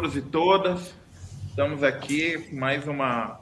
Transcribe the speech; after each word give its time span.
Todos 0.00 0.16
e 0.16 0.22
todas. 0.22 0.94
Estamos 1.46 1.82
aqui 1.82 2.48
mais 2.54 2.88
uma, 2.88 3.38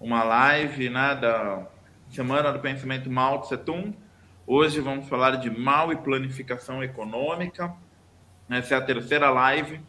uma 0.00 0.24
live 0.24 0.88
né, 0.88 1.14
da 1.14 1.68
Semana 2.08 2.50
do 2.50 2.60
Pensamento 2.60 3.10
Mao 3.10 3.42
Tse 3.42 3.58
Tung. 3.58 3.94
Hoje 4.46 4.80
vamos 4.80 5.06
falar 5.06 5.32
de 5.36 5.50
mal 5.50 5.92
e 5.92 5.96
planificação 5.96 6.82
econômica. 6.82 7.74
Essa 8.48 8.76
é 8.76 8.78
a 8.78 8.80
terceira 8.80 9.28
live 9.28 9.82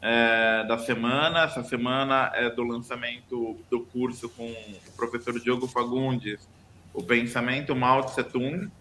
é, 0.00 0.64
da 0.64 0.78
semana. 0.78 1.42
Essa 1.42 1.62
semana 1.62 2.32
é 2.34 2.48
do 2.48 2.64
lançamento 2.64 3.58
do 3.70 3.80
curso 3.80 4.30
com 4.30 4.50
o 4.50 4.92
professor 4.96 5.38
Diogo 5.38 5.68
Fagundes, 5.68 6.48
o 6.94 7.02
Pensamento 7.02 7.76
Mao 7.76 8.02
Tse 8.04 8.24
Tung, 8.24 8.72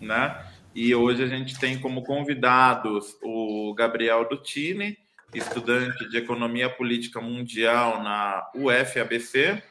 né? 0.00 0.46
E 0.72 0.94
hoje 0.94 1.24
a 1.24 1.26
gente 1.26 1.58
tem 1.58 1.76
como 1.76 2.04
convidados 2.04 3.16
o 3.20 3.74
Gabriel 3.74 4.28
Dutini, 4.28 4.96
estudante 5.34 6.08
de 6.08 6.16
Economia 6.16 6.70
Política 6.70 7.20
Mundial 7.20 8.02
na 8.02 8.50
UFABC 8.54 9.62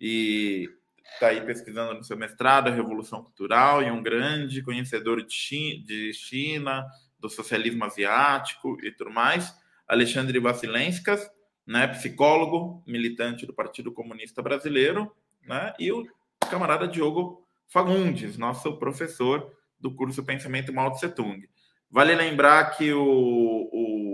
e 0.00 0.68
está 1.14 1.28
aí 1.28 1.40
pesquisando 1.40 1.94
no 1.94 2.04
seu 2.04 2.16
mestrado 2.16 2.68
a 2.68 2.72
Revolução 2.72 3.22
Cultural 3.22 3.82
e 3.82 3.90
um 3.90 4.02
grande 4.02 4.62
conhecedor 4.62 5.24
de 5.24 6.12
China, 6.12 6.86
do 7.18 7.28
socialismo 7.28 7.84
asiático 7.84 8.78
e 8.82 8.90
tudo 8.90 9.10
mais. 9.10 9.54
Alexandre 9.86 10.38
Vasilenskas, 10.38 11.28
né, 11.66 11.86
psicólogo, 11.88 12.82
militante 12.86 13.46
do 13.46 13.54
Partido 13.54 13.92
Comunista 13.92 14.42
Brasileiro, 14.42 15.14
né, 15.46 15.72
e 15.78 15.92
o 15.92 16.06
camarada 16.50 16.88
Diogo 16.88 17.46
Fagundes, 17.68 18.36
nosso 18.36 18.76
professor 18.78 19.52
do 19.78 19.94
curso 19.94 20.24
Pensamento 20.24 20.72
Mao 20.72 20.92
Tse 20.92 21.08
Tung. 21.08 21.48
Vale 21.90 22.14
lembrar 22.14 22.76
que 22.76 22.92
o, 22.92 23.02
o, 23.02 23.68
o 23.70 24.11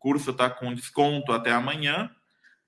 curso 0.00 0.30
está 0.30 0.50
com 0.50 0.74
desconto 0.74 1.30
até 1.30 1.52
amanhã, 1.52 2.10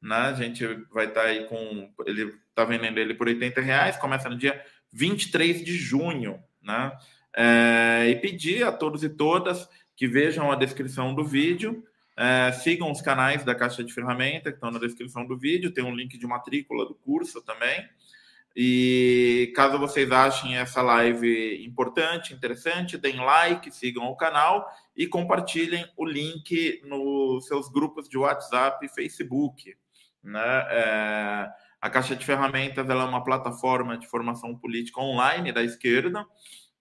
né? 0.00 0.14
A 0.14 0.34
gente 0.34 0.64
vai 0.92 1.06
estar 1.06 1.22
tá 1.22 1.26
aí 1.26 1.46
com. 1.46 1.90
Ele 2.06 2.34
está 2.48 2.64
vendendo 2.64 2.98
ele 2.98 3.14
por 3.14 3.26
80 3.26 3.60
reais, 3.60 3.96
começa 3.96 4.28
no 4.28 4.36
dia 4.36 4.62
23 4.92 5.64
de 5.64 5.72
junho, 5.74 6.38
né? 6.62 6.92
É, 7.34 8.08
e 8.10 8.16
pedir 8.16 8.62
a 8.64 8.70
todos 8.70 9.02
e 9.02 9.08
todas 9.08 9.68
que 9.96 10.06
vejam 10.06 10.52
a 10.52 10.56
descrição 10.56 11.14
do 11.14 11.24
vídeo, 11.24 11.82
é, 12.16 12.52
sigam 12.52 12.90
os 12.90 13.00
canais 13.00 13.42
da 13.42 13.54
Caixa 13.54 13.82
de 13.82 13.92
Ferramenta 13.92 14.50
que 14.50 14.56
estão 14.56 14.70
na 14.70 14.78
descrição 14.78 15.26
do 15.26 15.36
vídeo, 15.36 15.72
tem 15.72 15.82
um 15.82 15.94
link 15.94 16.18
de 16.18 16.26
matrícula 16.26 16.86
do 16.86 16.94
curso 16.94 17.40
também. 17.40 17.88
E 18.54 19.52
caso 19.56 19.78
vocês 19.78 20.10
achem 20.12 20.56
essa 20.56 20.82
live 20.82 21.64
importante, 21.64 22.34
interessante, 22.34 22.98
deem 22.98 23.16
like, 23.16 23.70
sigam 23.70 24.04
o 24.04 24.16
canal 24.16 24.68
e 24.94 25.06
compartilhem 25.06 25.86
o 25.96 26.04
link 26.04 26.82
nos 26.84 27.46
seus 27.46 27.70
grupos 27.70 28.08
de 28.08 28.18
WhatsApp 28.18 28.84
e 28.84 28.90
Facebook. 28.90 29.74
Né? 30.22 30.66
É, 30.68 31.50
a 31.80 31.90
Caixa 31.90 32.14
de 32.14 32.26
Ferramentas 32.26 32.88
é 32.88 32.94
uma 32.94 33.24
plataforma 33.24 33.96
de 33.96 34.06
formação 34.06 34.56
política 34.56 35.00
online 35.00 35.50
da 35.50 35.62
esquerda. 35.62 36.26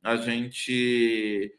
A 0.03 0.17
gente 0.17 1.58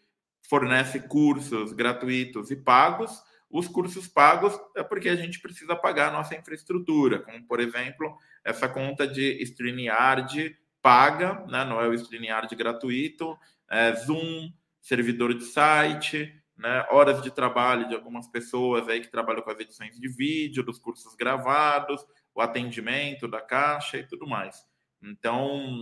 fornece 0.49 1.01
cursos 1.01 1.73
gratuitos 1.73 2.51
e 2.51 2.57
pagos. 2.57 3.23
Os 3.51 3.67
cursos 3.67 4.07
pagos 4.07 4.59
é 4.77 4.83
porque 4.83 5.09
a 5.09 5.17
gente 5.17 5.41
precisa 5.41 5.75
pagar 5.75 6.09
a 6.09 6.13
nossa 6.13 6.35
infraestrutura, 6.35 7.21
como, 7.21 7.47
por 7.47 7.61
exemplo, 7.61 8.17
essa 8.45 8.69
conta 8.69 9.07
de 9.07 9.43
StreamYard 9.43 10.57
paga, 10.81 11.45
né? 11.47 11.65
não 11.65 11.81
é 11.81 11.89
o 11.89 11.95
StreamYard 11.95 12.55
gratuito, 12.57 13.39
é 13.71 13.95
Zoom, 13.95 14.53
servidor 14.81 15.33
de 15.33 15.45
site, 15.45 16.35
né? 16.57 16.85
horas 16.91 17.23
de 17.23 17.31
trabalho 17.31 17.89
de 17.89 17.95
algumas 17.95 18.27
pessoas 18.29 18.89
aí 18.89 19.01
que 19.01 19.11
trabalham 19.11 19.43
com 19.43 19.51
as 19.51 19.61
edições 19.61 19.99
de 19.99 20.09
vídeo, 20.09 20.65
dos 20.65 20.79
cursos 20.79 21.15
gravados, 21.15 22.05
o 22.35 22.41
atendimento 22.41 23.29
da 23.29 23.41
caixa 23.41 23.99
e 23.99 24.07
tudo 24.07 24.27
mais. 24.27 24.67
Então, 25.03 25.81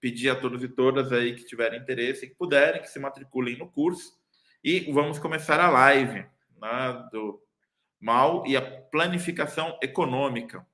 pedir 0.00 0.30
a 0.30 0.36
todos 0.36 0.62
e 0.62 0.68
todas 0.68 1.12
aí 1.12 1.34
que 1.34 1.44
tiverem 1.44 1.80
interesse, 1.80 2.28
que 2.28 2.34
puderem, 2.34 2.80
que 2.80 2.88
se 2.88 2.98
matriculem 2.98 3.56
no 3.56 3.68
curso. 3.68 4.12
E 4.62 4.92
vamos 4.92 5.18
começar 5.18 5.60
a 5.60 5.70
live 5.70 6.26
né, 6.60 7.08
do 7.12 7.40
mal 8.00 8.46
e 8.46 8.56
a 8.56 8.62
planificação 8.62 9.78
econômica. 9.82 10.66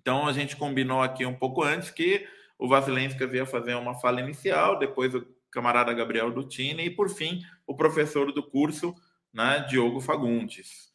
Então 0.00 0.26
a 0.26 0.32
gente 0.32 0.56
combinou 0.56 1.02
aqui 1.02 1.26
um 1.26 1.36
pouco 1.36 1.62
antes 1.62 1.90
que 1.90 2.26
o 2.58 2.66
Vasilenskas 2.66 3.32
ia 3.34 3.44
fazer 3.44 3.74
uma 3.74 3.94
fala 4.00 4.20
inicial, 4.20 4.78
depois 4.78 5.14
o 5.14 5.26
camarada 5.50 5.92
Gabriel 5.92 6.32
Dutini 6.32 6.86
e 6.86 6.90
por 6.90 7.10
fim 7.10 7.42
o 7.66 7.76
professor 7.76 8.32
do 8.32 8.42
curso, 8.42 8.94
né, 9.32 9.60
Diogo 9.68 10.00
Fagundes. 10.00 10.90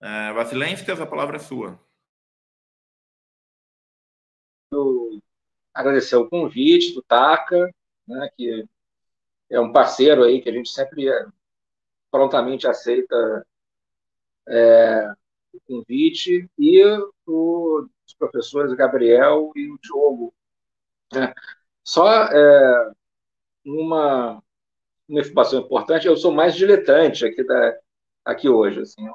É, 0.00 0.32
Vasilenskas, 0.32 1.00
a 1.00 1.06
palavra 1.06 1.36
é 1.36 1.40
sua. 1.40 1.78
Eu 4.72 5.20
agradecer 5.72 6.16
o 6.16 6.28
convite 6.28 6.92
do 6.92 7.02
Taca, 7.02 7.72
né, 8.06 8.28
que 8.36 8.64
é 9.50 9.60
um 9.60 9.72
parceiro 9.72 10.24
aí 10.24 10.42
que 10.42 10.48
a 10.48 10.52
gente 10.52 10.70
sempre 10.70 11.06
prontamente 12.10 12.66
aceita 12.66 13.46
é, 14.48 15.12
o 15.52 15.60
convite, 15.66 16.48
e 16.58 16.82
o 17.26 17.88
os 18.06 18.14
professores 18.14 18.72
Gabriel 18.74 19.52
e 19.54 19.70
o 19.70 19.78
Diogo. 19.80 20.34
É. 21.14 21.34
Só 21.82 22.08
é, 22.08 22.92
uma, 23.64 24.42
uma 25.08 25.20
informação 25.20 25.60
importante, 25.60 26.06
eu 26.06 26.16
sou 26.16 26.32
mais 26.32 26.54
diletante 26.54 27.26
aqui, 27.26 27.44
da, 27.44 27.78
aqui 28.24 28.48
hoje. 28.48 28.80
Assim, 28.80 29.06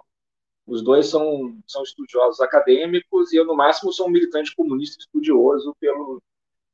os 0.67 0.83
dois 0.83 1.07
são, 1.07 1.59
são 1.67 1.83
estudiosos 1.83 2.39
acadêmicos 2.41 3.33
e 3.33 3.37
eu, 3.37 3.45
no 3.45 3.55
máximo, 3.55 3.91
sou 3.91 4.07
um 4.07 4.11
militante 4.11 4.55
comunista 4.55 4.99
estudioso, 4.99 5.75
pelo 5.79 6.21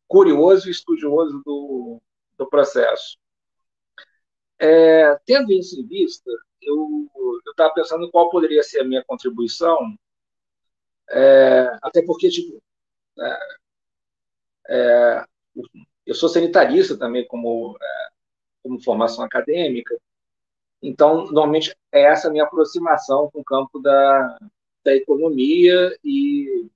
curioso 0.07 0.67
e 0.67 0.71
estudioso 0.71 1.41
do, 1.45 2.01
do 2.37 2.47
processo. 2.47 3.17
É, 4.59 5.15
tendo 5.25 5.51
isso 5.51 5.79
em 5.79 5.85
vista, 5.85 6.29
eu 6.61 7.09
estava 7.49 7.73
pensando 7.73 8.09
qual 8.11 8.29
poderia 8.29 8.63
ser 8.63 8.81
a 8.81 8.83
minha 8.85 9.03
contribuição 9.03 9.97
é, 11.09 11.77
até 11.81 12.01
porque, 12.01 12.29
tipo, 12.29 12.61
é, 13.19 13.39
é, 14.69 15.25
eu 16.05 16.15
sou 16.15 16.29
sanitarista 16.29 16.97
também 16.97 17.27
como, 17.27 17.77
é, 17.81 18.09
como 18.63 18.81
formação 18.81 19.23
acadêmica, 19.23 19.95
então, 20.81 21.25
normalmente, 21.31 21.75
é 21.91 22.03
essa 22.03 22.29
minha 22.29 22.43
aproximação 22.43 23.29
com 23.31 23.39
o 23.39 23.43
campo 23.43 23.79
da, 23.79 24.37
da 24.83 24.95
economia 24.95 25.97
e, 26.03 26.69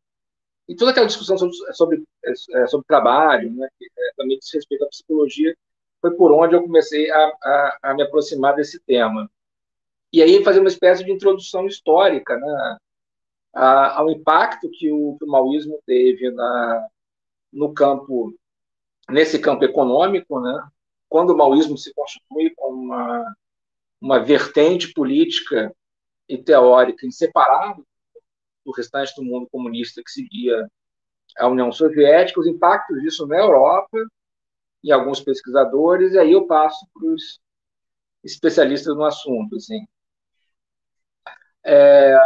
e 0.68 0.75
toda 0.75 0.91
aquela 0.91 1.06
discussão 1.06 1.38
sobre, 1.38 1.56
sobre, 1.73 2.03
é, 2.25 2.68
sobre 2.68 2.88
trabalho, 2.88 3.51
né, 3.51 3.69
que 3.78 3.88
também 4.18 4.39
diz 4.39 4.51
respeito 4.51 4.84
à 4.84 4.88
psicologia, 4.88 5.56
foi 6.01 6.16
por 6.16 6.31
onde 6.31 6.56
eu 6.56 6.63
comecei 6.63 7.12
a, 7.12 7.18
a, 7.44 7.79
a 7.84 7.94
me 7.94 8.01
aproximar 8.01 8.56
desse 8.56 8.79
tema. 8.79 9.29
E 10.12 10.23
aí 10.23 10.44
fazer 10.44 10.59
uma 10.59 10.69
espécie 10.69 11.03
de 11.03 11.12
introdução 11.12 11.68
histórica, 11.68 12.35
né, 12.35 12.78
ao 13.54 14.10
impacto 14.10 14.70
que 14.70 14.92
o, 14.92 15.18
que 15.18 15.26
o 15.26 15.28
maoísmo 15.28 15.82
teve 15.86 16.30
na, 16.32 16.88
no 17.52 17.74
campo, 17.74 18.34
nesse 19.10 19.40
campo 19.40 19.64
econômico, 19.64 20.40
né? 20.40 20.68
quando 21.08 21.32
o 21.32 21.38
maoísmo 21.38 21.78
se 21.78 21.94
constitui 21.94 22.54
como 22.56 22.84
uma, 22.84 23.36
uma 24.00 24.19
vertente 24.19 24.94
política 24.94 25.75
e 26.28 26.38
teórica 26.38 27.06
inseparável 27.06 27.84
do 28.63 28.72
restante 28.72 29.16
do 29.16 29.24
mundo 29.24 29.48
comunista 29.52 30.02
que 30.04 30.12
seguia 30.12 30.69
a 31.38 31.48
União 31.48 31.72
Soviética, 31.72 32.40
os 32.40 32.48
impactos 32.48 33.02
disso 33.02 33.25
na 33.25 33.38
Europa, 33.38 33.98
e 34.84 34.92
alguns 34.92 35.19
pesquisadores, 35.19 36.13
e 36.13 36.19
aí 36.19 36.31
eu 36.31 36.45
passo 36.48 36.88
para 36.94 37.06
os 37.12 37.40
especialistas 38.24 38.95
no 38.95 39.04
assunto. 39.04 39.56
Assim. 39.56 39.86
É, 41.63 42.18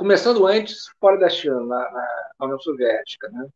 começando 0.00 0.46
antes, 0.46 0.88
fora 0.98 1.18
da 1.18 1.28
China, 1.28 1.60
na, 1.60 1.90
na 2.38 2.46
União 2.46 2.58
Soviética. 2.58 3.28
Né? 3.28 3.48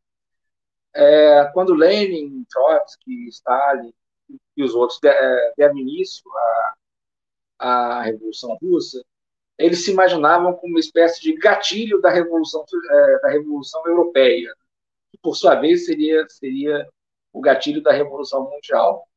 É, 0.94 1.50
quando 1.54 1.72
Lenin, 1.72 2.44
Trotsky, 2.50 3.28
Stalin 3.28 3.94
e 4.54 4.62
os 4.62 4.74
outros 4.74 5.00
é, 5.02 5.54
deram 5.56 5.78
início 5.78 6.30
à, 6.30 6.74
à 7.58 8.02
Revolução 8.02 8.58
Russa, 8.60 9.02
eles 9.56 9.86
se 9.86 9.92
imaginavam 9.92 10.52
como 10.52 10.74
uma 10.74 10.80
espécie 10.80 11.22
de 11.22 11.34
gatilho 11.34 11.98
da 12.02 12.10
Revolução, 12.10 12.62
é, 12.90 13.20
da 13.20 13.30
Revolução 13.30 13.82
Europeia, 13.86 14.54
que, 15.10 15.16
por 15.22 15.34
sua 15.36 15.54
vez, 15.54 15.86
seria, 15.86 16.28
seria 16.28 16.86
o 17.32 17.40
gatilho 17.40 17.82
da 17.82 17.90
Revolução 17.90 18.50
Mundial. 18.50 19.08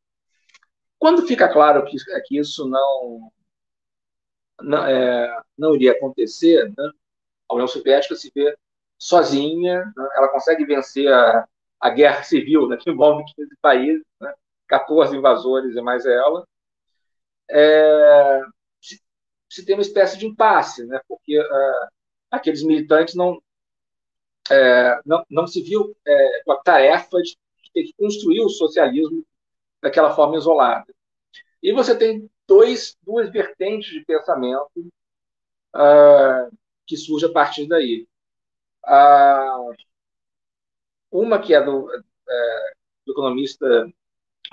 Quando 0.97 1.27
fica 1.27 1.51
claro 1.51 1.83
que, 1.83 1.97
que 2.25 2.39
isso 2.39 2.65
não, 2.69 3.29
não, 4.62 4.85
é, 4.85 5.41
não 5.57 5.75
iria 5.75 5.91
acontecer, 5.91 6.69
né, 6.69 6.89
a 7.50 7.54
União 7.54 7.68
Soviética 7.68 8.16
se 8.16 8.32
vê 8.34 8.56
sozinha, 8.98 9.86
né? 9.96 10.10
ela 10.16 10.30
consegue 10.30 10.66
vencer 10.66 11.12
a, 11.12 11.48
a 11.80 11.90
guerra 11.90 12.24
civil, 12.24 12.68
né, 12.68 12.78
que 12.78 12.90
envolve 12.90 13.24
15 13.36 13.50
países, 13.62 14.04
né, 14.20 14.34
14 14.68 15.16
invasores 15.16 15.76
e 15.76 15.82
mais 15.82 16.06
ela. 16.06 16.46
É, 17.50 18.42
se 19.50 19.66
tem 19.66 19.76
uma 19.76 19.82
espécie 19.82 20.18
de 20.18 20.26
impasse, 20.26 20.86
né? 20.86 21.00
porque 21.08 21.40
uh, 21.40 21.88
aqueles 22.30 22.64
militantes 22.64 23.16
não, 23.16 23.42
é, 24.50 25.00
não, 25.06 25.24
não 25.30 25.48
se 25.48 25.62
viu 25.62 25.96
é, 26.06 26.44
com 26.44 26.52
a 26.52 26.62
tarefa 26.62 27.22
de 27.22 27.38
ter 27.74 27.84
que 27.84 27.94
construir 27.98 28.42
o 28.42 28.50
socialismo 28.50 29.26
daquela 29.82 30.14
forma 30.14 30.38
isolada. 30.38 30.94
E 31.62 31.72
você 31.72 31.98
tem 31.98 32.30
dois, 32.48 32.98
duas 33.02 33.30
vertentes 33.32 33.92
de 33.92 34.04
pensamento 34.06 34.70
uh, 35.76 36.58
que 36.88 36.98
surge 36.98 37.25
a 37.25 37.31
partir 37.31 37.68
daí. 37.68 38.07
Uh, 38.86 39.75
uma 41.12 41.39
que 41.39 41.54
é 41.54 41.62
do, 41.62 41.92
é, 41.94 42.74
do 43.06 43.12
economista 43.12 43.68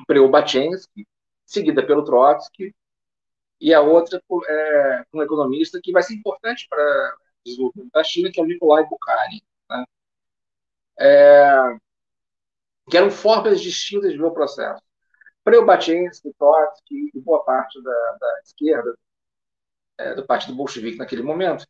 Preobachensky, 0.07 1.07
seguida 1.47 1.87
pelo 1.87 2.05
Trotsky, 2.05 2.75
e 3.61 3.73
a 3.73 3.81
outra 3.81 4.21
é 4.49 5.05
um 5.15 5.23
economista 5.23 5.81
que 5.83 5.93
vai 5.93 6.03
ser 6.03 6.15
importante 6.15 6.67
para 6.69 7.15
o 7.17 7.45
desenvolvimento 7.45 7.93
da 7.93 8.05
China, 8.05 8.31
que 8.31 8.41
é 8.41 8.43
o 8.43 8.47
Nikolai 8.47 8.85
Bukharin. 8.87 9.41
Né? 9.71 9.85
É, 10.99 11.79
que 12.91 12.97
eram 12.97 13.11
formas 13.11 13.61
distintas 13.61 14.13
de 14.13 14.19
ver 14.19 14.25
o 14.25 14.35
processo. 14.35 14.83
Preobachensky, 15.45 16.33
Trotsky 16.39 17.11
e 17.15 17.21
boa 17.21 17.45
parte 17.45 17.83
da, 17.83 18.17
da 18.21 18.41
esquerda, 18.45 18.99
é, 19.99 20.15
do 20.15 20.27
Partido 20.27 20.55
Bolchevique 20.57 20.99
naquele 20.99 21.23
momento, 21.23 21.67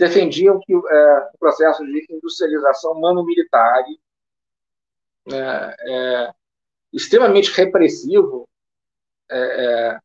defendiam 0.00 0.58
que 0.58 0.72
é, 0.72 1.30
o 1.34 1.38
processo 1.38 1.84
de 1.84 2.06
industrialização 2.10 2.98
mano-militar 2.98 3.84
é, 5.30 5.76
é, 5.88 6.34
extremamente 6.92 7.50
repressivo 7.52 8.48
é, 9.30 9.38
é, 9.38 10.00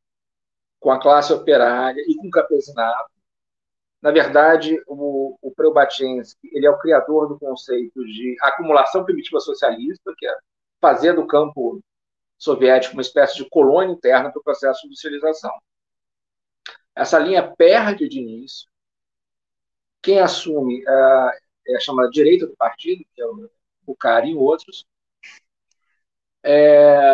com 0.80 0.92
a 0.92 1.02
classe 1.02 1.32
operária 1.32 2.04
e 2.06 2.16
com 2.16 2.28
o 2.28 2.32
campesinato. 2.32 3.10
Na 4.02 4.12
verdade, 4.12 4.80
o, 4.86 5.38
o 5.42 5.54
ele 6.52 6.68
é 6.68 6.70
o 6.70 6.78
criador 6.78 7.30
do 7.30 7.40
conceito 7.40 8.06
de 8.06 8.36
acumulação 8.42 9.04
primitiva 9.04 9.40
socialista, 9.40 10.14
que 10.18 10.28
é 10.28 10.38
fazer 10.80 11.14
do 11.14 11.26
campo 11.26 11.82
soviético 12.38 12.94
uma 12.94 13.02
espécie 13.02 13.38
de 13.38 13.50
colônia 13.50 13.94
interna 13.94 14.30
para 14.30 14.40
o 14.40 14.44
processo 14.44 14.82
de 14.82 14.88
industrialização. 14.88 15.52
Essa 16.94 17.18
linha 17.18 17.56
perde 17.58 18.08
de 18.08 18.20
início. 18.20 18.70
Quem 20.06 20.20
assume 20.20 20.84
uh, 20.84 21.32
é 21.68 21.76
a 21.76 21.80
chamada 21.80 22.12
direita 22.12 22.46
do 22.46 22.56
partido, 22.56 23.04
que 23.16 23.20
é 23.20 23.26
o 23.26 23.50
Bucari 23.82 24.30
e 24.30 24.36
outros, 24.36 24.86
é, 26.44 27.10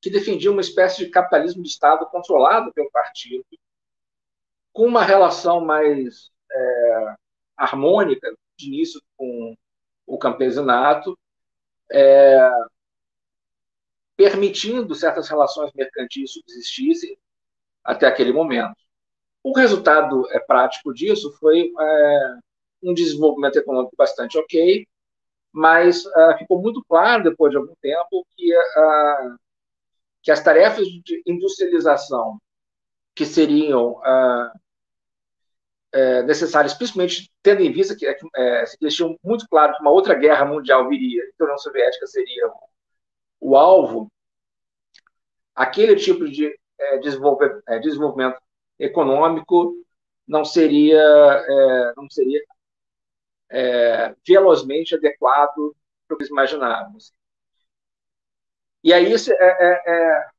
que 0.00 0.10
defendia 0.10 0.50
uma 0.50 0.60
espécie 0.60 1.04
de 1.04 1.10
capitalismo 1.12 1.62
de 1.62 1.68
Estado 1.68 2.04
controlado 2.06 2.72
pelo 2.72 2.90
partido, 2.90 3.44
com 4.72 4.84
uma 4.84 5.04
relação 5.04 5.64
mais 5.64 6.32
é, 6.50 7.14
harmônica, 7.56 8.36
de 8.56 8.66
início 8.66 9.00
com 9.16 9.56
o 10.04 10.18
campesinato, 10.18 11.16
é, 11.92 12.50
permitindo 14.16 14.92
certas 14.96 15.28
relações 15.28 15.70
mercantis 15.72 16.32
subsistissem 16.32 17.16
até 17.84 18.08
aquele 18.08 18.32
momento. 18.32 18.81
O 19.42 19.52
resultado 19.56 20.28
é, 20.30 20.38
prático 20.38 20.92
disso 20.94 21.32
foi 21.38 21.72
é, 21.78 22.38
um 22.82 22.94
desenvolvimento 22.94 23.56
econômico 23.56 23.94
bastante 23.96 24.38
ok, 24.38 24.86
mas 25.52 26.06
uh, 26.06 26.38
ficou 26.38 26.60
muito 26.62 26.82
claro, 26.88 27.24
depois 27.24 27.50
de 27.50 27.58
algum 27.58 27.74
tempo, 27.80 28.26
que, 28.34 28.54
uh, 28.56 29.36
que 30.22 30.30
as 30.30 30.42
tarefas 30.42 30.86
de 30.86 31.22
industrialização 31.26 32.38
que 33.14 33.26
seriam 33.26 33.92
uh, 33.98 34.50
é, 35.92 36.22
necessárias, 36.22 36.72
principalmente 36.72 37.30
tendo 37.42 37.60
em 37.60 37.70
vista 37.70 37.94
que, 37.94 38.06
é, 38.06 38.14
que 38.14 38.26
eles 38.80 38.94
tinham 38.94 39.14
muito 39.22 39.46
claro 39.46 39.74
que 39.74 39.82
uma 39.82 39.90
outra 39.90 40.14
guerra 40.14 40.46
mundial 40.46 40.88
viria, 40.88 41.22
que 41.22 41.42
a 41.42 41.44
União 41.44 41.58
Soviética 41.58 42.06
seria 42.06 42.50
o 43.38 43.56
alvo, 43.56 44.10
aquele 45.54 45.96
tipo 45.96 46.26
de 46.28 46.46
é, 46.78 46.96
é, 46.96 47.78
desenvolvimento 47.78 48.40
econômico 48.78 49.74
não 50.26 50.44
seria, 50.44 51.00
é, 51.00 51.92
não 51.96 52.08
seria 52.10 52.40
é, 53.50 54.14
velozmente 54.26 54.94
adequado 54.94 55.74
para 56.06 56.14
o 56.14 56.16
que 56.16 56.22
eles 56.24 56.30
imaginavam. 56.30 56.96
E 58.84 58.92
aí 58.92 59.12
é, 59.12 59.16
é, 59.38 59.82
é, 59.86 60.30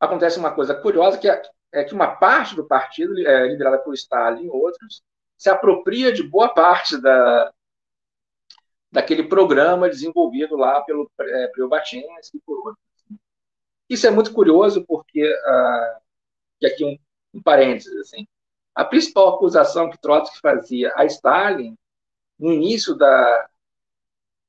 acontece 0.00 0.38
uma 0.38 0.54
coisa 0.54 0.74
curiosa, 0.74 1.18
que 1.18 1.28
é, 1.28 1.42
é, 1.72 1.84
que 1.84 1.94
uma 1.94 2.16
parte 2.16 2.54
do 2.56 2.66
partido, 2.66 3.14
liderada 3.14 3.78
por 3.78 3.94
Stalin 3.94 4.46
e 4.46 4.50
outros, 4.50 5.02
se 5.36 5.50
apropria 5.50 6.12
de 6.12 6.22
boa 6.22 6.48
parte 6.54 7.00
da, 7.00 7.52
daquele 8.92 9.24
programa 9.24 9.88
desenvolvido 9.88 10.54
lá 10.56 10.82
pelo 10.82 11.10
é, 11.20 11.50
e 12.34 12.40
por 12.44 12.58
outros. 12.58 12.84
Isso 13.88 14.06
é 14.06 14.10
muito 14.10 14.32
curioso 14.32 14.84
porque, 14.86 15.22
ah, 15.44 16.00
e 16.62 16.66
aqui 16.66 16.84
um, 16.84 16.96
um 17.34 17.42
parênteses, 17.42 17.94
assim, 18.00 18.26
a 18.74 18.84
principal 18.84 19.34
acusação 19.34 19.90
que 19.90 19.98
Trotsky 19.98 20.40
fazia 20.40 20.92
a 20.96 21.04
Stalin, 21.04 21.76
no 22.38 22.52
início 22.52 22.94
da, 22.94 23.48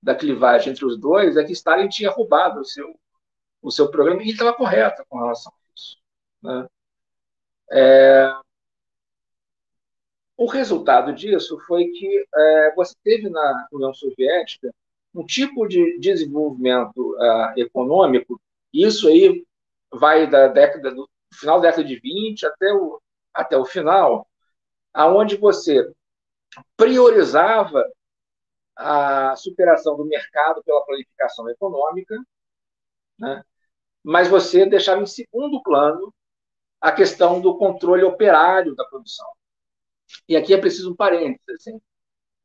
da 0.01 0.15
clivagem 0.15 0.71
entre 0.71 0.86
os 0.86 0.98
dois, 0.98 1.38
é 1.38 1.44
que 1.44 1.51
Stalin 1.51 1.89
tinha 1.89 2.10
roubado 2.10 2.62
o 2.62 2.65
seu, 2.65 2.98
o 3.62 3.71
seu 3.71 3.89
programa 3.92 4.21
e 4.21 4.25
ele 4.25 4.31
estava 4.31 4.54
correto 4.54 5.04
com 5.10 5.18
relação 5.18 5.51
a 5.51 5.75
isso. 5.75 5.98
Né? 6.42 6.68
É, 7.71 8.36
o 10.38 10.45
resultado 10.45 11.13
disso 11.13 11.59
foi 11.68 11.86
que 11.88 12.25
é, 12.33 12.75
você 12.75 12.95
teve 13.04 13.30
na 13.30 13.68
União 13.71 13.94
Soviética 13.94 14.74
um 15.13 15.25
tipo 15.25 15.68
de 15.68 16.00
desenvolvimento 16.00 17.13
uh, 17.13 17.54
econômico, 17.56 18.42
isso 18.74 19.07
aí 19.07 19.45
vai 19.92 20.27
da 20.27 20.48
década 20.48 20.89
do 20.89 21.07
final 21.33 21.59
da 21.59 21.69
década 21.69 21.88
de 21.88 22.00
20 22.00 22.45
até 22.45 22.74
o, 22.74 23.02
até 23.33 23.57
o 23.57 23.66
final, 23.66 24.28
aonde 24.94 25.37
você 25.37 25.92
priorizava 26.78 27.83
a 28.75 29.35
superação 29.35 29.95
do 29.95 30.06
mercado 30.06 30.63
pela 30.63 30.85
planificação 30.85 31.49
econômica, 31.49 32.16
né? 33.18 33.44
mas 34.04 34.28
você 34.28 34.66
deixava 34.66 35.02
em 35.02 35.06
segundo 35.06 35.61
plano 35.61 36.13
a 36.81 36.92
questão 36.92 37.40
do 37.40 37.57
controle 37.57 38.04
operário 38.04 38.75
da 38.75 38.83
produção. 38.85 39.28
E 40.28 40.35
aqui 40.35 40.54
é 40.54 40.57
preciso 40.57 40.92
um 40.92 40.95
parênteses. 40.95 41.61
Assim. 41.61 41.81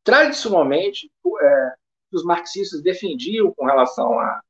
Tradicionalmente, 0.04 1.10
é, 1.42 1.74
os 2.12 2.24
marxistas 2.24 2.82
defendiam 2.82 3.52
com 3.52 3.66
relação 3.66 4.18
a, 4.18 4.40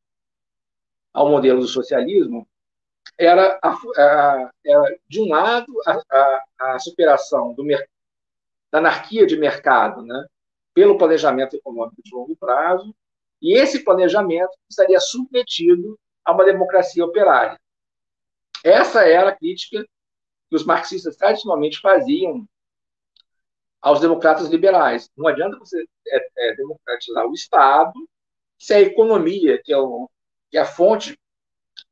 ao 1.12 1.30
modelo 1.30 1.60
do 1.60 1.66
socialismo 1.66 2.46
era, 3.18 3.58
a, 3.62 3.70
a, 3.70 4.50
era 4.64 4.98
de 5.08 5.20
um 5.20 5.28
lado, 5.28 5.72
a, 5.86 6.44
a 6.60 6.78
superação 6.78 7.52
do, 7.54 7.66
da 8.70 8.78
anarquia 8.78 9.26
de 9.26 9.36
mercado 9.36 10.02
né, 10.02 10.26
pelo 10.72 10.96
planejamento 10.96 11.56
econômico 11.56 12.00
de 12.02 12.14
longo 12.14 12.36
prazo, 12.36 12.94
e 13.42 13.56
esse 13.56 13.84
planejamento 13.84 14.56
estaria 14.70 15.00
submetido 15.00 15.98
a 16.24 16.32
uma 16.32 16.44
democracia 16.44 17.04
operária. 17.04 17.58
Essa 18.64 19.06
era 19.06 19.30
a 19.30 19.36
crítica 19.36 19.84
que 20.48 20.56
os 20.56 20.64
marxistas 20.64 21.16
tradicionalmente 21.16 21.80
faziam 21.80 22.46
aos 23.80 24.00
democratas 24.00 24.48
liberais. 24.48 25.10
Não 25.16 25.28
adianta 25.28 25.58
você 25.58 25.84
é, 26.08 26.28
é, 26.38 26.56
democratizar 26.56 27.26
o 27.26 27.34
Estado 27.34 27.92
se 28.58 28.74
a 28.74 28.80
economia, 28.80 29.60
que 29.62 29.72
é, 29.72 29.78
o, 29.78 30.10
que 30.50 30.58
é 30.58 30.60
a 30.60 30.66
fonte 30.66 31.16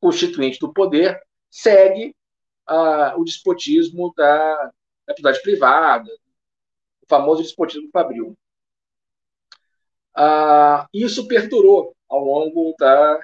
constituinte 0.00 0.58
do 0.58 0.72
poder, 0.72 1.20
segue 1.50 2.14
ah, 2.66 3.14
o 3.16 3.24
despotismo 3.24 4.12
da, 4.16 4.54
da 5.06 5.12
atividade 5.12 5.42
privada, 5.42 6.10
o 7.02 7.06
famoso 7.08 7.42
despotismo 7.42 7.88
fabril. 7.92 8.36
Ah, 10.14 10.86
isso 10.92 11.28
perdurou 11.28 11.94
ao 12.08 12.24
longo 12.24 12.74
da, 12.78 13.20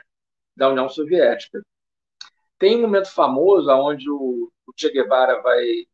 da 0.57 0.69
União 0.69 0.89
Soviética. 0.89 1.63
Tem 2.59 2.77
um 2.77 2.83
momento 2.83 3.11
famoso 3.11 3.71
onde 3.71 4.09
o, 4.11 4.51
o 4.67 4.73
Che 4.77 4.91
Guevara 4.91 5.41
vai, 5.43 5.87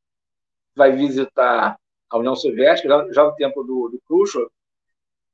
vai 0.74 0.92
visitar 0.92 1.78
a 2.10 2.18
União 2.18 2.36
Soviética, 2.36 2.88
já, 2.88 3.12
já 3.12 3.24
no 3.24 3.34
tempo 3.34 3.62
do, 3.62 3.88
do 3.88 4.00
Khrushchev, 4.06 4.48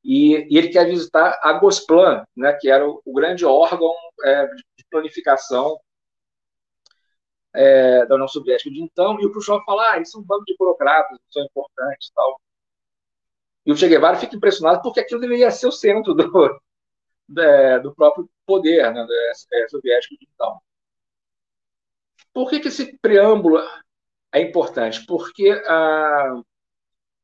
e, 0.04 0.46
e, 0.50 0.58
ele 0.58 0.68
quer 0.68 0.86
visitar 0.86 1.40
a 1.42 1.54
Gosplan, 1.54 2.24
né, 2.36 2.52
que 2.52 2.68
era 2.70 2.86
o, 2.86 3.00
o 3.04 3.12
grande 3.14 3.44
órgão 3.44 3.92
é, 4.22 4.46
de 4.46 4.62
planificação 4.94 5.76
é, 7.52 8.06
da 8.06 8.14
União 8.14 8.28
Soviética 8.28 8.70
de 8.70 8.80
então, 8.80 9.20
e 9.20 9.26
o 9.26 9.32
Khrushchev 9.32 9.64
fala, 9.64 9.90
ah, 9.90 9.96
eles 9.96 10.10
são 10.10 10.20
um 10.20 10.24
bando 10.24 10.44
de 10.44 10.54
burocratas, 10.56 11.18
são 11.30 11.44
importantes 11.44 12.10
tal. 12.14 12.40
E 13.66 13.72
o 13.72 13.76
Che 13.76 13.88
Guevara 13.88 14.16
fica 14.16 14.36
impressionado 14.36 14.82
porque 14.82 15.00
aquilo 15.00 15.20
deveria 15.20 15.50
ser 15.50 15.66
o 15.66 15.72
centro 15.72 16.14
do, 16.14 16.22
é, 17.40 17.78
do 17.80 17.94
próprio 17.94 18.28
poder 18.46 18.92
né, 18.92 19.06
é, 19.52 19.68
soviético 19.68 20.16
de 20.18 20.28
então. 20.32 20.60
Por 22.32 22.50
que, 22.50 22.60
que 22.60 22.68
esse 22.68 22.98
preâmbulo 22.98 23.58
é 24.32 24.40
importante? 24.40 25.04
Porque 25.06 25.50
a, 25.66 26.40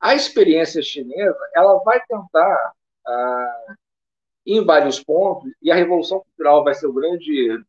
a 0.00 0.14
experiência 0.14 0.82
chinesa 0.82 1.38
ela 1.54 1.78
vai 1.84 2.00
tentar, 2.06 2.72
a, 3.06 3.76
em 4.52 4.64
vários 4.64 5.02
pontos, 5.02 5.52
e 5.62 5.70
a 5.70 5.74
Revolução 5.74 6.20
Cultural 6.20 6.64
vai 6.64 6.74
ser 6.74 6.86
o 6.86 6.92
grande, 6.92 7.62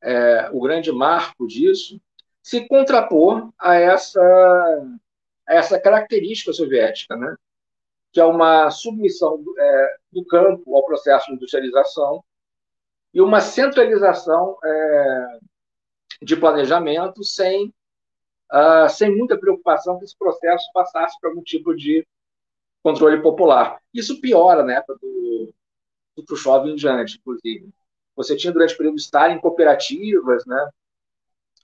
é, 0.00 0.50
o 0.52 0.60
grande 0.60 0.92
marco 0.92 1.46
disso, 1.46 2.00
se 2.42 2.66
contrapor 2.66 3.50
a 3.58 3.74
essa, 3.74 4.20
a 5.46 5.54
essa 5.54 5.78
característica 5.80 6.52
soviética, 6.52 7.16
né? 7.16 7.36
que 8.12 8.20
é 8.20 8.24
uma 8.24 8.70
submissão 8.70 9.42
do, 9.42 9.58
é, 9.58 9.96
do 10.12 10.24
campo 10.26 10.76
ao 10.76 10.84
processo 10.84 11.26
de 11.26 11.34
industrialização 11.34 12.22
e 13.14 13.20
uma 13.20 13.40
centralização 13.40 14.58
é, 14.62 15.38
de 16.22 16.36
planejamento 16.36 17.24
sem, 17.24 17.74
uh, 18.52 18.88
sem 18.88 19.14
muita 19.16 19.38
preocupação 19.38 19.98
que 19.98 20.04
esse 20.04 20.16
processo 20.16 20.66
passasse 20.72 21.18
por 21.20 21.28
algum 21.28 21.42
tipo 21.42 21.74
de 21.74 22.06
controle 22.82 23.22
popular. 23.22 23.80
Isso 23.92 24.20
piora 24.20 24.62
na 24.62 24.74
época 24.74 24.98
do, 25.00 25.54
do 26.16 26.68
em 26.68 26.74
diante, 26.74 27.18
inclusive. 27.18 27.68
Você 28.16 28.36
tinha, 28.36 28.52
durante 28.52 28.74
o 28.74 28.76
período 28.76 28.96
estar 28.96 29.30
em 29.30 29.40
cooperativas, 29.40 30.44
né? 30.46 30.68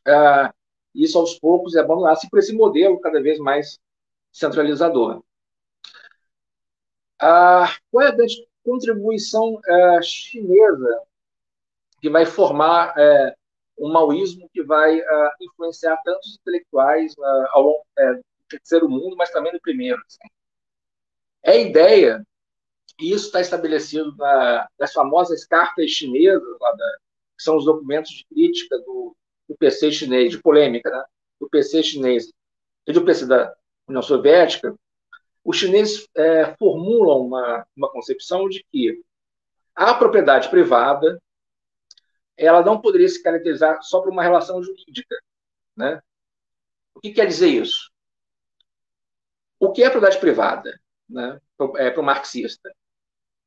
Uh, 0.07 0.53
isso 0.95 1.19
aos 1.19 1.39
poucos 1.39 1.77
é 1.77 1.81
abandonado 1.81 2.19
por 2.31 2.39
esse 2.39 2.53
modelo 2.53 3.01
cada 3.01 3.21
vez 3.21 3.39
mais 3.39 3.79
centralizador. 4.33 5.23
Ah, 7.21 7.75
qual 7.91 8.05
é 8.05 8.09
a 8.09 8.15
grande 8.15 8.49
contribuição 8.65 9.61
é, 9.67 10.03
chinesa 10.03 11.03
que 12.01 12.09
vai 12.09 12.25
formar 12.25 12.95
é, 12.97 13.35
um 13.79 13.93
maoísmo 13.93 14.49
que 14.53 14.63
vai 14.63 14.99
uh, 14.99 15.31
influenciar 15.41 15.97
tantos 16.05 16.37
intelectuais 16.41 17.15
ao 17.51 17.63
longo 17.63 17.87
é, 17.99 18.15
do 18.15 18.25
terceiro 18.49 18.89
mundo, 18.89 19.17
mas 19.17 19.31
também 19.31 19.53
no 19.53 19.61
primeiro. 19.61 20.01
Assim. 20.07 20.38
É 21.43 21.53
a 21.53 21.57
ideia, 21.57 22.27
e 23.01 23.13
isso 23.13 23.27
está 23.27 23.41
estabelecido 23.41 24.15
na, 24.17 24.69
nas 24.79 24.93
famosas 24.93 25.45
cartas 25.45 25.91
chinesas, 25.91 26.59
lá 26.61 26.73
da, 26.73 26.99
que 27.37 27.43
são 27.43 27.57
os 27.57 27.65
documentos 27.65 28.11
de 28.11 28.27
crítica 28.27 28.79
do, 28.79 29.17
do 29.49 29.57
PC 29.57 29.93
chinês, 29.93 30.31
de 30.31 30.43
polêmica, 30.43 30.91
né? 30.91 31.05
do 31.41 31.49
PC 31.49 31.83
chinês 31.83 32.33
e 32.87 32.93
do 32.93 33.05
PC 33.05 33.27
da 33.27 33.55
União 33.87 34.03
Soviética, 34.03 34.75
os 35.45 35.57
chineses 35.57 36.09
é, 36.15 36.55
formulam 36.57 37.27
uma, 37.27 37.67
uma 37.77 37.91
concepção 37.91 38.49
de 38.49 38.65
que 38.71 39.03
a 39.75 39.95
propriedade 39.95 40.49
privada 40.51 41.21
ela 42.37 42.63
não 42.63 42.81
poderia 42.81 43.09
se 43.09 43.23
caracterizar 43.23 43.83
só 43.83 44.01
por 44.01 44.11
uma 44.11 44.23
relação 44.23 44.63
jurídica. 44.63 45.17
Né? 45.77 46.01
O 46.95 47.01
que 47.01 47.13
quer 47.13 47.27
dizer 47.27 47.49
isso? 47.49 47.91
O 49.59 49.73
que 49.73 49.83
é 49.83 49.91
propriedade 49.91 50.21
privada 50.21 50.81
né, 51.09 51.41
é, 51.77 51.91
para 51.91 52.01
o 52.01 52.05
marxista? 52.05 52.73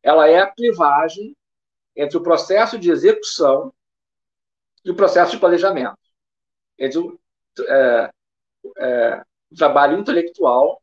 Ela 0.04 0.28
é 0.28 0.40
a 0.40 0.52
clivagem 0.52 1.36
entre 1.96 2.18
o 2.18 2.24
processo 2.24 2.78
de 2.78 2.90
execução 2.90 3.74
e 4.84 4.92
o 4.92 4.96
processo 4.96 5.32
de 5.32 5.40
planejamento. 5.40 5.98
Entre 6.78 6.98
o, 6.98 7.20
é, 7.68 8.12
é, 8.78 9.26
o 9.52 9.56
trabalho 9.56 10.00
intelectual 10.00 10.82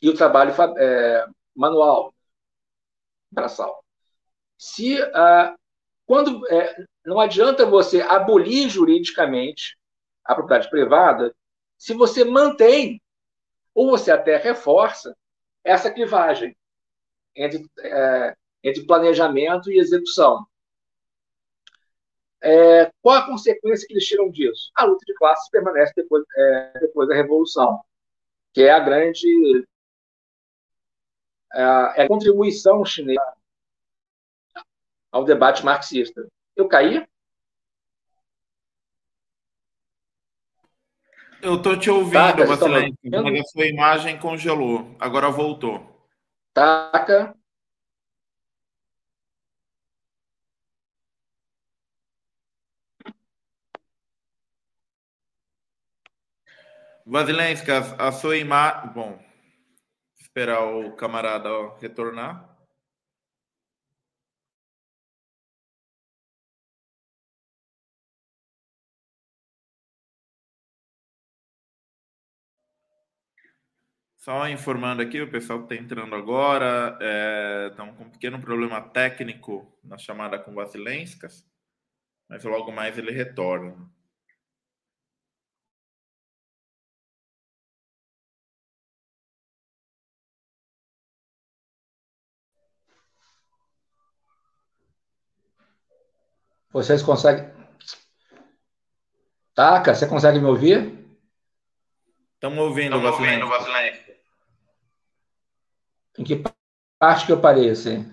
e 0.00 0.08
o 0.08 0.14
trabalho 0.14 0.52
é, 0.78 1.26
manual, 1.54 2.14
braçal. 3.30 3.82
Se 4.58 5.00
uh, 5.02 5.58
quando 6.06 6.46
é, 6.48 6.84
não 7.04 7.18
adianta 7.18 7.66
você 7.66 8.00
abolir 8.00 8.68
juridicamente 8.68 9.76
a 10.24 10.34
propriedade 10.34 10.70
privada 10.70 11.34
se 11.76 11.94
você 11.94 12.24
mantém 12.24 13.02
ou 13.74 13.90
você 13.90 14.10
até 14.10 14.36
reforça 14.36 15.16
essa 15.64 15.90
clivagem 15.90 16.56
entre, 17.34 17.64
é, 17.80 18.36
entre 18.62 18.86
planejamento 18.86 19.70
e 19.70 19.78
execução. 19.78 20.46
É, 22.40 22.90
qual 23.00 23.16
a 23.16 23.26
consequência 23.26 23.86
que 23.86 23.94
eles 23.94 24.06
tiram 24.06 24.28
disso? 24.30 24.70
A 24.74 24.84
luta 24.84 25.04
de 25.06 25.14
classes 25.14 25.48
permanece 25.50 25.92
depois, 25.96 26.24
é, 26.36 26.78
depois 26.80 27.08
da 27.08 27.14
Revolução, 27.14 27.80
que 28.52 28.62
é 28.62 28.70
a 28.70 28.80
grande 28.80 29.64
é, 31.54 31.60
é 31.60 32.02
a 32.02 32.08
contribuição 32.08 32.84
chinesa 32.84 33.34
ao 35.10 35.24
debate 35.24 35.64
marxista. 35.64 36.26
Eu 36.56 36.66
caí? 36.66 37.06
Eu 41.42 41.56
estou 41.56 41.76
te 41.76 41.90
ouvindo, 41.90 42.12
Taca, 42.12 42.46
mas 42.46 42.62
a 42.62 43.44
sua 43.50 43.66
imagem 43.66 44.16
congelou. 44.16 44.96
Agora 45.00 45.28
voltou. 45.28 46.08
Taca. 46.54 47.34
Vasilenskas, 57.04 57.92
a 57.98 58.12
sua 58.12 58.36
imagem. 58.36 58.92
Bom, 58.92 59.18
esperar 60.20 60.62
o 60.62 60.92
camarada 60.92 61.50
retornar. 61.80 62.51
Só 74.22 74.48
informando 74.48 75.02
aqui, 75.02 75.20
o 75.20 75.28
pessoal 75.28 75.66
que 75.66 75.74
está 75.74 75.84
entrando 75.84 76.14
agora, 76.14 76.96
estão 77.68 77.88
é, 77.88 77.92
com 77.92 78.04
um 78.04 78.10
pequeno 78.10 78.40
problema 78.40 78.80
técnico 78.80 79.76
na 79.82 79.98
chamada 79.98 80.38
com 80.38 80.54
Vasilenskas, 80.54 81.44
mas 82.28 82.44
logo 82.44 82.70
mais 82.70 82.96
ele 82.96 83.10
retorna. 83.10 83.74
Vocês 96.72 97.02
conseguem. 97.02 97.52
Taca, 99.52 99.96
você 99.96 100.06
consegue 100.06 100.38
me 100.38 100.46
ouvir? 100.46 100.96
Estamos 102.34 102.58
ouvindo, 102.60 103.00
Vasilente. 103.00 104.11
Em 106.18 106.24
que 106.24 106.42
parte 106.98 107.26
que 107.26 107.32
eu 107.32 107.40
parei, 107.40 107.70
assim? 107.70 108.12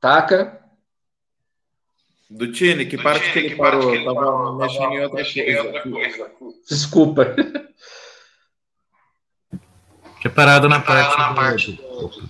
Taca. 0.00 0.60
Do 2.28 2.50
Tine, 2.50 2.86
que 2.86 2.96
parte 3.00 3.32
que 3.32 3.38
ele 3.38 3.56
parou? 3.56 3.94
Estava 3.94 4.56
mexendo 4.56 4.92
em 4.92 5.56
outra 5.58 5.82
coisa. 5.82 6.32
Desculpa. 6.68 7.34
Tinha 10.20 10.32
parado 10.32 10.68
na 10.68 10.80
parte, 10.80 11.18
na 11.18 11.34
parte 11.34 11.72
do, 11.72 12.22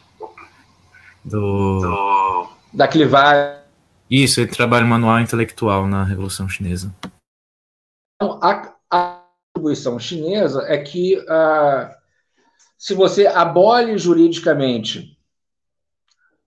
do... 1.25 2.49
Da 2.73 2.89
clivagem. 2.89 3.63
Isso, 4.11 4.41
ele 4.41 4.51
trabalho 4.51 4.87
manual 4.87 5.21
intelectual 5.21 5.87
na 5.87 6.03
Revolução 6.03 6.49
Chinesa. 6.49 6.95
Então, 8.17 8.41
a, 8.43 8.72
a 9.63 9.73
atribuição 9.73 9.99
chinesa 9.99 10.65
é 10.67 10.79
que 10.79 11.19
uh, 11.19 11.95
se 12.77 12.95
você 12.95 13.27
abole 13.27 13.97
juridicamente 13.97 15.17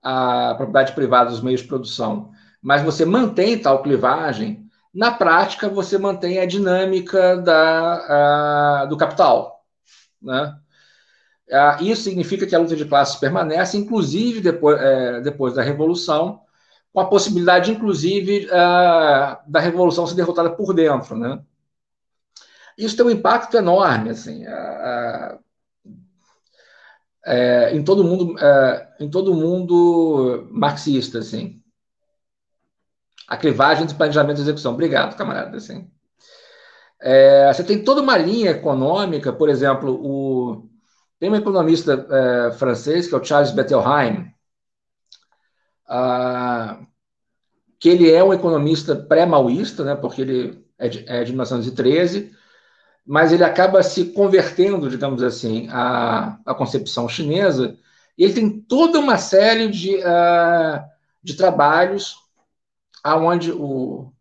a 0.03 0.53
propriedade 0.55 0.93
privada 0.93 1.29
dos 1.29 1.41
meios 1.41 1.61
de 1.61 1.67
produção, 1.67 2.31
mas 2.61 2.83
você 2.83 3.05
mantém 3.05 3.57
tal 3.57 3.81
clivagem, 3.81 4.69
na 4.93 5.11
prática 5.11 5.67
você 5.67 5.97
mantém 5.97 6.39
a 6.39 6.45
dinâmica 6.45 7.37
da, 7.37 8.83
uh, 8.83 8.87
do 8.87 8.97
capital. 8.97 9.63
Né? 10.21 10.55
Uh, 11.49 11.83
isso 11.83 12.03
significa 12.03 12.45
que 12.45 12.55
a 12.55 12.59
luta 12.59 12.75
de 12.75 12.85
classes 12.85 13.15
permanece, 13.15 13.77
inclusive 13.77 14.41
depois, 14.41 14.79
é, 14.79 15.21
depois 15.21 15.53
da 15.53 15.61
Revolução, 15.61 16.41
com 16.93 16.99
a 16.99 17.07
possibilidade, 17.07 17.71
inclusive, 17.71 18.45
uh, 18.45 19.37
da 19.47 19.59
Revolução 19.59 20.07
ser 20.07 20.15
derrotada 20.15 20.49
por 20.51 20.73
dentro. 20.73 21.15
Né? 21.17 21.39
Isso 22.77 22.97
tem 22.97 23.05
um 23.05 23.11
impacto 23.11 23.55
enorme, 23.55 24.09
assim, 24.09 24.45
a, 24.45 25.39
é, 27.25 27.75
em 27.75 27.83
todo 27.83 28.03
mundo, 28.03 28.37
é, 28.39 28.95
em 28.99 29.09
todo 29.09 29.33
mundo 29.33 30.47
marxista, 30.51 31.19
assim. 31.19 31.61
A 33.27 33.35
clivagem 33.35 33.87
de 33.87 33.95
planejamento 33.95 34.37
e 34.37 34.41
execução. 34.41 34.73
Obrigado, 34.73 35.17
camarada, 35.17 35.57
assim. 35.57 35.89
É, 37.01 37.51
você 37.51 37.63
tem 37.63 37.83
toda 37.83 38.01
uma 38.01 38.17
linha 38.17 38.51
econômica, 38.51 39.33
por 39.33 39.49
exemplo, 39.49 39.93
o, 39.93 40.69
tem 41.19 41.29
um 41.29 41.35
economista 41.35 42.05
é, 42.09 42.51
francês, 42.51 43.07
que 43.07 43.15
é 43.15 43.17
o 43.17 43.23
Charles 43.23 43.51
Bettelheim, 43.51 44.31
que 47.79 47.89
ele 47.89 48.11
é 48.11 48.23
um 48.23 48.33
economista 48.33 48.95
pré-maoísta, 48.95 49.83
né, 49.83 49.95
porque 49.95 50.21
ele 50.21 50.65
é 50.77 50.87
de, 50.87 51.05
é 51.07 51.23
de 51.23 51.31
1913, 51.31 52.35
mas 53.05 53.31
ele 53.31 53.43
acaba 53.43 53.83
se 53.83 54.05
convertendo, 54.05 54.89
digamos 54.89 55.21
assim, 55.21 55.67
à, 55.69 56.39
à 56.45 56.55
concepção 56.55 57.07
chinesa, 57.07 57.77
e 58.17 58.23
ele 58.23 58.33
tem 58.33 58.49
toda 58.49 58.99
uma 58.99 59.17
série 59.17 59.69
de, 59.69 59.95
uh, 59.97 60.83
de 61.21 61.35
trabalhos 61.35 62.17
aonde 63.03 63.51
o, 63.51 64.11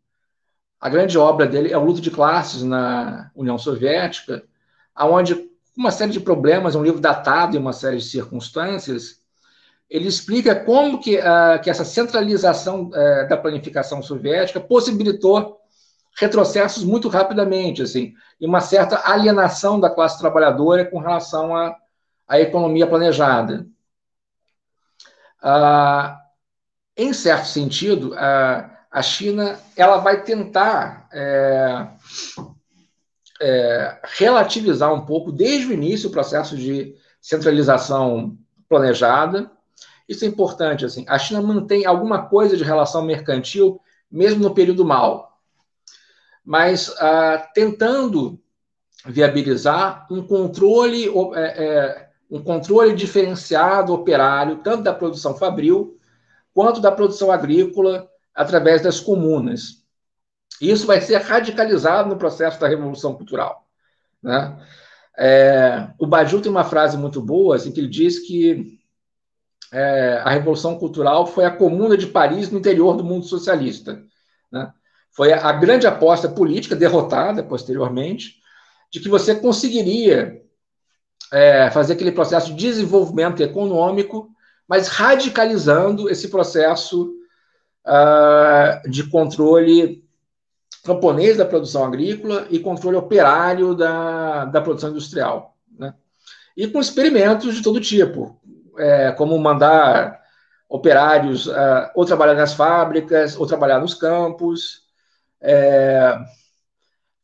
a 0.78 0.90
grande 0.90 1.16
obra 1.16 1.46
dele 1.46 1.72
é 1.72 1.78
o 1.78 1.84
Luto 1.84 2.02
de 2.02 2.10
Classes 2.10 2.62
na 2.62 3.30
União 3.34 3.56
Soviética, 3.56 4.44
aonde 4.94 5.48
uma 5.76 5.90
série 5.90 6.12
de 6.12 6.20
problemas, 6.20 6.74
um 6.74 6.82
livro 6.82 7.00
datado 7.00 7.56
em 7.56 7.60
uma 7.60 7.72
série 7.72 7.96
de 7.96 8.04
circunstâncias, 8.04 9.20
ele 9.88 10.08
explica 10.08 10.54
como 10.54 11.00
que, 11.00 11.16
uh, 11.16 11.60
que 11.62 11.70
essa 11.70 11.84
centralização 11.84 12.88
uh, 12.88 13.28
da 13.28 13.36
planificação 13.36 14.02
soviética 14.02 14.60
possibilitou 14.60 15.63
retrocessos 16.16 16.84
muito 16.84 17.08
rapidamente, 17.08 17.82
assim, 17.82 18.14
e 18.40 18.46
uma 18.46 18.60
certa 18.60 19.10
alienação 19.10 19.80
da 19.80 19.90
classe 19.90 20.18
trabalhadora 20.18 20.84
com 20.84 20.98
relação 20.98 21.56
à, 21.56 21.76
à 22.28 22.40
economia 22.40 22.86
planejada. 22.86 23.66
Uh, 25.42 26.16
em 26.96 27.12
certo 27.12 27.46
sentido, 27.46 28.14
a 28.94 29.02
China 29.02 29.58
ela 29.76 29.96
vai 29.96 30.22
tentar 30.22 31.08
é, 31.12 31.88
é, 33.40 34.00
relativizar 34.04 34.94
um 34.94 35.04
pouco, 35.04 35.32
desde 35.32 35.66
o 35.66 35.72
início, 35.72 36.08
o 36.08 36.12
processo 36.12 36.56
de 36.56 36.94
centralização 37.20 38.38
planejada. 38.68 39.50
Isso 40.08 40.24
é 40.24 40.28
importante. 40.28 40.84
Assim, 40.84 41.04
a 41.08 41.18
China 41.18 41.42
mantém 41.42 41.84
alguma 41.84 42.26
coisa 42.26 42.56
de 42.56 42.62
relação 42.62 43.02
mercantil, 43.02 43.80
mesmo 44.08 44.40
no 44.44 44.54
período 44.54 44.84
mal, 44.84 45.33
mas 46.44 46.94
ah, 46.98 47.48
tentando 47.54 48.40
viabilizar 49.06 50.06
um 50.10 50.26
controle, 50.26 51.06
é, 51.34 51.64
é, 51.64 52.08
um 52.30 52.42
controle 52.42 52.94
diferenciado 52.94 53.92
operário, 53.92 54.56
tanto 54.62 54.82
da 54.82 54.94
produção 54.94 55.36
fabril 55.36 55.98
quanto 56.52 56.80
da 56.80 56.92
produção 56.92 57.30
agrícola, 57.30 58.08
através 58.34 58.82
das 58.82 59.00
comunas. 59.00 59.84
Isso 60.60 60.86
vai 60.86 61.00
ser 61.00 61.16
radicalizado 61.18 62.08
no 62.08 62.16
processo 62.16 62.60
da 62.60 62.68
Revolução 62.68 63.14
Cultural. 63.14 63.66
Né? 64.22 64.56
É, 65.16 65.88
o 65.98 66.06
Badiou 66.06 66.40
tem 66.40 66.50
uma 66.50 66.64
frase 66.64 66.96
muito 66.96 67.20
boa, 67.20 67.56
assim, 67.56 67.72
que 67.72 67.80
ele 67.80 67.88
diz 67.88 68.20
que 68.20 68.78
é, 69.72 70.20
a 70.24 70.30
Revolução 70.30 70.78
Cultural 70.78 71.26
foi 71.26 71.44
a 71.44 71.50
comuna 71.50 71.96
de 71.96 72.06
Paris 72.06 72.50
no 72.50 72.58
interior 72.58 72.96
do 72.96 73.04
mundo 73.04 73.26
socialista. 73.26 74.02
Né? 74.50 74.72
Foi 75.14 75.32
a, 75.32 75.52
grande 75.52 75.86
aposta 75.86 76.28
política, 76.28 76.74
derrotada 76.74 77.42
posteriormente, 77.42 78.40
de 78.90 78.98
que 78.98 79.08
você 79.08 79.34
conseguiria 79.34 80.42
é, 81.32 81.70
fazer 81.70 81.92
aquele 81.92 82.10
processo 82.10 82.48
de 82.48 82.56
desenvolvimento 82.56 83.40
econômico, 83.40 84.28
mas 84.66 84.88
radicalizando 84.88 86.10
esse 86.10 86.28
processo 86.28 87.14
uh, 87.86 88.90
de 88.90 89.08
controle 89.08 90.02
camponês 90.84 91.36
da 91.36 91.46
produção 91.46 91.84
agrícola 91.84 92.46
e 92.50 92.58
controle 92.58 92.96
operário 92.96 93.74
da, 93.74 94.44
da 94.46 94.60
produção 94.60 94.90
industrial. 94.90 95.56
Né? 95.78 95.94
E 96.56 96.66
com 96.66 96.80
experimentos 96.80 97.54
de 97.54 97.62
todo 97.62 97.80
tipo, 97.80 98.38
é, 98.78 99.12
como 99.12 99.38
mandar 99.38 100.20
operários 100.68 101.46
uh, 101.46 101.90
ou 101.94 102.04
trabalhar 102.04 102.34
nas 102.34 102.52
fábricas 102.52 103.36
ou 103.38 103.46
trabalhar 103.46 103.78
nos 103.80 103.94
campos, 103.94 104.83
é, 105.44 106.18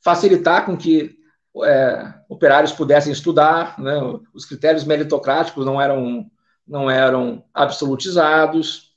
facilitar 0.05 0.67
com 0.67 0.77
que 0.77 1.19
é, 1.65 2.15
operários 2.29 2.73
pudessem 2.73 3.13
estudar, 3.13 3.79
né? 3.79 3.99
os 4.33 4.45
critérios 4.45 4.85
meritocráticos 4.85 5.65
não 5.65 5.81
eram, 5.81 6.31
não 6.67 6.89
eram 6.91 7.45
absolutizados. 7.53 8.95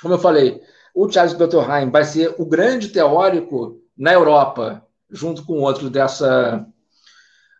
Como 0.00 0.14
eu 0.14 0.18
falei, 0.18 0.62
o 0.94 1.10
Charles 1.10 1.34
Bettelheim 1.34 1.90
vai 1.90 2.04
ser 2.04 2.34
o 2.38 2.46
grande 2.46 2.88
teórico 2.88 3.82
na 3.96 4.12
Europa, 4.12 4.86
junto 5.10 5.44
com 5.44 5.60
outros 5.60 5.90
dessa, 5.90 6.66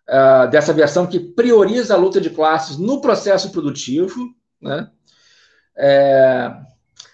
uh, 0.09 0.51
dessa 0.51 0.73
versão 0.73 1.07
que 1.07 1.21
prioriza 1.21 1.95
a 1.95 1.99
luta 1.99 2.21
de 2.21 2.31
classes 2.31 2.79
no 2.79 3.01
processo 3.01 3.51
produtivo. 3.53 4.35
Né? 4.61 4.89
É, 5.77 6.51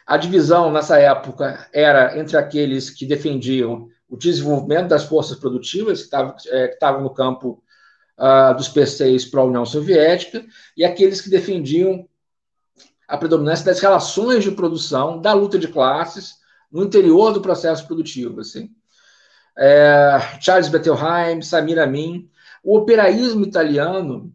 a 0.08 0.16
divisão 0.16 0.72
nessa 0.72 0.98
época 0.98 1.68
era 1.70 2.18
entre 2.18 2.34
aqueles 2.38 2.88
que 2.88 3.04
defendiam 3.04 3.90
o 4.08 4.16
desenvolvimento 4.16 4.88
das 4.88 5.04
forças 5.04 5.38
produtivas, 5.38 5.98
que 5.98 6.04
estavam, 6.06 6.34
é, 6.46 7.02
no 7.02 7.10
campo 7.10 7.62
uh, 8.18 8.56
dos 8.56 8.68
PCs 8.68 9.26
para 9.26 9.42
a 9.42 9.44
União 9.44 9.66
Soviética, 9.66 10.42
e 10.74 10.82
aqueles 10.82 11.20
que 11.20 11.28
defendiam 11.28 12.08
a 13.06 13.18
predominância 13.18 13.66
das 13.66 13.80
relações 13.80 14.42
de 14.42 14.50
produção, 14.50 15.20
da 15.20 15.34
luta 15.34 15.58
de 15.58 15.68
classes, 15.68 16.36
no 16.72 16.84
interior 16.84 17.30
do 17.30 17.42
processo 17.42 17.86
produtivo. 17.86 18.40
Assim. 18.40 18.70
É, 19.58 20.18
Charles 20.40 20.70
Bettelheim, 20.70 21.42
Samir 21.42 21.78
Amin, 21.78 22.30
o 22.64 22.78
operaísmo 22.78 23.44
italiano 23.44 24.34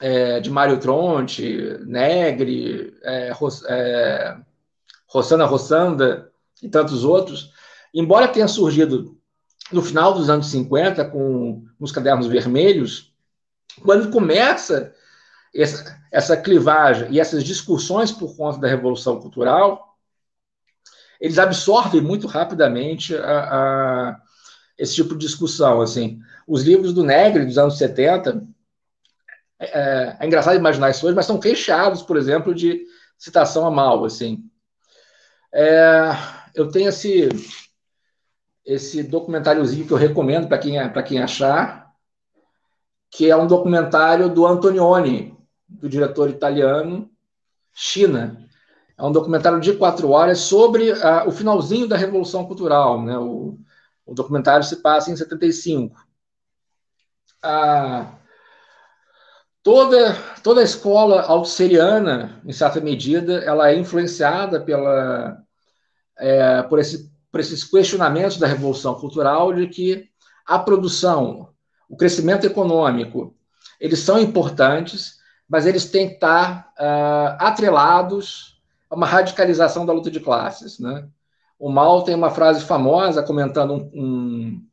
é, 0.00 0.38
de 0.38 0.48
Mario 0.48 0.78
Tronti, 0.78 1.76
Negri, 1.84 2.96
é, 3.02 3.32
é, 3.66 4.36
Rossana 5.10 5.44
Rossanda 5.44 6.30
e 6.62 6.68
tantos 6.68 7.04
outros, 7.04 7.52
embora 7.92 8.28
tenha 8.28 8.46
surgido 8.46 9.18
no 9.72 9.82
final 9.82 10.14
dos 10.14 10.30
anos 10.30 10.46
50 10.48 11.04
com 11.06 11.64
os 11.78 11.92
cadernos 11.92 12.26
vermelhos, 12.26 13.12
quando 13.82 14.10
começa 14.10 14.92
essa, 15.54 16.00
essa 16.12 16.36
clivagem 16.36 17.08
e 17.10 17.20
essas 17.20 17.44
discussões 17.44 18.12
por 18.12 18.36
conta 18.36 18.58
da 18.58 18.68
revolução 18.68 19.20
cultural, 19.20 19.96
eles 21.20 21.38
absorvem 21.38 22.00
muito 22.00 22.26
rapidamente 22.26 23.14
a, 23.16 23.40
a, 23.40 24.22
esse 24.78 24.94
tipo 24.94 25.14
de 25.14 25.26
discussão. 25.26 25.80
Assim, 25.80 26.20
os 26.46 26.62
livros 26.62 26.92
do 26.92 27.04
Negri 27.04 27.44
dos 27.44 27.58
anos 27.58 27.76
70 27.78 28.46
é, 29.58 30.16
é 30.18 30.26
engraçado 30.26 30.56
imaginar 30.56 30.90
isso 30.90 31.04
hoje, 31.04 31.14
mas 31.14 31.26
estão 31.26 31.38
recheados, 31.38 32.02
por 32.02 32.16
exemplo, 32.16 32.54
de 32.54 32.86
citação 33.18 33.66
a 33.66 33.70
mal. 33.70 34.04
Assim. 34.04 34.49
É, 35.52 36.10
eu 36.54 36.70
tenho 36.70 36.88
esse, 36.88 37.28
esse 38.64 39.02
documentáriozinho 39.02 39.86
que 39.86 39.92
eu 39.92 39.96
recomendo 39.96 40.48
para 40.48 40.58
quem, 40.58 40.74
quem 41.06 41.18
achar, 41.18 41.90
que 43.10 43.28
é 43.28 43.36
um 43.36 43.46
documentário 43.46 44.28
do 44.28 44.46
Antonioni, 44.46 45.36
do 45.68 45.88
diretor 45.88 46.30
italiano, 46.30 47.10
China. 47.74 48.46
É 48.96 49.02
um 49.02 49.12
documentário 49.12 49.60
de 49.60 49.72
quatro 49.74 50.10
horas 50.10 50.40
sobre 50.40 50.92
uh, 50.92 51.26
o 51.26 51.32
finalzinho 51.32 51.88
da 51.88 51.96
Revolução 51.96 52.46
Cultural. 52.46 53.02
Né? 53.02 53.18
O, 53.18 53.58
o 54.06 54.14
documentário 54.14 54.64
se 54.64 54.76
passa 54.76 55.10
em 55.10 55.16
75. 55.16 55.96
Ah, 57.42 58.19
toda, 59.62 60.16
toda 60.42 60.60
a 60.60 60.64
escola 60.64 61.22
altusseriana, 61.22 62.40
em 62.44 62.52
certa 62.52 62.80
medida, 62.80 63.38
ela 63.44 63.70
é 63.70 63.76
influenciada 63.76 64.60
pela, 64.60 65.38
é, 66.18 66.62
por, 66.62 66.78
esse, 66.78 67.10
por 67.30 67.40
esses 67.40 67.64
questionamentos 67.64 68.38
da 68.38 68.46
Revolução 68.46 68.94
Cultural 68.94 69.52
de 69.52 69.66
que 69.68 70.08
a 70.46 70.58
produção, 70.58 71.50
o 71.88 71.96
crescimento 71.96 72.46
econômico, 72.46 73.34
eles 73.80 74.00
são 74.00 74.18
importantes, 74.18 75.18
mas 75.48 75.66
eles 75.66 75.86
têm 75.90 76.08
que 76.08 76.14
estar 76.14 76.72
uh, 76.78 77.36
atrelados 77.38 78.60
a 78.88 78.94
uma 78.94 79.06
radicalização 79.06 79.86
da 79.86 79.92
luta 79.92 80.10
de 80.10 80.20
classes. 80.20 80.78
Né? 80.78 81.08
O 81.58 81.70
Mal 81.70 82.02
tem 82.02 82.14
uma 82.14 82.30
frase 82.30 82.64
famosa 82.64 83.22
comentando 83.22 83.74
um, 83.74 83.90
um, 83.94 84.66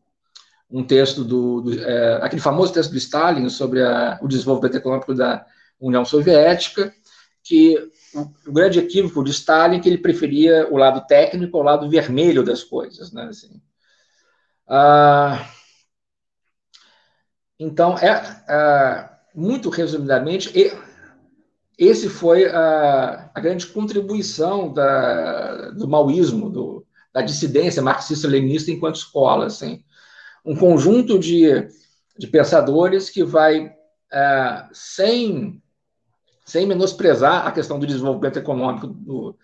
um 0.69 0.83
texto 0.83 1.23
do, 1.23 1.61
do 1.61 1.79
é, 1.81 2.19
aquele 2.21 2.41
famoso 2.41 2.73
texto 2.73 2.91
do 2.91 2.97
Stalin 2.97 3.49
sobre 3.49 3.81
a, 3.81 4.19
o 4.21 4.27
desenvolvimento 4.27 4.75
econômico 4.75 5.13
da 5.13 5.45
União 5.79 6.03
Soviética, 6.03 6.93
que 7.43 7.77
o, 8.13 8.49
o, 8.49 8.51
grande 8.51 8.79
equívoco 8.79 9.23
de 9.23 9.31
Stalin 9.31 9.77
é 9.77 9.79
que 9.79 9.87
ele 9.87 9.97
preferia 9.97 10.67
o 10.69 10.77
lado 10.77 11.05
técnico 11.07 11.57
ao 11.57 11.63
lado 11.63 11.89
vermelho 11.89 12.43
das 12.43 12.63
coisas, 12.63 13.11
né? 13.13 13.23
Assim, 13.29 13.61
ah, 14.67 15.47
então 17.57 17.97
é 17.97 18.11
ah, 18.49 19.17
muito 19.33 19.69
resumidamente, 19.69 20.51
esse 21.77 22.09
foi 22.09 22.45
a, 22.47 23.29
a 23.33 23.39
grande 23.39 23.67
contribuição 23.67 24.73
da, 24.73 25.69
do 25.71 25.87
maoísmo, 25.87 26.49
do, 26.49 26.85
da 27.13 27.21
dissidência 27.21 27.81
marxista-leninista 27.81 28.71
enquanto 28.71 28.95
escola. 28.95 29.45
Assim. 29.45 29.83
Um 30.47 30.55
conjunto 30.55 31.19
de, 31.19 31.67
de 32.17 32.27
pensadores 32.27 33.09
que 33.09 33.23
vai, 33.23 33.69
é, 34.11 34.65
sem, 34.71 35.61
sem 36.45 36.65
menosprezar 36.65 37.45
a 37.45 37.51
questão 37.51 37.77
do 37.77 37.85
desenvolvimento 37.85 38.39
econômico 38.39 38.87
do, 38.87 39.37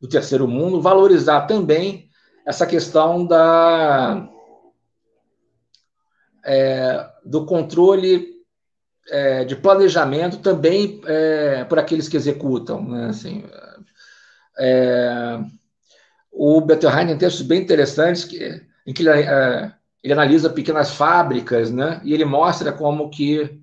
do 0.00 0.08
terceiro 0.08 0.46
mundo, 0.46 0.80
valorizar 0.80 1.42
também 1.42 2.08
essa 2.46 2.64
questão 2.66 3.26
da, 3.26 4.28
é, 6.44 7.10
do 7.24 7.44
controle 7.44 8.34
é, 9.08 9.44
de 9.44 9.56
planejamento 9.56 10.38
também 10.38 11.00
é, 11.06 11.64
por 11.64 11.78
aqueles 11.78 12.08
que 12.08 12.16
executam. 12.16 12.82
Né? 12.86 13.06
Assim, 13.06 13.44
é, 14.58 15.40
o 16.30 16.60
Bettelheim 16.60 17.06
tem 17.06 17.18
textos 17.18 17.42
bem 17.42 17.62
interessantes 17.62 18.24
que, 18.24 18.62
em 18.86 18.92
que 18.92 19.02
ele, 19.02 19.10
é, 19.10 19.72
ele, 20.04 20.12
analisa 20.12 20.50
pequenas 20.50 20.90
fábricas 20.90 21.70
né? 21.70 22.00
e 22.04 22.12
ele 22.12 22.24
mostra 22.24 22.70
como 22.70 23.10
que, 23.10 23.60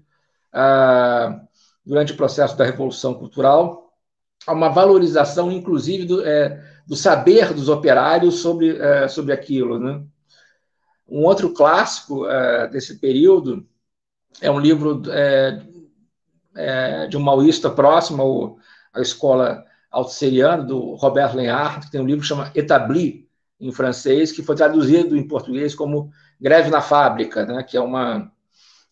ah, 0.52 1.40
durante 1.86 2.14
o 2.14 2.18
processo 2.18 2.58
da 2.58 2.66
Revolução 2.66 3.14
Cultural, 3.14 3.94
há 4.48 4.52
uma 4.52 4.70
valorização, 4.70 5.52
inclusive, 5.52 6.04
do, 6.06 6.26
é, 6.26 6.62
do 6.88 6.96
saber 6.96 7.54
dos 7.54 7.70
operários 7.70 8.40
sobre, 8.40 8.76
é, 8.78 9.08
sobre 9.08 9.34
aquilo. 9.34 9.80
Né? 9.80 10.04
Um 11.08 11.24
outro 11.24 11.54
clássico 11.54 12.26
desse 12.72 12.98
período 12.98 13.66
é 14.42 14.50
um 14.50 14.60
livro 14.60 15.02
é, 15.10 15.62
é, 16.56 17.08
de 17.08 17.18
um 17.18 17.22
maoísta 17.22 17.70
próximo 17.70 18.58
à 18.94 19.02
escola 19.02 19.64
altseriana, 19.92 20.64
do 20.64 20.96
Robert 20.96 21.36
Lenhart, 21.36 21.86
que 21.86 21.92
tem 21.92 22.02
um 22.02 22.06
livro 22.06 22.22
que 22.22 22.28
chama 22.28 22.52
Etabli, 22.56 23.30
em 23.60 23.72
francês, 23.72 24.32
que 24.32 24.42
foi 24.42 24.56
traduzido 24.56 25.16
em 25.16 25.28
português 25.28 25.76
como 25.76 26.12
Greve 26.42 26.70
na 26.70 26.82
Fábrica, 26.82 27.46
né, 27.46 27.64
que 27.64 27.78
é, 27.78 27.82
uma, 27.82 28.32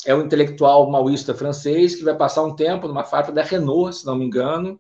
é 0.05 0.13
um 0.13 0.21
intelectual 0.21 0.89
maoísta 0.89 1.33
francês 1.33 1.95
que 1.95 2.03
vai 2.03 2.15
passar 2.15 2.43
um 2.43 2.55
tempo 2.55 2.87
numa 2.87 3.03
fábrica 3.03 3.33
da 3.33 3.41
Renault, 3.41 3.97
se 3.97 4.05
não 4.05 4.15
me 4.15 4.25
engano, 4.25 4.79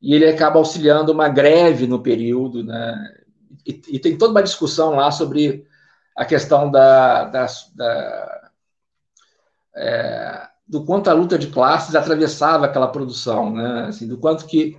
e 0.00 0.14
ele 0.14 0.28
acaba 0.28 0.58
auxiliando 0.58 1.12
uma 1.12 1.28
greve 1.28 1.86
no 1.86 2.02
período, 2.02 2.64
né, 2.64 2.96
e, 3.66 3.80
e 3.88 3.98
tem 3.98 4.18
toda 4.18 4.32
uma 4.32 4.42
discussão 4.42 4.96
lá 4.96 5.10
sobre 5.10 5.64
a 6.16 6.24
questão 6.24 6.70
da, 6.70 7.24
da, 7.24 7.46
da 7.74 8.50
é, 9.74 10.48
do 10.66 10.84
quanto 10.84 11.08
a 11.08 11.12
luta 11.12 11.38
de 11.38 11.48
classes 11.48 11.94
atravessava 11.94 12.66
aquela 12.66 12.88
produção, 12.88 13.52
né? 13.52 13.86
Assim, 13.88 14.06
do 14.06 14.18
quanto 14.18 14.46
que 14.46 14.78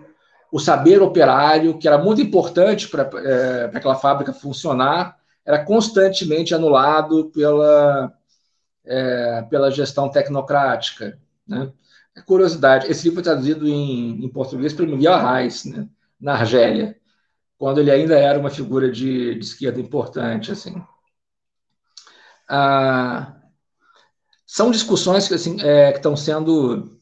o 0.52 0.60
saber 0.60 1.02
operário, 1.02 1.78
que 1.78 1.88
era 1.88 1.98
muito 1.98 2.22
importante 2.22 2.88
para 2.88 3.10
é, 3.22 3.72
aquela 3.74 3.96
fábrica 3.96 4.34
funcionar, 4.34 5.18
era 5.46 5.64
constantemente 5.64 6.54
anulado 6.54 7.32
pela, 7.32 8.14
é, 8.86 9.42
pela 9.50 9.72
gestão 9.72 10.10
tecnocrática. 10.10 11.20
Né? 11.48 11.72
É 12.16 12.22
curiosidade, 12.22 12.90
esse 12.90 13.04
livro 13.04 13.16
foi 13.16 13.24
traduzido 13.24 13.68
em, 13.68 14.24
em 14.24 14.30
português 14.30 14.74
pelo 14.74 14.96
Miguel 14.96 15.14
Arraes, 15.14 15.66
né? 15.66 15.88
na 16.20 16.34
Argélia, 16.34 16.96
quando 17.58 17.80
ele 17.80 17.92
ainda 17.92 18.18
era 18.18 18.40
uma 18.40 18.50
figura 18.50 18.92
de, 18.92 19.36
de 19.36 19.46
esquerda 19.46 19.80
importante. 19.80 20.52
assim. 20.52 20.82
Ah, 22.48 23.36
são 24.46 24.70
discussões 24.70 25.28
que, 25.28 25.34
assim, 25.34 25.60
é, 25.62 25.92
estão 25.92 26.16
sendo 26.16 27.00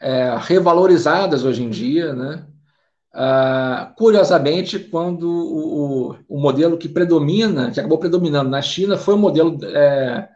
é, 0.00 0.36
revalorizadas 0.38 1.44
hoje 1.44 1.62
em 1.62 1.70
dia, 1.70 2.14
né? 2.14 2.46
Ah, 3.16 3.94
curiosamente, 3.96 4.76
quando 4.76 5.30
o, 5.30 6.16
o, 6.28 6.40
modelo 6.40 6.76
que 6.76 6.88
predomina, 6.88 7.70
que 7.70 7.78
acabou 7.78 7.96
predominando 7.96 8.50
na 8.50 8.60
China, 8.60 8.98
foi 8.98 9.14
o 9.14 9.18
modelo 9.18 9.56
é, 9.64 10.28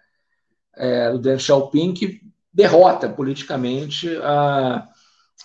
é, 0.76 1.10
do 1.10 1.18
Deng 1.18 1.40
Xiaoping, 1.40 1.92
que 1.92 2.20
derrota 2.54 3.08
politicamente 3.08 4.08
a, 4.22 4.86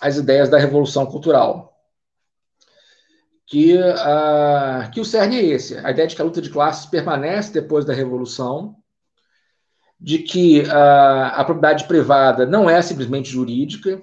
as 0.00 0.16
ideias 0.16 0.48
da 0.48 0.58
revolução 0.58 1.04
cultural. 1.06 1.76
Que, 3.46 3.76
a, 3.78 4.90
que 4.94 5.00
o 5.00 5.04
cerne 5.04 5.36
é 5.36 5.44
esse, 5.44 5.76
a 5.78 5.90
ideia 5.90 6.06
de 6.06 6.14
que 6.14 6.22
a 6.22 6.24
luta 6.24 6.40
de 6.40 6.50
classes 6.50 6.86
permanece 6.86 7.52
depois 7.52 7.84
da 7.84 7.92
revolução, 7.92 8.76
de 9.98 10.20
que 10.20 10.62
a, 10.70 11.28
a 11.40 11.44
propriedade 11.44 11.84
privada 11.88 12.46
não 12.46 12.70
é 12.70 12.80
simplesmente 12.80 13.28
jurídica. 13.28 14.00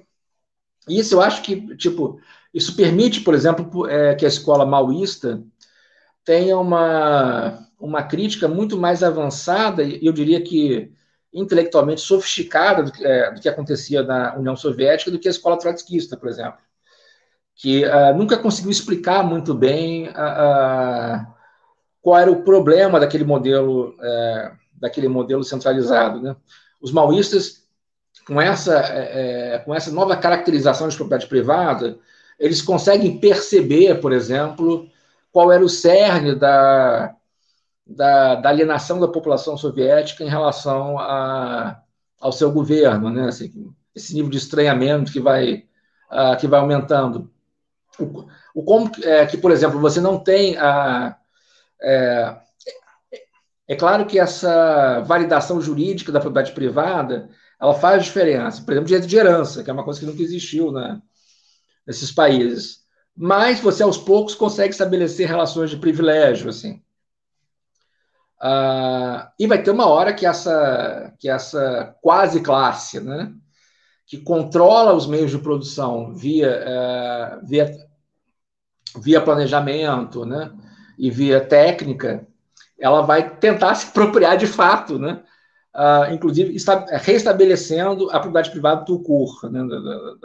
Isso 0.86 1.14
eu 1.14 1.22
acho 1.22 1.42
que, 1.42 1.74
tipo, 1.76 2.20
isso 2.52 2.76
permite, 2.76 3.20
por 3.20 3.34
exemplo, 3.34 3.88
é, 3.88 4.14
que 4.14 4.24
a 4.24 4.28
escola 4.28 4.66
maoísta 4.66 5.42
tenha 6.24 6.58
uma, 6.58 7.66
uma 7.78 8.02
crítica 8.02 8.46
muito 8.46 8.76
mais 8.78 9.02
avançada, 9.02 9.82
e 9.82 10.04
eu 10.04 10.12
diria 10.12 10.40
que 10.40 10.92
intelectualmente 11.32 12.00
sofisticada 12.00 12.82
do, 12.82 13.06
é, 13.06 13.32
do, 13.32 13.40
que 13.40 13.48
acontecia 13.48 14.02
na 14.02 14.36
União 14.36 14.54
Soviética 14.54 15.10
do 15.10 15.18
que 15.18 15.28
a 15.28 15.30
escola 15.30 15.58
trotskista, 15.58 16.16
por 16.16 16.28
exemplo, 16.28 16.58
que 17.54 17.84
uh, 17.84 18.16
nunca 18.16 18.36
conseguiu 18.36 18.70
explicar 18.70 19.22
muito 19.22 19.54
bem 19.54 20.08
uh, 20.08 21.26
qual 22.02 22.18
era 22.18 22.30
o 22.30 22.42
problema 22.42 22.98
daquele 22.98 23.24
modelo 23.24 23.94
é, 24.00 24.52
daquele 24.82 25.06
modelo 25.06 25.44
centralizado. 25.44 26.20
Né? 26.20 26.34
Os 26.80 26.90
maoístas, 26.90 27.62
com 28.26 28.40
essa, 28.40 28.76
é, 28.80 29.54
é, 29.54 29.58
com 29.60 29.72
essa 29.72 29.92
nova 29.92 30.16
caracterização 30.16 30.88
de 30.88 30.96
propriedade 30.96 31.28
privada, 31.28 31.98
eles 32.42 32.60
conseguem 32.60 33.18
perceber, 33.20 34.00
por 34.00 34.12
exemplo, 34.12 34.88
qual 35.30 35.52
era 35.52 35.64
o 35.64 35.68
cerne 35.68 36.34
da, 36.34 37.14
da, 37.86 38.34
da 38.34 38.48
alienação 38.48 38.98
da 38.98 39.06
população 39.06 39.56
soviética 39.56 40.24
em 40.24 40.28
relação 40.28 40.98
a, 40.98 41.80
ao 42.20 42.32
seu 42.32 42.50
governo, 42.50 43.10
né? 43.10 43.28
Assim, 43.28 43.72
esse 43.94 44.12
nível 44.12 44.28
de 44.28 44.38
estranhamento 44.38 45.12
que 45.12 45.20
vai, 45.20 45.64
uh, 46.10 46.36
que 46.40 46.48
vai 46.48 46.58
aumentando. 46.58 47.30
O, 47.96 48.26
o 48.56 48.64
como 48.64 48.90
é, 49.04 49.24
que, 49.24 49.36
por 49.36 49.52
exemplo, 49.52 49.78
você 49.78 50.00
não 50.00 50.18
tem 50.18 50.56
a, 50.58 51.16
é, 51.80 52.36
é 53.68 53.76
claro 53.76 54.04
que 54.04 54.18
essa 54.18 54.98
validação 55.02 55.60
jurídica 55.60 56.10
da 56.10 56.18
propriedade 56.18 56.56
privada 56.56 57.28
ela 57.60 57.74
faz 57.74 58.02
diferença. 58.02 58.60
Por 58.62 58.72
exemplo, 58.72 58.88
direito 58.88 59.06
de 59.06 59.16
herança, 59.16 59.62
que 59.62 59.70
é 59.70 59.72
uma 59.72 59.84
coisa 59.84 60.00
que 60.00 60.06
nunca 60.06 60.22
existiu 60.22 60.72
né, 60.72 61.00
nesses 61.86 62.12
países. 62.12 62.82
Mas 63.16 63.60
você, 63.60 63.82
aos 63.82 63.98
poucos, 63.98 64.34
consegue 64.34 64.72
estabelecer 64.72 65.28
relações 65.28 65.70
de 65.70 65.76
privilégio. 65.76 66.48
assim. 66.48 66.82
Ah, 68.44 69.32
e 69.38 69.46
vai 69.46 69.62
ter 69.62 69.70
uma 69.70 69.86
hora 69.86 70.12
que 70.12 70.26
essa, 70.26 71.14
que 71.18 71.28
essa 71.28 71.94
quase 72.02 72.40
classe, 72.40 72.98
né, 72.98 73.32
que 74.04 74.18
controla 74.18 74.94
os 74.94 75.06
meios 75.06 75.30
de 75.30 75.38
produção 75.38 76.12
via, 76.12 76.48
é, 76.48 77.40
via, 77.44 77.72
via 78.98 79.20
planejamento 79.20 80.26
né, 80.26 80.52
e 80.98 81.08
via 81.08 81.40
técnica, 81.40 82.26
ela 82.80 83.02
vai 83.02 83.36
tentar 83.36 83.74
se 83.76 83.86
apropriar 83.88 84.36
de 84.36 84.46
fato, 84.46 84.98
né? 84.98 85.22
Uh, 85.74 86.12
inclusive 86.12 86.54
está 86.54 86.84
reestabelecendo 86.98 88.10
a 88.10 88.20
propriedade 88.20 88.50
privada 88.50 88.84
do 88.84 88.98
CUR, 89.02 89.50
né, 89.50 89.62
do, 89.62 89.80
do, 89.80 90.18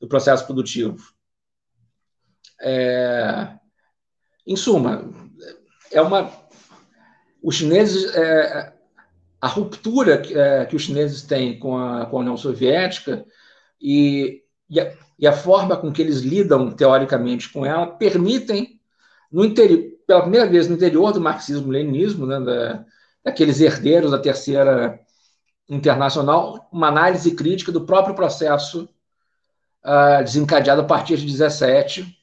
do, 0.00 0.08
processo 0.08 0.46
produtivo. 0.46 0.96
É, 2.60 3.50
em 4.46 4.56
suma, 4.56 5.08
é 5.90 6.00
uma 6.00 6.30
os 7.42 7.54
chineses 7.54 8.14
é, 8.14 8.72
a 9.40 9.46
ruptura 9.46 10.18
que, 10.18 10.36
é, 10.36 10.64
que, 10.66 10.74
os 10.74 10.82
chineses 10.82 11.22
têm 11.22 11.58
com 11.58 11.76
a, 11.76 12.06
com 12.06 12.16
a 12.16 12.20
União 12.20 12.36
Soviética 12.36 13.24
e, 13.80 14.42
e, 14.68 14.80
a, 14.80 14.92
e 15.18 15.26
a 15.26 15.32
forma 15.32 15.76
com 15.76 15.92
que 15.92 16.02
eles 16.02 16.20
lidam 16.20 16.72
teoricamente 16.72 17.52
com 17.52 17.64
ela 17.64 17.86
permitem 17.86 18.80
no 19.30 19.44
interior 19.44 19.98
pela 20.08 20.22
primeira 20.22 20.46
vez 20.46 20.66
no 20.66 20.74
interior 20.74 21.12
do 21.12 21.20
marxismo-leninismo, 21.20 22.24
né, 22.24 22.40
da, 22.40 22.84
daqueles 23.22 23.60
herdeiros 23.60 24.10
da 24.10 24.18
terceira 24.18 24.98
internacional, 25.68 26.66
uma 26.72 26.88
análise 26.88 27.34
crítica 27.34 27.70
do 27.70 27.84
próprio 27.84 28.14
processo 28.14 28.88
uh, 29.84 30.22
desencadeado 30.22 30.80
a 30.80 30.84
partir 30.84 31.16
de 31.16 31.26
17 31.26 32.16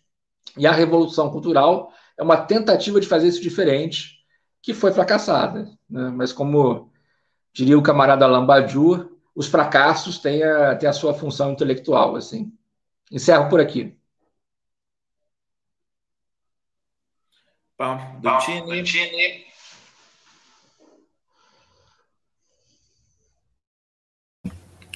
e 0.58 0.66
a 0.66 0.72
revolução 0.72 1.30
cultural 1.30 1.92
é 2.18 2.24
uma 2.24 2.38
tentativa 2.38 3.00
de 3.00 3.08
fazer 3.08 3.28
isso 3.28 3.42
diferente 3.42 4.16
que 4.62 4.74
foi 4.74 4.92
fracassada, 4.92 5.70
né? 5.90 6.10
mas 6.10 6.34
como 6.34 6.92
diria 7.54 7.78
o 7.78 7.84
camarada 7.84 8.26
Lambadiou, 8.26 9.12
os 9.36 9.48
fracassos 9.48 10.18
têm 10.18 10.44
a, 10.44 10.76
têm 10.76 10.90
a 10.90 10.94
sua 10.94 11.14
função 11.14 11.52
intelectual, 11.52 12.16
assim. 12.16 12.52
Encerro 13.12 13.50
por 13.50 13.60
aqui. 13.60 13.98
Pá, 17.78 17.96
do 18.20 18.38
Tini. 18.84 19.46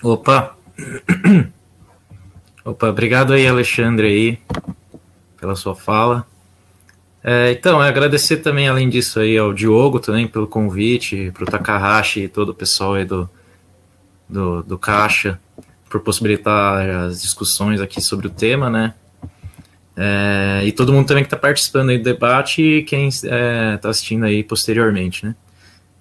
Opa! 0.02 0.58
Opa, 2.70 2.88
obrigado 2.88 3.34
aí, 3.34 3.48
Alexandre, 3.48 4.08
aí, 4.08 4.40
pela 5.40 5.56
sua 5.56 5.76
fala. 5.76 6.24
É, 7.24 7.52
então, 7.52 7.84
é 7.84 7.88
agradecer 7.88 8.38
também, 8.38 8.68
além 8.68 8.88
disso, 8.88 9.20
aí, 9.20 9.36
ao 9.40 9.52
Diogo 9.52 10.00
também 10.00 10.28
pelo 10.28 10.46
convite, 10.46 11.32
para 11.34 11.46
o 11.46 11.48
Takahashi 11.48 12.20
e 12.22 12.28
todo 12.28 12.50
o 12.50 12.54
pessoal 12.54 12.94
aí 12.94 13.06
do, 13.06 13.28
do, 14.30 14.62
do 14.62 14.78
Caixa, 14.78 15.40
por 15.90 16.02
possibilitar 16.02 16.88
as 16.88 17.24
discussões 17.24 17.82
aqui 17.82 18.00
sobre 18.02 18.28
o 18.28 18.30
tema, 18.30 18.70
né? 18.70 18.94
É, 19.98 20.62
e 20.64 20.72
todo 20.72 20.94
mundo 20.94 21.08
também 21.08 21.24
que 21.24 21.28
está 21.28 21.38
participando 21.38 21.90
aí 21.90 21.98
do 21.98 22.04
debate 22.04 22.62
e 22.62 22.84
quem 22.84 23.08
está 23.08 23.28
é, 23.36 23.80
assistindo 23.84 24.26
aí 24.26 24.44
posteriormente, 24.44 25.26
né? 25.26 25.36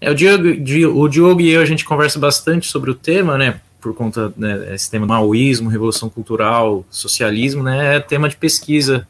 É, 0.02 0.10
o, 0.10 0.14
Diogo, 0.14 1.00
o 1.00 1.08
Diogo 1.08 1.40
e 1.40 1.48
eu, 1.48 1.62
a 1.62 1.64
gente 1.64 1.86
conversa 1.86 2.18
bastante 2.18 2.66
sobre 2.66 2.90
o 2.90 2.94
tema, 2.94 3.38
né? 3.38 3.58
Por 3.80 3.94
conta 3.94 4.32
né, 4.36 4.74
esse 4.74 4.90
tema 4.90 5.06
maoísmo, 5.06 5.68
revolução 5.68 6.08
cultural, 6.08 6.84
socialismo, 6.90 7.62
né? 7.62 7.96
É 7.96 8.00
tema 8.00 8.28
de 8.28 8.36
pesquisa, 8.36 9.06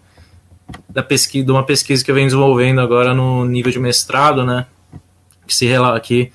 da 0.88 1.02
pesquisa, 1.02 1.44
de 1.44 1.50
uma 1.50 1.64
pesquisa 1.64 2.04
que 2.04 2.10
eu 2.10 2.14
venho 2.14 2.26
desenvolvendo 2.26 2.80
agora 2.80 3.14
no 3.14 3.44
nível 3.44 3.72
de 3.72 3.78
mestrado, 3.78 4.44
né? 4.44 4.66
Que 5.46 5.54
se 5.54 5.74
aqui, 5.74 6.30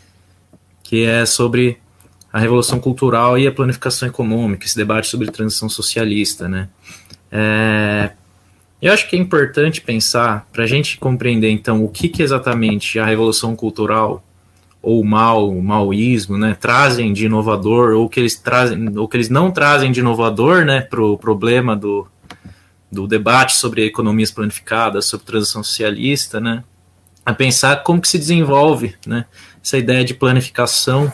que 0.84 1.06
é 1.06 1.26
sobre 1.26 1.78
a 2.32 2.39
revolução 2.39 2.80
cultural 2.80 3.38
e 3.38 3.46
a 3.46 3.52
planificação 3.52 4.08
econômica, 4.08 4.65
esse 4.65 4.76
debate 4.76 5.08
sobre 5.08 5.30
transição 5.30 5.69
socialista, 5.69 6.50
né? 6.50 6.67
É, 7.32 8.12
eu 8.82 8.91
acho 8.91 9.08
que 9.08 9.15
é 9.15 9.19
importante 9.19 9.80
pensar, 9.80 10.48
para 10.52 10.65
a 10.65 10.67
gente 10.67 10.98
compreender, 10.98 11.50
então, 11.50 11.86
o 11.86 11.88
que, 11.88 12.10
que 12.10 12.22
exatamente 12.22 13.00
a 13.00 13.06
revolução 13.06 13.56
cultural 13.56 14.24
ou 14.84 15.02
mal, 15.02 15.50
maoísmo, 15.56 16.38
né, 16.38 16.58
trazem 16.60 17.13
de 17.13 17.26
inovador, 17.26 17.93
ou 17.93 18.10
que 18.10 18.19
eles 18.19 18.36
trazem, 18.36 18.98
ou 18.98 19.08
que 19.08 19.15
eles 19.15 19.30
não 19.30 19.50
trazem 19.50 19.93
de 19.93 20.02
inovador, 20.02 20.65
né, 20.65 20.82
para 20.82 21.02
o 21.02 21.17
problema 21.17 21.74
do, 21.74 22.06
do 22.91 23.08
debate 23.08 23.56
sobre 23.56 23.86
economias 23.86 24.30
planificadas, 24.30 25.06
sobre 25.06 25.26
transição 25.26 25.63
socialista, 25.63 26.41
né, 26.41 26.65
a 27.26 27.34
pensar 27.34 27.82
como 27.84 28.02
que 28.02 28.10
se 28.10 28.19
desenvolve, 28.19 28.93
né, 29.08 29.24
essa 29.63 29.78
ideia 29.78 30.04
de 30.04 30.13
planificação, 30.13 31.12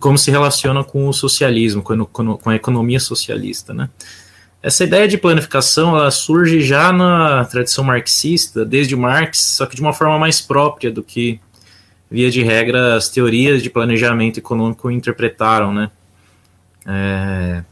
como 0.00 0.18
se 0.18 0.32
relaciona 0.32 0.82
com 0.82 1.06
o 1.06 1.12
socialismo, 1.12 1.84
com 1.84 2.50
a 2.50 2.56
economia 2.56 2.98
socialista, 2.98 3.72
né. 3.72 3.88
Essa 4.60 4.82
ideia 4.82 5.06
de 5.06 5.16
planificação 5.16 5.96
ela 5.96 6.10
surge 6.10 6.62
já 6.62 6.92
na 6.92 7.44
tradição 7.44 7.84
marxista, 7.84 8.64
desde 8.64 8.96
Marx, 8.96 9.38
só 9.38 9.66
que 9.66 9.76
de 9.76 9.80
uma 9.80 9.92
forma 9.92 10.18
mais 10.18 10.40
própria 10.40 10.90
do 10.90 11.00
que 11.00 11.40
via 12.10 12.30
de 12.30 12.42
regra, 12.42 12.96
as 12.96 13.08
teorias 13.08 13.62
de 13.62 13.70
planejamento 13.70 14.38
econômico 14.38 14.90
interpretaram, 14.90 15.72
né? 15.72 15.90
É, 16.86 17.62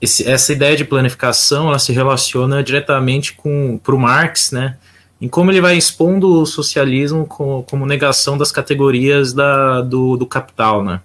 esse, 0.00 0.28
essa 0.28 0.52
ideia 0.52 0.76
de 0.76 0.84
planificação, 0.84 1.68
ela 1.68 1.78
se 1.78 1.92
relaciona 1.92 2.62
diretamente 2.62 3.34
com 3.34 3.80
o 3.84 3.98
Marx, 3.98 4.52
né? 4.52 4.76
Em 5.20 5.28
como 5.28 5.50
ele 5.50 5.60
vai 5.60 5.76
expondo 5.76 6.40
o 6.40 6.46
socialismo 6.46 7.26
como, 7.26 7.62
como 7.62 7.86
negação 7.86 8.36
das 8.36 8.50
categorias 8.50 9.32
da, 9.32 9.80
do, 9.80 10.16
do 10.16 10.26
capital, 10.26 10.82
né? 10.82 11.00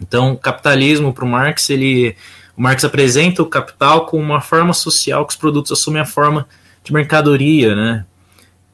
Então, 0.00 0.34
capitalismo 0.36 1.12
para 1.12 1.24
o 1.24 1.28
Marx, 1.28 1.70
ele, 1.70 2.16
o 2.56 2.62
Marx 2.62 2.84
apresenta 2.84 3.42
o 3.42 3.46
capital 3.46 4.06
como 4.06 4.22
uma 4.22 4.40
forma 4.40 4.72
social 4.72 5.26
que 5.26 5.32
os 5.32 5.38
produtos 5.38 5.72
assumem 5.72 6.00
a 6.00 6.06
forma 6.06 6.46
de 6.82 6.92
mercadoria, 6.92 7.74
né? 7.74 8.06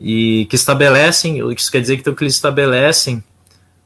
E 0.00 0.46
que 0.46 0.56
estabelecem, 0.56 1.38
isso 1.52 1.70
quer 1.70 1.80
dizer 1.80 1.96
que, 1.96 2.00
então, 2.00 2.14
que 2.14 2.24
eles 2.24 2.34
estabelecem, 2.34 3.22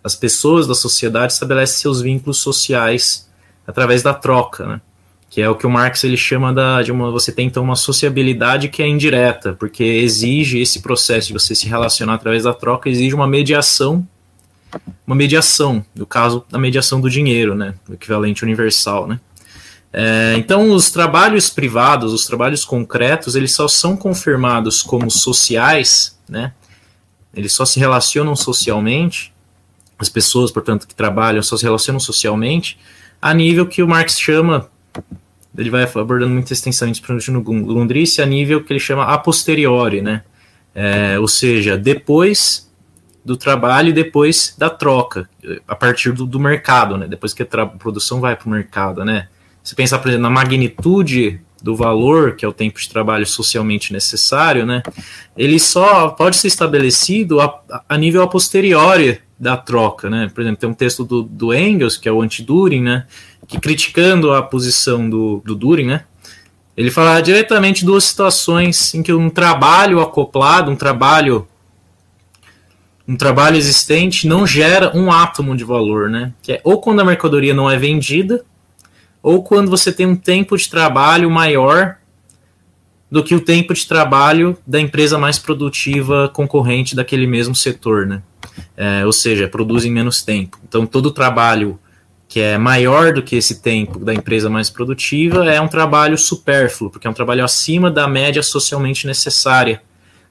as 0.03 0.15
pessoas 0.15 0.67
da 0.67 0.75
sociedade 0.75 1.33
estabelecem 1.33 1.79
seus 1.79 2.01
vínculos 2.01 2.39
sociais 2.39 3.29
através 3.67 4.03
da 4.03 4.15
troca, 4.15 4.65
né? 4.67 4.81
que 5.29 5.43
é 5.43 5.51
o 5.51 5.57
que 5.57 5.67
o 5.67 5.71
Marx 5.71 6.05
ele 6.05 6.17
chama 6.17 6.53
da, 6.53 6.81
de 6.81 6.93
uma, 6.93 7.11
você 7.11 7.33
tem 7.33 7.49
então 7.49 7.65
uma 7.65 7.75
sociabilidade 7.75 8.69
que 8.69 8.81
é 8.81 8.87
indireta, 8.87 9.55
porque 9.55 9.83
exige 9.83 10.61
esse 10.61 10.81
processo 10.81 11.27
de 11.27 11.33
você 11.33 11.57
se 11.57 11.67
relacionar 11.67 12.15
através 12.15 12.45
da 12.45 12.55
troca, 12.55 12.89
exige 12.89 13.17
uma 13.17 13.27
mediação, 13.27 14.07
uma 15.05 15.17
mediação, 15.17 15.85
no 15.93 16.07
caso 16.07 16.45
da 16.49 16.57
mediação 16.57 17.01
do 17.01 17.11
dinheiro, 17.11 17.57
né, 17.57 17.75
o 17.89 17.95
equivalente 17.95 18.45
universal, 18.45 19.09
né. 19.09 19.19
É, 19.97 20.35
então, 20.37 20.73
os 20.73 20.91
trabalhos 20.91 21.49
privados, 21.49 22.13
os 22.13 22.27
trabalhos 22.27 22.65
concretos, 22.65 23.37
eles 23.37 23.53
só 23.53 23.69
são 23.69 23.97
confirmados 23.97 24.83
como 24.83 25.09
sociais, 25.09 26.19
né? 26.29 26.53
Eles 27.33 27.53
só 27.53 27.65
se 27.65 27.79
relacionam 27.79 28.35
socialmente, 28.35 29.33
as 29.97 30.09
pessoas, 30.09 30.51
portanto, 30.51 30.89
que 30.89 30.97
trabalham 30.97 31.41
só 31.45 31.57
se 31.57 31.63
relacionam 31.63 32.01
socialmente, 32.01 32.77
a 33.23 33.33
nível 33.33 33.69
que 33.69 33.85
o 33.85 33.89
Marx 33.89 34.19
chama, 34.19 34.69
ele 35.57 35.71
vai 35.71 35.85
abordando 35.85 36.35
muito 36.35 36.53
extensamente 36.53 37.01
no 37.31 37.41
Gundrisse, 37.41 38.21
a 38.21 38.27
nível 38.27 38.65
que 38.65 38.73
ele 38.73 38.81
chama 38.81 39.05
a 39.05 39.17
posteriori, 39.17 40.03
né? 40.03 40.25
É, 40.75 41.21
ou 41.21 41.29
seja, 41.29 41.79
depois 41.79 42.69
do 43.25 43.37
trabalho 43.37 43.91
e 43.91 43.93
depois 43.93 44.57
da 44.59 44.69
troca, 44.69 45.31
a 45.69 45.77
partir 45.77 46.11
do, 46.11 46.27
do 46.27 46.41
mercado, 46.41 46.99
né? 46.99 47.07
Depois 47.07 47.33
que 47.33 47.45
a 47.45 47.67
produção 47.67 48.21
vai 48.21 48.35
para 48.35 48.49
o 48.49 48.51
mercado, 48.51 49.05
né? 49.05 49.29
Se 49.65 49.75
pensar, 49.75 49.99
por 49.99 50.09
exemplo, 50.09 50.23
na 50.23 50.31
magnitude 50.31 51.41
do 51.63 51.75
valor, 51.75 52.37
que 52.37 52.45
é 52.45 52.49
o 52.49 52.53
tempo 52.53 52.79
de 52.79 52.91
trabalho 52.91 53.25
socialmente 53.25 53.95
necessário, 53.95 54.67
né, 54.67 54.83
ele 55.35 55.59
só 55.59 56.11
pode 56.11 56.37
ser 56.37 56.49
estabelecido 56.49 57.41
a, 57.41 57.63
a 57.89 57.97
nível 57.97 58.23
a 58.23 58.29
posteriori 58.29 59.23
da 59.41 59.57
troca, 59.57 60.09
né? 60.09 60.31
Por 60.33 60.43
exemplo, 60.43 60.61
tem 60.61 60.69
um 60.69 60.75
texto 60.75 61.05
do, 61.05 61.23
do 61.23 61.53
Engels, 61.53 61.97
que 61.97 62.09
é 62.09 62.13
o 62.13 62.21
anti-During, 62.21 62.83
né, 62.83 63.07
que 63.49 63.59
criticando 63.59 64.33
a 64.35 64.43
posição 64.43 65.09
do, 65.09 65.43
do 65.45 65.77
né, 65.83 66.05
ele 66.77 66.91
fala 66.91 67.21
diretamente 67.21 67.85
duas 67.85 68.05
situações 68.05 68.95
em 68.95 69.03
que 69.03 69.13
um 69.13 69.31
trabalho 69.31 70.01
acoplado, 70.01 70.71
um 70.71 70.77
trabalho 70.77 71.49
um 73.07 73.17
trabalho 73.17 73.57
existente 73.57 74.27
não 74.27 74.47
gera 74.47 74.97
um 74.97 75.13
átomo 75.13 75.55
de 75.55 75.63
valor, 75.63 76.09
né? 76.09 76.33
Que 76.43 76.55
é 76.55 76.61
ou 76.65 76.81
quando 76.81 77.01
a 77.01 77.05
mercadoria 77.05 77.53
não 77.53 77.71
é 77.71 77.77
vendida, 77.77 78.43
ou 79.25 79.43
quando 79.43 79.71
você 79.71 79.91
tem 79.91 80.05
um 80.05 80.15
tempo 80.15 80.55
de 80.55 80.69
trabalho 80.69 81.31
maior 81.31 81.97
do 83.11 83.25
que 83.25 83.35
o 83.35 83.41
tempo 83.41 83.73
de 83.73 83.87
trabalho 83.87 84.55
da 84.67 84.79
empresa 84.79 85.17
mais 85.17 85.39
produtiva 85.39 86.29
concorrente 86.29 86.95
daquele 86.95 87.27
mesmo 87.27 87.55
setor, 87.55 88.07
né? 88.07 88.23
É, 88.77 89.07
ou 89.07 89.13
seja, 89.13 89.49
produzem 89.49 89.91
menos 89.91 90.23
tempo. 90.23 90.59
Então, 90.69 90.85
todo 90.85 91.11
trabalho 91.11 91.79
que 92.29 92.39
é 92.39 92.59
maior 92.59 93.15
do 93.15 93.23
que 93.23 93.37
esse 93.37 93.63
tempo 93.63 93.99
da 93.99 94.13
empresa 94.13 94.51
mais 94.51 94.69
produtiva 94.69 95.47
é 95.47 95.59
um 95.59 95.69
trabalho 95.69 96.19
supérfluo, 96.19 96.91
porque 96.91 97.07
é 97.07 97.11
um 97.11 97.15
trabalho 97.15 97.45
acima 97.45 97.91
da 97.91 98.07
média 98.07 98.43
socialmente 98.43 99.07
necessária 99.07 99.81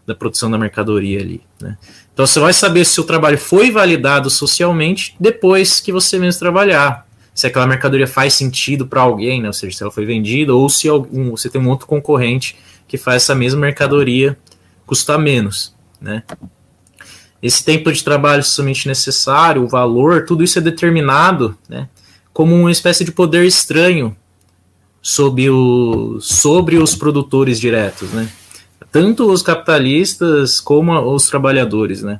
da 0.06 0.13
produção 0.13 0.51
da 0.51 0.58
mercadoria 0.58 1.19
ali. 1.19 1.41
Né? 1.60 1.77
Então, 2.13 2.27
você 2.27 2.39
vai 2.39 2.53
saber 2.53 2.86
se 2.86 3.01
o 3.01 3.03
trabalho 3.03 3.39
foi 3.39 3.71
validado 3.71 4.29
socialmente 4.29 5.15
depois 5.19 5.79
que 5.79 5.91
você 5.91 6.19
mesmo 6.19 6.39
trabalhar 6.39 7.08
se 7.34 7.48
aquela 7.48 7.65
mercadoria 7.65 8.08
faz 8.08 8.34
sentido 8.34 8.86
para 8.86 9.02
alguém, 9.02 9.41
né? 9.41 9.48
ou 9.48 9.54
seja, 9.54 9.78
se 9.78 9.84
ela 9.84 9.91
foi 9.91 10.06
vendida, 10.06 10.54
ou 10.54 10.69
se 10.69 10.88
algum, 10.88 11.32
você 11.32 11.50
tem 11.50 11.60
um 11.60 11.69
outro 11.69 11.88
concorrente 11.88 12.56
que 12.88 12.98
faz 12.98 13.24
essa 13.24 13.34
mesma 13.34 13.62
mercadoria 13.62 14.38
custar 14.86 15.17
menos. 15.17 15.76
Né? 16.00 16.24
Esse 17.41 17.63
tempo 17.65 17.91
de 17.91 18.04
trabalho 18.04 18.43
somente 18.43 18.88
necessário, 18.88 19.63
o 19.63 19.67
valor, 19.67 20.26
tudo 20.26 20.43
isso 20.43 20.60
é 20.60 20.62
determinado 20.62 21.58
né, 21.67 21.89
como 22.32 22.56
uma 22.56 22.72
espécie 22.72 23.04
de 23.04 23.12
poder 23.12 23.46
estranho 23.46 24.15
sobre, 25.02 25.50
o, 25.50 26.19
sobre 26.22 26.78
os 26.78 26.96
produtores 26.96 27.60
diretos, 27.60 28.12
né? 28.12 28.30
tanto 28.91 29.30
os 29.32 29.41
capitalistas 29.41 30.62
como 30.62 30.93
os 31.13 31.28
trabalhadores. 31.28 32.04
Né? 32.04 32.19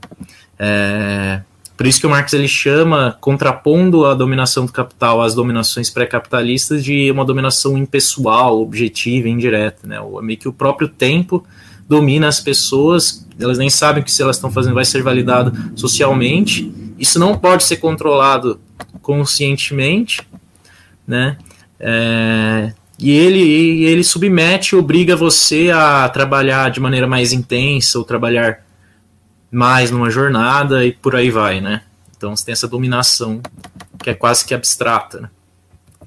É, 0.58 1.42
por 1.84 1.90
isso 1.90 2.00
que 2.00 2.08
o 2.08 2.10
Marx 2.10 2.32
ele 2.32 2.48
chama, 2.48 3.18
contrapondo 3.20 4.06
a 4.06 4.14
dominação 4.14 4.66
do 4.66 4.72
capital 4.72 5.22
às 5.22 5.36
dominações 5.36 5.90
pré-capitalistas, 5.90 6.82
de 6.82 7.12
uma 7.12 7.26
dominação 7.26 7.78
impessoal, 7.78 8.62
objetiva, 8.62 9.28
indireta. 9.28 9.86
Né? 9.86 10.00
O, 10.00 10.22
meio 10.22 10.40
que 10.40 10.48
o 10.48 10.54
próprio 10.54 10.88
tempo 10.88 11.46
domina 11.86 12.30
as 12.30 12.40
pessoas, 12.40 13.28
elas 13.38 13.58
nem 13.58 13.70
sabem 13.70 14.02
que 14.02 14.10
se 14.14 14.22
elas 14.22 14.38
estão 14.38 14.50
fazendo 14.50 14.76
vai 14.76 14.86
ser 14.86 15.04
validado 15.04 15.52
socialmente. 15.76 16.74
Isso 16.98 17.20
não 17.20 17.38
pode 17.38 17.66
ser 17.66 17.76
controlado 17.76 18.62
conscientemente, 19.02 20.22
né? 21.06 21.38
É, 21.78 22.72
e 22.98 23.12
ele, 23.12 23.84
ele 23.84 24.06
submete, 24.06 24.74
obriga 24.74 25.18
você 25.18 25.70
a 25.70 26.08
trabalhar 26.08 26.72
de 26.72 26.80
maneira 26.80 27.08
mais 27.08 27.34
intensa 27.34 28.00
ou 28.00 28.06
trabalhar 28.06 28.64
mais 29.54 29.92
numa 29.92 30.10
jornada 30.10 30.84
e 30.84 30.92
por 30.92 31.16
aí 31.16 31.30
vai, 31.30 31.62
né? 31.62 31.84
Então 32.18 32.36
você 32.36 32.46
tem 32.46 32.54
essa 32.54 32.68
dominação 32.68 33.42
que 34.02 34.10
é 34.10 34.14
quase 34.14 34.44
que 34.44 34.54
abstrata, 34.54 35.22
né? 35.22 35.30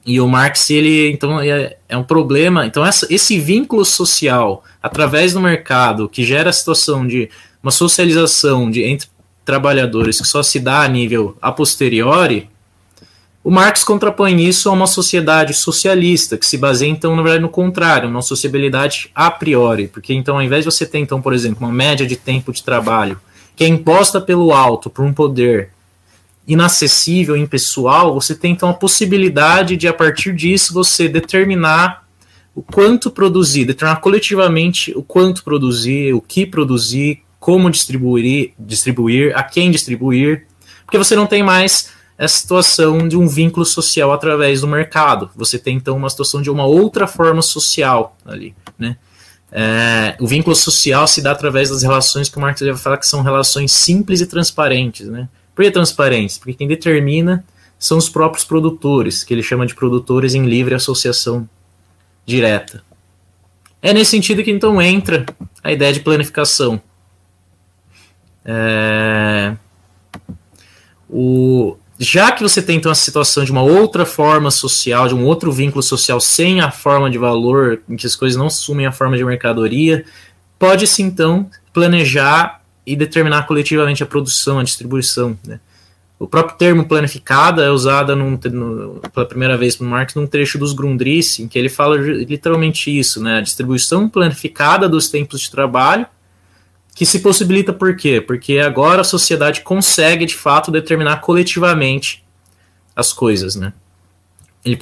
E 0.05 0.21
o 0.21 0.29
Marx, 0.29 0.71
ele, 0.71 1.11
então, 1.11 1.41
é, 1.41 1.77
é 1.89 1.97
um 1.97 2.05
problema. 2.05 2.65
Então, 2.65 2.87
essa, 2.87 3.13
esse 3.13 3.41
vínculo 3.41 3.85
social 3.85 4.63
através 4.81 5.33
do 5.33 5.41
mercado 5.41 6.09
que 6.09 6.25
gera 6.25 6.51
a 6.51 6.53
situação 6.53 7.05
de 7.05 7.29
uma 7.61 7.73
socialização 7.73 8.71
de, 8.71 8.85
entre 8.85 9.09
trabalhadores 9.45 10.21
que 10.21 10.27
só 10.27 10.45
se 10.45 10.61
dá 10.61 10.83
a 10.83 10.89
nível 10.89 11.37
a 11.43 11.51
posteriori, 11.51 12.49
o 13.43 13.51
Marx 13.51 13.83
contrapõe 13.83 14.45
isso 14.45 14.69
a 14.69 14.73
uma 14.73 14.87
sociedade 14.87 15.55
socialista, 15.55 16.37
que 16.37 16.47
se 16.47 16.57
baseia, 16.57 16.91
então, 16.91 17.15
na 17.17 17.23
verdade, 17.23 17.43
no 17.43 17.49
contrário, 17.49 18.09
uma 18.09 18.23
sociabilidade 18.23 19.11
a 19.15 19.29
priori. 19.29 19.89
Porque, 19.89 20.15
então, 20.15 20.37
ao 20.37 20.43
invés 20.43 20.65
de 20.65 20.71
você 20.71 20.87
ter, 20.87 20.99
então, 20.99 21.21
por 21.21 21.33
exemplo, 21.33 21.67
uma 21.67 21.73
média 21.73 22.07
de 22.07 22.15
tempo 22.15 22.53
de 22.53 22.63
trabalho 22.63 23.21
que 23.57 23.65
é 23.65 23.67
imposta 23.67 24.21
pelo 24.21 24.53
alto 24.53 24.91
por 24.91 25.05
um 25.05 25.15
poder 25.15 25.71
inacessível, 26.47 27.37
impessoal, 27.37 28.15
você 28.15 28.35
tem 28.35 28.53
então 28.53 28.69
a 28.69 28.75
possibilidade 28.75 29.77
de, 29.77 29.89
a 29.89 29.93
partir 29.93 30.33
disso, 30.35 30.73
você 30.73 31.09
determinar 31.09 32.07
o 32.55 32.63
quanto 32.63 33.11
produzir, 33.11 33.65
determinar 33.65 34.01
coletivamente 34.01 34.93
o 34.97 35.03
quanto 35.03 35.43
produzir, 35.43 36.15
o 36.15 36.21
que 36.21 36.47
produzir, 36.47 37.23
como 37.41 37.71
distribuir, 37.71 38.53
distribuir, 38.59 39.37
a 39.37 39.43
quem 39.43 39.71
distribuir, 39.71 40.47
porque 40.85 40.99
você 40.99 41.17
não 41.17 41.27
tem 41.27 41.43
mais 41.43 41.91
essa 42.17 42.39
situação 42.39 43.09
de 43.09 43.17
um 43.17 43.27
vínculo 43.27 43.67
social 43.67 44.13
através 44.13 44.61
do 44.61 44.69
mercado. 44.69 45.31
Você 45.35 45.59
tem 45.59 45.77
então 45.77 45.97
uma 45.97 46.09
situação 46.09 46.41
de 46.41 46.51
uma 46.51 46.65
outra 46.65 47.07
forma 47.07 47.43
social 47.43 48.17
ali, 48.25 48.55
né? 48.79 48.97
É, 49.51 50.17
o 50.21 50.27
vínculo 50.27 50.57
social 50.57 51.07
se 51.07 51.23
dá 51.23 51.33
através 51.33 51.71
das 51.71 51.83
relações 51.83 52.29
que 52.29 52.37
o 52.37 52.41
Marx 52.41 52.61
vai 52.61 52.77
falar 52.77 52.99
que 52.99 53.07
são 53.07 53.23
relações 53.23 53.73
simples 53.73 54.21
e 54.21 54.27
transparentes, 54.27 55.09
né? 55.09 55.29
Por 55.55 55.65
que 55.65 55.71
transparentes? 55.71 56.37
Porque 56.37 56.55
quem 56.55 56.69
determina 56.69 57.45
são 57.79 57.97
os 57.99 58.09
próprios 58.09 58.45
produtores, 58.45 59.23
que 59.25 59.33
ele 59.33 59.43
chama 59.43 59.67
de 59.67 59.75
produtores 59.75 60.35
em 60.35 60.45
livre 60.45 60.75
associação 60.75 61.49
direta. 62.25 62.83
É 63.81 63.93
nesse 63.93 64.11
sentido 64.11 64.43
que 64.43 64.51
então 64.51 64.81
entra 64.83 65.25
a 65.63 65.73
ideia 65.73 65.93
de 65.93 66.01
planificação. 66.01 66.81
É... 68.45 69.57
O... 71.09 71.77
Já 71.99 72.31
que 72.31 72.43
você 72.43 72.61
tem 72.61 72.77
então 72.77 72.93
a 72.93 72.95
situação 72.95 73.45
de 73.45 73.51
uma 73.51 73.63
outra 73.63 74.05
forma 74.05 74.51
social, 74.51 75.09
de 75.09 75.15
um 75.15 75.25
outro 75.25 75.51
vínculo 75.51 75.83
social 75.83 76.21
sem 76.21 76.61
a 76.61 76.71
forma 76.71 77.11
de 77.11 77.17
valor, 77.17 77.81
em 77.89 77.97
que 77.97 78.07
as 78.07 78.15
coisas 78.15 78.37
não 78.37 78.47
assumem 78.47 78.87
a 78.87 78.93
forma 78.93 79.17
de 79.17 79.25
mercadoria, 79.25 80.05
pode-se 80.59 81.03
então 81.03 81.49
planejar 81.73 82.63
e 82.87 82.95
determinar 82.95 83.47
coletivamente 83.47 84.03
a 84.03 84.07
produção, 84.07 84.59
a 84.59 84.63
distribuição. 84.63 85.39
Né? 85.47 85.59
O 86.19 86.27
próprio 86.27 86.57
termo 86.57 86.87
planificada 86.87 87.63
é 87.63 87.71
usado 87.71 88.17
num, 88.17 88.39
no, 88.51 89.01
pela 89.13 89.27
primeira 89.27 89.57
vez 89.57 89.77
por 89.77 89.85
Marx 89.87 90.15
num 90.15 90.27
trecho 90.27 90.59
dos 90.59 90.73
Grundrisse, 90.73 91.43
em 91.43 91.49
que 91.49 91.59
ele 91.59 91.69
fala 91.69 91.97
literalmente 91.97 92.97
isso, 92.97 93.23
né? 93.23 93.39
A 93.39 93.41
distribuição 93.43 94.09
planificada 94.09 94.89
dos 94.89 95.11
tempos 95.11 95.43
de 95.43 95.51
trabalho, 95.51 96.07
que 96.97 97.07
se 97.07 97.21
possibilita 97.21 97.73
por 97.73 97.95
quê? 97.95 98.21
Porque 98.21 98.59
agora 98.59 99.03
a 99.03 99.05
sociedade 99.05 99.61
consegue, 99.61 100.27
de 100.27 100.35
fato, 100.35 100.73
determinar 100.73 101.19
coletivamente 101.19 102.25
as 102.97 103.13
coisas, 103.13 103.55
né? 103.55 103.73
Ele, 104.65 104.77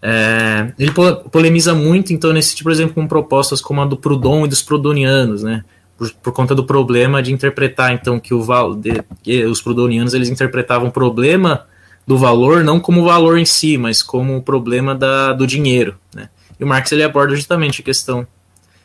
é, 0.00 0.72
ele 0.78 0.92
polemiza 1.30 1.74
muito, 1.74 2.12
então, 2.12 2.32
nesse 2.32 2.54
tipo, 2.54 2.68
por 2.68 2.72
exemplo, 2.72 2.94
com 2.94 3.06
propostas 3.06 3.60
como 3.60 3.82
a 3.82 3.84
do 3.84 3.96
Proudhon 3.96 4.46
e 4.46 4.48
dos 4.48 4.62
Proudhonianos, 4.62 5.42
né? 5.42 5.64
por, 5.96 6.12
por, 6.14 6.32
conta 6.32 6.54
do 6.54 6.64
problema 6.64 7.22
de 7.22 7.32
interpretar, 7.32 7.92
então, 7.92 8.18
que, 8.18 8.32
o, 8.32 8.74
de, 8.74 9.02
que 9.22 9.44
os 9.44 9.60
prudonianos 9.60 10.14
eles 10.14 10.28
interpretavam 10.28 10.88
o 10.88 10.92
problema 10.92 11.66
do 12.06 12.18
valor 12.18 12.64
não 12.64 12.80
como 12.80 13.04
valor 13.04 13.38
em 13.38 13.44
si, 13.44 13.76
mas 13.76 14.02
como 14.02 14.36
o 14.36 14.42
problema 14.42 14.94
da, 14.94 15.32
do 15.32 15.46
dinheiro. 15.46 15.96
Né? 16.14 16.28
E 16.58 16.64
o 16.64 16.66
Marx 16.66 16.90
ele 16.92 17.02
aborda 17.02 17.34
justamente 17.34 17.80
a 17.80 17.84
questão. 17.84 18.26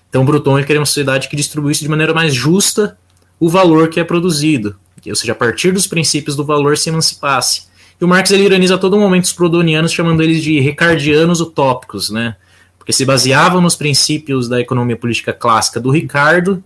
Então, 0.10 0.26
Bruton 0.26 0.58
queria 0.64 0.80
uma 0.80 0.86
sociedade 0.86 1.28
que 1.28 1.36
distribuísse 1.36 1.82
de 1.82 1.90
maneira 1.90 2.14
mais 2.14 2.34
justa 2.34 2.98
o 3.40 3.50
valor 3.50 3.90
que 3.90 4.00
é 4.00 4.04
produzido, 4.04 4.76
ou 5.06 5.16
seja, 5.16 5.34
a 5.34 5.36
partir 5.36 5.72
dos 5.72 5.86
princípios 5.86 6.36
do 6.36 6.44
valor 6.44 6.78
se 6.78 6.90
emancipasse. 6.90 7.68
E 8.00 8.04
o 8.04 8.08
Marx 8.08 8.32
ele 8.32 8.46
ironiza 8.46 8.76
a 8.76 8.78
todo 8.78 8.98
momento 8.98 9.26
os 9.26 9.34
prudonianos, 9.34 9.92
chamando 9.92 10.24
eles 10.24 10.42
de 10.42 10.60
ricardianos 10.60 11.42
utópicos, 11.42 12.10
né? 12.10 12.36
porque 12.78 12.94
se 12.94 13.06
baseavam 13.06 13.60
nos 13.60 13.76
princípios 13.76 14.48
da 14.48 14.62
economia 14.62 14.96
política 14.96 15.34
clássica 15.34 15.80
do 15.80 15.92
Ricardo 15.92 16.64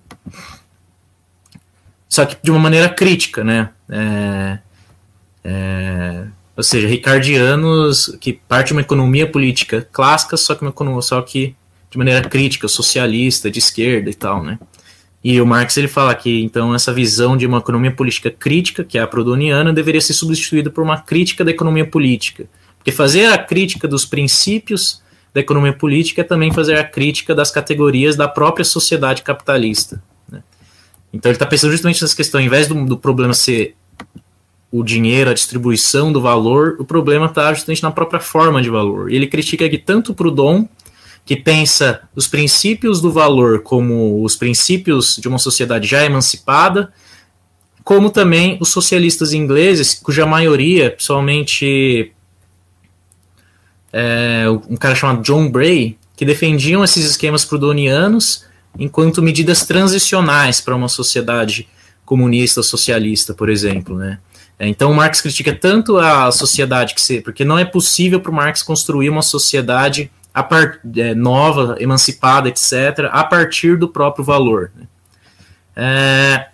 só 2.11 2.25
que 2.25 2.35
de 2.43 2.51
uma 2.51 2.59
maneira 2.59 2.89
crítica, 2.89 3.41
né? 3.41 3.69
É, 3.89 4.59
é, 5.45 6.25
ou 6.57 6.61
seja, 6.61 6.85
ricardianos 6.85 8.17
que 8.19 8.33
parte 8.33 8.67
de 8.67 8.73
uma 8.73 8.81
economia 8.81 9.25
política 9.25 9.87
clássica, 9.93 10.35
só 10.35 10.53
que, 10.53 10.65
uma, 10.65 11.01
só 11.01 11.21
que 11.21 11.55
de 11.91 11.97
maneira 11.97 12.27
crítica, 12.27 12.67
socialista, 12.67 13.51
de 13.51 13.59
esquerda 13.59 14.09
e 14.09 14.13
tal, 14.13 14.41
né? 14.41 14.57
E 15.23 15.39
o 15.39 15.45
Marx 15.45 15.77
ele 15.77 15.87
fala 15.87 16.15
que 16.15 16.41
então 16.41 16.73
essa 16.73 16.91
visão 16.91 17.37
de 17.37 17.45
uma 17.45 17.59
economia 17.59 17.91
política 17.91 18.31
crítica, 18.31 18.83
que 18.83 18.97
é 18.97 19.01
a 19.01 19.07
prodoniana, 19.07 19.71
deveria 19.71 20.01
ser 20.01 20.13
substituída 20.13 20.71
por 20.71 20.83
uma 20.83 20.99
crítica 20.99 21.45
da 21.45 21.51
economia 21.51 21.85
política. 21.85 22.45
Porque 22.77 22.91
fazer 22.91 23.27
a 23.27 23.37
crítica 23.37 23.87
dos 23.87 24.05
princípios 24.05 25.03
da 25.31 25.39
economia 25.39 25.73
política 25.73 26.21
é 26.21 26.23
também 26.23 26.51
fazer 26.51 26.77
a 26.77 26.83
crítica 26.83 27.35
das 27.35 27.51
categorias 27.51 28.15
da 28.15 28.27
própria 28.27 28.65
sociedade 28.65 29.21
capitalista. 29.21 30.01
Então 31.13 31.29
ele 31.29 31.35
está 31.35 31.45
pensando 31.45 31.71
justamente 31.71 32.01
nessa 32.01 32.15
questão, 32.15 32.39
ao 32.39 32.45
invés 32.45 32.67
do, 32.67 32.85
do, 32.85 32.97
problema 32.97 33.33
ser 33.33 33.75
o 34.71 34.83
dinheiro, 34.83 35.29
a 35.29 35.33
distribuição 35.33 36.11
do 36.11 36.21
valor, 36.21 36.77
o 36.79 36.85
problema 36.85 37.25
está 37.25 37.53
justamente 37.53 37.83
na 37.83 37.91
própria 37.91 38.19
forma 38.19 38.61
de 38.61 38.69
valor. 38.69 39.11
E 39.11 39.15
ele 39.15 39.27
critica 39.27 39.65
aqui 39.65 39.77
tanto 39.77 40.13
Proudhon, 40.13 40.65
que 41.25 41.35
pensa 41.35 42.01
os 42.15 42.27
princípios 42.27 42.99
do 42.99 43.11
valor 43.11 43.61
como 43.61 44.23
os 44.23 44.35
princípios 44.35 45.17
de 45.17 45.27
uma 45.27 45.37
sociedade 45.37 45.87
já 45.87 46.03
emancipada, 46.03 46.91
como 47.83 48.09
também 48.09 48.57
os 48.59 48.69
socialistas 48.69 49.33
ingleses, 49.33 49.93
cuja 49.93 50.25
maioria, 50.25 50.91
principalmente 50.91 52.11
é, 53.91 54.45
um 54.69 54.75
cara 54.75 54.95
chamado 54.95 55.21
John 55.23 55.49
Bray, 55.49 55.97
que 56.15 56.25
defendiam 56.25 56.83
esses 56.83 57.05
esquemas 57.05 57.43
prudonianos 57.43 58.45
enquanto 58.77 59.21
medidas 59.21 59.65
transicionais 59.65 60.61
para 60.61 60.75
uma 60.75 60.87
sociedade 60.87 61.67
comunista 62.05 62.61
socialista, 62.61 63.33
por 63.33 63.49
exemplo, 63.49 63.97
né? 63.97 64.19
É, 64.59 64.67
então 64.67 64.93
Marx 64.93 65.21
critica 65.21 65.55
tanto 65.55 65.97
a 65.97 66.31
sociedade 66.31 66.93
que 66.93 67.01
se, 67.01 67.21
porque 67.21 67.43
não 67.43 67.57
é 67.57 67.65
possível 67.65 68.19
para 68.19 68.31
o 68.31 68.33
Marx 68.33 68.61
construir 68.61 69.09
uma 69.09 69.23
sociedade 69.23 70.11
a 70.33 70.43
part, 70.43 70.79
é, 70.97 71.13
nova, 71.13 71.75
emancipada, 71.79 72.49
etc., 72.49 73.09
a 73.11 73.23
partir 73.23 73.77
do 73.77 73.87
próprio 73.87 74.23
valor. 74.23 74.71
Né? 74.75 74.87
É, 75.75 76.47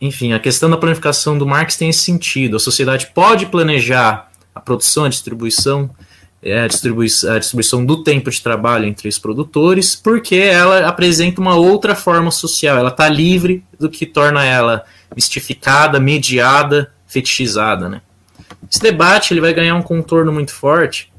enfim, 0.00 0.32
a 0.32 0.38
questão 0.38 0.68
da 0.70 0.76
planificação 0.76 1.36
do 1.36 1.46
Marx 1.46 1.76
tem 1.76 1.90
esse 1.90 2.00
sentido. 2.00 2.56
A 2.56 2.60
sociedade 2.60 3.08
pode 3.14 3.46
planejar 3.46 4.30
a 4.54 4.60
produção, 4.60 5.04
a 5.04 5.08
distribuição 5.08 5.90
é 6.42 6.62
a, 6.62 6.66
distribuição, 6.66 7.34
a 7.34 7.38
distribuição 7.38 7.84
do 7.84 8.02
tempo 8.02 8.30
de 8.30 8.40
trabalho 8.40 8.86
entre 8.86 9.08
os 9.08 9.18
produtores, 9.18 9.94
porque 9.94 10.36
ela 10.36 10.86
apresenta 10.86 11.40
uma 11.40 11.54
outra 11.54 11.94
forma 11.94 12.30
social, 12.30 12.78
ela 12.78 12.88
está 12.88 13.08
livre 13.08 13.62
do 13.78 13.90
que 13.90 14.06
torna 14.06 14.44
ela 14.44 14.84
mistificada, 15.14 16.00
mediada, 16.00 16.92
fetichizada. 17.06 17.88
Né? 17.88 18.00
Esse 18.70 18.80
debate 18.80 19.34
ele 19.34 19.40
vai 19.40 19.52
ganhar 19.52 19.74
um 19.74 19.82
contorno 19.82 20.32
muito 20.32 20.54
forte. 20.54 21.09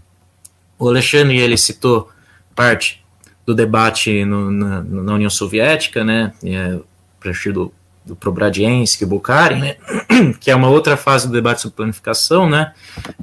O 0.82 0.89
Alexandre 0.89 1.39
ele 1.39 1.58
citou 1.58 2.10
parte 2.56 3.06
do 3.46 3.54
debate 3.54 4.26
no, 4.26 4.50
na, 4.50 4.82
na, 4.82 5.13
União 5.13 5.30
Soviética, 5.30 6.04
né, 6.04 6.34
é, 6.44 6.74
a 6.74 7.24
partir 7.24 7.52
do, 7.52 7.72
do 8.04 8.15
Probradiensky 8.15 9.04
e 9.04 9.08
Bukharin, 9.08 9.60
né, 9.60 9.76
que 10.41 10.50
é 10.50 10.56
uma 10.56 10.70
outra 10.70 10.98
fase 10.98 11.28
do 11.28 11.34
debate 11.34 11.62
sobre 11.62 11.76
planificação, 11.76 12.50
né, 12.50 12.74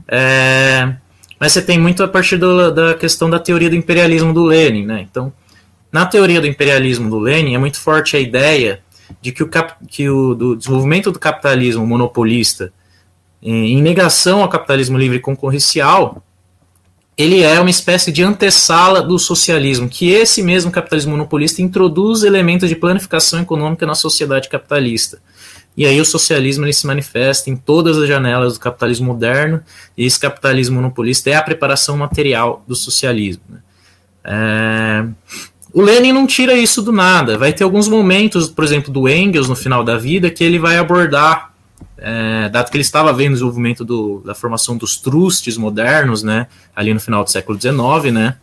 é, 0.06 0.94
mas 1.40 1.52
você 1.52 1.60
tem 1.60 1.80
muito 1.80 2.04
a 2.04 2.06
partir 2.06 2.36
do, 2.36 2.70
da 2.70 2.94
questão 2.94 3.28
da 3.28 3.40
teoria 3.40 3.68
do 3.68 3.74
imperialismo 3.74 4.32
do 4.32 4.44
Lenin, 4.44 4.86
né? 4.86 5.06
Então, 5.08 5.32
na 5.90 6.06
teoria 6.06 6.40
do 6.40 6.46
imperialismo 6.46 7.10
do 7.10 7.18
Lenin 7.18 7.54
é 7.54 7.58
muito 7.58 7.80
forte 7.80 8.16
a 8.16 8.20
ideia 8.20 8.82
de 9.20 9.32
que 9.32 9.42
o, 9.42 9.48
cap, 9.48 9.74
que 9.88 10.08
o 10.08 10.34
do 10.34 10.54
desenvolvimento 10.54 11.10
do 11.10 11.18
capitalismo 11.18 11.84
monopolista, 11.84 12.72
em, 13.42 13.78
em 13.78 13.82
negação 13.82 14.42
ao 14.42 14.48
capitalismo 14.48 14.98
livre 14.98 15.20
concorrencial, 15.20 16.22
ele 17.18 17.42
é 17.42 17.58
uma 17.58 17.68
espécie 17.68 18.12
de 18.12 18.22
antessala 18.22 19.02
do 19.02 19.18
socialismo, 19.18 19.88
que 19.88 20.08
esse 20.08 20.40
mesmo 20.40 20.70
capitalismo 20.70 21.10
monopolista 21.10 21.60
introduz 21.60 22.22
elementos 22.22 22.68
de 22.68 22.76
planificação 22.76 23.40
econômica 23.40 23.84
na 23.84 23.96
sociedade 23.96 24.48
capitalista. 24.48 25.18
E 25.76 25.84
aí 25.84 26.00
o 26.00 26.04
socialismo 26.04 26.64
ele 26.64 26.72
se 26.72 26.86
manifesta 26.86 27.50
em 27.50 27.56
todas 27.56 27.98
as 27.98 28.06
janelas 28.06 28.54
do 28.54 28.60
capitalismo 28.60 29.06
moderno, 29.06 29.60
e 29.96 30.06
esse 30.06 30.18
capitalismo 30.18 30.76
monopolista 30.76 31.28
é 31.28 31.34
a 31.34 31.42
preparação 31.42 31.96
material 31.96 32.64
do 32.68 32.76
socialismo. 32.76 33.42
Né? 33.48 33.58
É... 34.24 35.04
O 35.72 35.82
Lenin 35.82 36.12
não 36.12 36.26
tira 36.26 36.54
isso 36.54 36.80
do 36.80 36.92
nada. 36.92 37.36
Vai 37.36 37.52
ter 37.52 37.64
alguns 37.64 37.88
momentos, 37.88 38.48
por 38.48 38.64
exemplo, 38.64 38.92
do 38.92 39.08
Engels 39.08 39.48
no 39.48 39.56
final 39.56 39.84
da 39.84 39.98
vida, 39.98 40.30
que 40.30 40.42
ele 40.42 40.58
vai 40.58 40.78
abordar, 40.78 41.52
é, 41.98 42.48
dado 42.48 42.70
que 42.70 42.76
ele 42.76 42.82
estava 42.82 43.12
vendo 43.12 43.30
o 43.30 43.34
desenvolvimento 43.34 43.84
do, 43.84 44.22
da 44.24 44.34
formação 44.34 44.76
dos 44.76 44.96
trustes 44.96 45.56
modernos, 45.56 46.22
né, 46.22 46.46
ali 46.74 46.94
no 46.94 47.00
final 47.00 47.24
do 47.24 47.30
século 47.30 47.60
XIX, 47.60 48.12
né, 48.12 48.36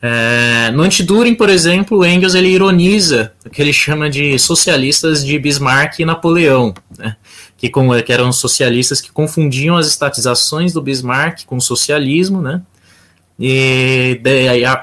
é, 0.00 0.70
no 0.70 0.84
Antiduring, 0.84 1.34
por 1.34 1.50
exemplo, 1.50 2.06
Engels 2.06 2.34
ele 2.34 2.48
ironiza 2.48 3.32
o 3.44 3.50
que 3.50 3.60
ele 3.60 3.72
chama 3.72 4.08
de 4.08 4.38
socialistas 4.38 5.24
de 5.24 5.36
Bismarck 5.38 5.98
e 5.98 6.04
Napoleão, 6.04 6.72
né? 6.96 7.16
que, 7.56 7.68
com, 7.68 7.90
que, 8.00 8.12
eram 8.12 8.30
socialistas 8.30 9.00
que 9.00 9.10
confundiam 9.10 9.76
as 9.76 9.88
estatizações 9.88 10.72
do 10.72 10.80
Bismarck 10.80 11.44
com 11.44 11.56
o 11.56 11.60
socialismo, 11.60 12.40
né? 12.40 12.62
e, 13.38 14.20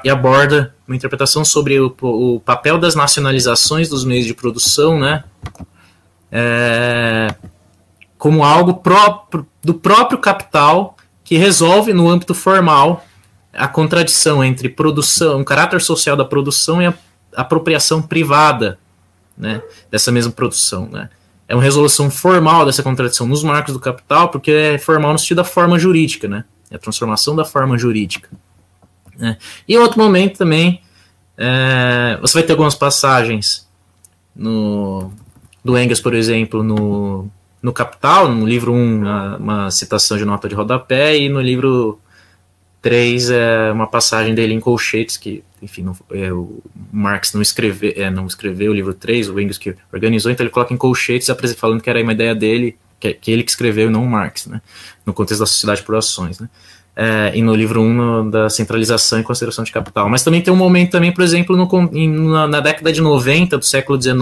e 0.04 0.10
aborda 0.10 0.74
uma 0.88 0.96
interpretação 0.96 1.44
sobre 1.44 1.80
o, 1.80 1.96
o, 2.02 2.40
papel 2.40 2.78
das 2.78 2.96
nacionalizações 2.96 3.90
dos 3.90 4.06
meios 4.06 4.26
de 4.26 4.34
produção, 4.34 5.00
né? 5.00 5.24
É, 6.32 7.34
como 8.18 8.44
algo 8.44 8.76
próprio, 8.76 9.48
do 9.64 9.74
próprio 9.74 10.18
capital 10.18 10.98
que 11.24 11.38
resolve 11.38 11.94
no 11.94 12.10
âmbito 12.10 12.34
formal 12.34 13.06
a 13.54 13.68
contradição 13.68 14.44
entre 14.44 14.70
produção, 14.70 15.42
o 15.42 15.46
caráter 15.46 15.82
social 15.82 16.16
da 16.16 16.26
produção 16.26 16.82
e 16.82 16.88
a 16.88 16.94
apropriação 17.36 18.02
privada 18.02 18.78
né, 19.38 19.62
dessa 19.90 20.12
mesma 20.12 20.32
produção. 20.32 20.88
Né. 20.92 21.10
É 21.48 21.56
uma 21.56 21.64
resolução 21.64 22.10
formal 22.10 22.66
dessa 22.66 22.84
contradição 22.84 23.28
nos 23.28 23.44
marcos 23.44 23.74
do 23.74 23.80
capital, 23.80 24.30
porque 24.30 24.52
é 24.52 24.78
formal 24.78 25.14
no 25.14 25.20
sentido 25.20 25.38
da 25.38 25.44
forma 25.44 25.80
jurídica, 25.80 26.28
né, 26.28 26.44
é 26.70 26.76
a 26.76 26.80
transformação 26.80 27.36
da 27.36 27.46
forma 27.46 27.78
jurídica. 27.78 28.30
Né. 29.18 29.38
E 29.68 29.76
em 29.76 29.78
outro 29.78 30.00
momento 30.00 30.38
também, 30.38 30.82
é, 31.38 32.18
você 32.22 32.34
vai 32.34 32.44
ter 32.44 32.52
algumas 32.52 32.76
passagens 32.76 33.68
no, 34.36 35.12
do 35.66 35.76
Engels, 35.76 36.00
por 36.00 36.14
exemplo, 36.14 36.62
no, 36.62 37.28
no 37.60 37.74
Capital, 37.74 38.30
no 38.30 38.46
livro 38.46 38.72
1, 38.72 38.76
uma, 38.76 39.38
uma 39.38 39.72
citação 39.72 40.16
de 40.16 40.24
nota 40.24 40.48
de 40.48 40.54
rodapé, 40.54 41.18
e 41.18 41.28
no 41.28 41.42
livro 41.42 42.00
3 42.84 43.32
é 43.32 43.72
uma 43.72 43.88
passagem 43.88 44.36
dele 44.36 44.54
em 44.54 44.60
colchetes, 44.60 45.18
que, 45.18 45.44
enfim, 45.64 45.82
não, 45.82 45.98
é, 46.12 46.32
o 46.32 46.62
Marx 46.94 47.34
não 47.34 47.42
escreveu, 47.42 47.92
é, 47.96 48.12
não 48.12 48.28
escreveu 48.28 48.72
o 48.72 48.76
livro 48.76 48.94
3, 48.94 49.28
o 49.28 49.40
Engels 49.40 49.58
que 49.58 49.76
organizou, 49.92 50.32
então 50.32 50.44
ele 50.44 50.52
coloca 50.52 50.72
em 50.72 50.78
colchetes, 50.78 51.28
falando 51.58 51.82
que 51.82 51.90
era 51.90 52.00
uma 52.00 52.14
ideia 52.14 52.36
dele, 52.36 52.78
que, 53.00 53.12
que 53.16 53.32
ele 53.32 53.42
que 53.42 53.50
escreveu 53.50 53.90
não 53.90 54.04
o 54.04 54.08
Marx, 54.08 54.46
né, 54.46 54.62
no 55.04 55.16
contexto 55.16 55.40
da 55.40 55.48
sociedade 55.48 55.82
por 55.82 55.96
ações, 55.96 56.40
né. 56.40 56.48
É, 56.98 57.34
e 57.36 57.42
no 57.42 57.54
livro 57.54 57.82
1 57.82 57.94
no, 57.94 58.32
da 58.32 58.50
centralização 58.50 59.20
e 59.20 59.24
consideração 59.24 59.66
de 59.66 59.72
capital. 59.72 60.08
Mas 60.10 60.24
também 60.24 60.42
tem 60.42 60.54
um 60.54 60.58
momento 60.58 60.92
também, 60.92 61.12
por 61.12 61.26
exemplo, 61.26 61.58
no, 61.58 62.30
na, 62.32 62.48
na, 62.48 62.60
década 62.62 62.90
de 62.94 63.02
90 63.02 63.58
do 63.58 63.66
século 63.66 64.02
XIX, 64.02 64.16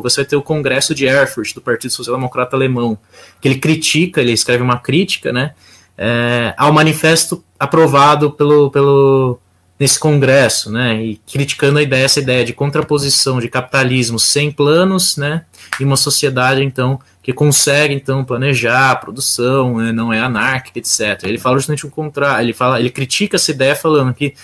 você 0.00 0.20
vai 0.20 0.24
ter 0.24 0.36
o 0.36 0.42
Congresso 0.42 0.94
de 0.94 1.06
Erfurt, 1.06 1.54
do 1.54 1.60
Partido 1.60 1.90
Social 1.90 2.16
Democrata 2.16 2.54
Alemão, 2.54 2.96
que 3.40 3.48
ele 3.48 3.58
critica, 3.58 4.20
ele 4.20 4.30
escreve 4.30 4.62
uma 4.62 4.78
crítica, 4.78 5.32
né, 5.32 5.54
é, 5.98 6.54
ao 6.56 6.72
manifesto 6.72 7.42
aprovado 7.58 8.30
pelo, 8.30 8.70
pelo 8.70 9.40
nesse 9.78 9.98
congresso, 9.98 10.70
né, 10.70 11.02
e 11.02 11.20
criticando 11.26 11.78
a 11.78 11.82
ideia, 11.82 12.04
essa 12.04 12.20
ideia 12.20 12.44
de 12.44 12.52
contraposição 12.52 13.40
de 13.40 13.48
capitalismo 13.48 14.18
sem 14.18 14.50
planos, 14.52 15.16
né, 15.16 15.44
e 15.80 15.84
uma 15.84 15.96
sociedade 15.96 16.62
então 16.62 17.00
que 17.22 17.32
consegue 17.32 17.94
então 17.94 18.24
planejar 18.24 18.92
a 18.92 18.96
produção, 18.96 19.78
né, 19.78 19.92
não 19.92 20.12
é 20.12 20.20
anárquica, 20.20 20.78
etc. 20.78 21.24
Ele 21.24 21.38
fala 21.38 21.56
justamente 21.56 21.86
o 21.86 21.90
contrário, 21.90 22.44
ele 22.44 22.52
fala, 22.52 22.78
ele 22.78 22.90
critica 22.90 23.36
essa 23.36 23.50
ideia 23.50 23.74
falando 23.74 24.14
que 24.14 24.34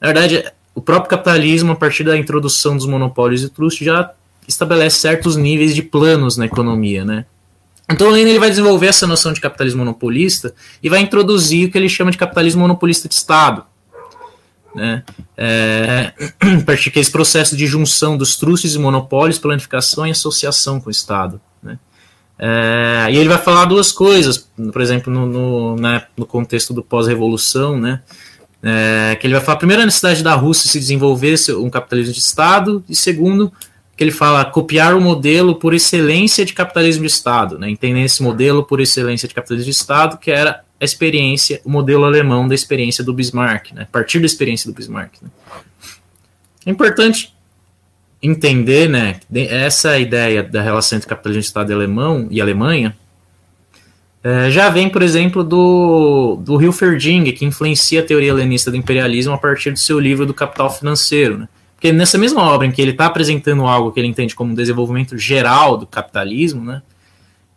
na 0.00 0.08
verdade 0.08 0.44
o 0.74 0.80
próprio 0.80 1.10
capitalismo 1.10 1.72
a 1.72 1.76
partir 1.76 2.04
da 2.04 2.16
introdução 2.16 2.76
dos 2.76 2.86
monopólios 2.86 3.42
e 3.42 3.48
trust 3.48 3.84
já 3.84 4.10
estabelece 4.46 4.98
certos 4.98 5.36
níveis 5.36 5.74
de 5.74 5.82
planos 5.82 6.36
na 6.36 6.46
economia, 6.46 7.04
né? 7.04 7.24
Então, 7.90 8.10
Lenin 8.10 8.30
ele 8.30 8.38
vai 8.38 8.48
desenvolver 8.48 8.86
essa 8.86 9.06
noção 9.06 9.32
de 9.32 9.40
capitalismo 9.40 9.80
monopolista 9.80 10.54
e 10.82 10.88
vai 10.88 11.00
introduzir 11.00 11.68
o 11.68 11.70
que 11.70 11.76
ele 11.76 11.88
chama 11.88 12.10
de 12.10 12.16
capitalismo 12.16 12.62
monopolista 12.62 13.08
de 13.08 13.14
Estado. 13.14 13.64
Né? 14.74 15.02
É, 15.36 16.12
desse 16.94 17.10
processo 17.10 17.56
de 17.56 17.66
junção 17.66 18.16
dos 18.16 18.36
trustes 18.36 18.74
e 18.74 18.78
monopólios, 18.78 19.38
planificação 19.38 20.06
e 20.06 20.10
associação 20.10 20.80
com 20.80 20.88
o 20.88 20.90
Estado. 20.90 21.40
Né? 21.62 21.78
É, 22.38 23.06
e 23.10 23.16
ele 23.16 23.28
vai 23.28 23.38
falar 23.38 23.66
duas 23.66 23.92
coisas, 23.92 24.48
por 24.72 24.82
exemplo, 24.82 25.12
no, 25.12 25.26
no, 25.26 25.76
né, 25.76 26.04
no 26.16 26.26
contexto 26.26 26.74
do 26.74 26.82
pós-revolução, 26.82 27.78
né? 27.78 28.02
É, 28.66 29.16
que 29.20 29.26
ele 29.26 29.34
vai 29.34 29.44
falar 29.44 29.58
primeiro 29.58 29.82
a 29.82 29.84
necessidade 29.84 30.22
da 30.22 30.34
Rússia 30.34 30.70
se 30.70 30.80
desenvolver 30.80 31.36
um 31.58 31.68
capitalismo 31.68 32.14
de 32.14 32.18
Estado, 32.18 32.82
e 32.88 32.96
segundo, 32.96 33.52
que 33.96 34.02
ele 34.02 34.10
fala 34.10 34.44
copiar 34.44 34.94
o 34.94 35.00
modelo 35.00 35.54
por 35.54 35.72
excelência 35.72 36.44
de 36.44 36.52
capitalismo 36.52 37.02
de 37.02 37.12
Estado, 37.12 37.58
né? 37.58 37.70
entender 37.70 38.02
esse 38.02 38.22
modelo 38.22 38.64
por 38.64 38.80
excelência 38.80 39.28
de 39.28 39.34
capitalismo 39.34 39.66
de 39.66 39.70
Estado, 39.70 40.18
que 40.18 40.30
era 40.30 40.64
a 40.80 40.84
experiência, 40.84 41.60
o 41.64 41.70
modelo 41.70 42.04
alemão 42.04 42.48
da 42.48 42.54
experiência 42.54 43.04
do 43.04 43.14
Bismarck, 43.14 43.72
né? 43.72 43.82
a 43.82 43.86
partir 43.86 44.18
da 44.18 44.26
experiência 44.26 44.70
do 44.70 44.74
Bismarck. 44.74 45.14
Né? 45.22 45.28
É 46.66 46.70
importante 46.70 47.32
entender 48.20 48.88
né, 48.88 49.20
essa 49.32 49.98
ideia 49.98 50.42
da 50.42 50.62
relação 50.62 50.96
entre 50.96 51.08
capitalismo 51.08 51.42
de 51.42 51.46
Estado 51.46 51.70
e, 51.70 51.74
alemão, 51.74 52.26
e 52.30 52.40
Alemanha, 52.40 52.96
é, 54.24 54.50
já 54.50 54.70
vem, 54.70 54.88
por 54.88 55.02
exemplo, 55.02 55.44
do, 55.44 56.36
do 56.42 56.60
Hilferding, 56.60 57.30
que 57.32 57.44
influencia 57.44 58.00
a 58.00 58.02
teoria 58.02 58.30
helenista 58.30 58.70
do 58.70 58.76
imperialismo 58.78 59.34
a 59.34 59.38
partir 59.38 59.70
do 59.70 59.78
seu 59.78 60.00
livro 60.00 60.24
do 60.24 60.32
Capital 60.32 60.70
Financeiro, 60.72 61.36
né? 61.36 61.48
Porque 61.84 61.92
nessa 61.92 62.16
mesma 62.16 62.42
obra 62.42 62.66
em 62.66 62.70
que 62.70 62.80
ele 62.80 62.92
está 62.92 63.04
apresentando 63.04 63.66
algo 63.66 63.92
que 63.92 64.00
ele 64.00 64.08
entende 64.08 64.34
como 64.34 64.52
um 64.52 64.54
desenvolvimento 64.54 65.18
geral 65.18 65.76
do 65.76 65.86
capitalismo, 65.86 66.64
né, 66.64 66.80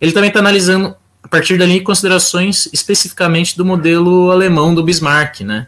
ele 0.01 0.11
também 0.11 0.27
está 0.27 0.41
analisando, 0.41 0.93
a 1.23 1.29
partir 1.29 1.57
dali, 1.57 1.79
considerações 1.79 2.67
especificamente 2.73 3.55
do 3.55 3.63
modelo 3.63 4.29
alemão 4.29 4.75
do 4.75 4.83
Bismarck, 4.83 5.39
né? 5.45 5.67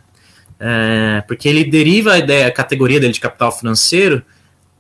É, 0.60 1.24
porque 1.26 1.47
ele 1.47 1.64
deriva 1.64 2.12
a 2.12 2.18
ideia, 2.18 2.47
a 2.47 2.51
categoria 2.51 2.99
dele 2.99 3.14
de 3.14 3.22
capital 3.22 3.49
financeiro, 3.49 4.22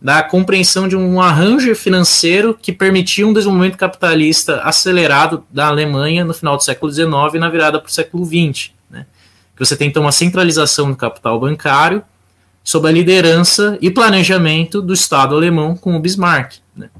da 0.01 0.21
compreensão 0.23 0.85
de 0.85 0.97
um 0.97 1.21
arranjo 1.21 1.73
financeiro 1.73 2.59
que 2.61 2.73
permitia 2.73 3.25
um 3.25 3.31
desenvolvimento 3.31 3.77
capitalista 3.77 4.59
acelerado 4.63 5.45
da 5.49 5.67
Alemanha 5.67 6.25
no 6.25 6.33
final 6.33 6.57
do 6.57 6.63
século 6.65 6.91
XIX 6.91 7.11
e 7.35 7.39
na 7.39 7.47
virada 7.47 7.79
para 7.79 7.87
o 7.87 7.93
século 7.93 8.25
XX. 8.25 8.71
Né? 8.91 9.05
Que 9.55 9.65
você 9.65 9.77
tem 9.77 9.87
então 9.87 10.03
uma 10.03 10.11
centralização 10.11 10.91
do 10.91 10.97
capital 10.97 11.39
bancário 11.39 12.03
sob 12.69 12.87
a 12.87 12.91
liderança 12.91 13.79
e 13.81 13.89
planejamento 13.89 14.79
do 14.79 14.93
Estado 14.93 15.35
alemão 15.35 15.75
com 15.75 15.95
o 15.95 15.99
Bismarck, 15.99 16.57
né, 16.77 16.91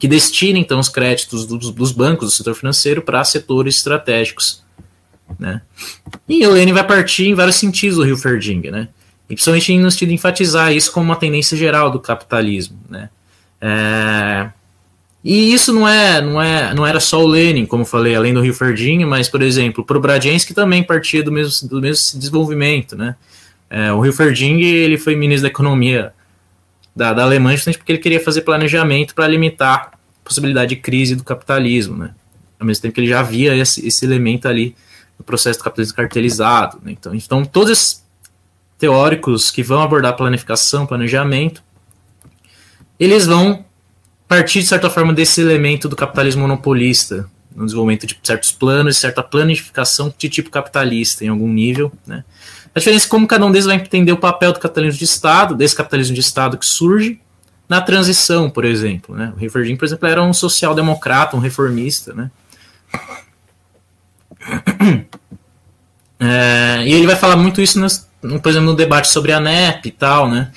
que 0.00 0.08
destina 0.08 0.58
então 0.58 0.80
os 0.80 0.88
créditos 0.88 1.46
dos, 1.46 1.70
dos 1.70 1.92
bancos 1.92 2.28
do 2.28 2.36
setor 2.36 2.56
financeiro 2.56 3.00
para 3.00 3.22
setores 3.22 3.76
estratégicos. 3.76 4.64
Né. 5.38 5.62
E 6.28 6.44
Lenin 6.44 6.72
vai 6.72 6.84
partir 6.84 7.28
em 7.28 7.34
vários 7.34 7.54
sentidos 7.54 7.98
do 7.98 8.02
Rio 8.02 8.16
Ferding, 8.16 8.62
né, 8.62 8.88
e 9.28 9.34
principalmente 9.34 9.78
no 9.78 9.88
sentido 9.92 10.08
de 10.08 10.14
enfatizar 10.16 10.72
isso 10.72 10.90
como 10.90 11.06
uma 11.06 11.14
tendência 11.14 11.56
geral 11.56 11.88
do 11.88 12.00
capitalismo. 12.00 12.76
Né. 12.88 13.10
É, 13.60 14.50
e 15.22 15.54
isso 15.54 15.72
não 15.72 15.86
é, 15.86 16.20
não 16.20 16.42
é, 16.42 16.74
não 16.74 16.84
era 16.84 16.98
só 16.98 17.22
o 17.22 17.28
Lenin, 17.28 17.64
como 17.64 17.84
falei, 17.84 18.16
além 18.16 18.34
do 18.34 18.40
Rio 18.40 18.54
Ferdinand, 18.54 19.06
mas, 19.06 19.28
por 19.28 19.40
exemplo, 19.40 19.86
o 19.88 20.00
Bradiansky 20.00 20.52
também 20.52 20.82
partia 20.82 21.22
do 21.22 21.30
mesmo, 21.30 21.68
do 21.68 21.80
mesmo 21.80 22.18
desenvolvimento, 22.18 22.96
né? 22.96 23.14
É, 23.70 23.92
o 23.92 24.04
Hilferding 24.04 24.60
ele 24.60 24.98
foi 24.98 25.14
ministro 25.14 25.42
da 25.42 25.48
Economia 25.48 26.12
da, 26.94 27.12
da 27.12 27.22
Alemanha 27.22 27.56
justamente 27.56 27.78
porque 27.78 27.92
ele 27.92 28.00
queria 28.00 28.20
fazer 28.20 28.42
planejamento 28.42 29.14
para 29.14 29.28
limitar 29.28 29.92
a 29.92 30.24
possibilidade 30.24 30.74
de 30.74 30.76
crise 30.80 31.14
do 31.14 31.22
capitalismo, 31.22 31.96
né? 31.96 32.14
Ao 32.58 32.66
mesmo 32.66 32.82
tempo 32.82 32.94
que 32.94 33.00
ele 33.00 33.08
já 33.08 33.20
havia 33.20 33.56
esse, 33.56 33.86
esse 33.86 34.04
elemento 34.04 34.46
ali 34.48 34.76
no 35.18 35.24
processo 35.24 35.58
do 35.58 35.62
capitalismo 35.62 35.96
cartelizado. 35.96 36.78
Né? 36.82 36.92
Então, 36.92 37.14
então, 37.14 37.44
todos 37.44 37.70
esses 37.70 38.04
teóricos 38.76 39.50
que 39.50 39.62
vão 39.62 39.80
abordar 39.80 40.16
planificação, 40.16 40.86
planejamento, 40.86 41.62
eles 42.98 43.26
vão 43.26 43.64
partir, 44.28 44.60
de 44.60 44.66
certa 44.66 44.90
forma, 44.90 45.12
desse 45.12 45.40
elemento 45.40 45.88
do 45.88 45.96
capitalismo 45.96 46.42
monopolista, 46.42 47.28
no 47.54 47.64
desenvolvimento 47.64 48.06
de 48.06 48.18
certos 48.22 48.52
planos, 48.52 48.96
certa 48.96 49.22
planificação 49.22 50.12
de 50.16 50.28
tipo 50.28 50.50
capitalista 50.50 51.24
em 51.24 51.28
algum 51.28 51.48
nível, 51.48 51.90
né? 52.06 52.24
A 52.74 52.78
diferença 52.78 53.06
é 53.06 53.08
como 53.08 53.26
cada 53.26 53.44
um 53.44 53.50
deles 53.50 53.66
vai 53.66 53.76
entender 53.76 54.12
o 54.12 54.16
papel 54.16 54.52
do 54.52 54.60
capitalismo 54.60 54.98
de 54.98 55.04
Estado, 55.04 55.54
desse 55.54 55.74
capitalismo 55.74 56.14
de 56.14 56.20
Estado 56.20 56.56
que 56.56 56.66
surge 56.66 57.20
na 57.68 57.80
transição, 57.80 58.50
por 58.50 58.64
exemplo. 58.64 59.14
Né? 59.14 59.32
O 59.34 59.38
Riverdin, 59.38 59.76
por 59.76 59.84
exemplo, 59.84 60.08
era 60.08 60.22
um 60.22 60.32
social-democrata, 60.32 61.36
um 61.36 61.40
reformista. 61.40 62.12
Né? 62.14 62.30
É, 66.22 66.82
e 66.84 66.92
ele 66.92 67.06
vai 67.06 67.16
falar 67.16 67.34
muito 67.34 67.62
isso, 67.62 67.80
no, 67.80 68.38
por 68.38 68.50
exemplo, 68.50 68.66
no 68.66 68.76
debate 68.76 69.08
sobre 69.08 69.32
a 69.32 69.40
NEP 69.40 69.86
e 69.86 69.90
tal, 69.90 70.28
né? 70.28 70.52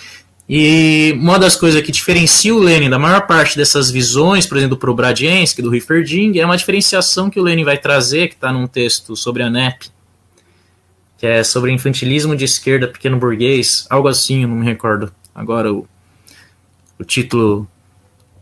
E 0.48 1.18
uma 1.18 1.40
das 1.40 1.56
coisas 1.56 1.82
que 1.82 1.92
diferencia 1.92 2.54
o 2.54 2.60
Lenin 2.60 2.90
da 2.90 3.00
maior 3.00 3.26
parte 3.26 3.56
dessas 3.56 3.90
visões, 3.90 4.46
por 4.46 4.58
exemplo, 4.58 4.76
do 4.76 4.80
Probradiensky, 4.80 5.62
do 5.62 5.70
Rieferding, 5.70 6.38
é 6.38 6.46
uma 6.46 6.58
diferenciação 6.58 7.30
que 7.30 7.40
o 7.40 7.44
Lenin 7.44 7.64
vai 7.64 7.78
trazer, 7.78 8.28
que 8.28 8.34
está 8.34 8.52
num 8.52 8.68
texto 8.68 9.16
sobre 9.16 9.42
a 9.42 9.50
NEP, 9.50 9.90
que 11.24 11.28
é 11.28 11.42
sobre 11.42 11.72
infantilismo 11.72 12.36
de 12.36 12.44
esquerda 12.44 12.86
pequeno 12.86 13.18
burguês, 13.18 13.88
algo 13.90 14.10
assim, 14.10 14.42
eu 14.42 14.50
não 14.50 14.58
me 14.58 14.66
recordo 14.66 15.10
agora 15.34 15.72
o, 15.72 15.88
o 17.00 17.04
título 17.06 17.66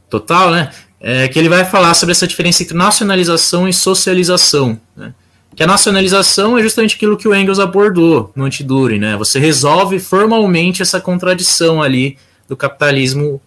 total, 0.09 0.49
né? 0.49 0.71
É, 0.99 1.27
que 1.27 1.37
ele 1.37 1.47
vai 1.47 1.63
falar 1.63 1.93
sobre 1.93 2.13
essa 2.13 2.25
diferença 2.25 2.63
entre 2.63 2.75
nacionalização 2.75 3.69
e 3.69 3.73
socialização, 3.73 4.81
né? 4.97 5.13
Que 5.55 5.61
a 5.61 5.67
nacionalização 5.67 6.57
é 6.57 6.63
justamente 6.63 6.95
aquilo 6.95 7.15
que 7.15 7.27
o 7.27 7.35
Engels 7.35 7.59
abordou 7.59 8.31
no 8.35 8.45
Antidure, 8.45 8.97
né? 8.97 9.15
Você 9.15 9.37
resolve 9.37 9.99
formalmente 9.99 10.81
essa 10.81 10.99
contradição 10.99 11.83
ali 11.83 12.17
do 12.49 12.57
capitalismo 12.57 13.39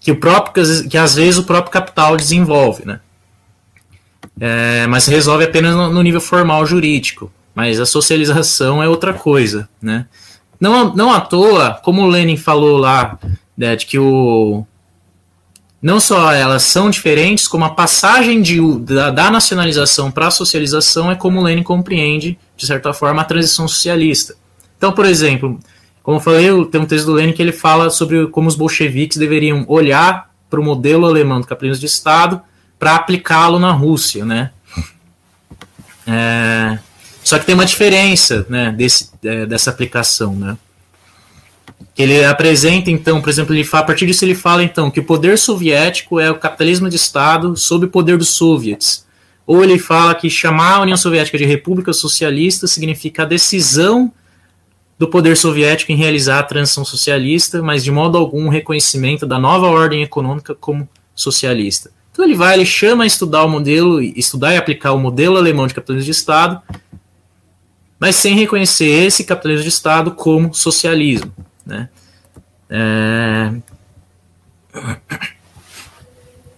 que 0.00 0.10
o 0.10 0.16
próprio 0.16 0.88
que 0.90 0.98
às 0.98 1.14
vezes 1.14 1.38
o 1.38 1.44
próprio 1.44 1.70
capital 1.70 2.16
desenvolve, 2.16 2.84
né? 2.84 2.98
É, 4.40 4.84
mas 4.88 5.06
resolve 5.06 5.44
apenas 5.44 5.76
no 5.76 6.02
nível 6.02 6.20
formal 6.20 6.66
jurídico 6.66 7.32
mas 7.58 7.80
a 7.80 7.84
socialização 7.84 8.80
é 8.80 8.88
outra 8.88 9.12
coisa, 9.12 9.68
né? 9.82 10.06
Não, 10.60 10.94
não 10.94 11.12
à 11.12 11.20
toa, 11.20 11.72
como 11.82 12.02
o 12.02 12.06
Lenin 12.06 12.36
falou 12.36 12.78
lá, 12.78 13.18
né, 13.56 13.74
de 13.74 13.84
que 13.84 13.98
o 13.98 14.64
não 15.82 15.98
só 15.98 16.32
elas 16.32 16.62
são 16.62 16.88
diferentes, 16.88 17.48
como 17.48 17.64
a 17.64 17.70
passagem 17.70 18.40
de, 18.40 18.60
da, 18.78 19.10
da 19.10 19.28
nacionalização 19.28 20.08
para 20.08 20.28
a 20.28 20.30
socialização 20.30 21.10
é 21.10 21.16
como 21.16 21.42
Lenin 21.42 21.64
compreende, 21.64 22.38
de 22.56 22.64
certa 22.64 22.92
forma, 22.92 23.22
a 23.22 23.24
transição 23.24 23.66
socialista. 23.66 24.36
Então, 24.76 24.92
por 24.92 25.04
exemplo, 25.04 25.58
como 26.00 26.18
eu 26.18 26.22
falei, 26.22 26.64
tem 26.66 26.80
um 26.80 26.86
texto 26.86 27.06
do 27.06 27.14
Lenin 27.14 27.32
que 27.32 27.42
ele 27.42 27.50
fala 27.50 27.90
sobre 27.90 28.28
como 28.28 28.46
os 28.46 28.54
bolcheviques 28.54 29.18
deveriam 29.18 29.64
olhar 29.66 30.30
para 30.48 30.60
o 30.60 30.64
modelo 30.64 31.06
alemão 31.06 31.40
do 31.40 31.46
capitalismo 31.48 31.80
de 31.80 31.86
Estado 31.86 32.40
para 32.78 32.94
aplicá-lo 32.94 33.58
na 33.58 33.72
Rússia, 33.72 34.24
né? 34.24 34.52
É, 36.06 36.78
só 37.28 37.38
que 37.38 37.44
tem 37.44 37.54
uma 37.54 37.66
diferença, 37.66 38.46
né, 38.48 38.72
desse, 38.72 39.10
é, 39.22 39.44
dessa 39.44 39.68
aplicação, 39.68 40.34
né? 40.34 40.56
Ele 41.94 42.24
apresenta, 42.24 42.90
então, 42.90 43.20
por 43.20 43.28
exemplo, 43.28 43.54
ele 43.54 43.64
fala, 43.64 43.84
a 43.84 43.86
partir 43.88 44.06
disso 44.06 44.24
ele 44.24 44.34
fala, 44.34 44.64
então, 44.64 44.90
que 44.90 44.98
o 44.98 45.04
poder 45.04 45.36
soviético 45.36 46.18
é 46.18 46.30
o 46.30 46.36
capitalismo 46.36 46.88
de 46.88 46.96
Estado 46.96 47.54
sob 47.54 47.84
o 47.84 47.90
poder 47.90 48.16
dos 48.16 48.30
soviets. 48.30 49.04
Ou 49.46 49.62
ele 49.62 49.78
fala 49.78 50.14
que 50.14 50.30
chamar 50.30 50.76
a 50.76 50.80
União 50.80 50.96
Soviética 50.96 51.36
de 51.36 51.44
República 51.44 51.92
Socialista 51.92 52.66
significa 52.66 53.24
a 53.24 53.26
decisão 53.26 54.10
do 54.98 55.06
poder 55.06 55.36
soviético 55.36 55.92
em 55.92 55.96
realizar 55.96 56.38
a 56.38 56.44
transição 56.44 56.82
socialista, 56.82 57.60
mas 57.60 57.84
de 57.84 57.90
modo 57.90 58.16
algum 58.16 58.46
o 58.46 58.50
reconhecimento 58.50 59.26
da 59.26 59.38
nova 59.38 59.66
ordem 59.66 60.02
econômica 60.02 60.54
como 60.54 60.88
socialista. 61.14 61.90
Então 62.10 62.24
ele 62.24 62.34
vai, 62.34 62.54
ele 62.54 62.64
chama 62.64 63.04
a 63.04 63.06
estudar 63.06 63.44
o 63.44 63.50
modelo, 63.50 64.00
estudar 64.00 64.54
e 64.54 64.56
aplicar 64.56 64.92
o 64.92 64.98
modelo 64.98 65.36
alemão 65.36 65.66
de 65.66 65.74
capitalismo 65.74 66.06
de 66.06 66.10
Estado, 66.10 66.62
mas 67.98 68.16
sem 68.16 68.34
reconhecer 68.34 69.06
esse 69.06 69.24
capitalismo 69.24 69.64
de 69.64 69.68
Estado 69.68 70.12
como 70.12 70.54
socialismo. 70.54 71.32
Né? 71.66 71.88
É... 72.70 73.52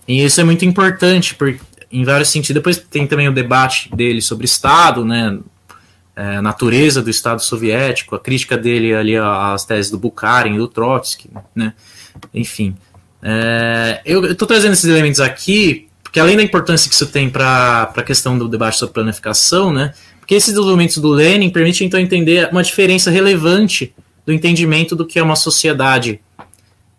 E 0.06 0.24
isso 0.24 0.40
é 0.40 0.44
muito 0.44 0.64
importante, 0.64 1.34
porque, 1.34 1.60
em 1.90 2.04
vários 2.04 2.28
sentidos. 2.28 2.54
Depois 2.54 2.78
tem 2.78 3.06
também 3.06 3.28
o 3.28 3.32
debate 3.32 3.94
dele 3.94 4.20
sobre 4.20 4.44
Estado, 4.44 5.04
né? 5.04 5.38
É, 6.16 6.40
natureza 6.40 7.00
do 7.00 7.08
Estado 7.08 7.40
soviético, 7.40 8.14
a 8.14 8.20
crítica 8.20 8.58
dele 8.58 8.92
ali 8.92 9.16
às 9.16 9.64
teses 9.64 9.90
do 9.90 9.98
Bukharin 9.98 10.54
e 10.54 10.58
do 10.58 10.68
Trotsky, 10.68 11.30
né? 11.54 11.72
Enfim. 12.34 12.76
É, 13.22 14.02
eu 14.04 14.32
estou 14.32 14.46
trazendo 14.46 14.72
esses 14.72 14.84
elementos 14.84 15.20
aqui, 15.20 15.88
porque 16.02 16.20
além 16.20 16.36
da 16.36 16.42
importância 16.42 16.88
que 16.88 16.94
isso 16.94 17.06
tem 17.06 17.30
para 17.30 17.92
a 17.96 18.02
questão 18.02 18.36
do 18.36 18.48
debate 18.48 18.78
sobre 18.78 18.94
planificação, 18.94 19.72
né, 19.72 19.94
porque 20.30 20.36
esses 20.36 20.54
elementos 20.54 20.98
do 20.98 21.08
Lenin 21.08 21.50
permitem 21.50 21.88
então 21.88 21.98
entender 21.98 22.48
uma 22.52 22.62
diferença 22.62 23.10
relevante 23.10 23.92
do 24.24 24.32
entendimento 24.32 24.94
do 24.94 25.04
que 25.04 25.18
é 25.18 25.22
uma 25.24 25.34
sociedade 25.34 26.20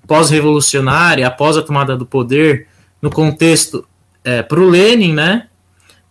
pós-revolucionária, 0.05 1.25
após 1.25 1.55
a 1.55 1.61
tomada 1.61 1.95
do 1.95 2.05
poder, 2.05 2.67
no 3.01 3.09
contexto 3.09 3.87
é, 4.21 4.41
para 4.43 4.59
o 4.59 4.69
Lenin, 4.69 5.13
né, 5.13 5.47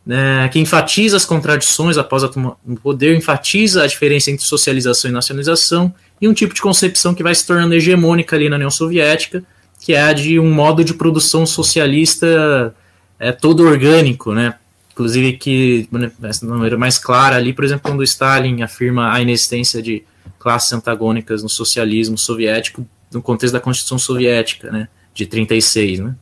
né, 0.06 0.48
que 0.48 0.58
enfatiza 0.58 1.18
as 1.18 1.26
contradições 1.26 1.98
após 1.98 2.24
a 2.24 2.28
tomada 2.28 2.56
do 2.64 2.80
poder, 2.80 3.14
enfatiza 3.14 3.84
a 3.84 3.86
diferença 3.86 4.30
entre 4.30 4.46
socialização 4.46 5.10
e 5.10 5.12
nacionalização, 5.12 5.94
e 6.22 6.26
um 6.26 6.32
tipo 6.32 6.54
de 6.54 6.62
concepção 6.62 7.14
que 7.14 7.22
vai 7.22 7.34
se 7.34 7.46
tornando 7.46 7.74
hegemônica 7.74 8.34
ali 8.34 8.48
na 8.48 8.56
União 8.56 8.70
Soviética, 8.70 9.44
que 9.78 9.92
é 9.92 10.00
a 10.00 10.14
de 10.14 10.40
um 10.40 10.50
modo 10.50 10.82
de 10.82 10.94
produção 10.94 11.44
socialista 11.44 12.74
é, 13.18 13.30
todo 13.30 13.62
orgânico, 13.62 14.32
né? 14.32 14.54
Inclusive 14.92 15.34
que, 15.34 15.88
de 15.90 16.46
maneira 16.46 16.76
mais 16.76 16.98
clara 16.98 17.36
ali, 17.36 17.52
por 17.52 17.64
exemplo, 17.64 17.90
quando 17.90 18.02
Stalin 18.02 18.62
afirma 18.62 19.12
a 19.12 19.20
inexistência 19.20 19.80
de 19.80 20.04
classes 20.38 20.72
antagônicas 20.72 21.42
no 21.42 21.48
socialismo 21.48 22.18
soviético 22.18 22.86
no 23.12 23.20
contexto 23.20 23.52
da 23.52 23.60
Constituição 23.60 23.98
Soviética, 23.98 24.70
né? 24.70 24.88
De 25.12 25.26
36, 25.26 25.98
né? 25.98 26.14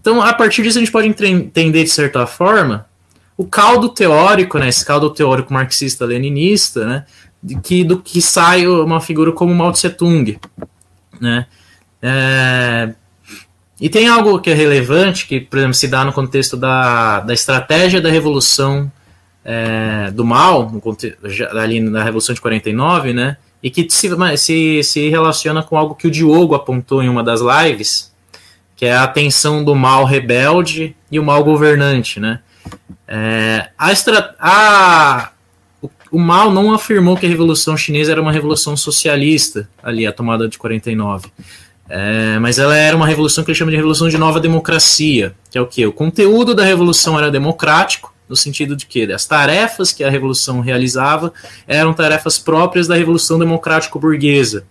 Então, 0.00 0.22
a 0.22 0.32
partir 0.32 0.62
disso, 0.62 0.78
a 0.78 0.80
gente 0.80 0.92
pode 0.92 1.08
entender, 1.08 1.84
de 1.84 1.90
certa 1.90 2.26
forma, 2.26 2.86
o 3.36 3.44
caldo 3.44 3.88
teórico, 3.88 4.58
né? 4.58 4.68
Esse 4.68 4.84
caldo 4.84 5.10
teórico 5.10 5.52
marxista-leninista, 5.52 6.86
né? 6.86 7.04
Que, 7.62 7.82
do 7.84 7.98
que 8.00 8.22
sai 8.22 8.66
uma 8.66 9.00
figura 9.00 9.32
como 9.32 9.54
Mao 9.54 9.72
Tse 9.72 9.90
Tung, 9.90 10.38
né? 11.20 11.46
É, 12.00 12.94
e 13.80 13.88
tem 13.88 14.08
algo 14.08 14.38
que 14.38 14.50
é 14.50 14.54
relevante, 14.54 15.26
que, 15.26 15.40
por 15.40 15.58
exemplo, 15.58 15.74
se 15.74 15.88
dá 15.88 16.04
no 16.04 16.12
contexto 16.12 16.56
da, 16.56 17.20
da 17.20 17.32
estratégia 17.32 18.00
da 18.00 18.10
revolução 18.10 18.92
é, 19.44 20.10
do 20.10 20.24
mal, 20.24 20.68
contexto, 20.80 21.18
ali 21.56 21.80
na 21.80 22.04
Revolução 22.04 22.34
de 22.34 22.40
49, 22.40 23.14
né? 23.14 23.38
E 23.62 23.70
que 23.70 23.86
se, 23.88 24.10
se, 24.36 24.82
se 24.82 25.08
relaciona 25.08 25.62
com 25.62 25.78
algo 25.78 25.94
que 25.94 26.06
o 26.06 26.10
Diogo 26.10 26.54
apontou 26.54 27.02
em 27.02 27.08
uma 27.08 27.22
das 27.22 27.40
lives, 27.40 28.12
que 28.76 28.84
é 28.84 28.94
a 28.94 29.06
tensão 29.06 29.64
do 29.64 29.74
mal 29.74 30.04
rebelde 30.04 30.94
e 31.10 31.18
o 31.18 31.24
mal 31.24 31.42
governante, 31.42 32.20
né? 32.20 32.40
É, 33.08 33.70
a, 33.78 33.90
extra, 33.90 34.34
a, 34.38 35.30
o, 35.82 35.90
o 36.12 36.18
mal 36.18 36.50
não 36.50 36.72
afirmou 36.72 37.16
que 37.16 37.24
a 37.24 37.28
Revolução 37.28 37.76
Chinesa 37.76 38.12
era 38.12 38.20
uma 38.20 38.32
revolução 38.32 38.76
socialista, 38.76 39.68
ali, 39.82 40.06
a 40.06 40.12
tomada 40.12 40.48
de 40.48 40.58
49. 40.58 41.30
É, 41.92 42.38
mas 42.38 42.56
ela 42.56 42.76
era 42.76 42.96
uma 42.96 43.06
revolução 43.06 43.42
que 43.42 43.50
ele 43.50 43.58
chama 43.58 43.72
de 43.72 43.76
revolução 43.76 44.08
de 44.08 44.16
nova 44.16 44.38
democracia, 44.38 45.34
que 45.50 45.58
é 45.58 45.60
o 45.60 45.66
que? 45.66 45.84
O 45.84 45.92
conteúdo 45.92 46.54
da 46.54 46.64
revolução 46.64 47.18
era 47.18 47.32
democrático, 47.32 48.14
no 48.28 48.36
sentido 48.36 48.76
de 48.76 48.86
que 48.86 49.12
as 49.12 49.26
tarefas 49.26 49.92
que 49.92 50.04
a 50.04 50.08
revolução 50.08 50.60
realizava 50.60 51.32
eram 51.66 51.92
tarefas 51.92 52.38
próprias 52.38 52.86
da 52.86 52.94
revolução 52.94 53.40
democrático-burguesa. 53.40 54.64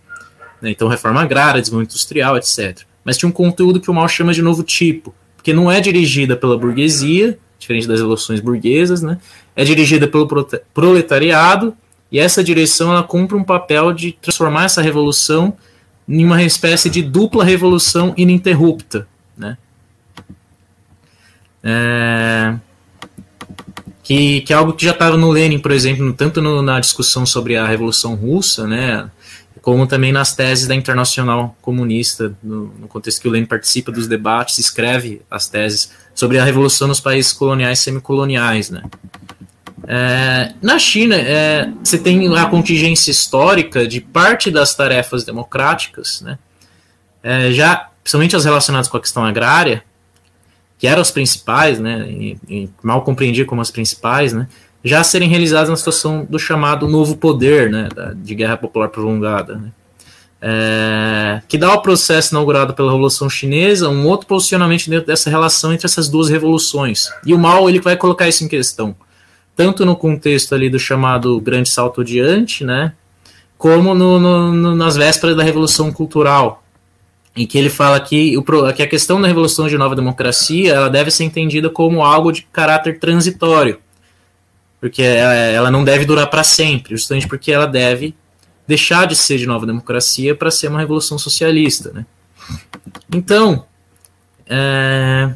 Né? 0.61 0.71
Então, 0.71 0.87
reforma 0.87 1.21
agrária, 1.21 1.59
desenvolvimento 1.59 1.91
industrial, 1.91 2.37
etc. 2.37 2.83
Mas 3.03 3.17
tinha 3.17 3.27
um 3.27 3.33
conteúdo 3.33 3.81
que 3.81 3.91
o 3.91 3.93
Mao 3.93 4.07
chama 4.07 4.33
de 4.33 4.41
novo 4.41 4.63
tipo, 4.63 5.13
porque 5.35 5.51
não 5.51 5.69
é 5.69 5.81
dirigida 5.81 6.37
pela 6.37 6.57
burguesia, 6.57 7.37
diferente 7.59 7.85
das 7.85 7.99
revoluções 7.99 8.39
burguesas, 8.39 9.01
né? 9.01 9.17
é 9.57 9.65
dirigida 9.65 10.07
pelo 10.07 10.25
proletariado, 10.73 11.75
e 12.09 12.17
essa 12.17 12.41
direção 12.41 12.91
ela 12.93 13.03
cumpre 13.03 13.35
um 13.35 13.43
papel 13.43 13.91
de 13.91 14.13
transformar 14.13 14.63
essa 14.63 14.81
revolução 14.81 15.57
em 16.09 16.25
uma 16.25 16.41
espécie 16.41 16.89
de 16.89 17.03
dupla 17.03 17.45
revolução 17.45 18.13
ininterrupta, 18.17 19.07
né? 19.37 19.57
É, 21.63 22.55
que, 24.01 24.41
que 24.41 24.51
é 24.51 24.55
algo 24.55 24.73
que 24.73 24.85
já 24.85 24.91
estava 24.91 25.15
no 25.15 25.29
Lenin, 25.29 25.59
por 25.59 25.71
exemplo, 25.71 26.11
tanto 26.13 26.41
no, 26.41 26.63
na 26.63 26.79
discussão 26.79 27.27
sobre 27.27 27.55
a 27.55 27.67
Revolução 27.67 28.15
Russa, 28.15 28.65
né, 28.65 29.07
como 29.61 29.85
também 29.85 30.11
nas 30.11 30.35
teses 30.35 30.65
da 30.65 30.73
Internacional 30.73 31.55
Comunista, 31.61 32.35
no, 32.41 32.73
no 32.79 32.87
contexto 32.87 33.21
que 33.21 33.27
o 33.27 33.31
Lenin 33.31 33.45
participa 33.45 33.91
dos 33.91 34.07
debates, 34.07 34.57
escreve 34.57 35.21
as 35.29 35.47
teses 35.47 35.91
sobre 36.15 36.39
a 36.39 36.43
revolução 36.43 36.87
nos 36.87 36.99
países 36.99 37.31
coloniais 37.31 37.79
e 37.79 37.83
semicoloniais, 37.83 38.71
né. 38.71 38.81
É, 39.91 40.53
na 40.61 40.77
China, 40.77 41.15
é, 41.15 41.67
você 41.83 41.97
tem 41.97 42.37
a 42.37 42.45
contingência 42.45 43.09
histórica 43.09 43.87
de 43.87 43.99
parte 43.99 44.51
das 44.51 44.75
tarefas 44.75 45.23
democráticas, 45.23 46.21
né, 46.21 46.37
é, 47.23 47.51
já, 47.51 47.89
principalmente 48.03 48.35
as 48.35 48.45
relacionadas 48.45 48.87
com 48.87 48.97
a 48.97 48.99
questão 48.99 49.25
agrária, 49.25 49.83
que 50.77 50.85
eram 50.85 51.01
as 51.01 51.09
principais, 51.09 51.79
né, 51.79 52.05
e, 52.07 52.37
e 52.47 52.69
mal 52.83 53.01
compreendia 53.01 53.45
como 53.45 53.61
as 53.61 53.71
principais, 53.71 54.31
né, 54.31 54.47
já 54.83 55.03
serem 55.03 55.27
realizadas 55.27 55.69
na 55.69 55.75
situação 55.75 56.23
do 56.29 56.37
chamado 56.37 56.87
novo 56.87 57.17
poder, 57.17 57.71
né, 57.71 57.89
da, 57.93 58.13
de 58.13 58.35
guerra 58.35 58.57
popular 58.57 58.89
prolongada, 58.89 59.55
né, 59.55 59.71
é, 60.39 61.41
que 61.47 61.57
dá 61.57 61.69
ao 61.69 61.81
processo 61.81 62.35
inaugurado 62.35 62.75
pela 62.75 62.91
Revolução 62.91 63.27
Chinesa 63.27 63.89
um 63.89 64.05
outro 64.05 64.27
posicionamento 64.27 64.87
dentro 64.87 65.07
dessa 65.07 65.31
relação 65.31 65.73
entre 65.73 65.87
essas 65.87 66.07
duas 66.07 66.29
revoluções. 66.29 67.09
E 67.25 67.33
o 67.33 67.39
Mao 67.39 67.67
ele 67.67 67.81
vai 67.81 67.97
colocar 67.97 68.29
isso 68.29 68.43
em 68.43 68.47
questão 68.47 68.95
tanto 69.59 69.85
no 69.85 69.93
contexto 69.93 70.55
ali 70.55 70.69
do 70.69 70.79
chamado 70.79 71.37
Grande 71.41 71.67
Salto 71.67 71.99
Adiante, 71.99 72.63
né, 72.63 72.93
como 73.57 73.93
no, 73.93 74.17
no, 74.17 74.53
no, 74.53 74.73
nas 74.73 74.95
vésperas 74.95 75.35
da 75.35 75.43
Revolução 75.43 75.91
Cultural, 75.91 76.63
em 77.35 77.45
que 77.45 77.57
ele 77.57 77.69
fala 77.69 77.99
que, 77.99 78.37
o, 78.37 78.43
que 78.71 78.81
a 78.81 78.87
questão 78.87 79.21
da 79.21 79.27
Revolução 79.27 79.67
de 79.67 79.77
Nova 79.77 79.97
Democracia 79.97 80.75
ela 80.75 80.89
deve 80.89 81.11
ser 81.11 81.25
entendida 81.25 81.69
como 81.69 82.05
algo 82.05 82.31
de 82.31 82.43
caráter 82.43 82.99
transitório, 82.99 83.81
porque 84.79 85.01
ela 85.01 85.69
não 85.69 85.83
deve 85.83 86.05
durar 86.05 86.29
para 86.29 86.45
sempre, 86.45 86.95
justamente 86.95 87.27
porque 87.27 87.51
ela 87.51 87.67
deve 87.67 88.15
deixar 88.65 89.07
de 89.07 89.15
ser 89.17 89.39
de 89.39 89.45
nova 89.45 89.65
democracia 89.65 90.33
para 90.33 90.49
ser 90.49 90.69
uma 90.69 90.79
revolução 90.79 91.19
socialista. 91.19 91.91
Né? 91.91 92.05
Então, 93.13 93.65
é, 94.47 95.33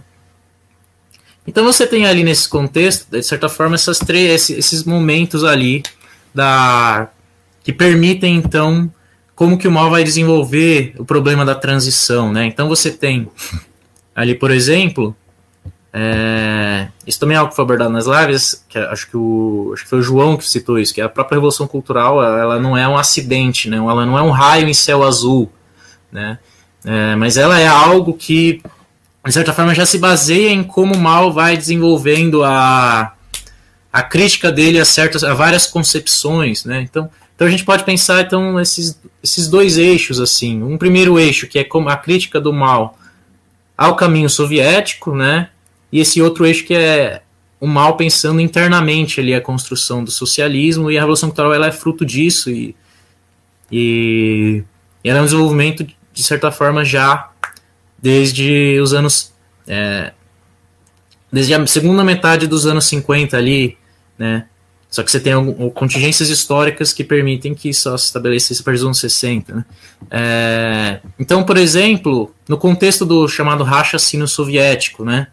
então 1.46 1.64
você 1.64 1.86
tem 1.86 2.06
ali 2.06 2.24
nesse 2.24 2.48
contexto, 2.48 3.08
de 3.10 3.22
certa 3.24 3.50
forma, 3.50 3.76
essas 3.76 4.00
três, 4.00 4.50
esses 4.50 4.84
momentos 4.84 5.44
ali 5.44 5.84
da 6.34 7.10
que 7.64 7.72
permitem 7.72 8.36
então 8.36 8.92
como 9.36 9.58
que 9.58 9.68
o 9.68 9.72
mal 9.72 9.90
vai 9.90 10.04
desenvolver 10.04 10.94
o 10.98 11.06
problema 11.06 11.46
da 11.46 11.56
transição, 11.56 12.32
né? 12.32 12.46
Então 12.46 12.68
você 12.68 12.92
tem 12.92 13.30
ali, 14.16 14.36
por 14.36 14.52
exemplo, 14.52 15.16
é, 15.92 16.88
isso 17.06 17.20
também 17.20 17.36
é 17.36 17.40
algo 17.40 17.50
que 17.50 17.56
foi 17.56 17.64
abordado 17.64 17.92
nas 17.92 18.06
lives, 18.06 18.66
que 18.70 18.78
acho 18.78 19.10
que 19.10 19.18
o 19.18 19.72
acho 19.74 19.84
que 19.84 19.90
foi 19.90 20.00
o 20.00 20.04
João 20.04 20.38
que 20.38 20.48
citou 20.48 20.80
isso, 20.80 20.94
que 20.94 21.02
a 21.02 21.10
própria 21.10 21.36
revolução 21.36 21.68
cultural 21.68 22.24
ela 22.24 22.60
não 22.60 22.78
é 22.78 22.88
um 22.88 22.98
acidente, 22.98 23.70
né? 23.70 23.78
Ela 23.78 24.06
não 24.06 24.18
é 24.18 24.22
um 24.22 24.32
raio 24.32 24.68
em 24.68 24.74
céu 24.74 25.04
azul, 25.04 25.52
né? 26.12 26.40
É, 26.86 27.16
mas 27.16 27.38
ela 27.38 27.60
é 27.60 27.68
algo 27.68 28.14
que 28.14 28.62
de 29.26 29.34
certa 29.34 29.54
forma, 29.54 29.74
já 29.74 29.86
se 29.86 29.98
baseia 29.98 30.50
em 30.50 30.64
como 30.64 30.96
o 30.96 31.00
Mal 31.00 31.32
vai 31.32 31.56
desenvolvendo 31.56 32.44
a, 32.44 33.14
a 33.92 34.04
crítica 34.04 34.52
dele 34.52 34.80
a 34.80 34.86
certas 34.86 35.24
a 35.24 35.34
várias 35.34 35.66
concepções, 35.66 36.66
né? 36.66 36.82
Então, 36.82 37.10
Então 37.36 37.48
a 37.48 37.50
gente 37.50 37.64
pode 37.64 37.84
pensar 37.84 38.22
então 38.22 38.60
esses, 38.60 39.00
esses 39.24 39.48
dois 39.48 39.78
eixos 39.78 40.20
assim, 40.20 40.62
um 40.62 40.78
primeiro 40.78 41.18
eixo 41.18 41.48
que 41.48 41.60
é 41.60 41.64
como 41.64 41.90
a 41.90 41.96
crítica 41.96 42.40
do 42.40 42.52
mal 42.52 42.98
ao 43.78 43.96
caminho 43.96 44.30
soviético, 44.30 45.16
né? 45.16 45.50
E 45.92 46.00
esse 46.00 46.22
outro 46.22 46.46
eixo 46.46 46.66
que 46.66 46.74
é 46.74 47.22
o 47.60 47.68
mal 47.68 47.96
pensando 47.96 48.42
internamente 48.42 49.22
ali 49.22 49.34
a 49.34 49.42
construção 49.42 50.04
do 50.04 50.12
socialismo 50.12 50.92
e 50.92 50.98
a 50.98 51.02
revolução 51.02 51.30
cultural 51.30 51.54
ela 51.54 51.68
é 51.68 51.72
fruto 51.72 52.06
disso 52.06 52.50
e 52.50 52.76
e, 53.72 54.64
e 55.04 55.10
ela 55.10 55.20
é 55.20 55.22
um 55.22 55.26
desenvolvimento 55.26 55.86
de 56.14 56.24
certa 56.24 56.52
forma 56.52 56.86
já 56.86 57.30
desde 58.04 58.78
os 58.82 58.94
anos 58.94 59.32
é, 59.66 60.12
desde 61.32 61.54
a 61.54 61.66
segunda 61.66 62.04
metade 62.04 62.48
dos 62.48 62.68
anos 62.68 62.86
50 62.86 63.38
ali, 63.38 63.78
né? 64.20 64.46
Só 64.90 65.02
que 65.02 65.10
você 65.10 65.20
tem 65.20 65.34
algum, 65.34 65.72
contingências 65.72 66.30
históricas 66.30 66.94
que 66.94 67.04
permitem 67.04 67.56
que 67.56 67.74
só 67.74 67.98
se 67.98 68.06
estabelecesse 68.06 68.62
a 68.62 68.64
partir 68.64 68.78
dos 68.78 68.86
anos 68.86 69.00
60. 69.00 69.56
Né? 69.56 69.66
É, 70.12 71.00
então, 71.18 71.44
por 71.44 71.58
exemplo, 71.58 72.32
no 72.48 72.60
contexto 72.60 73.04
do 73.04 73.28
chamado 73.28 73.64
racha 73.64 73.98
sino 73.98 74.28
soviético, 74.28 75.04
né? 75.04 75.28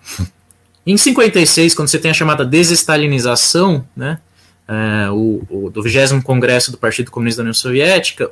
em 0.86 0.96
56, 0.96 1.74
quando 1.74 1.88
você 1.88 1.98
tem 1.98 2.10
a 2.10 2.14
chamada 2.14 2.42
desestalinização, 2.42 3.86
né? 3.94 4.18
É, 4.66 5.10
o, 5.10 5.42
o, 5.50 5.68
do 5.68 5.82
20 5.82 6.22
Congresso 6.22 6.70
do 6.70 6.78
Partido 6.78 7.10
Comunista 7.10 7.42
da 7.42 7.42
União 7.42 7.52
Soviética, 7.52 8.30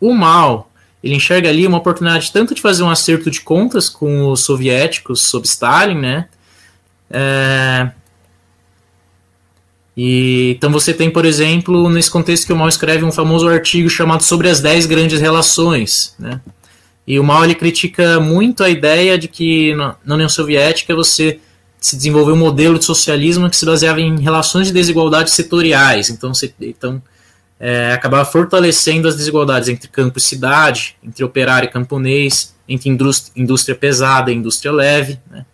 o 0.00 0.12
mal 0.14 0.68
ele 1.02 1.14
enxerga 1.14 1.48
ali 1.48 1.66
uma 1.66 1.78
oportunidade 1.78 2.32
tanto 2.32 2.54
de 2.54 2.60
fazer 2.60 2.82
um 2.82 2.90
acerto 2.90 3.30
de 3.30 3.40
contas 3.40 3.88
com 3.88 4.30
os 4.30 4.40
soviéticos 4.40 5.22
sob 5.22 5.46
Stalin, 5.46 5.94
né? 5.94 6.28
É, 7.10 7.90
e, 10.00 10.52
então 10.56 10.70
você 10.70 10.94
tem, 10.94 11.10
por 11.10 11.24
exemplo, 11.24 11.90
nesse 11.90 12.08
contexto 12.08 12.46
que 12.46 12.52
o 12.52 12.56
Mal 12.56 12.68
escreve 12.68 13.04
um 13.04 13.10
famoso 13.10 13.48
artigo 13.48 13.90
chamado 13.90 14.22
Sobre 14.22 14.48
as 14.48 14.60
10 14.60 14.86
Grandes 14.86 15.20
Relações. 15.20 16.14
Né? 16.16 16.40
E 17.04 17.18
o 17.18 17.24
Mal 17.24 17.42
ele 17.42 17.56
critica 17.56 18.20
muito 18.20 18.62
a 18.62 18.70
ideia 18.70 19.18
de 19.18 19.26
que 19.26 19.74
na 19.74 20.14
União 20.14 20.28
Soviética 20.28 20.94
você 20.94 21.40
se 21.80 21.96
desenvolveu 21.96 22.34
um 22.34 22.38
modelo 22.38 22.78
de 22.78 22.84
socialismo 22.84 23.50
que 23.50 23.56
se 23.56 23.66
baseava 23.66 24.00
em 24.00 24.20
relações 24.20 24.68
de 24.68 24.72
desigualdade 24.72 25.32
setoriais. 25.32 26.10
Então, 26.10 26.32
você, 26.32 26.54
então 26.60 27.02
é, 27.60 27.92
acabava 27.92 28.24
fortalecendo 28.24 29.08
as 29.08 29.16
desigualdades 29.16 29.68
entre 29.68 29.88
campo 29.88 30.18
e 30.18 30.20
cidade, 30.20 30.96
entre 31.02 31.24
operário 31.24 31.66
e 31.66 31.72
camponês, 31.72 32.54
entre 32.68 32.88
indústria, 32.88 33.32
indústria 33.34 33.74
pesada 33.74 34.30
e 34.30 34.34
indústria 34.34 34.70
leve. 34.70 35.18
Né? 35.30 35.44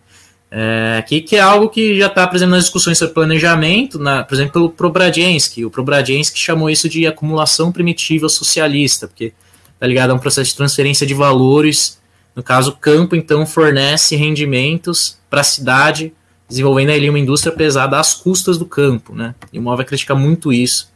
É, 0.51 1.03
que, 1.05 1.21
que 1.21 1.35
é 1.35 1.41
algo 1.41 1.69
que 1.69 1.97
já 1.97 2.07
está 2.07 2.25
presente 2.27 2.49
nas 2.49 2.63
discussões 2.63 2.97
sobre 2.97 3.13
planejamento, 3.13 3.97
na, 3.97 4.23
por 4.23 4.35
exemplo, 4.35 4.53
pelo 4.53 4.69
Probradiensky. 4.69 5.65
O 5.65 5.71
Probradiensky 5.71 6.37
chamou 6.37 6.69
isso 6.69 6.87
de 6.87 7.07
acumulação 7.07 7.71
primitiva 7.71 8.29
socialista, 8.29 9.07
porque 9.07 9.33
está 9.73 9.87
ligado 9.87 10.11
a 10.11 10.13
um 10.13 10.19
processo 10.19 10.51
de 10.51 10.55
transferência 10.55 11.05
de 11.05 11.13
valores. 11.13 11.99
No 12.35 12.43
caso, 12.43 12.71
o 12.71 12.75
campo, 12.75 13.15
então, 13.15 13.45
fornece 13.45 14.15
rendimentos 14.15 15.17
para 15.29 15.41
a 15.41 15.43
cidade, 15.43 16.13
desenvolvendo 16.47 16.91
ali 16.91 17.09
uma 17.09 17.19
indústria 17.19 17.51
pesada 17.51 17.99
às 17.99 18.13
custas 18.13 18.57
do 18.57 18.65
campo. 18.65 19.15
Né? 19.15 19.33
E 19.51 19.59
o 19.59 19.61
Mó 19.61 19.75
vai 19.75 19.85
criticar 19.85 20.15
muito 20.15 20.53
isso. 20.53 20.93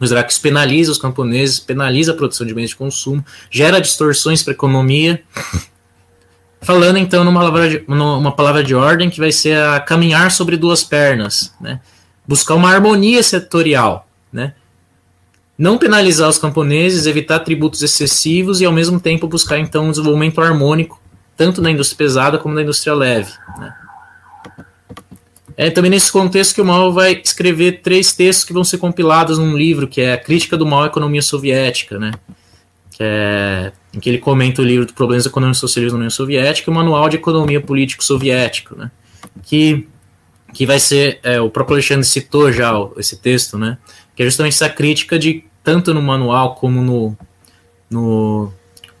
Que 0.00 0.32
isso 0.32 0.40
penaliza 0.40 0.90
os 0.90 0.98
camponeses, 0.98 1.60
penaliza 1.60 2.12
a 2.12 2.14
produção 2.14 2.46
de 2.46 2.54
bens 2.54 2.70
de 2.70 2.76
consumo, 2.76 3.24
gera 3.50 3.80
distorções 3.80 4.42
para 4.42 4.52
a 4.52 4.54
economia 4.54 5.22
Falando 6.62 6.98
então 6.98 7.24
numa 7.24 7.40
palavra, 7.40 7.68
de, 7.70 7.84
numa 7.88 8.32
palavra 8.32 8.62
de 8.62 8.74
ordem 8.74 9.08
que 9.08 9.18
vai 9.18 9.32
ser 9.32 9.56
a 9.56 9.80
caminhar 9.80 10.30
sobre 10.30 10.56
duas 10.56 10.84
pernas, 10.84 11.54
né? 11.60 11.80
buscar 12.26 12.54
uma 12.54 12.70
harmonia 12.70 13.22
setorial, 13.22 14.06
né? 14.30 14.54
não 15.56 15.78
penalizar 15.78 16.28
os 16.28 16.38
camponeses, 16.38 17.06
evitar 17.06 17.40
tributos 17.40 17.82
excessivos 17.82 18.60
e 18.60 18.66
ao 18.66 18.72
mesmo 18.72 19.00
tempo 19.00 19.26
buscar 19.26 19.58
então 19.58 19.86
um 19.86 19.90
desenvolvimento 19.90 20.40
harmônico 20.40 21.00
tanto 21.34 21.62
na 21.62 21.70
indústria 21.70 21.96
pesada 21.96 22.36
como 22.36 22.54
na 22.54 22.60
indústria 22.60 22.92
leve. 22.92 23.32
Né? 23.58 23.74
É 25.62 25.68
também 25.68 25.90
nesse 25.90 26.10
contexto 26.10 26.54
que 26.54 26.60
o 26.62 26.64
Mao 26.64 26.90
vai 26.90 27.20
escrever 27.22 27.82
três 27.82 28.14
textos 28.14 28.46
que 28.46 28.52
vão 28.52 28.64
ser 28.64 28.78
compilados 28.78 29.36
num 29.36 29.54
livro 29.54 29.86
que 29.86 30.00
é 30.00 30.14
a 30.14 30.16
Crítica 30.16 30.56
do 30.56 30.64
Mao 30.64 30.84
à 30.84 30.86
Economia 30.86 31.20
Soviética, 31.20 31.98
né? 31.98 32.12
que 32.90 33.02
é 33.02 33.70
em 33.92 34.00
que 34.00 34.08
ele 34.08 34.16
comenta 34.16 34.62
o 34.62 34.64
livro 34.64 34.86
do 34.86 34.94
Problemas 34.94 35.26
Econômicos 35.26 35.58
e 35.58 35.60
Socialismo 35.60 35.98
na 35.98 36.04
União 36.04 36.10
Soviética 36.10 36.70
e 36.70 36.72
o 36.72 36.74
Manual 36.74 37.10
de 37.10 37.16
Economia 37.16 37.60
Político 37.60 38.02
Soviético, 38.02 38.74
né? 38.74 38.90
Que, 39.42 39.86
que 40.54 40.64
vai 40.64 40.80
ser, 40.80 41.18
é, 41.22 41.38
o 41.40 41.50
próprio 41.50 41.74
Alexandre 41.74 42.06
citou 42.06 42.50
já 42.50 42.72
esse 42.96 43.16
texto, 43.16 43.58
né? 43.58 43.76
Que 44.16 44.22
é 44.22 44.26
justamente 44.26 44.54
essa 44.54 44.70
crítica 44.70 45.18
de, 45.18 45.44
tanto 45.62 45.92
no 45.92 46.00
manual 46.00 46.54
como 46.54 46.80
no, 46.80 47.18
no, 47.90 48.50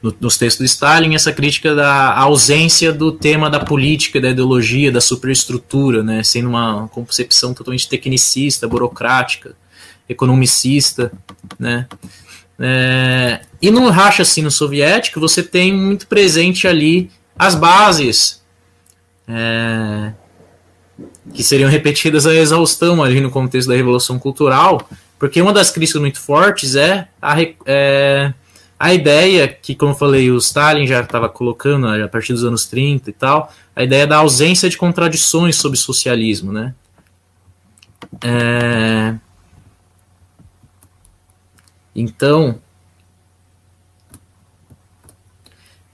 no, 0.02 0.14
nos 0.20 0.36
textos 0.38 0.64
de 0.64 0.70
Stalin, 0.72 1.14
essa 1.14 1.32
crítica 1.32 1.74
da 1.74 2.16
ausência 2.16 2.92
do 2.92 3.12
tema 3.12 3.50
da 3.50 3.60
política, 3.60 4.20
da 4.20 4.30
ideologia, 4.30 4.90
da 4.90 5.00
superestrutura, 5.00 6.02
né? 6.02 6.22
Sendo 6.22 6.48
uma 6.48 6.88
concepção 6.88 7.52
totalmente 7.52 7.88
tecnicista, 7.88 8.66
burocrática, 8.66 9.54
economicista, 10.08 11.12
né? 11.58 11.86
É, 12.58 13.40
e 13.62 13.70
no 13.70 13.88
racha 13.88 14.22
assim 14.22 14.42
no 14.42 14.50
soviético 14.50 15.18
você 15.18 15.42
tem 15.42 15.72
muito 15.72 16.06
presente 16.06 16.68
ali 16.68 17.10
as 17.38 17.54
bases 17.54 18.42
é, 19.26 20.12
que 21.32 21.42
seriam 21.42 21.70
repetidas 21.70 22.26
a 22.26 22.34
exaustão 22.34 23.02
ali 23.02 23.18
no 23.18 23.30
contexto 23.30 23.68
da 23.68 23.74
revolução 23.74 24.18
cultural, 24.18 24.86
porque 25.18 25.40
uma 25.40 25.54
das 25.54 25.70
críticas 25.70 26.02
muito 26.02 26.20
fortes 26.20 26.74
é 26.74 27.08
a, 27.22 27.36
é, 27.64 28.34
a 28.82 28.94
ideia 28.94 29.46
que, 29.46 29.74
como 29.74 29.92
eu 29.92 29.94
falei, 29.94 30.30
o 30.30 30.38
Stalin 30.38 30.86
já 30.86 31.02
estava 31.02 31.28
colocando 31.28 31.86
a 31.86 32.08
partir 32.08 32.32
dos 32.32 32.44
anos 32.44 32.64
30 32.64 33.10
e 33.10 33.12
tal, 33.12 33.52
a 33.76 33.84
ideia 33.84 34.06
da 34.06 34.16
ausência 34.16 34.70
de 34.70 34.78
contradições 34.78 35.56
sobre 35.56 35.78
socialismo, 35.78 36.50
né? 36.50 36.74
É, 38.24 39.14
então, 41.94 42.58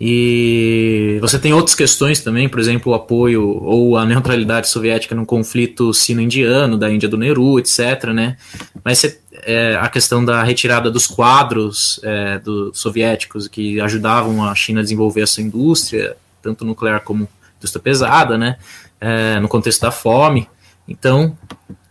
e 0.01 1.19
você 1.23 1.39
tem 1.39 1.55
outras 1.55 1.75
questões 1.75 2.21
também, 2.21 2.49
por 2.49 2.61
exemplo, 2.61 2.93
o 2.93 2.95
apoio 2.95 3.43
ou 3.63 3.97
a 3.97 4.05
neutralidade 4.05 4.69
soviética 4.69 5.15
no 5.15 5.25
conflito 5.25 5.93
sino-indiano, 5.95 6.77
da 6.77 6.93
Índia 6.93 7.09
do 7.09 7.17
Nehru, 7.17 7.59
etc. 7.59 8.05
Né? 8.15 8.37
Mas 8.85 8.99
você, 8.99 9.19
é, 9.43 9.77
a 9.77 9.89
questão 9.89 10.25
da 10.25 10.43
retirada 10.43 10.91
dos 10.91 11.07
quadros 11.07 12.01
é, 12.03 12.41
soviéticos 12.73 13.49
que 13.49 13.81
ajudavam 13.81 14.45
a 14.45 14.55
China 14.55 14.81
a 14.81 14.83
desenvolver 14.83 15.23
essa 15.23 15.43
indústria, 15.43 16.17
tanto 16.43 16.65
nuclear 16.65 17.01
como 17.01 17.29
indústria 17.59 17.83
pesada, 17.83 18.39
né? 18.39 18.57
É, 19.01 19.39
no 19.41 19.49
contexto 19.49 19.83
da 19.83 19.91
fome. 19.91 20.49
Então, 20.89 21.37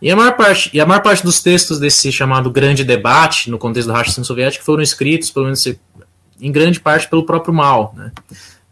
e 0.00 0.10
a, 0.10 0.16
maior 0.16 0.36
parte, 0.36 0.70
e 0.72 0.80
a 0.80 0.86
maior 0.86 1.02
parte 1.02 1.22
dos 1.22 1.42
textos 1.42 1.78
desse 1.78 2.10
chamado 2.10 2.50
grande 2.50 2.82
debate, 2.82 3.50
no 3.50 3.58
contexto 3.58 3.88
do 3.88 3.94
racismo 3.94 4.24
soviético, 4.24 4.64
foram 4.64 4.82
escritos, 4.82 5.30
pelo 5.30 5.44
menos 5.46 5.66
em 6.40 6.52
grande 6.52 6.80
parte, 6.80 7.08
pelo 7.08 7.24
próprio 7.24 7.52
Mao. 7.52 7.94
Né? 7.96 8.10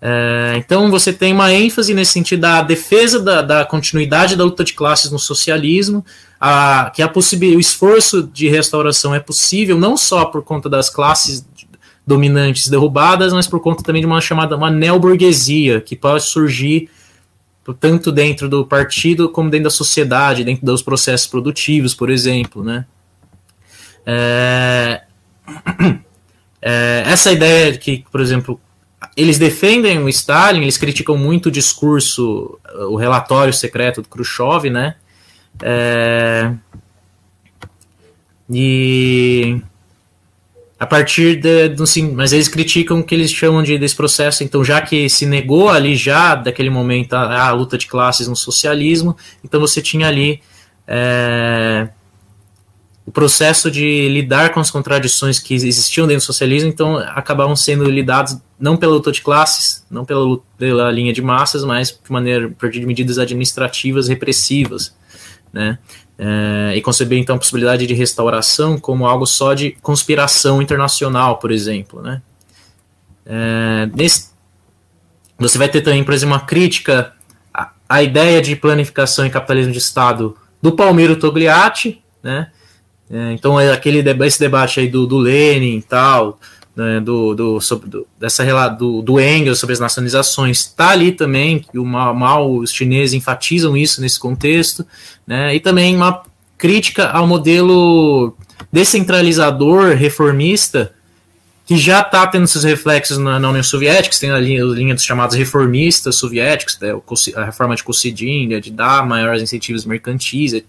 É, 0.06 0.56
então 0.58 0.90
você 0.90 1.14
tem 1.14 1.32
uma 1.32 1.50
ênfase 1.50 1.94
nesse 1.94 2.12
sentido 2.12 2.40
da 2.40 2.60
defesa 2.60 3.18
da, 3.18 3.40
da 3.40 3.64
continuidade 3.64 4.36
da 4.36 4.44
luta 4.44 4.62
de 4.62 4.74
classes 4.74 5.10
no 5.10 5.18
socialismo, 5.18 6.04
a, 6.38 6.92
que 6.94 7.00
a 7.00 7.10
o 7.10 7.58
esforço 7.58 8.22
de 8.22 8.46
restauração 8.46 9.14
é 9.14 9.18
possível 9.18 9.78
não 9.78 9.96
só 9.96 10.26
por 10.26 10.44
conta 10.44 10.68
das 10.68 10.90
classes 10.90 11.46
dominantes 12.06 12.68
derrubadas, 12.68 13.32
mas 13.32 13.46
por 13.46 13.60
conta 13.60 13.82
também 13.82 14.02
de 14.02 14.06
uma 14.06 14.20
chamada 14.20 14.54
uma 14.54 14.70
neoburguesia, 14.70 15.80
que 15.80 15.96
pode 15.96 16.24
surgir 16.24 16.90
tanto 17.80 18.12
dentro 18.12 18.46
do 18.46 18.66
partido 18.66 19.30
como 19.30 19.48
dentro 19.48 19.64
da 19.64 19.70
sociedade, 19.70 20.44
dentro 20.44 20.66
dos 20.66 20.82
processos 20.82 21.26
produtivos, 21.26 21.94
por 21.94 22.10
exemplo, 22.10 22.62
né? 22.62 22.84
É... 24.04 25.00
É, 26.66 27.02
essa 27.04 27.30
ideia 27.30 27.72
de 27.72 27.78
que, 27.78 28.06
por 28.10 28.22
exemplo, 28.22 28.58
eles 29.16 29.38
defendem 29.38 29.98
o 29.98 30.08
Stalin, 30.08 30.62
eles 30.62 30.76
criticam 30.76 31.16
muito 31.16 31.46
o 31.46 31.50
discurso, 31.50 32.58
o 32.88 32.96
relatório 32.96 33.52
secreto 33.52 34.02
do 34.02 34.08
Khrushchev, 34.08 34.70
né? 34.70 34.96
É... 35.62 36.52
E 38.50 39.60
a 40.78 40.86
partir 40.86 41.36
de, 41.36 41.68
do, 41.68 41.86
sim, 41.86 42.12
mas 42.12 42.32
eles 42.32 42.48
criticam 42.48 43.00
o 43.00 43.04
que 43.04 43.14
eles 43.14 43.30
chamam 43.32 43.62
de 43.62 43.78
desse 43.78 43.96
processo, 43.96 44.44
então 44.44 44.62
já 44.62 44.80
que 44.82 45.08
se 45.08 45.24
negou 45.24 45.70
ali 45.70 45.96
já 45.96 46.34
daquele 46.34 46.68
momento 46.68 47.14
a, 47.14 47.48
a 47.48 47.52
luta 47.52 47.78
de 47.78 47.86
classes 47.86 48.28
no 48.28 48.36
socialismo, 48.36 49.16
então 49.42 49.60
você 49.60 49.80
tinha 49.80 50.08
ali 50.08 50.42
é, 50.86 51.88
o 53.06 53.12
processo 53.12 53.70
de 53.70 54.08
lidar 54.08 54.52
com 54.52 54.60
as 54.60 54.70
contradições 54.70 55.38
que 55.38 55.54
existiam 55.54 56.06
dentro 56.06 56.22
do 56.22 56.26
socialismo, 56.26 56.68
então 56.68 56.96
acabavam 56.96 57.54
sendo 57.54 57.84
lidados 57.84 58.38
não 58.58 58.76
pela 58.76 58.94
luta 58.94 59.12
de 59.12 59.20
classes, 59.20 59.84
não 59.90 60.04
pela, 60.04 60.38
pela 60.56 60.90
linha 60.90 61.12
de 61.12 61.20
massas, 61.20 61.64
mas 61.64 61.90
de 61.90 62.10
maneira 62.10 62.50
partir 62.58 62.80
de 62.80 62.86
medidas 62.86 63.18
administrativas 63.18 64.08
repressivas. 64.08 64.94
né? 65.52 65.78
É, 66.16 66.76
e 66.76 66.80
conceber 66.80 67.18
então 67.18 67.34
a 67.34 67.38
possibilidade 67.38 67.88
de 67.88 67.92
restauração 67.92 68.78
como 68.78 69.04
algo 69.04 69.26
só 69.26 69.52
de 69.52 69.72
conspiração 69.82 70.62
internacional, 70.62 71.38
por 71.38 71.50
exemplo, 71.50 72.00
né? 72.00 72.22
É, 73.26 73.90
nesse, 73.92 74.30
você 75.36 75.58
vai 75.58 75.68
ter 75.68 75.80
também, 75.80 76.04
por 76.04 76.14
exemplo, 76.14 76.34
uma 76.34 76.40
crítica 76.40 77.12
à, 77.52 77.72
à, 77.88 78.02
ideia 78.02 78.40
de 78.40 78.54
planificação 78.54 79.26
e 79.26 79.30
capitalismo 79.30 79.72
de 79.72 79.78
Estado 79.78 80.36
do 80.62 80.72
Palmiro 80.72 81.16
Togliatti, 81.16 82.00
né? 82.22 82.52
É, 83.10 83.32
então 83.32 83.60
é 83.60 83.72
aquele 83.72 84.02
esse 84.24 84.40
debate 84.40 84.80
aí 84.80 84.88
do, 84.88 85.06
do 85.06 85.18
Lenin 85.18 85.76
e 85.76 85.82
tal, 85.82 86.38
né, 86.74 87.00
do, 87.00 87.34
do, 87.34 87.60
sobre, 87.60 87.88
do, 87.88 88.06
dessa 88.18 88.44
do, 88.70 89.02
do 89.02 89.20
Engels 89.20 89.58
sobre 89.58 89.74
as 89.74 89.80
nacionalizações 89.80 90.60
está 90.60 90.90
ali 90.90 91.12
também, 91.12 91.60
que 91.60 91.78
o 91.78 91.84
mal, 91.84 92.52
os 92.52 92.72
chineses 92.72 93.14
enfatizam 93.14 93.76
isso 93.76 94.00
nesse 94.00 94.18
contexto, 94.18 94.84
né, 95.26 95.54
e 95.54 95.60
também 95.60 95.94
uma 95.94 96.22
crítica 96.58 97.10
ao 97.10 97.26
modelo 97.26 98.36
descentralizador, 98.72 99.94
reformista, 99.94 100.92
que 101.66 101.76
já 101.76 102.00
está 102.00 102.26
tendo 102.26 102.46
seus 102.46 102.64
reflexos 102.64 103.16
na, 103.16 103.38
na, 103.38 103.48
União 103.48 103.62
Soviética, 103.62 104.14
tem 104.18 104.30
a 104.30 104.38
linha, 104.38 104.62
a 104.62 104.66
linha 104.66 104.94
dos 104.94 105.04
chamados 105.04 105.36
reformistas 105.36 106.16
soviéticos, 106.16 106.78
né, 106.80 106.94
a 107.36 107.44
reforma 107.44 107.74
de 107.74 107.82
Kosygin, 107.84 108.60
de 108.60 108.70
dar 108.70 109.06
maiores 109.06 109.42
incentivos 109.42 109.86
mercantis, 109.86 110.62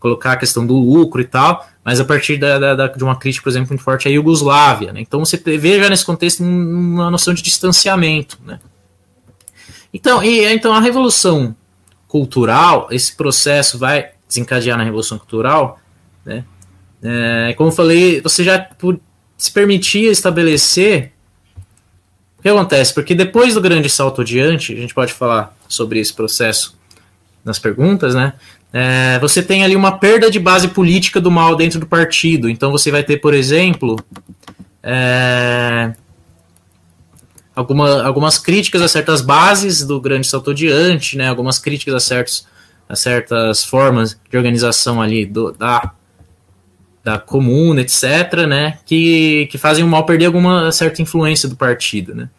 colocar 0.00 0.32
a 0.32 0.36
questão 0.36 0.66
do 0.66 0.76
lucro 0.76 1.20
e 1.20 1.24
tal, 1.24 1.68
mas 1.84 2.00
a 2.00 2.04
partir 2.04 2.36
da, 2.36 2.58
da, 2.58 2.74
da, 2.74 2.86
de 2.86 3.02
uma 3.02 3.16
crítica, 3.16 3.42
por 3.42 3.50
exemplo, 3.50 3.70
muito 3.70 3.82
forte 3.82 4.08
à 4.08 4.10
Iugoslávia. 4.10 4.92
Né? 4.92 5.00
Então 5.00 5.20
você 5.24 5.36
vê 5.36 5.80
já 5.80 5.88
nesse 5.90 6.04
contexto 6.04 6.42
uma 6.42 7.10
noção 7.10 7.34
de 7.34 7.42
distanciamento. 7.42 8.38
Né? 8.44 8.60
Então, 9.92 10.22
e, 10.22 10.44
então 10.44 10.72
a 10.72 10.80
revolução 10.80 11.56
cultural, 12.06 12.88
esse 12.90 13.16
processo 13.16 13.78
vai 13.78 14.10
desencadear 14.28 14.78
na 14.78 14.84
revolução 14.84 15.18
cultural, 15.18 15.80
né? 16.24 16.44
É, 17.02 17.54
como 17.54 17.70
eu 17.70 17.74
falei, 17.74 18.20
você 18.20 18.44
já 18.44 18.68
se 19.36 19.50
permitia 19.50 20.10
estabelecer. 20.10 21.12
O 22.38 22.42
que 22.42 22.48
acontece? 22.48 22.94
Porque 22.94 23.14
depois 23.14 23.54
do 23.54 23.60
grande 23.60 23.88
salto 23.88 24.20
adiante, 24.20 24.72
a 24.72 24.76
gente 24.76 24.94
pode 24.94 25.12
falar 25.12 25.56
sobre 25.66 25.98
esse 25.98 26.14
processo 26.14 26.78
nas 27.44 27.58
perguntas, 27.58 28.14
né? 28.14 28.34
É, 28.72 29.18
você 29.18 29.42
tem 29.42 29.62
ali 29.62 29.76
uma 29.76 29.98
perda 29.98 30.30
de 30.30 30.40
base 30.40 30.68
política 30.68 31.20
do 31.20 31.30
mal 31.30 31.54
dentro 31.54 31.78
do 31.78 31.86
partido. 31.86 32.48
Então 32.48 32.70
você 32.70 32.90
vai 32.90 33.02
ter, 33.02 33.18
por 33.18 33.34
exemplo, 33.34 34.02
é, 34.82 35.92
alguma, 37.54 38.02
algumas 38.02 38.38
críticas 38.38 38.80
a 38.80 38.88
certas 38.88 39.20
bases 39.20 39.84
do 39.84 40.00
grande 40.00 40.26
salto 40.26 40.54
diante, 40.54 41.16
né, 41.16 41.28
algumas 41.28 41.58
críticas 41.58 41.94
a, 41.94 42.00
certos, 42.00 42.46
a 42.88 42.96
certas 42.96 43.64
formas 43.64 44.18
de 44.30 44.36
organização 44.36 45.02
ali 45.02 45.26
do, 45.26 45.52
da, 45.52 45.92
da 47.04 47.18
comuna, 47.18 47.82
etc., 47.82 48.46
né, 48.48 48.78
que, 48.86 49.46
que 49.50 49.58
fazem 49.58 49.84
o 49.84 49.88
mal 49.88 50.06
perder 50.06 50.26
alguma 50.26 50.72
certa 50.72 51.02
influência 51.02 51.48
do 51.48 51.56
partido. 51.56 52.14
Né. 52.14 52.30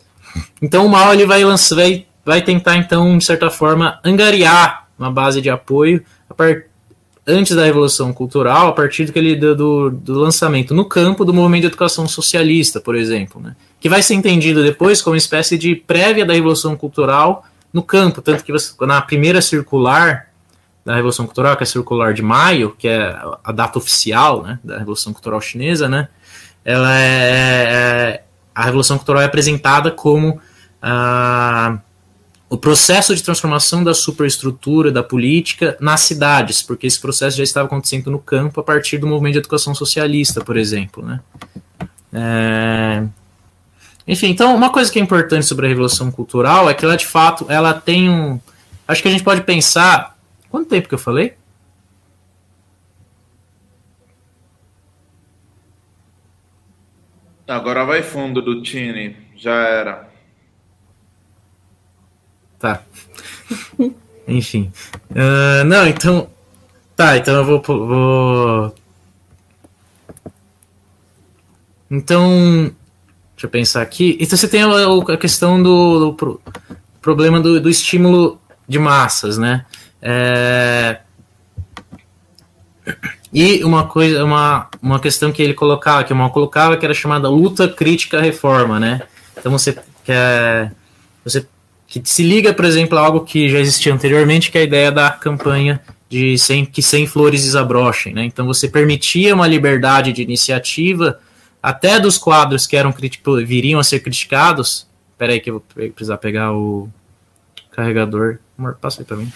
Então 0.62 0.86
o 0.86 0.90
mal 0.90 1.14
ele 1.14 1.26
vai, 1.26 1.44
vai, 1.46 2.06
vai 2.26 2.42
tentar, 2.42 2.78
então, 2.78 3.18
de 3.18 3.24
certa 3.24 3.50
forma, 3.52 4.00
angariar 4.04 4.88
uma 4.98 5.12
base 5.12 5.42
de 5.42 5.50
apoio 5.50 6.04
antes 7.26 7.56
da 7.56 7.64
Revolução 7.64 8.12
Cultural, 8.14 8.68
a 8.68 8.72
partir 8.74 9.06
do, 9.06 9.56
do, 9.56 9.90
do, 9.90 10.20
lançamento 10.20 10.74
no 10.74 10.86
campo 10.86 11.24
do 11.24 11.34
movimento 11.34 11.62
de 11.62 11.68
educação 11.68 12.08
socialista, 12.08 12.82
por 12.82 12.96
exemplo, 12.96 13.42
né? 13.42 13.56
que 13.80 13.88
vai 13.88 14.02
ser 14.02 14.14
entendido 14.16 14.62
depois 14.64 15.02
como 15.02 15.14
uma 15.14 15.18
espécie 15.18 15.58
de 15.58 15.76
prévia 15.76 16.26
da 16.26 16.34
Revolução 16.34 16.76
Cultural 16.76 17.46
no 17.72 17.82
campo, 17.82 18.22
tanto 18.22 18.44
que 18.44 18.52
você, 18.52 18.74
na 18.86 19.02
primeira 19.02 19.42
circular 19.42 20.28
da 20.86 20.96
Revolução 20.96 21.26
Cultural, 21.26 21.56
que 21.56 21.64
é 21.64 21.66
a 21.66 21.68
circular 21.68 22.14
de 22.14 22.22
maio, 22.22 22.76
que 22.78 22.88
é 22.88 23.18
a 23.44 23.52
data 23.52 23.80
oficial 23.80 24.44
né, 24.44 24.60
da 24.64 24.78
Revolução 24.78 25.14
Cultural 25.14 25.40
Chinesa, 25.40 25.88
né, 25.88 26.10
ela 26.66 26.94
é, 26.98 28.20
é 28.20 28.24
a 28.54 28.66
Revolução 28.66 28.98
Cultural 28.98 29.22
é 29.22 29.26
apresentada 29.26 29.90
como 29.90 30.40
a 30.82 31.80
o 32.54 32.58
processo 32.58 33.16
de 33.16 33.24
transformação 33.24 33.84
da 33.84 33.96
superestrutura 33.96 34.92
da 34.92 35.02
política 35.02 35.76
nas 35.80 36.02
cidades, 36.02 36.62
porque 36.62 36.86
esse 36.86 37.02
processo 37.02 37.36
já 37.36 37.44
estava 37.44 37.66
acontecendo 37.66 38.12
no 38.12 38.20
campo 38.20 38.60
a 38.60 38.64
partir 38.64 39.00
do 39.00 39.08
movimento 39.08 39.34
de 39.34 39.40
educação 39.40 39.74
socialista, 39.74 40.40
por 40.46 40.56
exemplo. 40.56 41.04
Né? 41.04 41.20
É... 42.14 43.04
Enfim, 44.08 44.28
então 44.28 44.56
uma 44.56 44.70
coisa 44.70 44.92
que 44.92 45.00
é 45.00 45.02
importante 45.02 45.48
sobre 45.48 45.66
a 45.66 45.70
revolução 45.70 46.12
cultural 46.12 46.70
é 46.70 46.76
que 46.76 46.86
ela 46.86 46.96
de 46.96 47.08
fato 47.08 47.48
ela 47.50 47.74
tem 47.74 48.08
um. 48.08 48.40
Acho 48.88 49.02
que 49.02 49.08
a 49.08 49.12
gente 49.12 49.24
pode 49.24 49.42
pensar. 49.42 50.16
Quanto 50.52 50.70
tempo 50.70 50.88
que 50.88 50.94
eu 50.94 51.00
falei? 51.00 51.34
Agora 57.48 57.84
vai 57.84 58.04
fundo 58.04 58.44
do 58.44 58.62
Tini, 58.62 59.18
já 59.36 59.56
era. 59.56 60.13
Tá. 62.64 62.82
Enfim. 64.26 64.72
Uh, 65.12 65.66
não, 65.66 65.86
então. 65.86 66.30
Tá, 66.96 67.18
então 67.18 67.36
eu 67.36 67.46
vou, 67.46 67.62
vou. 67.62 68.76
Então. 71.92 72.74
Deixa 73.36 73.48
eu 73.48 73.50
pensar 73.50 73.82
aqui. 73.82 74.18
Então 74.18 74.38
você 74.38 74.48
tem 74.48 74.64
a, 74.64 74.68
a 75.14 75.18
questão 75.18 75.62
do, 75.62 76.00
do 76.00 76.14
pro, 76.14 76.42
problema 77.02 77.42
do, 77.42 77.60
do, 77.60 77.70
estímulo 77.70 78.40
de 78.66 78.80
massas, 78.80 79.38
né? 79.38 79.66
É... 80.02 81.02
E 83.34 83.62
uma 83.66 83.88
coisa, 83.88 84.24
uma, 84.24 84.70
uma 84.82 85.02
questão 85.02 85.34
que 85.34 85.42
ele 85.42 85.54
colocava, 85.54 86.06
que 86.06 86.14
o 86.14 86.16
Mal 86.16 86.30
colocava, 86.30 86.78
que 86.78 86.86
era 86.86 86.94
chamada 86.94 87.28
luta 87.28 87.68
crítica 87.68 88.22
reforma, 88.22 88.80
né? 88.80 89.02
Então 89.38 89.52
você 89.52 89.78
quer. 90.06 90.72
Você 91.26 91.46
que 92.02 92.10
se 92.10 92.24
liga, 92.24 92.54
por 92.54 92.66
exemplo, 92.66 92.98
a 92.98 93.02
algo 93.02 93.22
que 93.22 93.48
já 93.50 93.60
existia 93.60 93.94
anteriormente, 93.94 94.50
que 94.50 94.58
é 94.58 94.62
a 94.62 94.64
ideia 94.64 94.92
da 94.92 95.12
campanha 95.12 95.80
de 96.10 96.38
sem, 96.40 96.66
que 96.66 96.82
sem 96.82 97.06
flores 97.06 97.44
desabrochem. 97.44 98.14
Né? 98.14 98.26
Então 98.26 98.48
você 98.48 98.68
permitia 98.68 99.36
uma 99.36 99.48
liberdade 99.48 100.12
de 100.12 100.24
iniciativa 100.24 101.20
até 101.62 102.00
dos 102.00 102.18
quadros 102.18 102.66
que 102.66 102.76
eram 102.76 102.94
viriam 103.46 103.80
a 103.80 103.84
ser 103.84 104.00
criticados. 104.00 104.88
Espera 105.12 105.34
aí 105.34 105.40
que 105.40 105.52
eu 105.52 105.56
vou 105.76 105.92
precisar 105.92 106.18
pegar 106.18 106.52
o 106.52 106.90
carregador. 107.72 108.40
Amor, 108.58 108.76
passa 108.82 109.02
aí 109.02 109.06
para 109.06 109.18
mim. 109.18 109.32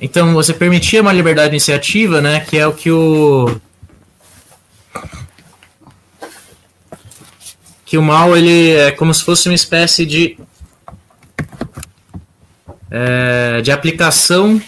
Então 0.00 0.34
você 0.34 0.52
permitia 0.52 1.02
uma 1.02 1.12
liberdade 1.12 1.50
de 1.50 1.54
iniciativa, 1.54 2.20
né, 2.20 2.40
que 2.40 2.58
é 2.58 2.66
o 2.66 2.72
que 2.72 2.90
o 2.90 3.60
que 7.92 7.98
o 7.98 8.02
mal 8.02 8.34
ele 8.34 8.70
é 8.70 8.90
como 8.90 9.12
se 9.12 9.22
fosse 9.22 9.50
uma 9.50 9.54
espécie 9.54 10.06
de 10.06 10.38
é, 12.90 13.60
de 13.60 13.70
aplicação 13.70 14.58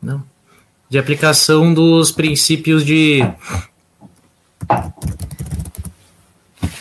não 0.00 0.22
de 0.88 0.96
aplicação 0.96 1.74
dos 1.74 2.12
princípios 2.12 2.86
de 2.86 3.20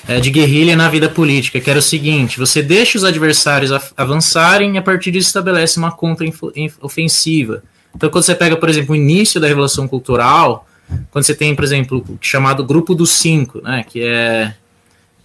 é, 0.08 0.20
de 0.20 0.30
guerrilha 0.30 0.76
na 0.76 0.88
vida 0.88 1.10
política, 1.10 1.60
que 1.60 1.68
era 1.68 1.80
o 1.80 1.82
seguinte: 1.82 2.38
você 2.38 2.62
deixa 2.62 2.96
os 2.96 3.04
adversários 3.04 3.72
avançarem 3.98 4.76
e 4.76 4.78
a 4.78 4.84
partir 4.84 5.10
disso 5.10 5.30
estabelece 5.30 5.80
uma 5.80 5.92
contra-ofensiva. 5.92 7.64
Então, 7.96 8.08
quando 8.12 8.24
você 8.24 8.36
pega, 8.36 8.56
por 8.56 8.70
exemplo, 8.70 8.94
o 8.94 8.96
início 8.96 9.42
da 9.42 9.48
Revolução 9.48 9.88
Cultural, 9.88 10.67
quando 11.12 11.26
você 11.26 11.36
tem, 11.36 11.56
por 11.56 11.64
exemplo, 11.64 12.04
o 12.08 12.18
chamado 12.22 12.64
Grupo 12.64 12.96
dos 12.96 13.12
Cinco, 13.12 13.62
né, 13.62 13.84
que 13.88 14.02
é 14.02 14.54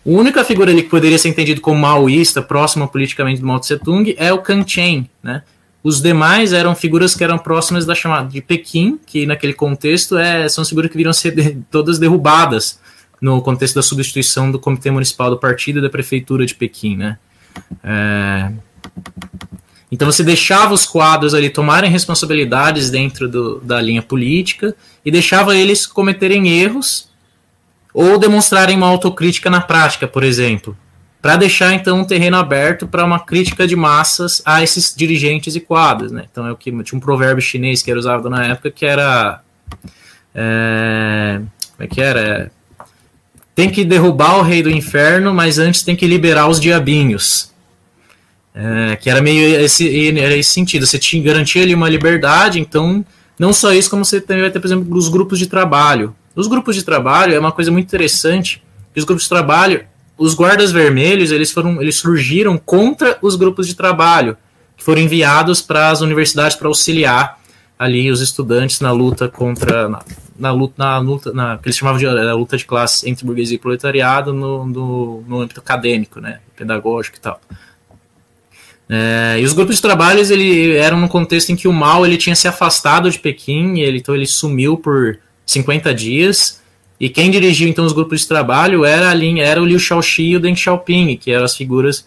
a 0.05 0.11
única 0.11 0.45
figura 0.45 0.71
ali 0.71 0.83
que 0.83 0.91
poderia 0.91 1.19
ser 1.19 1.29
entendido 1.29 1.61
como 1.61 1.81
maoísta, 1.81 2.43
próxima 2.43 2.89
politicamente 2.89 3.41
do 3.41 3.47
Mao 3.47 3.61
Tse 3.61 3.79
Tung, 3.79 4.15
é 4.19 4.33
o 4.33 4.39
Kang 4.39 4.69
Chen, 4.69 5.09
né? 5.23 5.43
Os 5.85 6.01
demais 6.01 6.53
eram 6.53 6.77
figuras 6.77 7.15
que 7.15 7.25
eram 7.25 7.39
próximas 7.39 7.85
da 7.85 7.95
chamada 7.95 8.29
de 8.29 8.41
Pequim, 8.41 9.01
que 9.05 9.27
naquele 9.27 9.53
contexto 9.53 10.17
é, 10.17 10.49
são 10.49 10.65
figuras 10.65 10.91
que 10.91 10.97
viram 10.97 11.13
ser 11.13 11.35
de, 11.35 11.57
todas 11.71 11.99
derrubadas 11.99 12.79
no 13.21 13.41
contexto 13.43 13.75
da 13.75 13.83
substituição 13.83 14.51
do 14.51 14.61
Comitê 14.61 14.91
Municipal 14.91 15.31
do 15.31 15.39
Partido 15.39 15.79
e 15.79 15.83
da 15.83 15.91
Prefeitura 15.91 16.47
de 16.47 16.55
Pequim, 16.55 16.97
né? 16.97 17.19
É... 17.83 18.53
Então 19.93 20.11
você 20.11 20.25
deixava 20.25 20.73
os 20.73 20.87
quadros 20.87 21.35
ali 21.35 21.51
tomarem 21.51 21.91
responsabilidades 21.91 22.89
dentro 22.89 23.29
do, 23.29 23.61
da 23.61 23.79
linha 23.79 24.01
política 24.01 24.75
e 25.05 25.11
deixava 25.11 25.55
eles 25.55 25.87
cometerem 25.87 26.49
erros 26.49 27.11
ou 27.93 28.19
demonstrarem 28.19 28.75
uma 28.75 28.89
autocrítica 28.89 29.51
na 29.51 29.61
prática, 29.61 30.09
por 30.09 30.25
exemplo, 30.25 30.75
para 31.21 31.37
deixar 31.37 31.75
então 31.75 32.01
um 32.01 32.05
terreno 32.07 32.39
aberto 32.39 32.89
para 32.89 33.05
uma 33.05 33.21
crítica 33.21 33.67
de 33.67 33.77
massas 33.77 34.41
a 34.47 34.63
esses 34.63 34.95
dirigentes 34.97 35.55
e 35.55 35.61
quadros, 35.61 36.11
né? 36.11 36.25
Então 36.33 36.47
é 36.47 36.53
o 36.53 36.57
que 36.57 36.71
tinha 36.83 36.97
um 36.97 37.01
provérbio 37.01 37.43
chinês 37.43 37.83
que 37.83 37.91
era 37.91 38.01
usado 38.01 38.31
na 38.31 38.47
época 38.47 38.71
que 38.71 38.87
era 38.87 39.43
é, 40.35 41.43
como 41.77 41.85
é 41.85 41.87
que 41.87 42.01
era? 42.01 42.51
tem 43.55 43.69
que 43.69 43.85
derrubar 43.85 44.39
o 44.39 44.43
rei 44.43 44.63
do 44.63 44.71
inferno, 44.71 45.35
mas 45.35 45.59
antes 45.59 45.83
tem 45.83 45.95
que 45.95 46.07
liberar 46.07 46.49
os 46.49 46.59
diabinhos. 46.59 47.52
É, 48.55 48.97
que 48.97 49.09
era 49.09 49.23
meio 49.23 49.61
esse, 49.61 50.19
era 50.19 50.37
esse 50.37 50.53
sentido. 50.53 50.87
Você 50.87 50.99
tinha 50.99 51.23
garantia 51.23 51.63
ali 51.63 51.75
uma 51.75 51.89
liberdade, 51.89 52.61
então 52.61 53.05
não 53.39 53.53
só 53.53 53.73
isso, 53.73 53.89
como 53.89 54.05
você 54.05 54.21
também 54.21 54.43
vai 54.43 54.51
ter, 54.51 54.61
por 54.61 54.67
exemplo, 54.67 54.97
os 54.97 55.09
grupos 55.09 55.39
de 55.39 55.47
trabalho. 55.47 56.15
Os 56.35 56.47
grupos 56.47 56.77
de 56.77 56.83
trabalho 56.83 57.35
é 57.35 57.39
uma 57.39 57.53
coisa 57.53 57.71
muito 57.71 57.87
interessante. 57.87 58.63
Os 58.97 59.05
grupos 59.05 59.25
de 59.25 59.29
trabalho, 59.31 59.85
os 60.19 60.35
guardas 60.35 60.71
vermelhos, 60.71 61.31
eles 61.31 61.51
foram, 61.51 61.81
eles 61.81 61.97
surgiram 61.97 62.59
contra 62.59 63.19
os 63.23 63.37
grupos 63.37 63.67
de 63.67 63.75
trabalho 63.75 64.37
que 64.77 64.85
foram 64.85 65.01
enviados 65.01 65.63
para 65.63 65.91
as 65.91 66.01
universidades 66.01 66.57
para 66.57 66.69
auxiliar 66.69 67.39
ali 67.79 68.11
os 68.11 68.21
estudantes 68.21 68.81
na 68.81 68.93
luta 68.93 69.29
contra 69.29 69.89
na, 69.89 70.03
na 70.39 70.53
luta 70.53 70.75
na 70.79 70.99
luta 70.99 71.33
na, 71.33 71.59
que 71.59 71.67
eles 71.67 71.77
chamavam 71.77 71.99
de 71.99 72.07
luta 72.07 72.57
de 72.57 72.65
classe 72.65 73.09
entre 73.09 73.25
burguesia 73.25 73.57
e 73.57 73.59
proletariado 73.59 74.33
no, 74.33 74.67
no, 74.67 75.25
no 75.27 75.41
âmbito 75.41 75.61
acadêmico, 75.61 76.21
né, 76.21 76.41
pedagógico 76.57 77.17
e 77.17 77.21
tal. 77.21 77.41
É, 78.95 79.41
e 79.41 79.45
os 79.45 79.55
grupos 79.55 79.77
de 79.77 79.83
trabalhos 79.83 80.31
ele 80.31 80.77
eram 80.77 81.01
num 81.01 81.09
contexto 81.09 81.51
em 81.51 81.57
que 81.57 81.67
o 81.67 81.73
Mao 81.73 82.05
ele 82.05 82.19
tinha 82.19 82.37
se 82.37 82.47
afastado 82.47 83.11
de 83.11 83.19
Pequim, 83.19 83.79
ele, 83.79 83.97
então 83.97 84.15
ele 84.15 84.27
sumiu 84.27 84.77
por 84.77 85.19
50 85.47 85.95
dias. 85.95 86.61
E 87.01 87.09
quem 87.09 87.31
dirigiu 87.31 87.67
então 87.67 87.87
os 87.87 87.95
grupos 87.95 88.21
de 88.21 88.29
trabalho 88.29 88.85
era 88.85 89.09
a 89.09 89.15
linha, 89.15 89.45
era 89.45 89.63
o 89.63 89.65
Liu 89.65 89.79
Shaoxi 89.79 90.25
e 90.25 90.37
o 90.37 90.41
Deng 90.41 90.55
Xiaoping, 90.55 91.17
que 91.17 91.33
eram 91.33 91.47
as 91.47 91.57
figuras 91.57 92.07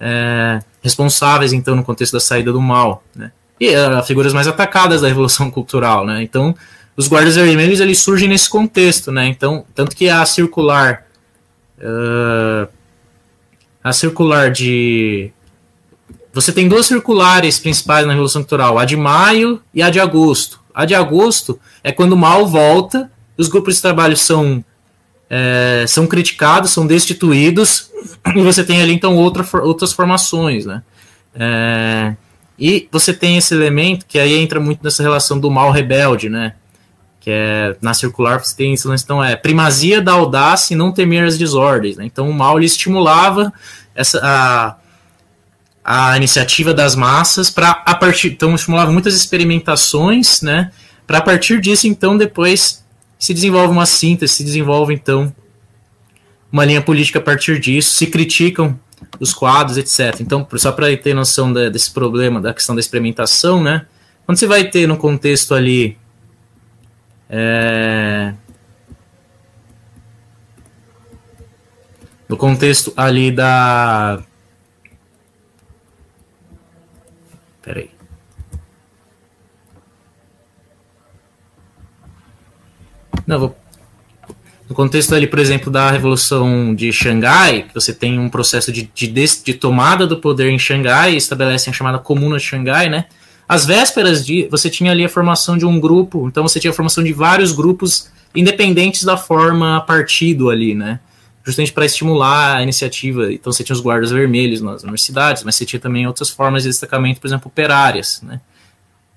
é, 0.00 0.58
responsáveis 0.82 1.52
então 1.52 1.76
no 1.76 1.84
contexto 1.84 2.14
da 2.14 2.20
saída 2.20 2.52
do 2.52 2.60
Mao, 2.60 3.04
né? 3.14 3.30
E 3.60 3.68
eram 3.68 3.96
as 3.96 4.06
figuras 4.08 4.34
mais 4.34 4.48
atacadas 4.48 5.02
da 5.02 5.08
revolução 5.08 5.48
cultural, 5.48 6.04
né? 6.04 6.24
Então 6.24 6.56
os 6.96 7.06
guardas 7.06 7.36
vermelhos 7.36 7.78
eles 7.78 8.00
surgem 8.00 8.28
nesse 8.28 8.50
contexto, 8.50 9.12
né? 9.12 9.28
Então 9.28 9.64
tanto 9.76 9.94
que 9.94 10.08
a 10.08 10.26
circular 10.26 11.06
uh, 11.78 12.68
a 13.84 13.92
circular 13.92 14.50
de 14.50 15.30
você 16.36 16.52
tem 16.52 16.68
duas 16.68 16.84
circulares 16.84 17.58
principais 17.58 18.04
na 18.04 18.12
Revolução 18.12 18.42
Cultural, 18.42 18.78
a 18.78 18.84
de 18.84 18.94
maio 18.94 19.58
e 19.72 19.80
a 19.80 19.88
de 19.88 19.98
agosto. 19.98 20.60
A 20.74 20.84
de 20.84 20.94
agosto 20.94 21.58
é 21.82 21.90
quando 21.90 22.12
o 22.12 22.16
mal 22.16 22.46
volta, 22.46 23.10
os 23.38 23.48
grupos 23.48 23.76
de 23.76 23.80
trabalho 23.80 24.14
são, 24.18 24.62
é, 25.30 25.86
são 25.88 26.06
criticados, 26.06 26.72
são 26.72 26.86
destituídos, 26.86 27.90
e 28.36 28.42
você 28.42 28.62
tem 28.62 28.82
ali 28.82 28.92
então 28.92 29.16
outra, 29.16 29.46
outras 29.62 29.94
formações. 29.94 30.66
Né? 30.66 30.82
É, 31.34 32.14
e 32.58 32.86
você 32.92 33.14
tem 33.14 33.38
esse 33.38 33.54
elemento 33.54 34.04
que 34.04 34.18
aí 34.18 34.34
entra 34.34 34.60
muito 34.60 34.84
nessa 34.84 35.02
relação 35.02 35.40
do 35.40 35.50
mal 35.50 35.70
rebelde, 35.70 36.28
né? 36.28 36.52
que 37.18 37.30
é 37.30 37.74
na 37.80 37.94
circular 37.94 38.44
você 38.44 38.54
tem 38.54 38.74
isso, 38.74 38.92
então 38.92 39.24
é 39.24 39.34
primazia 39.36 40.02
da 40.02 40.12
audácia 40.12 40.74
e 40.74 40.76
não 40.76 40.92
temer 40.92 41.24
as 41.24 41.38
desordens. 41.38 41.96
Né? 41.96 42.04
Então 42.04 42.28
o 42.28 42.34
mal 42.34 42.58
ele 42.58 42.66
estimulava 42.66 43.50
essa 43.94 44.20
a, 44.22 44.76
a 45.88 46.16
iniciativa 46.16 46.74
das 46.74 46.96
massas 46.96 47.48
para 47.48 47.70
a 47.70 47.94
partir 47.94 48.32
então 48.32 48.56
estimulava 48.56 48.90
muitas 48.90 49.14
experimentações, 49.14 50.42
né? 50.42 50.72
Para 51.06 51.18
a 51.18 51.20
partir 51.20 51.60
disso 51.60 51.86
então 51.86 52.18
depois 52.18 52.84
se 53.16 53.32
desenvolve 53.32 53.72
uma 53.72 53.86
síntese, 53.86 54.34
se 54.34 54.44
desenvolve 54.44 54.92
então 54.92 55.32
uma 56.50 56.64
linha 56.64 56.82
política 56.82 57.20
a 57.20 57.22
partir 57.22 57.60
disso, 57.60 57.94
se 57.94 58.08
criticam 58.08 58.76
os 59.20 59.32
quadros, 59.32 59.78
etc. 59.78 60.20
Então, 60.20 60.46
só 60.56 60.72
para 60.72 60.94
ter 60.96 61.14
noção 61.14 61.52
da, 61.52 61.68
desse 61.68 61.92
problema, 61.92 62.40
da 62.40 62.52
questão 62.52 62.74
da 62.74 62.80
experimentação, 62.80 63.62
né? 63.62 63.86
Quando 64.24 64.38
você 64.38 64.46
vai 64.46 64.64
ter 64.64 64.88
no 64.88 64.96
contexto 64.96 65.54
ali 65.54 65.96
é, 67.30 68.34
no 72.28 72.36
contexto 72.36 72.92
ali 72.96 73.30
da 73.30 74.20
Peraí. 77.66 77.90
Não, 83.26 83.40
vou. 83.40 83.56
No 84.68 84.74
contexto 84.74 85.14
ali, 85.14 85.26
por 85.26 85.40
exemplo, 85.40 85.70
da 85.70 85.90
Revolução 85.90 86.74
de 86.74 86.92
Xangai, 86.92 87.66
você 87.74 87.92
tem 87.92 88.20
um 88.20 88.28
processo 88.28 88.70
de, 88.70 88.88
de, 88.94 89.08
de 89.08 89.54
tomada 89.54 90.06
do 90.06 90.16
poder 90.16 90.48
em 90.48 90.58
Xangai, 90.58 91.16
estabelecem 91.16 91.72
a 91.72 91.74
chamada 91.74 91.98
Comuna 91.98 92.36
de 92.36 92.44
Xangai, 92.44 92.88
né? 92.88 93.06
Às 93.48 93.66
vésperas 93.66 94.24
de. 94.24 94.46
Você 94.48 94.70
tinha 94.70 94.92
ali 94.92 95.04
a 95.04 95.08
formação 95.08 95.58
de 95.58 95.66
um 95.66 95.80
grupo, 95.80 96.28
então 96.28 96.44
você 96.44 96.60
tinha 96.60 96.70
a 96.70 96.74
formação 96.74 97.02
de 97.02 97.12
vários 97.12 97.50
grupos 97.50 98.08
independentes 98.34 99.02
da 99.02 99.16
forma 99.16 99.80
partido 99.80 100.50
ali, 100.50 100.72
né? 100.72 101.00
Justamente 101.46 101.72
para 101.72 101.86
estimular 101.86 102.56
a 102.56 102.62
iniciativa. 102.62 103.32
Então 103.32 103.52
você 103.52 103.62
tinha 103.62 103.74
os 103.74 103.80
guardas 103.80 104.10
vermelhos 104.10 104.60
nas 104.60 104.82
universidades, 104.82 105.44
mas 105.44 105.54
você 105.54 105.64
tinha 105.64 105.78
também 105.78 106.04
outras 106.04 106.28
formas 106.28 106.64
de 106.64 106.68
destacamento, 106.68 107.20
por 107.20 107.28
exemplo, 107.28 107.46
operárias. 107.46 108.20
Né? 108.20 108.40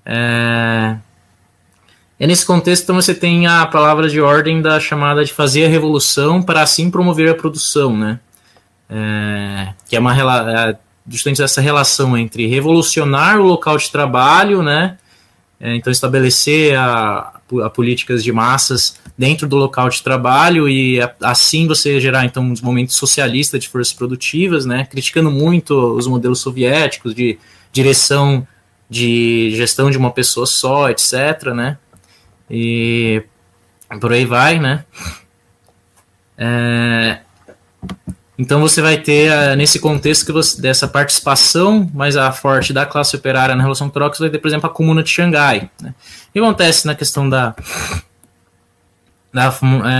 É... 0.06 0.96
E 2.20 2.26
nesse 2.28 2.46
contexto, 2.46 2.84
então, 2.84 2.94
você 2.94 3.14
tem 3.14 3.48
a 3.48 3.66
palavra 3.66 4.08
de 4.08 4.20
ordem 4.20 4.62
da 4.62 4.78
chamada 4.78 5.24
de 5.24 5.32
fazer 5.32 5.64
a 5.64 5.68
revolução 5.68 6.40
para 6.40 6.62
assim 6.62 6.88
promover 6.88 7.30
a 7.30 7.34
produção, 7.34 7.96
né? 7.96 8.20
É... 8.88 9.72
que 9.88 9.96
é 9.96 9.98
uma 9.98 10.14
é 10.14 10.76
justamente 11.08 11.42
essa 11.42 11.60
relação 11.60 12.16
entre 12.16 12.46
revolucionar 12.46 13.40
o 13.40 13.42
local 13.42 13.76
de 13.76 13.90
trabalho, 13.90 14.62
né? 14.62 14.98
É, 15.58 15.74
então 15.74 15.90
estabelecer 15.90 16.78
a, 16.78 17.39
a, 17.58 17.68
políticas 17.68 18.22
de 18.22 18.30
massas 18.30 18.96
dentro 19.18 19.48
do 19.48 19.56
local 19.56 19.88
de 19.88 20.02
trabalho 20.02 20.68
e 20.68 21.00
a, 21.00 21.12
assim 21.22 21.66
você 21.66 22.00
gerar 22.00 22.24
então 22.24 22.42
um 22.42 22.54
momento 22.62 22.92
socialista 22.92 23.58
de 23.58 23.68
forças 23.68 23.92
produtivas, 23.92 24.64
né, 24.64 24.86
criticando 24.88 25.30
muito 25.30 25.74
os 25.74 26.06
modelos 26.06 26.40
soviéticos 26.40 27.14
de 27.14 27.38
direção 27.72 28.46
de 28.88 29.52
gestão 29.54 29.90
de 29.90 29.98
uma 29.98 30.10
pessoa 30.10 30.46
só, 30.46 30.90
etc, 30.90 31.52
né, 31.54 31.78
e 32.48 33.22
por 34.00 34.12
aí 34.12 34.24
vai, 34.24 34.58
né. 34.58 34.84
É, 36.38 37.20
então 38.40 38.58
você 38.58 38.80
vai 38.80 38.96
ter, 38.96 39.30
uh, 39.30 39.54
nesse 39.54 39.78
contexto 39.78 40.24
que 40.24 40.32
você, 40.32 40.62
dessa 40.62 40.88
participação 40.88 41.90
mais 41.92 42.16
a 42.16 42.32
forte 42.32 42.72
da 42.72 42.86
classe 42.86 43.14
operária 43.14 43.54
na 43.54 43.60
Revolução 43.60 43.88
Cultural, 43.88 44.10
você 44.10 44.22
vai 44.22 44.30
ter, 44.30 44.38
por 44.38 44.48
exemplo, 44.48 44.66
a 44.66 44.72
Comuna 44.72 45.02
de 45.02 45.10
Xangai. 45.10 45.68
Né? 45.78 45.90
O 45.90 46.32
que 46.32 46.38
acontece 46.38 46.86
na 46.86 46.94
questão 46.94 47.28
da... 47.28 47.54
da 49.30 49.54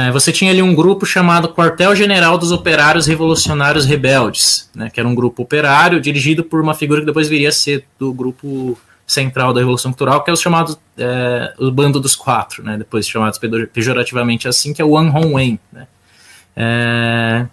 é, 0.08 0.10
você 0.10 0.32
tinha 0.32 0.50
ali 0.52 0.62
um 0.62 0.74
grupo 0.74 1.04
chamado 1.04 1.50
Quartel 1.50 1.94
General 1.94 2.38
dos 2.38 2.50
Operários 2.50 3.06
Revolucionários 3.06 3.84
Rebeldes, 3.84 4.70
né, 4.74 4.88
que 4.88 4.98
era 4.98 5.06
um 5.06 5.14
grupo 5.14 5.42
operário 5.42 6.00
dirigido 6.00 6.42
por 6.42 6.62
uma 6.62 6.72
figura 6.72 7.00
que 7.00 7.06
depois 7.06 7.28
viria 7.28 7.50
a 7.50 7.52
ser 7.52 7.84
do 7.98 8.10
grupo 8.10 8.78
central 9.06 9.52
da 9.52 9.60
Revolução 9.60 9.90
Cultural, 9.90 10.24
que 10.24 10.30
é 10.30 10.32
os 10.32 10.40
chamados 10.40 10.78
é, 10.96 11.52
o 11.58 11.70
Bando 11.70 12.00
dos 12.00 12.16
Quatro, 12.16 12.62
né, 12.62 12.78
depois 12.78 13.06
chamados 13.06 13.38
pejorativamente 13.70 14.48
assim, 14.48 14.72
que 14.72 14.80
é 14.80 14.84
o 14.84 14.92
Wang 14.92 15.14
Hongwen. 15.14 15.60
Né. 15.70 15.86
É, 16.56 17.46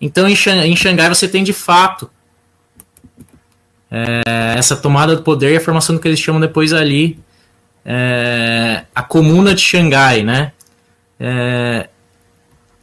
então, 0.00 0.28
em 0.28 0.36
Xangai, 0.76 1.08
você 1.08 1.26
tem 1.26 1.42
de 1.42 1.52
fato 1.52 2.10
é, 3.90 4.22
essa 4.56 4.76
tomada 4.76 5.16
do 5.16 5.22
poder 5.22 5.52
e 5.52 5.56
a 5.56 5.60
formação 5.60 5.94
do 5.94 6.00
que 6.00 6.06
eles 6.06 6.20
chamam 6.20 6.40
depois 6.40 6.72
ali 6.72 7.18
é, 7.84 8.84
a 8.94 9.02
Comuna 9.02 9.54
de 9.54 9.62
Xangai, 9.62 10.22
né? 10.22 10.52
É, 11.18 11.88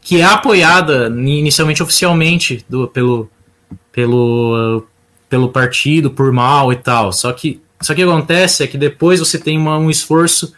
que 0.01 0.19
é 0.19 0.23
apoiada 0.23 1.07
inicialmente 1.07 1.81
oficialmente 1.81 2.65
do, 2.67 2.87
pelo, 2.87 3.29
pelo, 3.91 4.85
pelo 5.29 5.49
partido, 5.49 6.11
por 6.11 6.31
mal 6.31 6.73
e 6.73 6.75
tal. 6.75 7.11
Só 7.13 7.31
que, 7.31 7.61
só 7.81 7.95
que 7.95 8.03
acontece 8.03 8.63
é 8.63 8.67
que 8.67 8.77
depois 8.77 9.19
você 9.19 9.39
tem 9.39 9.57
uma, 9.57 9.77
um 9.77 9.89
esforço 9.89 10.53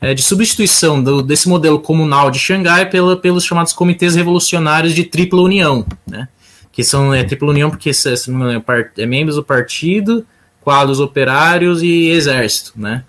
é, 0.00 0.14
de 0.14 0.22
substituição 0.22 1.02
do, 1.02 1.22
desse 1.22 1.48
modelo 1.48 1.78
comunal 1.78 2.30
de 2.30 2.38
Xangai 2.38 2.88
pela, 2.88 3.16
pelos 3.16 3.44
chamados 3.44 3.72
comitês 3.72 4.14
revolucionários 4.14 4.94
de 4.94 5.04
tripla 5.04 5.42
união, 5.42 5.84
né? 6.06 6.28
que 6.72 6.82
são 6.82 7.12
é, 7.12 7.22
tripla 7.22 7.50
união 7.50 7.68
porque 7.68 7.90
é, 7.90 9.02
é 9.02 9.06
membros 9.06 9.36
do 9.36 9.44
partido, 9.44 10.26
quadros 10.62 11.00
operários 11.00 11.82
e 11.82 12.08
exército, 12.08 12.72
né? 12.76 13.04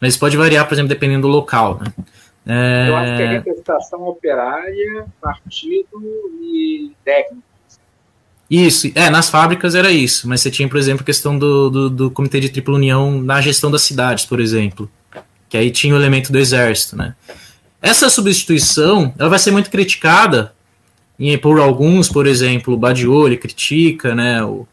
Mas 0.00 0.16
pode 0.16 0.36
variar, 0.36 0.66
por 0.66 0.74
exemplo, 0.74 0.88
dependendo 0.88 1.22
do 1.22 1.28
local, 1.28 1.80
né? 1.82 1.92
É... 2.46 2.88
Eu 2.88 2.96
acho 2.96 3.16
que 3.16 3.22
é 3.22 3.26
representação 3.32 4.08
operária, 4.08 5.06
partido 5.20 6.00
e 6.40 6.92
técnico. 7.04 7.42
Isso, 8.48 8.90
é, 8.94 9.10
nas 9.10 9.28
fábricas 9.28 9.74
era 9.74 9.90
isso, 9.90 10.26
mas 10.26 10.40
você 10.40 10.50
tinha, 10.50 10.66
por 10.68 10.78
exemplo, 10.78 11.02
a 11.02 11.04
questão 11.04 11.38
do, 11.38 11.68
do, 11.68 11.90
do 11.90 12.10
comitê 12.10 12.40
de 12.40 12.48
tripla 12.48 12.74
união 12.74 13.20
na 13.20 13.40
gestão 13.42 13.70
das 13.70 13.82
cidades, 13.82 14.24
por 14.24 14.40
exemplo 14.40 14.88
que 15.48 15.56
aí 15.56 15.70
tinha 15.70 15.94
o 15.94 15.98
elemento 15.98 16.30
do 16.30 16.38
exército, 16.38 16.96
né? 16.96 17.14
Essa 17.80 18.10
substituição, 18.10 19.14
ela 19.18 19.28
vai 19.28 19.38
ser 19.38 19.50
muito 19.50 19.70
criticada 19.70 20.52
por 21.42 21.58
alguns, 21.58 22.08
por 22.08 22.26
exemplo, 22.26 22.74
o 22.74 22.76
Badiou, 22.76 23.26
ele 23.26 23.36
critica, 23.36 24.14
né, 24.14 24.42
o, 24.44 24.66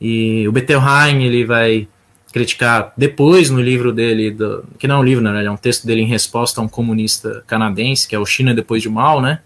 e 0.00 0.46
o 0.46 0.52
Bettelheim, 0.52 1.22
ele 1.22 1.44
vai 1.44 1.88
criticar 2.32 2.92
depois 2.96 3.48
no 3.48 3.62
livro 3.62 3.92
dele, 3.94 4.30
do, 4.30 4.64
que 4.78 4.86
não 4.86 4.96
é 4.96 4.98
um 4.98 5.02
livro, 5.02 5.24
né, 5.24 5.44
é 5.44 5.50
um 5.50 5.56
texto 5.56 5.86
dele 5.86 6.02
em 6.02 6.06
resposta 6.06 6.60
a 6.60 6.64
um 6.64 6.68
comunista 6.68 7.42
canadense, 7.46 8.06
que 8.06 8.14
é 8.14 8.18
o 8.18 8.26
China 8.26 8.54
depois 8.54 8.82
de 8.82 8.90
Mao, 8.90 9.22
né, 9.22 9.40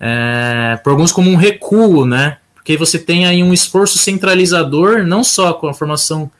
é, 0.00 0.78
por 0.82 0.90
alguns 0.90 1.12
como 1.12 1.30
um 1.30 1.36
recuo, 1.36 2.04
né, 2.04 2.38
porque 2.54 2.76
você 2.76 2.98
tem 2.98 3.26
aí 3.26 3.42
um 3.42 3.52
esforço 3.52 3.96
centralizador, 3.96 5.04
não 5.04 5.22
só 5.22 5.52
com 5.52 5.68
a 5.68 5.74
formação 5.74 6.30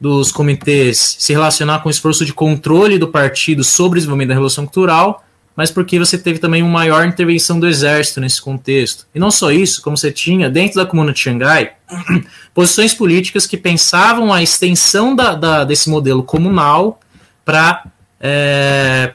dos 0.00 0.30
comitês 0.30 1.16
se 1.18 1.32
relacionar 1.32 1.80
com 1.80 1.88
o 1.88 1.90
esforço 1.90 2.24
de 2.24 2.32
controle 2.32 2.98
do 2.98 3.08
partido 3.08 3.64
sobre 3.64 3.98
o 3.98 4.00
desenvolvimento 4.00 4.28
da 4.28 4.34
Revolução 4.34 4.64
Cultural, 4.66 5.24
mas 5.56 5.70
porque 5.70 5.98
você 5.98 6.18
teve 6.18 6.38
também 6.38 6.62
uma 6.62 6.70
maior 6.70 7.06
intervenção 7.06 7.58
do 7.58 7.66
exército 7.66 8.20
nesse 8.20 8.42
contexto. 8.42 9.06
E 9.14 9.18
não 9.18 9.30
só 9.30 9.50
isso, 9.50 9.80
como 9.80 9.96
você 9.96 10.12
tinha 10.12 10.50
dentro 10.50 10.76
da 10.76 10.84
Comuna 10.84 11.14
de 11.14 11.18
Xangai 11.18 11.72
posições 12.52 12.92
políticas 12.92 13.46
que 13.46 13.56
pensavam 13.56 14.32
a 14.32 14.42
extensão 14.42 15.16
da, 15.16 15.34
da 15.34 15.64
desse 15.64 15.88
modelo 15.88 16.22
comunal 16.22 17.00
para 17.42 17.86
é, 18.20 19.14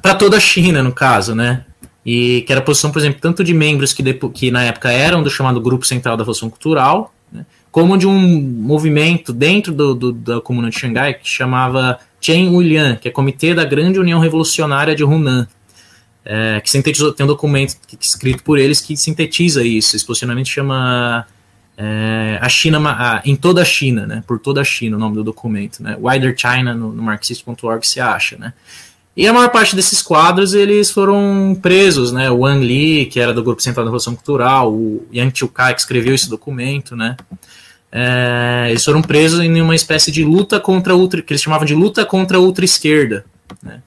para 0.00 0.14
toda 0.14 0.36
a 0.36 0.40
China, 0.40 0.82
no 0.82 0.92
caso, 0.92 1.34
né? 1.34 1.64
E 2.04 2.42
que 2.42 2.52
era 2.52 2.60
a 2.60 2.64
posição, 2.64 2.90
por 2.90 2.98
exemplo, 2.98 3.20
tanto 3.20 3.42
de 3.42 3.54
membros 3.54 3.92
que, 3.92 4.02
que 4.30 4.50
na 4.50 4.64
época 4.64 4.90
eram 4.90 5.22
do 5.22 5.30
chamado 5.30 5.60
Grupo 5.60 5.86
Central 5.86 6.16
da 6.16 6.22
Revolução 6.22 6.50
Cultural, 6.50 7.12
né, 7.30 7.44
como 7.72 7.96
de 7.96 8.06
um 8.06 8.20
movimento 8.40 9.32
dentro 9.32 9.72
do, 9.72 9.94
do, 9.94 10.12
da 10.12 10.40
Comuna 10.42 10.68
de 10.68 10.78
Xangai 10.78 11.14
que 11.14 11.26
chamava 11.26 11.98
Chen 12.20 12.50
Wulian, 12.50 12.96
que 12.96 13.08
é 13.08 13.10
Comitê 13.10 13.54
da 13.54 13.64
Grande 13.64 13.98
União 13.98 14.20
Revolucionária 14.20 14.94
de 14.94 15.02
Hunan, 15.02 15.48
é, 16.22 16.60
que 16.60 16.70
sintetizou, 16.70 17.12
tem 17.12 17.24
um 17.24 17.26
documento 17.26 17.76
escrito 17.98 18.44
por 18.44 18.58
eles 18.58 18.80
que 18.80 18.94
sintetiza 18.94 19.64
isso. 19.64 19.96
Esse 19.96 20.04
posicionamento 20.04 20.48
chama 20.48 21.26
é, 21.76 22.38
a 22.42 22.48
China 22.48 22.78
a, 22.90 23.22
em 23.24 23.34
toda 23.34 23.62
a 23.62 23.64
China, 23.64 24.06
né? 24.06 24.22
Por 24.26 24.38
toda 24.38 24.60
a 24.60 24.64
China, 24.64 24.98
o 24.98 25.00
nome 25.00 25.16
do 25.16 25.24
documento, 25.24 25.82
né? 25.82 25.96
Wider 25.98 26.34
China 26.36 26.74
no, 26.74 26.92
no 26.92 27.02
marxist.org 27.02 27.86
se 27.86 27.98
acha, 27.98 28.36
né? 28.36 28.52
E 29.16 29.26
a 29.26 29.32
maior 29.32 29.50
parte 29.50 29.74
desses 29.74 30.00
quadros 30.00 30.54
eles 30.54 30.90
foram 30.90 31.58
presos, 31.60 32.12
né? 32.12 32.30
O 32.30 32.40
Wang 32.40 32.64
Li, 32.64 33.06
que 33.06 33.18
era 33.18 33.32
do 33.32 33.42
Grupo 33.42 33.62
Central 33.62 33.84
da 33.84 33.88
Revolução 33.88 34.14
Cultural, 34.14 34.72
o 34.72 35.06
Yang 35.12 35.38
Chiukai, 35.38 35.74
que 35.74 35.80
escreveu 35.80 36.14
esse 36.14 36.28
documento, 36.30 36.94
né? 36.94 37.16
É, 37.94 38.68
eles 38.70 38.82
foram 38.82 39.02
presos 39.02 39.40
em 39.40 39.60
uma 39.60 39.74
espécie 39.74 40.10
de 40.10 40.24
luta 40.24 40.58
contra 40.58 40.94
que 41.22 41.32
eles 41.32 41.42
chamavam 41.42 41.66
de 41.66 41.74
luta 41.74 42.06
contra 42.06 42.38
a 42.38 42.40
ultra 42.40 42.64
esquerda, 42.64 43.24
né? 43.62 43.82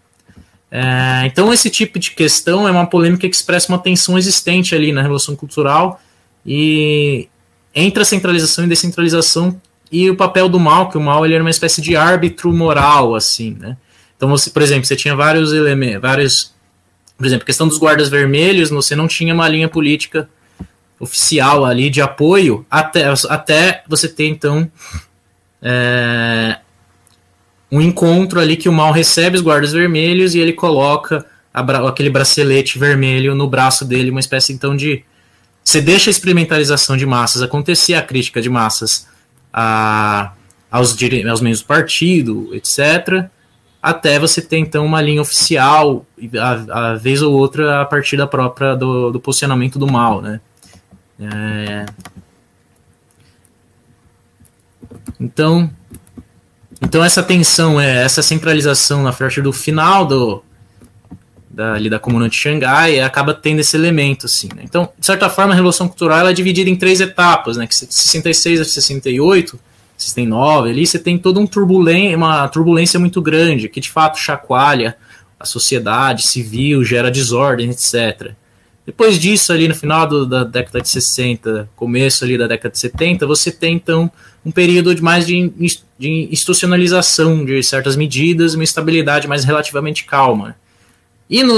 É, 0.69 1.25
então 1.25 1.53
esse 1.53 1.69
tipo 1.69 1.97
de 1.97 2.11
questão 2.11 2.67
é 2.67 2.71
uma 2.71 2.85
polêmica 2.85 3.27
que 3.27 3.35
expressa 3.35 3.71
uma 3.71 3.79
tensão 3.79 4.17
existente 4.17 4.75
ali 4.75 4.91
na 4.91 5.01
Revolução 5.01 5.35
Cultural 5.35 6.01
e 6.45 7.29
entre 7.73 8.01
a 8.01 8.05
centralização 8.05 8.65
e 8.65 8.67
descentralização 8.67 9.59
e 9.91 10.09
o 10.09 10.15
papel 10.15 10.49
do 10.49 10.59
mal, 10.59 10.89
que 10.89 10.97
o 10.97 11.01
mal 11.01 11.25
ele 11.25 11.33
era 11.33 11.43
uma 11.43 11.49
espécie 11.49 11.81
de 11.81 11.95
árbitro 11.95 12.51
moral, 12.53 13.15
assim, 13.15 13.55
né? 13.59 13.77
Então, 14.17 14.29
você, 14.29 14.49
por 14.49 14.61
exemplo, 14.61 14.85
você 14.85 14.95
tinha 14.95 15.15
vários 15.15 15.51
elementos, 15.51 16.01
vários, 16.01 16.53
por 17.17 17.25
exemplo, 17.25 17.45
questão 17.45 17.67
dos 17.67 17.77
guardas 17.77 18.09
vermelhos, 18.09 18.69
você 18.69 18.95
não 18.95 19.07
tinha 19.07 19.33
uma 19.33 19.47
linha 19.47 19.67
política 19.67 20.29
oficial 21.05 21.65
ali 21.65 21.89
de 21.89 22.01
apoio 22.01 22.65
até, 22.69 23.05
até 23.29 23.83
você 23.87 24.07
ter 24.07 24.27
então 24.27 24.69
é, 25.61 26.57
um 27.71 27.81
encontro 27.81 28.39
ali 28.39 28.57
que 28.57 28.67
o 28.67 28.73
mal 28.73 28.91
recebe 28.91 29.37
os 29.37 29.41
guardas 29.41 29.71
vermelhos 29.71 30.35
e 30.35 30.39
ele 30.39 30.53
coloca 30.53 31.25
aquele 31.53 32.09
bracelete 32.09 32.77
vermelho 32.77 33.33
no 33.33 33.47
braço 33.47 33.85
dele, 33.85 34.11
uma 34.11 34.19
espécie 34.19 34.51
então 34.51 34.75
de 34.75 35.03
você 35.63 35.81
deixa 35.81 36.09
a 36.09 36.11
experimentalização 36.11 36.95
de 36.97 37.05
massas 37.05 37.41
acontecer, 37.41 37.95
a 37.95 38.01
crítica 38.01 38.41
de 38.41 38.49
massas 38.49 39.07
a, 39.51 40.33
aos, 40.69 40.95
aos 41.29 41.41
membros 41.41 41.61
do 41.61 41.65
partido, 41.65 42.49
etc 42.53 43.29
até 43.85 44.17
você 44.17 44.41
ter 44.41 44.57
então 44.57 44.83
uma 44.83 44.99
linha 44.99 45.21
oficial, 45.21 46.07
a, 46.39 46.89
a 46.89 46.95
vez 46.95 47.21
ou 47.21 47.31
outra 47.31 47.81
a 47.81 47.85
partir 47.85 48.17
da 48.17 48.25
própria 48.25 48.73
do, 48.73 49.11
do 49.11 49.19
posicionamento 49.19 49.77
do 49.77 49.85
mal, 49.85 50.23
né? 50.23 50.41
É... 51.19 51.85
Então, 55.19 55.69
então 56.81 57.03
essa 57.03 57.23
tensão, 57.23 57.79
é, 57.79 58.03
essa 58.03 58.21
centralização 58.21 59.01
na 59.01 59.13
partir 59.13 59.41
do 59.41 59.53
final 59.53 60.05
do 60.05 60.43
da, 61.49 61.73
ali 61.73 61.89
da 61.89 61.97
comuna 61.97 62.27
de 62.27 62.35
Xangai 62.35 62.99
acaba 62.99 63.33
tendo 63.33 63.61
esse 63.61 63.77
elemento 63.77 64.25
assim. 64.25 64.49
Né? 64.53 64.63
Então, 64.63 64.91
de 64.99 65.05
certa 65.05 65.29
forma, 65.29 65.53
a 65.53 65.55
revolução 65.55 65.87
cultural 65.87 66.27
é 66.27 66.33
dividida 66.33 66.69
em 66.69 66.75
três 66.75 66.99
etapas, 66.99 67.55
né? 67.55 67.65
Que 67.65 67.73
66 67.73 68.59
a 68.59 68.65
68 68.65 69.57
System 69.97 70.27
9, 70.27 70.69
ali 70.69 70.85
você 70.85 70.99
tem 70.99 71.17
toda 71.17 71.39
um 71.39 71.47
turbulência, 71.47 72.17
uma 72.17 72.47
turbulência 72.49 72.99
muito 72.99 73.21
grande, 73.21 73.69
que 73.69 73.79
de 73.79 73.89
fato 73.89 74.19
chacoalha 74.19 74.97
a 75.39 75.45
sociedade 75.45 76.23
civil, 76.23 76.83
gera 76.83 77.09
desordem, 77.09 77.69
etc. 77.69 78.33
Depois 78.85 79.17
disso, 79.19 79.51
ali 79.51 79.67
no 79.67 79.73
final 79.73 80.07
do, 80.07 80.25
da 80.25 80.43
década 80.43 80.79
de 80.79 80.89
60, 80.89 81.69
começo 81.75 82.23
ali 82.23 82.37
da 82.37 82.45
década 82.45 82.71
de 82.71 82.79
70, 82.79 83.25
você 83.25 83.51
tem 83.51 83.75
então 83.75 84.11
um 84.45 84.51
período 84.51 84.93
de 84.93 85.01
mais 85.01 85.25
de, 85.25 85.51
de 85.97 86.29
institucionalização 86.31 87.43
de 87.43 87.63
certas 87.63 87.95
medidas, 87.95 88.53
uma 88.53 88.63
estabilidade 88.63 89.27
mais 89.27 89.43
relativamente 89.43 90.03
calma. 90.03 90.55
E 91.27 91.41
no 91.41 91.57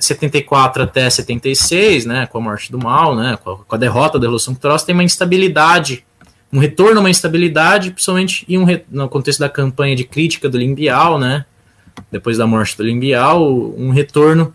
74 0.00 0.82
até 0.82 1.08
76, 1.08 2.04
né, 2.04 2.26
com 2.26 2.38
a 2.38 2.40
morte 2.40 2.72
do 2.72 2.78
mal, 2.78 3.14
né, 3.14 3.38
com 3.42 3.50
a, 3.50 3.56
com 3.58 3.74
a 3.76 3.78
derrota 3.78 4.18
da 4.18 4.24
Revolução 4.24 4.54
Cultural, 4.54 4.76
tem 4.80 4.94
uma 4.94 5.04
instabilidade 5.04 6.04
um 6.54 6.60
retorno 6.60 6.98
a 6.98 7.00
uma 7.00 7.10
instabilidade, 7.10 7.90
principalmente 7.90 8.46
um, 8.48 8.64
no 8.88 9.08
contexto 9.08 9.40
da 9.40 9.48
campanha 9.48 9.96
de 9.96 10.04
crítica 10.04 10.48
do 10.48 10.56
Limbial, 10.56 11.18
né? 11.18 11.44
Depois 12.12 12.38
da 12.38 12.46
morte 12.46 12.76
do 12.76 12.84
Limbial, 12.84 13.52
um 13.76 13.90
retorno 13.90 14.54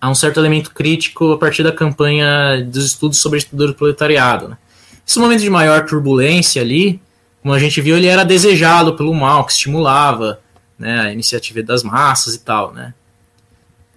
a 0.00 0.08
um 0.08 0.14
certo 0.14 0.38
elemento 0.38 0.72
crítico 0.72 1.32
a 1.32 1.38
partir 1.38 1.62
da 1.62 1.72
campanha 1.72 2.62
dos 2.64 2.86
estudos 2.86 3.18
sobre 3.18 3.38
a 3.38 3.40
ditadura 3.40 3.72
do 3.72 3.74
proletariado. 3.74 4.48
Né? 4.48 4.58
Esse 5.06 5.18
momento 5.18 5.40
de 5.40 5.50
maior 5.50 5.86
turbulência 5.86 6.62
ali, 6.62 7.00
como 7.42 7.54
a 7.54 7.58
gente 7.58 7.80
viu, 7.80 7.96
ele 7.96 8.06
era 8.06 8.24
desejado 8.24 8.94
pelo 8.94 9.14
mal, 9.14 9.44
que 9.44 9.52
estimulava 9.52 10.40
né, 10.78 11.00
a 11.00 11.12
iniciativa 11.12 11.62
das 11.62 11.82
massas 11.82 12.34
e 12.34 12.40
tal, 12.40 12.72
né? 12.72 12.94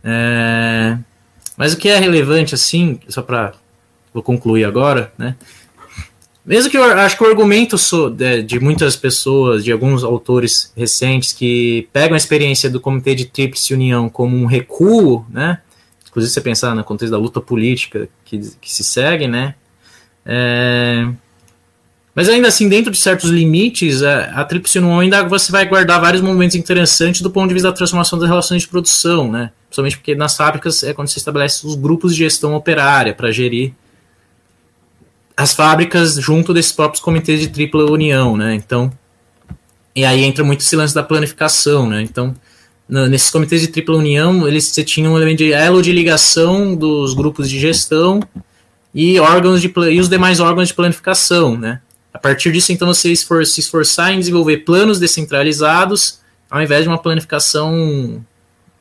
É... 0.03 0.97
Mas 1.55 1.73
o 1.73 1.77
que 1.77 1.89
é 1.89 1.99
relevante, 1.99 2.55
assim, 2.55 2.99
só 3.07 3.21
para 3.21 3.53
vou 4.13 4.23
concluir 4.23 4.65
agora, 4.65 5.13
né? 5.17 5.35
Mesmo 6.43 6.71
que 6.71 6.77
eu 6.77 6.83
acho 6.83 7.15
que 7.15 7.23
o 7.23 7.27
argumento 7.27 7.75
de, 8.15 8.41
de, 8.41 8.59
muitas 8.59 8.95
pessoas, 8.95 9.63
de 9.63 9.71
alguns 9.71 10.03
autores 10.03 10.73
recentes, 10.75 11.33
que 11.33 11.87
pegam 11.93 12.15
a 12.15 12.17
experiência 12.17 12.67
do 12.67 12.79
Comitê 12.79 13.13
de 13.13 13.25
Tríplice 13.25 13.75
União 13.75 14.09
como 14.09 14.35
um 14.35 14.47
recuo, 14.47 15.23
né? 15.29 15.59
Inclusive, 16.11 16.33
você 16.33 16.41
pensar 16.41 16.75
no 16.75 16.83
contexto 16.83 17.11
da 17.11 17.17
luta 17.17 17.39
política 17.39 18.09
que, 18.25 18.37
que 18.59 18.71
se 18.71 18.83
segue, 18.83 19.27
né? 19.27 19.55
É... 20.25 21.07
Mas 22.13 22.27
ainda 22.27 22.49
assim, 22.49 22.67
dentro 22.67 22.91
de 22.91 22.97
certos 22.97 23.29
limites, 23.29 24.03
a, 24.03 24.41
a 24.41 24.43
Tríplice 24.43 24.79
União 24.79 24.99
ainda 24.99 25.23
você 25.23 25.49
vai 25.49 25.65
guardar 25.65 26.01
vários 26.01 26.21
momentos 26.21 26.57
interessantes 26.57 27.21
do 27.21 27.31
ponto 27.31 27.47
de 27.47 27.53
vista 27.53 27.69
da 27.69 27.73
transformação 27.73 28.19
das 28.19 28.27
relações 28.27 28.63
de 28.63 28.67
produção, 28.67 29.31
né? 29.31 29.51
Principalmente 29.67 29.97
porque 29.97 30.13
nas 30.13 30.35
fábricas 30.35 30.83
é 30.83 30.93
quando 30.93 31.07
se 31.07 31.17
estabelece 31.17 31.65
os 31.65 31.75
grupos 31.75 32.13
de 32.13 32.19
gestão 32.19 32.53
operária 32.53 33.13
para 33.13 33.31
gerir 33.31 33.73
as 35.37 35.53
fábricas 35.53 36.15
junto 36.15 36.53
desses 36.53 36.73
próprios 36.73 37.01
comitês 37.01 37.39
de 37.39 37.47
tripla 37.47 37.89
união, 37.89 38.35
né? 38.35 38.53
Então, 38.53 38.91
e 39.95 40.03
aí 40.03 40.25
entra 40.25 40.43
muito 40.43 40.59
esse 40.59 40.75
lance 40.75 40.93
da 40.93 41.01
planificação, 41.01 41.87
né? 41.87 42.01
Então, 42.01 42.35
nesses 42.91 43.29
comitês 43.29 43.61
de 43.61 43.69
tripla 43.69 43.95
união, 43.95 44.45
eles 44.45 44.65
você 44.65 44.83
tinha 44.83 45.09
um 45.09 45.15
elemento 45.15 45.37
de 45.37 45.53
elo 45.53 45.81
de 45.81 45.93
ligação 45.93 46.75
dos 46.75 47.13
grupos 47.13 47.49
de 47.49 47.57
gestão 47.57 48.19
e 48.93 49.17
órgãos 49.17 49.61
de 49.61 49.71
e 49.89 49.99
os 49.99 50.09
demais 50.09 50.41
órgãos 50.41 50.67
de 50.67 50.73
planificação, 50.73 51.57
né? 51.57 51.79
A 52.13 52.19
partir 52.19 52.51
disso, 52.51 52.73
então, 52.73 52.89
você 52.89 53.09
esfor 53.09 53.45
se 53.45 53.61
esforçar 53.61 54.11
em 54.11 54.19
desenvolver 54.19 54.57
planos 54.57 54.99
descentralizados, 54.99 56.19
ao 56.49 56.61
invés 56.61 56.83
de 56.83 56.89
uma 56.89 56.97
planificação 56.97 58.23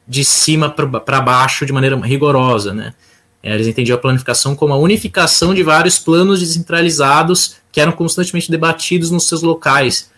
de 0.08 0.24
cima 0.24 0.68
para 0.68 1.20
baixo 1.20 1.64
de 1.64 1.72
maneira 1.72 1.96
rigorosa, 1.96 2.74
né? 2.74 2.92
É, 3.40 3.54
eles 3.54 3.68
entendiam 3.68 3.96
a 3.96 4.00
planificação 4.00 4.56
como 4.56 4.74
a 4.74 4.76
unificação 4.76 5.54
de 5.54 5.62
vários 5.62 5.98
planos 5.98 6.40
descentralizados 6.40 7.56
que 7.70 7.80
eram 7.80 7.92
constantemente 7.92 8.50
debatidos 8.50 9.10
nos 9.10 9.28
seus 9.28 9.40
locais 9.40 10.10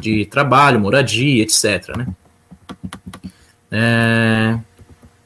de 0.00 0.26
trabalho, 0.26 0.78
moradia, 0.78 1.42
etc. 1.42 1.96
Né? 1.96 2.06
É, 3.76 4.56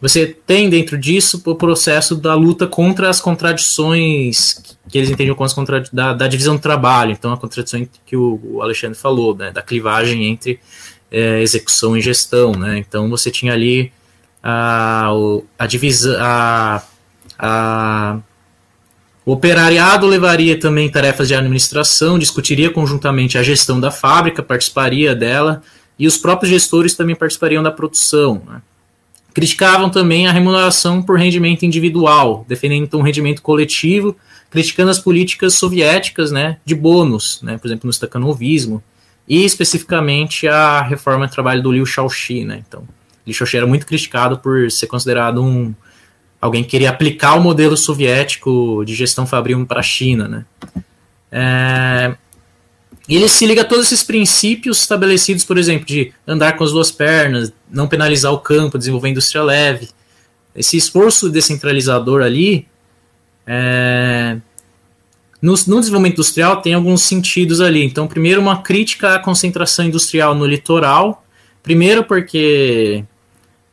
você 0.00 0.26
tem 0.26 0.70
dentro 0.70 0.96
disso 0.96 1.42
o 1.44 1.54
processo 1.54 2.16
da 2.16 2.34
luta 2.34 2.66
contra 2.66 3.10
as 3.10 3.20
contradições 3.20 4.78
que 4.88 4.96
eles 4.96 5.10
entendiam 5.10 5.36
como 5.36 5.44
as 5.44 5.90
da, 5.92 6.14
da 6.14 6.26
divisão 6.26 6.56
do 6.56 6.62
trabalho. 6.62 7.12
Então, 7.12 7.30
a 7.30 7.36
contradição 7.36 7.86
que 8.06 8.16
o, 8.16 8.62
Alexandre 8.62 8.98
falou, 8.98 9.36
né, 9.36 9.50
da 9.50 9.60
clivagem 9.60 10.24
entre 10.24 10.58
é, 11.10 11.42
execução 11.42 11.94
e 11.94 12.00
gestão. 12.00 12.52
Né? 12.52 12.78
Então, 12.78 13.10
você 13.10 13.30
tinha 13.30 13.52
ali 13.52 13.92
a, 14.42 15.10
a 15.58 15.66
divisão. 15.66 16.16
A, 16.18 16.82
o 19.26 19.32
operariado 19.32 20.06
levaria 20.06 20.58
também 20.58 20.88
tarefas 20.90 21.28
de 21.28 21.34
administração, 21.34 22.18
discutiria 22.18 22.70
conjuntamente 22.70 23.36
a 23.36 23.42
gestão 23.42 23.78
da 23.78 23.90
fábrica, 23.90 24.42
participaria 24.42 25.14
dela, 25.14 25.62
e 25.98 26.06
os 26.06 26.16
próprios 26.16 26.50
gestores 26.50 26.94
também 26.94 27.16
participariam 27.16 27.62
da 27.62 27.70
produção. 27.70 28.42
Né? 28.46 28.62
criticavam 29.38 29.88
também 29.88 30.26
a 30.26 30.32
remuneração 30.32 31.00
por 31.00 31.16
rendimento 31.16 31.64
individual, 31.64 32.44
defendendo 32.48 32.82
então, 32.82 32.98
um 32.98 33.04
rendimento 33.04 33.40
coletivo, 33.40 34.16
criticando 34.50 34.90
as 34.90 34.98
políticas 34.98 35.54
soviéticas 35.54 36.32
né, 36.32 36.58
de 36.64 36.74
bônus, 36.74 37.40
né, 37.40 37.56
por 37.56 37.68
exemplo, 37.68 37.86
no 37.86 37.92
stakanovismo, 37.92 38.82
e 39.28 39.44
especificamente 39.44 40.48
a 40.48 40.82
reforma 40.82 41.26
de 41.26 41.32
trabalho 41.32 41.62
do 41.62 41.70
Liu 41.70 41.86
Shaoxi. 41.86 42.44
Né, 42.44 42.64
então, 42.66 42.82
Liu 43.24 43.32
Shaoxi 43.32 43.56
era 43.56 43.66
muito 43.66 43.86
criticado 43.86 44.38
por 44.38 44.68
ser 44.72 44.88
considerado 44.88 45.40
um 45.40 45.72
alguém 46.40 46.64
que 46.64 46.70
queria 46.70 46.90
aplicar 46.90 47.34
o 47.34 47.40
modelo 47.40 47.76
soviético 47.76 48.82
de 48.84 48.94
gestão 48.94 49.24
fabril 49.24 49.64
para 49.66 49.78
a 49.78 49.84
China. 49.84 50.26
Né. 50.26 50.44
É, 51.30 52.16
e 53.08 53.16
ele 53.16 53.28
se 53.28 53.46
liga 53.46 53.62
a 53.62 53.64
todos 53.64 53.86
esses 53.86 54.04
princípios 54.04 54.80
estabelecidos, 54.80 55.42
por 55.42 55.56
exemplo, 55.56 55.86
de 55.86 56.12
andar 56.26 56.58
com 56.58 56.64
as 56.64 56.72
duas 56.72 56.90
pernas, 56.90 57.50
não 57.70 57.88
penalizar 57.88 58.30
o 58.32 58.38
campo, 58.38 58.76
desenvolver 58.76 59.08
indústria 59.08 59.42
leve. 59.42 59.88
Esse 60.54 60.76
esforço 60.76 61.30
descentralizador 61.30 62.20
ali, 62.20 62.68
é, 63.46 64.36
no, 65.40 65.54
no, 65.66 65.80
desenvolvimento 65.80 66.14
industrial, 66.14 66.60
tem 66.60 66.74
alguns 66.74 67.02
sentidos 67.02 67.62
ali. 67.62 67.82
Então, 67.82 68.06
primeiro, 68.06 68.42
uma 68.42 68.60
crítica 68.60 69.14
à 69.14 69.18
concentração 69.18 69.86
industrial 69.86 70.34
no 70.34 70.44
litoral. 70.44 71.24
Primeiro, 71.62 72.04
porque 72.04 73.04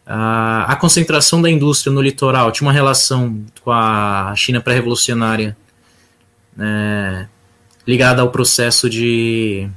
a, 0.05 0.71
a 0.71 0.75
concentração 0.77 1.41
da 1.41 1.49
indústria 1.49 1.91
no 1.91 2.01
litoral 2.01 2.53
tinha 2.53 2.65
uma 2.65 2.73
relação 2.73 3.43
com 3.61 3.71
a 3.71 4.33
China 4.37 4.61
pré-revolucionária. 4.61 5.57
Né, 6.55 7.27
ligada 7.87 8.21
ao 8.21 8.29
processo 8.29 8.89
de 8.89 9.69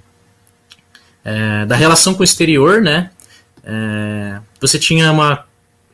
é, 1.25 1.67
da 1.67 1.77
relação 1.77 2.15
com 2.15 2.21
o 2.21 2.25
exterior, 2.25 2.81
né? 2.81 3.11
É, 3.63 4.41
você 4.61 4.79
tinha 4.79 5.13
uma, 5.13 5.45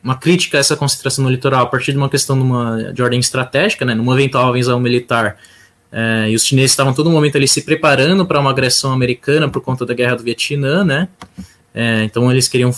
uma 0.01 0.15
crítica 0.15 0.57
a 0.57 0.59
essa 0.59 0.77
concentração 0.77 1.25
no 1.25 1.29
litoral 1.29 1.63
a 1.63 1.65
partir 1.65 1.91
de 1.91 1.97
uma 1.97 2.09
questão 2.09 2.37
de, 2.37 2.43
uma, 2.43 2.93
de 2.93 3.01
ordem 3.01 3.19
estratégica, 3.19 3.83
né? 3.83 3.93
Numa 3.93 4.13
eventual 4.13 4.55
invasão 4.55 4.79
militar, 4.79 5.37
é, 5.91 6.29
e 6.29 6.35
os 6.35 6.45
chineses 6.45 6.71
estavam 6.71 6.93
todo 6.93 7.09
momento 7.09 7.35
ali 7.37 7.47
se 7.47 7.61
preparando 7.63 8.25
para 8.25 8.39
uma 8.39 8.49
agressão 8.49 8.91
americana 8.93 9.49
por 9.49 9.61
conta 9.61 9.85
da 9.85 9.93
guerra 9.93 10.15
do 10.15 10.23
Vietnã, 10.23 10.83
né? 10.83 11.07
Então 12.05 12.31
eles 12.31 12.47
queriam 12.47 12.71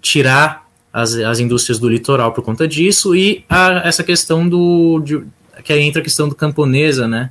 tirar 0.00 0.66
as, 0.92 1.14
as 1.14 1.40
indústrias 1.40 1.78
do 1.78 1.88
litoral 1.88 2.32
por 2.32 2.42
conta 2.42 2.68
disso 2.68 3.16
e 3.16 3.44
a, 3.48 3.82
essa 3.84 4.04
questão 4.04 4.48
do 4.48 5.00
de, 5.00 5.22
que 5.62 5.72
aí 5.72 5.82
entra 5.82 6.00
a 6.00 6.04
questão 6.04 6.28
do 6.28 6.34
camponesa, 6.34 7.08
né? 7.08 7.30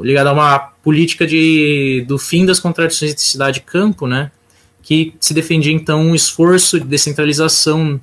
Ligado 0.00 0.28
a 0.28 0.32
uma 0.32 0.58
política 0.58 1.26
de, 1.26 2.04
do 2.06 2.18
fim 2.18 2.44
das 2.44 2.58
contradições 2.58 3.14
de 3.14 3.20
cidade 3.20 3.58
e 3.58 3.62
campo, 3.62 4.06
né, 4.06 4.30
que 4.82 5.14
se 5.20 5.34
defendia 5.34 5.72
então 5.72 6.00
um 6.00 6.14
esforço 6.14 6.78
de 6.78 6.86
descentralização 6.86 8.00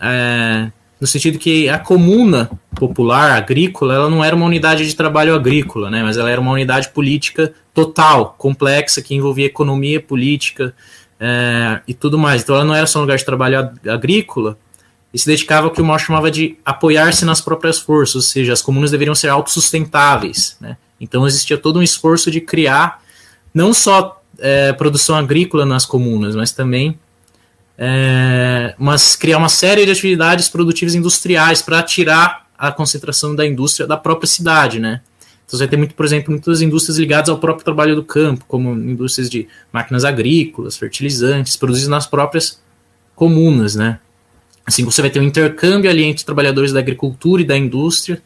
é, 0.00 0.70
no 1.00 1.06
sentido 1.06 1.38
que 1.38 1.68
a 1.68 1.78
comuna 1.78 2.50
popular 2.74 3.32
agrícola 3.32 3.94
ela 3.94 4.10
não 4.10 4.24
era 4.24 4.34
uma 4.34 4.46
unidade 4.46 4.86
de 4.86 4.94
trabalho 4.94 5.34
agrícola, 5.34 5.90
né, 5.90 6.02
mas 6.02 6.16
ela 6.16 6.30
era 6.30 6.40
uma 6.40 6.52
unidade 6.52 6.88
política 6.90 7.52
total, 7.72 8.34
complexa, 8.38 9.02
que 9.02 9.14
envolvia 9.14 9.46
economia, 9.46 10.00
política 10.00 10.74
é, 11.18 11.80
e 11.88 11.94
tudo 11.94 12.18
mais. 12.18 12.42
Então 12.42 12.54
ela 12.54 12.64
não 12.64 12.74
era 12.74 12.86
só 12.86 12.98
um 12.98 13.02
lugar 13.02 13.18
de 13.18 13.24
trabalho 13.24 13.70
agrícola, 13.88 14.56
e 15.14 15.18
se 15.18 15.26
dedicava 15.26 15.68
ao 15.68 15.72
que 15.72 15.80
o 15.80 15.84
Mao 15.84 15.96
chamava 15.96 16.28
de 16.28 16.58
apoiar-se 16.64 17.24
nas 17.24 17.40
próprias 17.40 17.78
forças, 17.78 18.16
ou 18.16 18.20
seja, 18.20 18.52
as 18.52 18.60
comunas 18.60 18.90
deveriam 18.90 19.14
ser 19.14 19.28
autossustentáveis. 19.28 20.56
Né? 20.60 20.76
Então 21.00 21.26
existia 21.26 21.58
todo 21.58 21.78
um 21.78 21.82
esforço 21.82 22.30
de 22.30 22.40
criar 22.40 23.02
não 23.52 23.72
só 23.72 24.22
é, 24.38 24.72
produção 24.72 25.16
agrícola 25.16 25.64
nas 25.64 25.86
comunas, 25.86 26.34
mas 26.34 26.52
também 26.52 26.98
é, 27.76 28.74
mas 28.78 29.16
criar 29.16 29.38
uma 29.38 29.48
série 29.48 29.84
de 29.84 29.90
atividades 29.90 30.48
produtivas 30.48 30.94
industriais 30.94 31.60
para 31.60 31.82
tirar 31.82 32.46
a 32.56 32.70
concentração 32.70 33.34
da 33.34 33.46
indústria 33.46 33.86
da 33.86 33.96
própria 33.96 34.28
cidade, 34.28 34.78
né? 34.78 35.00
Então 35.44 35.58
você 35.58 35.64
vai 35.64 35.68
ter 35.68 35.76
muito, 35.76 35.94
por 35.94 36.06
exemplo, 36.06 36.30
muitas 36.30 36.62
indústrias 36.62 36.98
ligadas 36.98 37.28
ao 37.28 37.38
próprio 37.38 37.64
trabalho 37.64 37.94
do 37.94 38.04
campo, 38.04 38.44
como 38.46 38.72
indústrias 38.72 39.28
de 39.28 39.48
máquinas 39.72 40.04
agrícolas, 40.04 40.76
fertilizantes, 40.76 41.56
produzidas 41.56 41.90
nas 41.90 42.06
próprias 42.06 42.62
comunas, 43.14 43.74
né? 43.74 43.98
Assim, 44.64 44.84
você 44.84 45.02
vai 45.02 45.10
ter 45.10 45.20
um 45.20 45.24
intercâmbio 45.24 45.90
ali 45.90 46.04
entre 46.04 46.24
trabalhadores 46.24 46.72
da 46.72 46.78
agricultura 46.78 47.42
e 47.42 47.44
da 47.44 47.56
indústria, 47.56 48.22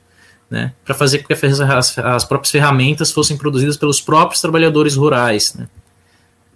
né, 0.51 0.73
para 0.85 0.95
fazer 0.95 1.19
com 1.19 1.27
que 1.27 1.33
as, 1.35 1.99
as, 1.99 2.25
próprias 2.25 2.51
ferramentas 2.51 3.13
fossem 3.13 3.37
produzidas 3.37 3.77
pelos 3.77 4.01
próprios 4.01 4.41
trabalhadores 4.41 4.97
rurais. 4.97 5.55
Né. 5.55 5.69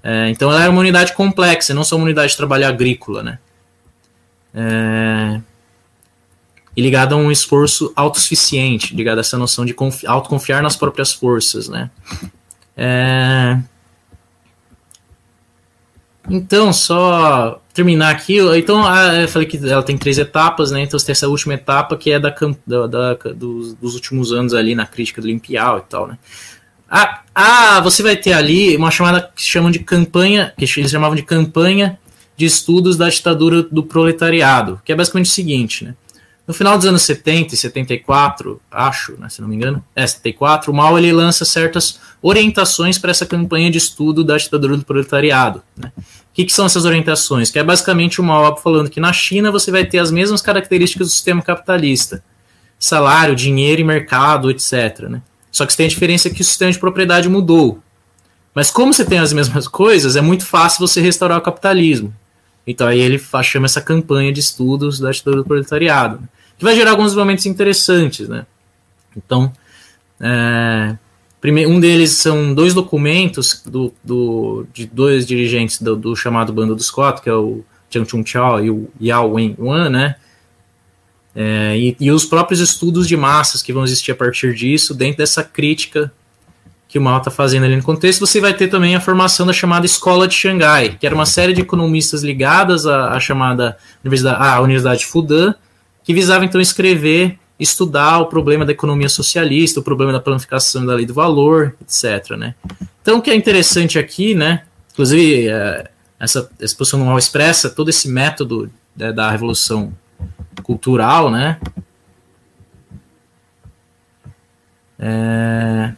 É, 0.02 0.28
então 0.30 0.50
ela 0.50 0.62
era 0.62 0.70
uma 0.70 0.80
unidade 0.80 1.12
complexa, 1.12 1.74
não 1.74 1.84
só 1.84 1.96
uma 1.96 2.04
unidade 2.04 2.32
de 2.32 2.36
trabalho 2.36 2.66
agrícola. 2.66 3.22
Né. 3.22 3.38
É, 4.54 5.40
e 6.74 6.80
ligada 6.80 7.14
a 7.14 7.18
um 7.18 7.30
esforço 7.30 7.92
autossuficiente, 7.94 8.94
ligada 8.96 9.20
a 9.20 9.22
essa 9.22 9.36
noção 9.36 9.64
de 9.64 9.74
autoconfiar 10.06 10.62
nas 10.62 10.74
próprias 10.74 11.12
forças. 11.12 11.68
Né. 11.68 11.90
É, 12.76 13.58
então, 16.28 16.72
só 16.72 17.60
terminar 17.74 18.10
aqui. 18.10 18.38
Então, 18.56 18.84
eu 19.14 19.28
falei 19.28 19.46
que 19.46 19.56
ela 19.68 19.82
tem 19.82 19.98
três 19.98 20.18
etapas, 20.18 20.70
né? 20.70 20.82
Então, 20.82 20.98
você 20.98 21.06
tem 21.06 21.12
essa 21.12 21.28
última 21.28 21.54
etapa 21.54 21.96
que 21.96 22.10
é 22.10 22.18
da, 22.18 22.34
da, 22.66 22.86
da 22.86 23.14
dos, 23.34 23.74
dos, 23.74 23.94
últimos 23.94 24.32
anos 24.32 24.54
ali 24.54 24.74
na 24.74 24.86
crítica 24.86 25.20
do 25.20 25.26
Limpial 25.26 25.78
e 25.78 25.82
tal, 25.82 26.06
né? 26.06 26.18
Ah, 26.88 27.22
ah, 27.34 27.80
você 27.80 28.02
vai 28.02 28.16
ter 28.16 28.34
ali 28.34 28.76
uma 28.76 28.90
chamada 28.90 29.30
que 29.34 29.42
chamam 29.42 29.70
de 29.70 29.78
campanha, 29.78 30.52
que 30.56 30.64
eles 30.64 30.90
chamavam 30.90 31.16
de 31.16 31.22
campanha 31.22 31.98
de 32.36 32.44
estudos 32.44 32.96
da 32.96 33.08
ditadura 33.08 33.62
do 33.62 33.82
proletariado, 33.82 34.80
que 34.84 34.92
é 34.92 34.94
basicamente 34.94 35.26
o 35.26 35.32
seguinte, 35.32 35.84
né? 35.84 35.94
No 36.46 36.52
final 36.52 36.76
dos 36.76 36.86
anos 36.86 37.02
70 37.02 37.54
e 37.54 37.56
74, 37.56 38.60
acho, 38.70 39.12
né, 39.18 39.28
se 39.28 39.40
não 39.40 39.48
me 39.48 39.54
engano, 39.54 39.82
é 39.94 40.04
74, 40.04 40.72
o 40.72 40.74
Mao 40.74 40.98
ele 40.98 41.12
lança 41.12 41.44
certas 41.44 42.00
orientações 42.20 42.98
para 42.98 43.12
essa 43.12 43.24
campanha 43.24 43.70
de 43.70 43.78
estudo 43.78 44.24
da 44.24 44.36
ditadura 44.36 44.76
do 44.76 44.84
proletariado. 44.84 45.62
Né? 45.76 45.92
O 45.96 46.02
que, 46.34 46.44
que, 46.44 46.52
são 46.52 46.66
essas 46.66 46.84
orientações? 46.84 47.50
Que 47.50 47.60
é 47.60 47.64
basicamente 47.64 48.20
o 48.20 48.24
Mao 48.24 48.56
falando 48.56 48.90
que 48.90 48.98
na 48.98 49.12
China 49.12 49.52
você 49.52 49.70
vai 49.70 49.84
ter 49.84 49.98
as 49.98 50.10
mesmas 50.10 50.42
características 50.42 51.06
do 51.06 51.10
sistema 51.10 51.42
capitalista: 51.42 52.24
salário, 52.78 53.36
dinheiro 53.36 53.80
e 53.80 53.84
mercado, 53.84 54.50
etc. 54.50 55.08
Né? 55.08 55.22
Só 55.50 55.64
que 55.64 55.76
tem 55.76 55.86
a 55.86 55.88
diferença 55.88 56.28
que 56.28 56.40
o 56.40 56.44
sistema 56.44 56.72
de 56.72 56.78
propriedade 56.78 57.28
mudou. 57.28 57.80
Mas 58.54 58.70
como 58.70 58.92
você 58.92 59.04
tem 59.04 59.18
as 59.18 59.32
mesmas 59.32 59.68
coisas, 59.68 60.16
é 60.16 60.20
muito 60.20 60.44
fácil 60.44 60.86
você 60.86 61.00
restaurar 61.00 61.38
o 61.38 61.42
capitalismo. 61.42 62.12
Então 62.66 62.86
aí 62.86 63.00
ele 63.00 63.20
chama 63.42 63.66
essa 63.66 63.80
campanha 63.80 64.32
de 64.32 64.40
estudos 64.40 65.00
da 65.00 65.10
ditadura 65.10 65.42
do 65.42 65.46
proletariado, 65.46 66.20
né? 66.20 66.28
que 66.56 66.64
vai 66.64 66.76
gerar 66.76 66.92
alguns 66.92 67.06
desenvolvimentos 67.06 67.46
interessantes, 67.46 68.28
né? 68.28 68.46
Então, 69.16 69.52
é, 70.20 70.96
um 71.66 71.80
deles 71.80 72.12
são 72.12 72.54
dois 72.54 72.72
documentos 72.72 73.62
do, 73.66 73.92
do 74.02 74.64
de 74.72 74.86
dois 74.86 75.26
dirigentes 75.26 75.82
do, 75.82 75.96
do, 75.96 76.14
chamado 76.14 76.52
Bando 76.52 76.76
dos 76.76 76.90
Quatro, 76.90 77.22
que 77.22 77.28
é 77.28 77.34
o 77.34 77.64
Jiang 77.90 78.08
Chongqiao 78.08 78.64
e 78.64 78.70
o 78.70 78.88
Yao 79.00 79.32
Wen-wan, 79.32 79.90
né? 79.90 80.16
É, 81.34 81.76
e, 81.76 81.96
e 81.98 82.10
os 82.10 82.24
próprios 82.24 82.60
estudos 82.60 83.08
de 83.08 83.16
massas 83.16 83.62
que 83.62 83.72
vão 83.72 83.84
existir 83.84 84.12
a 84.12 84.14
partir 84.14 84.54
disso, 84.54 84.94
dentro 84.94 85.18
dessa 85.18 85.42
crítica 85.42 86.12
que 86.92 86.98
o 86.98 87.02
Mao 87.02 87.16
está 87.16 87.30
fazendo 87.30 87.64
ali 87.64 87.74
no 87.74 87.82
contexto, 87.82 88.20
você 88.20 88.38
vai 88.38 88.52
ter 88.52 88.68
também 88.68 88.94
a 88.94 89.00
formação 89.00 89.46
da 89.46 89.52
chamada 89.54 89.86
Escola 89.86 90.28
de 90.28 90.34
Xangai, 90.34 90.98
que 91.00 91.06
era 91.06 91.14
uma 91.14 91.24
série 91.24 91.54
de 91.54 91.62
economistas 91.62 92.22
ligadas 92.22 92.86
à, 92.86 93.12
à 93.14 93.18
chamada 93.18 93.78
Universidade, 94.04 94.36
à 94.38 94.60
Universidade 94.60 95.06
Fudan, 95.06 95.54
que 96.04 96.12
visava 96.12 96.44
então 96.44 96.60
escrever, 96.60 97.38
estudar 97.58 98.18
o 98.18 98.26
problema 98.26 98.66
da 98.66 98.72
economia 98.72 99.08
socialista, 99.08 99.80
o 99.80 99.82
problema 99.82 100.12
da 100.12 100.20
planificação 100.20 100.84
da 100.84 100.92
lei 100.92 101.06
do 101.06 101.14
valor, 101.14 101.74
etc. 101.80 102.36
Né? 102.36 102.54
Então, 103.00 103.20
o 103.20 103.22
que 103.22 103.30
é 103.30 103.34
interessante 103.34 103.98
aqui, 103.98 104.34
né, 104.34 104.64
inclusive 104.92 105.48
é, 105.48 105.90
essa 106.20 106.50
exposição 106.60 106.98
do 106.98 107.06
Mao 107.06 107.16
expressa 107.16 107.70
todo 107.70 107.88
esse 107.88 108.06
método 108.06 108.70
né, 108.94 109.10
da 109.14 109.30
revolução 109.30 109.94
cultural, 110.62 111.30
né? 111.30 111.58
É, 114.98 115.94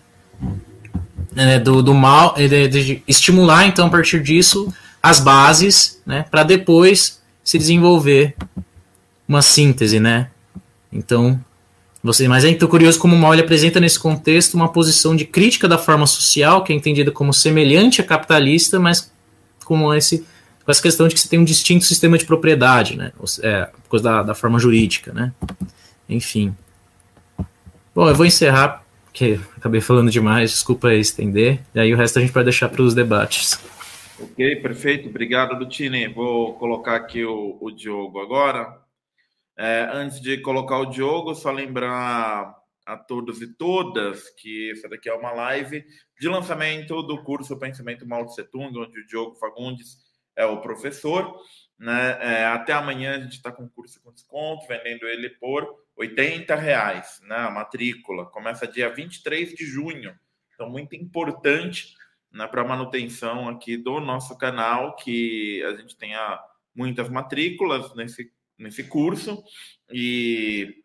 né, 1.35 1.59
do, 1.59 1.83
do 1.83 1.95
mal, 1.95 2.35
de, 2.35 2.69
de 2.69 3.03
estimular 3.07 3.67
então 3.67 3.87
a 3.87 3.91
partir 3.91 4.23
disso 4.23 4.73
as 5.03 5.21
bases, 5.21 6.01
né, 6.07 6.25
para 6.31 6.43
depois 6.43 7.21
se 7.43 7.59
desenvolver 7.59 8.35
uma 9.29 9.43
síntese, 9.43 10.01
né? 10.01 10.29
Então, 10.91 11.39
você, 12.03 12.29
mas 12.29 12.45
é 12.45 12.49
então 12.49 12.69
curioso 12.69 12.99
como 12.99 13.17
o 13.17 13.19
Mal 13.19 13.33
apresenta 13.33 13.81
nesse 13.81 13.99
contexto 13.99 14.55
uma 14.55 14.71
posição 14.71 15.17
de 15.17 15.25
crítica 15.25 15.67
da 15.67 15.79
forma 15.79 16.07
social, 16.07 16.63
que 16.63 16.73
é 16.73 16.77
entendida 16.77 17.11
como 17.11 17.33
semelhante 17.33 18.01
à 18.01 18.05
capitalista, 18.05 18.79
mas 18.79 19.13
com 19.65 19.93
esse 19.95 20.25
com 20.65 20.71
essa 20.71 20.81
questão 20.81 21.07
de 21.07 21.15
que 21.15 21.21
você 21.21 21.29
tem 21.29 21.39
um 21.39 21.45
distinto 21.45 21.85
sistema 21.85 22.17
de 22.17 22.25
propriedade, 22.25 22.97
né? 22.97 23.13
É, 23.43 23.69
coisa 23.89 24.03
da, 24.03 24.23
da 24.23 24.35
forma 24.35 24.59
jurídica, 24.59 25.13
né? 25.13 25.33
Enfim. 26.09 26.55
Bom, 27.95 28.09
eu 28.09 28.15
vou 28.15 28.25
encerrar 28.25 28.83
que 29.13 29.39
acabei 29.65 29.81
falando 29.81 30.11
demais, 30.11 30.51
desculpa 30.51 30.93
estender, 30.93 31.59
e 31.75 31.81
aí 31.81 31.95
o 31.95 31.97
resto 31.97 32.19
a 32.19 32.23
gente 32.23 32.35
vai 32.35 32.45
deixar 32.45 32.69
para 32.69 32.83
os 32.83 32.95
debates. 32.95 33.59
Ok, 34.21 34.57
perfeito. 34.57 35.09
Obrigado, 35.09 35.59
Lutini. 35.59 36.07
Vou 36.07 36.53
colocar 36.59 36.97
aqui 36.97 37.25
o, 37.25 37.57
o 37.59 37.71
Diogo 37.71 38.21
agora. 38.21 38.79
É, 39.59 39.89
antes 39.91 40.21
de 40.21 40.37
colocar 40.43 40.79
o 40.79 40.85
Diogo, 40.85 41.35
só 41.35 41.51
lembrar 41.51 42.55
a 42.85 42.97
todos 42.99 43.41
e 43.41 43.57
todas 43.57 44.29
que 44.37 44.71
essa 44.71 44.87
daqui 44.87 45.09
é 45.09 45.15
uma 45.15 45.33
live 45.33 45.83
de 46.21 46.29
lançamento 46.29 47.03
do 47.03 47.25
curso 47.25 47.59
Pensamento 47.59 48.07
Mao 48.07 48.27
Tse 48.27 48.45
Tung, 48.45 48.79
onde 48.79 49.01
o 49.01 49.07
Diogo 49.07 49.35
Fagundes 49.37 49.97
é 50.37 50.45
o 50.45 50.61
professor. 50.61 51.41
Né? 51.79 52.19
É, 52.21 52.47
até 52.47 52.73
amanhã 52.73 53.17
a 53.17 53.21
gente 53.21 53.33
está 53.33 53.51
com 53.51 53.69
curso 53.69 54.01
com 54.03 54.13
desconto, 54.13 54.67
vendendo 54.67 55.07
ele 55.07 55.29
por 55.31 55.85
80 55.97 56.55
reais, 56.55 57.21
né? 57.25 57.37
A 57.37 57.51
matrícula 57.51 58.27
começa 58.27 58.67
dia 58.67 58.93
23 58.93 59.55
de 59.55 59.65
junho. 59.67 60.15
Então, 60.55 60.71
muito 60.71 60.95
importante 60.95 61.95
né, 62.33 62.47
para 62.47 62.65
manutenção 62.65 63.49
aqui 63.49 63.77
do 63.77 64.01
nosso 64.01 64.37
canal, 64.37 64.97
que 64.97 65.63
a 65.65 65.77
gente 65.77 65.97
tenha 65.97 66.41
muitas 66.75 67.09
matrículas 67.09 67.95
nesse, 67.95 68.33
nesse 68.59 68.85
curso 68.85 69.43
e 69.93 70.83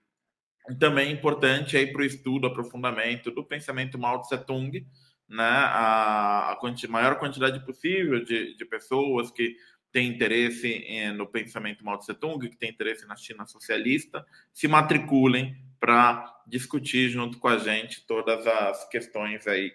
também 0.80 1.12
importante 1.12 1.76
aí 1.76 1.92
para 1.92 2.02
o 2.02 2.06
estudo, 2.06 2.46
aprofundamento 2.46 3.32
do 3.32 3.44
pensamento 3.44 3.98
Mao 3.98 4.22
Tse 4.22 4.38
Tung, 4.46 4.86
né, 5.28 5.44
a, 5.44 6.52
a 6.52 6.56
quanti, 6.58 6.88
maior 6.88 7.18
quantidade 7.18 7.64
possível 7.66 8.24
de, 8.24 8.56
de 8.56 8.66
pessoas 8.66 9.32
que 9.32 9.56
têm 9.92 10.10
interesse 10.10 10.86
no 11.16 11.28
pensamento 11.28 11.84
Mao 11.84 11.98
Tse 11.98 12.14
Tung, 12.14 12.48
que 12.50 12.58
tem 12.58 12.70
interesse 12.70 13.06
na 13.08 13.16
China 13.16 13.46
socialista, 13.46 14.26
se 14.54 14.68
matriculem 14.68 15.56
para 15.80 16.42
discutir 16.48 17.10
junto 17.10 17.38
com 17.40 17.48
a 17.48 17.58
gente 17.58 18.06
todas 18.06 18.46
as 18.46 18.88
questões 18.90 19.48
aí 19.48 19.72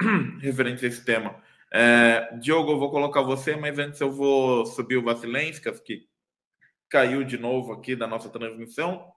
referentes 0.40 0.82
a 0.82 0.86
esse 0.86 1.04
tema. 1.04 1.42
É, 1.72 2.36
Diogo, 2.38 2.72
eu 2.72 2.78
vou 2.78 2.90
colocar 2.90 3.20
você, 3.22 3.56
mas 3.56 3.78
antes 3.78 4.00
eu 4.00 4.10
vou 4.10 4.64
subir 4.64 4.96
o 4.96 5.02
Vasilenskas, 5.02 5.80
que 5.80 6.06
caiu 6.88 7.24
de 7.24 7.36
novo 7.36 7.72
aqui 7.72 7.96
da 7.96 8.06
nossa 8.06 8.28
transmissão. 8.30 9.12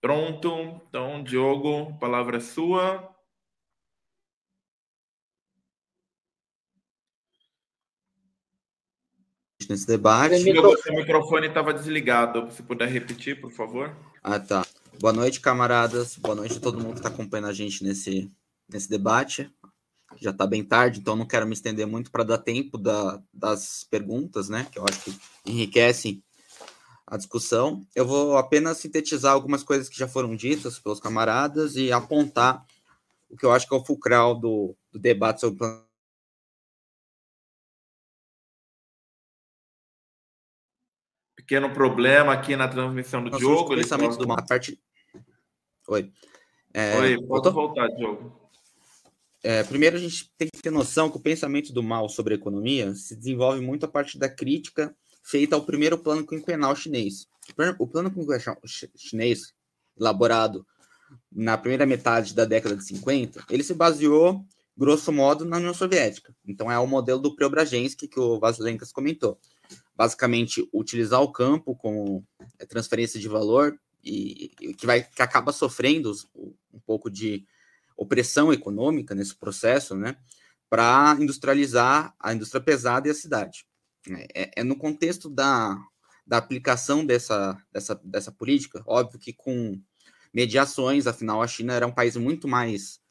Pronto. 0.00 0.80
Então, 0.88 1.22
Diogo, 1.22 1.90
a 1.90 1.98
palavra 1.98 2.38
é 2.38 2.40
sua. 2.40 3.14
Nesse 9.68 9.86
debate. 9.86 10.42
Seu 10.42 10.94
microfone 10.94 11.46
estava 11.46 11.72
desligado. 11.72 12.50
Se 12.50 12.62
puder 12.62 12.88
repetir, 12.88 13.40
por 13.40 13.52
favor. 13.52 13.94
Ah, 14.22 14.38
tá. 14.38 14.66
Boa 14.98 15.12
noite, 15.12 15.40
camaradas. 15.40 16.16
Boa 16.16 16.34
noite 16.34 16.56
a 16.56 16.60
todo 16.60 16.78
mundo 16.78 16.92
que 16.92 16.98
está 16.98 17.08
acompanhando 17.08 17.48
a 17.48 17.52
gente 17.52 17.84
nesse, 17.84 18.30
nesse 18.68 18.88
debate. 18.88 19.50
Já 20.16 20.30
está 20.30 20.46
bem 20.46 20.64
tarde, 20.64 20.98
então 20.98 21.14
não 21.14 21.26
quero 21.26 21.46
me 21.46 21.52
estender 21.52 21.86
muito 21.86 22.10
para 22.10 22.24
dar 22.24 22.38
tempo 22.38 22.76
da, 22.76 23.22
das 23.32 23.86
perguntas, 23.88 24.48
né? 24.48 24.66
Que 24.70 24.78
eu 24.78 24.84
acho 24.84 25.00
que 25.02 25.16
enriquecem 25.46 26.22
a 27.06 27.16
discussão. 27.16 27.86
Eu 27.94 28.06
vou 28.06 28.36
apenas 28.36 28.78
sintetizar 28.78 29.32
algumas 29.32 29.62
coisas 29.62 29.88
que 29.88 29.98
já 29.98 30.08
foram 30.08 30.34
ditas 30.34 30.78
pelos 30.78 31.00
camaradas 31.00 31.76
e 31.76 31.92
apontar 31.92 32.64
o 33.28 33.36
que 33.36 33.46
eu 33.46 33.52
acho 33.52 33.68
que 33.68 33.74
é 33.74 33.78
o 33.78 33.84
fulcral 33.84 34.34
do, 34.34 34.76
do 34.92 34.98
debate 34.98 35.40
sobre 35.40 35.58
Pequeno 41.50 41.74
problema 41.74 42.32
aqui 42.32 42.54
na 42.54 42.68
transmissão 42.68 43.24
do 43.24 43.36
Diogo. 43.36 43.74
Pensamento 43.74 44.16
do 44.16 44.24
mal. 44.24 44.36
Parte... 44.46 44.80
Oi. 45.88 46.12
É, 46.72 46.96
Oi, 46.96 47.26
pode 47.26 47.50
voltar, 47.50 47.88
Diogo. 47.88 48.32
É, 49.42 49.64
primeiro, 49.64 49.96
a 49.96 49.98
gente 49.98 50.30
tem 50.38 50.46
que 50.46 50.62
ter 50.62 50.70
noção 50.70 51.10
que 51.10 51.16
o 51.16 51.20
pensamento 51.20 51.72
do 51.72 51.82
mal 51.82 52.08
sobre 52.08 52.34
a 52.34 52.36
economia 52.36 52.94
se 52.94 53.16
desenvolve 53.16 53.60
muito 53.60 53.84
a 53.84 53.88
partir 53.88 54.16
da 54.16 54.28
crítica 54.28 54.94
feita 55.24 55.56
ao 55.56 55.62
primeiro 55.62 55.98
plano 55.98 56.24
quinquenal 56.24 56.76
chinês. 56.76 57.26
O 57.80 57.88
plano 57.88 58.12
quinquenal 58.12 58.56
chinês, 58.96 59.52
elaborado 59.98 60.64
na 61.32 61.58
primeira 61.58 61.84
metade 61.84 62.32
da 62.32 62.44
década 62.44 62.76
de 62.76 62.84
50, 62.84 63.46
ele 63.50 63.64
se 63.64 63.74
baseou, 63.74 64.44
grosso 64.76 65.10
modo, 65.10 65.44
na 65.44 65.56
União 65.56 65.74
Soviética. 65.74 66.32
Então, 66.46 66.70
é 66.70 66.78
o 66.78 66.86
modelo 66.86 67.18
do 67.18 67.34
Preobrazhensky 67.34 68.06
que 68.06 68.20
o 68.20 68.38
Vasilenkas 68.38 68.92
comentou. 68.92 69.36
Basicamente, 70.00 70.66
utilizar 70.72 71.20
o 71.20 71.30
campo 71.30 71.76
como 71.76 72.26
é, 72.58 72.64
transferência 72.64 73.20
de 73.20 73.28
valor 73.28 73.78
e, 74.02 74.50
e 74.58 74.72
que, 74.72 74.86
vai, 74.86 75.02
que 75.02 75.20
acaba 75.20 75.52
sofrendo 75.52 76.10
um 76.72 76.80
pouco 76.86 77.10
de 77.10 77.44
opressão 77.94 78.50
econômica 78.50 79.14
nesse 79.14 79.36
processo, 79.36 79.94
né, 79.94 80.16
para 80.70 81.18
industrializar 81.20 82.14
a 82.18 82.32
indústria 82.32 82.62
pesada 82.62 83.08
e 83.08 83.10
a 83.10 83.14
cidade. 83.14 83.66
É, 84.34 84.62
é 84.62 84.64
no 84.64 84.74
contexto 84.74 85.28
da, 85.28 85.76
da 86.26 86.38
aplicação 86.38 87.04
dessa, 87.04 87.62
dessa, 87.70 88.00
dessa 88.02 88.32
política, 88.32 88.82
óbvio 88.86 89.20
que 89.20 89.34
com 89.34 89.78
mediações, 90.32 91.06
afinal 91.06 91.42
a 91.42 91.46
China 91.46 91.74
era 91.74 91.86
um 91.86 91.92
país 91.92 92.16
muito 92.16 92.48
mais 92.48 93.02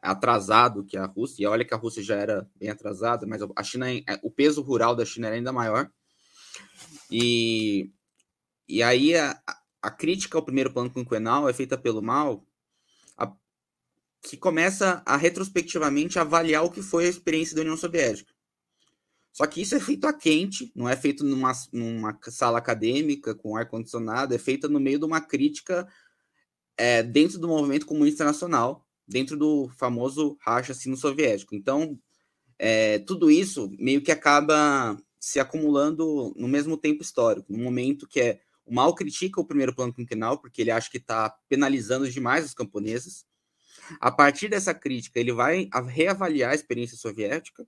atrasado 0.00 0.84
que 0.84 0.96
a 0.96 1.06
Rússia, 1.06 1.42
e 1.42 1.46
olha 1.48 1.64
que 1.64 1.74
a 1.74 1.76
Rússia 1.76 2.04
já 2.04 2.14
era 2.14 2.48
bem 2.54 2.68
atrasada, 2.68 3.26
mas 3.26 3.42
a 3.56 3.62
China, 3.64 3.90
é, 3.90 4.20
o 4.22 4.30
peso 4.30 4.62
rural 4.62 4.94
da 4.94 5.04
China 5.04 5.26
era 5.26 5.34
ainda 5.34 5.52
maior. 5.52 5.90
E, 7.10 7.90
e 8.68 8.82
aí 8.82 9.16
a, 9.16 9.40
a 9.82 9.90
crítica 9.90 10.36
ao 10.36 10.44
primeiro 10.44 10.72
plano 10.72 10.90
quinquenal 10.90 11.48
é 11.48 11.52
feita 11.52 11.78
pelo 11.78 12.02
Mao, 12.02 12.46
a, 13.16 13.32
que 14.22 14.36
começa 14.36 15.02
a 15.06 15.16
retrospectivamente 15.16 16.18
avaliar 16.18 16.64
o 16.64 16.70
que 16.70 16.82
foi 16.82 17.06
a 17.06 17.08
experiência 17.08 17.54
da 17.54 17.62
União 17.62 17.76
Soviética. 17.76 18.34
Só 19.32 19.46
que 19.46 19.60
isso 19.60 19.74
é 19.74 19.80
feito 19.80 20.06
a 20.06 20.14
quente, 20.14 20.72
não 20.74 20.88
é 20.88 20.96
feito 20.96 21.22
numa, 21.22 21.52
numa 21.70 22.18
sala 22.22 22.58
acadêmica 22.58 23.34
com 23.34 23.54
ar-condicionado, 23.54 24.34
é 24.34 24.38
feito 24.38 24.66
no 24.66 24.80
meio 24.80 24.98
de 24.98 25.04
uma 25.04 25.20
crítica 25.20 25.86
é, 26.76 27.02
dentro 27.02 27.38
do 27.38 27.46
movimento 27.46 27.84
comunista 27.84 28.24
nacional, 28.24 28.86
dentro 29.06 29.36
do 29.36 29.68
famoso 29.76 30.38
racha 30.40 30.72
sino-soviético. 30.72 31.54
Então, 31.54 31.98
é, 32.58 32.98
tudo 33.00 33.30
isso 33.30 33.70
meio 33.78 34.00
que 34.00 34.10
acaba 34.10 34.98
se 35.26 35.40
acumulando 35.40 36.32
no 36.36 36.46
mesmo 36.46 36.76
tempo 36.76 37.02
histórico, 37.02 37.52
no 37.52 37.58
momento 37.58 38.06
que 38.06 38.20
é 38.20 38.40
o 38.64 38.72
mal 38.72 38.94
critica 38.94 39.40
o 39.40 39.44
primeiro 39.44 39.74
plano 39.74 39.92
quinquenal, 39.92 40.38
porque 40.38 40.62
ele 40.62 40.70
acha 40.70 40.88
que 40.88 40.98
está 40.98 41.30
penalizando 41.48 42.08
demais 42.08 42.44
os 42.44 42.54
camponeses. 42.54 43.26
A 44.00 44.08
partir 44.08 44.46
dessa 44.46 44.72
crítica, 44.72 45.18
ele 45.18 45.32
vai 45.32 45.68
reavaliar 45.88 46.52
a 46.52 46.54
experiência 46.54 46.96
soviética, 46.96 47.66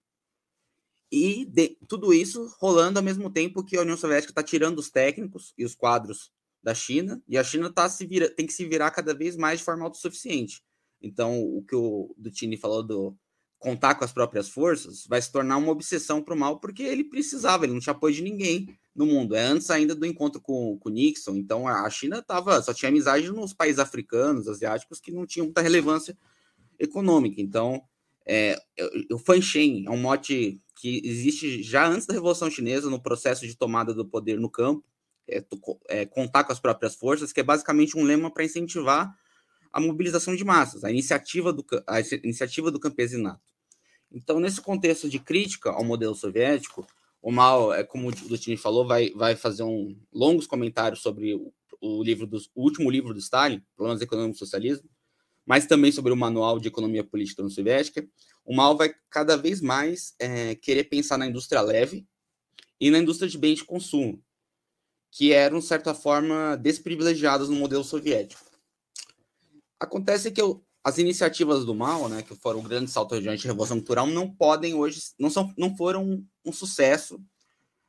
e 1.11 1.47
de, 1.47 1.77
tudo 1.89 2.15
isso 2.15 2.47
rolando 2.61 3.01
ao 3.01 3.05
mesmo 3.05 3.29
tempo 3.29 3.65
que 3.65 3.77
a 3.77 3.81
União 3.81 3.97
Soviética 3.97 4.31
está 4.31 4.43
tirando 4.43 4.79
os 4.79 4.89
técnicos 4.89 5.53
e 5.59 5.65
os 5.65 5.75
quadros 5.75 6.31
da 6.63 6.77
China, 6.77 7.21
e 7.27 7.37
a 7.37 7.43
China 7.43 7.73
tá 7.73 7.89
se 7.89 8.07
vira, 8.07 8.31
tem 8.31 8.47
que 8.47 8.53
se 8.53 8.65
virar 8.67 8.93
cada 8.93 9.13
vez 9.13 9.37
mais 9.37 9.59
de 9.59 9.65
forma 9.65 9.85
autossuficiente. 9.85 10.63
Então, 11.03 11.43
o 11.43 11.65
que 11.65 11.75
o 11.75 12.15
Dutini 12.17 12.57
falou 12.57 12.85
do 12.85 13.19
contar 13.59 13.97
com 13.97 14.05
as 14.05 14.13
próprias 14.13 14.49
forças 14.49 15.05
vai 15.07 15.21
se 15.21 15.33
tornar 15.33 15.57
uma 15.57 15.73
obsessão 15.73 16.23
para 16.23 16.35
o 16.35 16.39
mal, 16.39 16.61
porque 16.61 16.83
ele 16.83 17.05
precisava, 17.05 17.65
ele 17.65 17.73
não 17.73 17.81
tinha 17.81 17.93
apoio 17.93 18.15
de 18.15 18.23
ninguém 18.23 18.69
no 18.95 19.07
mundo. 19.07 19.35
É 19.35 19.43
antes 19.43 19.71
ainda 19.71 19.95
do 19.95 20.07
encontro 20.07 20.41
com 20.41 20.79
o 20.83 20.89
Nixon, 20.89 21.37
então 21.37 21.67
a 21.67 21.89
China 21.91 22.23
tava, 22.23 22.63
só 22.63 22.73
tinha 22.73 22.89
amizade 22.89 23.31
nos 23.31 23.53
países 23.53 23.79
africanos, 23.79 24.49
asiáticos, 24.49 25.01
que 25.01 25.13
não 25.13 25.27
tinham 25.27 25.47
muita 25.47 25.61
relevância 25.61 26.17
econômica. 26.79 27.41
Então, 27.41 27.83
é, 28.25 28.57
o 29.11 29.19
Fanshen 29.19 29.85
é 29.87 29.91
um 29.91 29.97
mote 29.97 30.61
que 30.77 31.01
existe 31.05 31.63
já 31.63 31.89
antes 31.89 32.07
da 32.07 32.15
Revolução 32.15 32.51
Chinesa, 32.51 32.89
no 32.89 33.03
processo 33.03 33.47
de 33.47 33.57
tomada 33.57 33.93
do 33.93 34.05
poder 34.05 34.39
no 34.39 34.49
campo, 34.49 34.85
é, 35.27 35.45
é, 35.89 36.07
contar 36.07 36.45
com 36.45 36.53
as 36.53 36.61
próprias 36.61 36.95
forças, 36.95 37.33
que 37.33 37.41
é 37.41 37.43
basicamente 37.43 37.99
um 37.99 38.05
lema 38.05 38.31
para 38.33 38.45
incentivar 38.45 39.13
a 39.73 39.81
mobilização 39.81 40.35
de 40.35 40.45
massas, 40.45 40.85
a 40.85 40.91
iniciativa 40.91 41.53
do, 41.53 41.65
a 41.87 42.01
iniciativa 42.01 42.71
do 42.71 42.81
campesinato. 42.81 43.41
Então, 44.11 44.41
nesse 44.41 44.61
contexto 44.61 45.09
de 45.09 45.19
crítica 45.19 45.71
ao 45.71 45.85
modelo 45.85 46.15
soviético, 46.15 46.87
o 47.21 47.31
Mao, 47.31 47.73
é, 47.73 47.85
como 47.85 48.09
o 48.09 48.13
Lutini 48.29 48.57
falou, 48.57 48.87
vai, 48.87 49.11
vai 49.11 49.37
fazer 49.37 49.63
um, 49.63 49.97
longos 50.13 50.47
comentários 50.47 51.01
sobre 51.01 51.35
o, 51.35 51.53
o 51.81 52.03
livro 52.03 52.27
dos, 52.27 52.51
o 52.55 52.63
último 52.63 52.91
livro 52.91 53.13
do 53.13 53.21
Stalin, 53.21 53.63
Planos 53.77 54.01
Econômicos 54.01 54.39
do 54.39 54.45
Socialismo, 54.45 54.89
mas 55.45 55.67
também 55.67 55.91
sobre 55.91 56.13
o 56.13 56.17
Manual 56.17 56.59
de 56.59 56.69
Economia 56.69 57.05
Política 57.05 57.43
União 57.43 57.55
Soviética, 57.55 58.07
o 58.45 58.55
Mao 58.55 58.77
vai 58.77 58.95
cada 59.11 59.37
vez 59.37 59.61
mais 59.61 60.15
é, 60.19 60.55
querer 60.55 60.85
pensar 60.85 61.19
na 61.19 61.27
indústria 61.27 61.61
leve 61.61 62.07
e 62.81 62.91
na 62.91 62.99
indústria 62.99 63.29
de 63.29 63.37
bens 63.37 63.57
de 63.57 63.65
consumo, 63.65 64.23
que 65.11 65.33
eram, 65.33 65.59
de 65.59 65.65
certa 65.65 65.95
forma, 65.95 66.57
desprivilegiadas 66.57 67.49
no 67.49 67.57
modelo 67.57 67.85
soviético. 67.85 68.48
Acontece 69.81 70.31
que 70.31 70.41
eu, 70.41 70.65
as 70.83 70.99
iniciativas 70.99 71.65
do 71.65 71.75
Mao, 71.75 72.09
né, 72.09 72.23
que 72.23 72.35
foram 72.35 72.61
o 72.61 72.63
grande 72.63 72.91
salto 72.91 73.15
adiante 73.15 73.45
da 73.45 73.53
Revolução 73.53 73.79
Cultural, 73.79 74.07
não 74.07 74.31
podem 74.31 74.75
hoje, 74.75 75.01
não, 75.19 75.31
são, 75.31 75.53
não 75.57 75.77
foram 75.77 76.25
um 76.45 76.53
sucesso, 76.53 77.21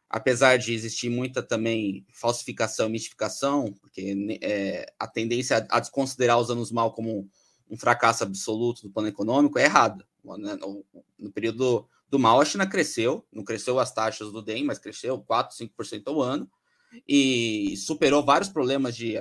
apesar 0.09 0.57
de 0.57 0.73
existir 0.73 1.09
muita 1.09 1.41
também 1.41 2.05
falsificação 2.11 2.87
e 2.87 2.91
mistificação, 2.91 3.73
porque 3.79 4.39
é, 4.41 4.91
a 4.99 5.07
tendência 5.07 5.65
a 5.69 5.79
desconsiderar 5.79 6.39
os 6.39 6.49
anos 6.49 6.71
Mao 6.71 6.91
como 6.91 7.29
um 7.69 7.77
fracasso 7.77 8.23
absoluto 8.23 8.81
do 8.81 8.89
plano 8.89 9.07
econômico 9.07 9.59
é 9.59 9.65
errada. 9.65 10.05
Né? 10.23 10.55
No, 10.55 10.83
no 11.17 11.31
período 11.31 11.87
do 12.09 12.17
mal, 12.17 12.41
a 12.41 12.45
China 12.45 12.67
cresceu, 12.67 13.25
não 13.31 13.43
cresceu 13.43 13.79
as 13.79 13.93
taxas 13.93 14.31
do 14.31 14.41
DEM, 14.41 14.63
mas 14.63 14.79
cresceu 14.79 15.19
4, 15.19 15.55
5% 15.55 16.03
ao 16.07 16.21
ano, 16.21 16.49
e 17.07 17.75
superou 17.77 18.25
vários 18.25 18.49
problemas 18.49 18.95
de, 18.95 19.15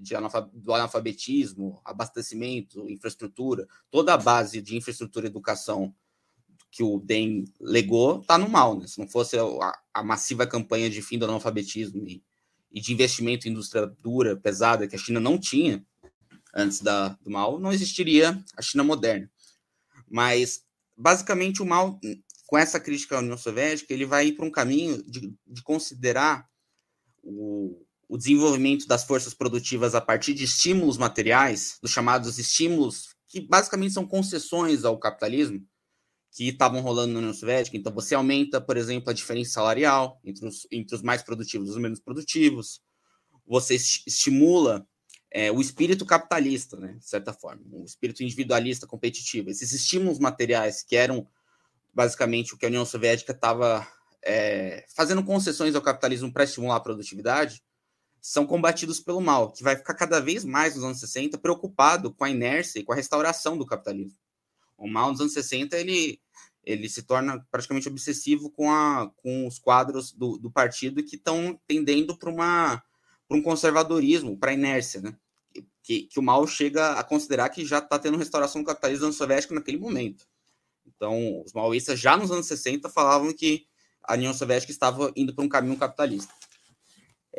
de 0.00 0.14
do 0.54 0.74
analfabetismo, 0.74 1.80
abastecimento, 1.84 2.88
infraestrutura, 2.88 3.66
toda 3.90 4.14
a 4.14 4.18
base 4.18 4.60
de 4.60 4.76
infraestrutura 4.76 5.26
e 5.26 5.30
educação 5.30 5.94
que 6.70 6.82
o 6.82 6.98
DEM 6.98 7.44
legou 7.60 8.20
está 8.20 8.36
no 8.36 8.48
mal. 8.48 8.78
Né? 8.78 8.86
Se 8.86 8.98
não 8.98 9.08
fosse 9.08 9.36
a, 9.38 9.42
a, 9.94 10.02
massiva 10.02 10.46
campanha 10.46 10.90
de 10.90 11.00
fim 11.02 11.18
do 11.18 11.24
analfabetismo 11.24 12.06
e, 12.06 12.22
e, 12.70 12.80
de 12.80 12.92
investimento 12.92 13.48
em 13.48 13.52
indústria 13.52 13.86
dura, 13.86 14.36
pesada, 14.36 14.86
que 14.86 14.96
a 14.96 14.98
China 14.98 15.20
não 15.20 15.38
tinha 15.38 15.84
antes 16.54 16.80
da, 16.80 17.08
do 17.22 17.30
mal, 17.30 17.58
não 17.58 17.72
existiria 17.72 18.42
a 18.56 18.62
China 18.62 18.84
moderna. 18.84 19.30
Mas, 20.10 20.64
basicamente, 20.96 21.62
o 21.62 21.66
mal, 21.66 21.98
com 22.46 22.56
essa 22.56 22.80
crítica 22.80 23.16
à 23.16 23.20
União 23.20 23.36
Soviética, 23.36 23.92
ele 23.92 24.06
vai 24.06 24.28
ir 24.28 24.32
para 24.32 24.46
um 24.46 24.50
caminho 24.50 25.02
de, 25.02 25.34
de 25.46 25.62
considerar 25.62 26.48
o, 27.22 27.86
o 28.08 28.16
desenvolvimento 28.16 28.86
das 28.86 29.04
forças 29.04 29.34
produtivas 29.34 29.94
a 29.94 30.00
partir 30.00 30.32
de 30.32 30.44
estímulos 30.44 30.96
materiais, 30.96 31.78
dos 31.82 31.90
chamados 31.90 32.38
estímulos, 32.38 33.14
que 33.28 33.40
basicamente 33.40 33.92
são 33.92 34.06
concessões 34.06 34.84
ao 34.84 34.98
capitalismo, 34.98 35.62
que 36.32 36.48
estavam 36.48 36.80
rolando 36.80 37.12
na 37.12 37.18
União 37.18 37.34
Soviética. 37.34 37.76
Então, 37.76 37.92
você 37.92 38.14
aumenta, 38.14 38.60
por 38.60 38.76
exemplo, 38.76 39.10
a 39.10 39.12
diferença 39.12 39.52
salarial 39.52 40.20
entre 40.24 40.46
os, 40.46 40.66
entre 40.70 40.94
os 40.94 41.02
mais 41.02 41.22
produtivos 41.22 41.68
e 41.68 41.72
os 41.72 41.78
menos 41.78 42.00
produtivos, 42.00 42.80
você 43.46 43.74
estimula 43.74 44.86
é, 45.30 45.50
o 45.50 45.60
espírito 45.60 46.06
capitalista, 46.06 46.76
né, 46.76 46.94
de 46.98 47.06
certa 47.06 47.32
forma, 47.32 47.62
o 47.70 47.84
espírito 47.84 48.22
individualista 48.22 48.86
competitivo. 48.86 49.50
Esses 49.50 49.72
estímulos 49.72 50.18
materiais 50.18 50.82
que 50.82 50.96
eram 50.96 51.26
basicamente 51.92 52.54
o 52.54 52.58
que 52.58 52.64
a 52.64 52.68
União 52.68 52.84
Soviética 52.84 53.32
estava 53.32 53.86
é, 54.24 54.86
fazendo 54.94 55.24
concessões 55.24 55.74
ao 55.74 55.82
capitalismo 55.82 56.32
para 56.32 56.44
estimular 56.44 56.76
a 56.76 56.80
produtividade, 56.80 57.62
são 58.20 58.46
combatidos 58.46 59.00
pelo 59.00 59.20
mal, 59.20 59.50
que 59.52 59.62
vai 59.62 59.76
ficar 59.76 59.94
cada 59.94 60.20
vez 60.20 60.44
mais 60.44 60.74
nos 60.74 60.84
anos 60.84 61.00
60 61.00 61.38
preocupado 61.38 62.12
com 62.12 62.24
a 62.24 62.30
inércia 62.30 62.80
e 62.80 62.84
com 62.84 62.92
a 62.92 62.96
restauração 62.96 63.56
do 63.56 63.66
capitalismo. 63.66 64.18
O 64.76 64.88
mal 64.88 65.10
nos 65.10 65.20
anos 65.20 65.32
60 65.32 65.76
ele, 65.76 66.20
ele 66.64 66.88
se 66.88 67.02
torna 67.02 67.44
praticamente 67.50 67.88
obsessivo 67.88 68.50
com, 68.50 68.70
a, 68.70 69.10
com 69.16 69.46
os 69.46 69.58
quadros 69.58 70.12
do, 70.12 70.38
do 70.38 70.50
partido 70.50 71.02
que 71.02 71.16
estão 71.16 71.58
tendendo 71.66 72.16
para 72.16 72.82
um 73.30 73.42
conservadorismo, 73.42 74.36
para 74.36 74.52
inércia, 74.52 75.00
né? 75.00 75.16
Que, 75.82 76.02
que, 76.02 76.20
o 76.20 76.22
mal 76.22 76.46
chega 76.46 76.92
a 76.92 77.02
considerar 77.02 77.48
que 77.48 77.64
já 77.64 77.78
está 77.78 77.98
tendo 77.98 78.18
restauração 78.18 78.62
do 78.62 78.66
capitalismo 78.66 79.10
soviético 79.10 79.54
naquele 79.54 79.78
momento. 79.78 80.26
Então, 80.86 81.42
os 81.42 81.52
maoístas 81.52 81.98
já 81.98 82.16
nos 82.16 82.30
anos 82.30 82.46
60 82.46 82.90
falavam 82.90 83.32
que 83.32 83.66
a 84.02 84.14
União 84.14 84.34
Soviética 84.34 84.72
estava 84.72 85.12
indo 85.16 85.34
para 85.34 85.44
um 85.44 85.48
caminho 85.48 85.76
capitalista. 85.76 86.32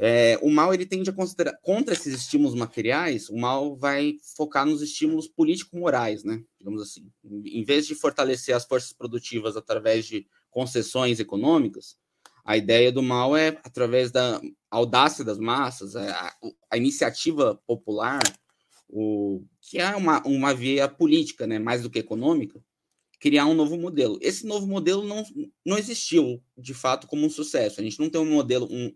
É, 0.01 0.39
o 0.41 0.49
mal 0.49 0.73
ele 0.73 0.85
tende 0.85 1.09
a 1.09 1.13
considerar 1.13 1.57
contra 1.61 1.93
esses 1.93 2.13
estímulos 2.13 2.55
materiais, 2.55 3.27
o 3.27 3.35
mal 3.38 3.76
vai 3.76 4.15
focar 4.38 4.65
nos 4.65 4.81
estímulos 4.81 5.27
político-morais, 5.27 6.23
né? 6.23 6.41
Digamos 6.57 6.81
assim, 6.81 7.11
em 7.26 7.65
vez 7.65 7.85
de 7.85 7.95
fortalecer 7.95 8.55
as 8.55 8.63
forças 8.63 8.93
produtivas 8.93 9.57
através 9.57 10.05
de 10.05 10.26
concessões 10.49 11.19
econômicas, 11.19 11.97
a 12.45 12.55
ideia 12.55 12.93
do 12.93 13.03
mal 13.03 13.35
é 13.35 13.49
através 13.61 14.09
da 14.09 14.39
audácia 14.71 15.26
das 15.26 15.38
massas, 15.38 15.95
é, 15.95 16.09
a, 16.09 16.34
a 16.71 16.77
iniciativa 16.77 17.61
popular, 17.67 18.21
o 18.88 19.43
que 19.59 19.80
é 19.80 19.93
uma, 19.97 20.26
uma 20.26 20.53
via 20.53 20.88
política, 20.88 21.45
né? 21.45 21.59
Mais 21.59 21.81
do 21.84 21.89
que 21.89 21.99
econômica, 21.99 22.63
criar 23.19 23.47
um 23.47 23.53
novo 23.53 23.77
modelo. 23.77 24.17
Esse 24.21 24.47
novo 24.47 24.65
modelo 24.65 25.03
não, 25.03 25.26
não 25.65 25.77
existiu 25.77 26.41
de 26.57 26.73
fato 26.73 27.05
como 27.05 27.26
um 27.26 27.30
sucesso. 27.30 27.81
A 27.81 27.84
gente 27.84 27.99
não 27.99 28.09
tem 28.09 28.21
um 28.21 28.31
modelo 28.31 28.65
um, 28.71 28.93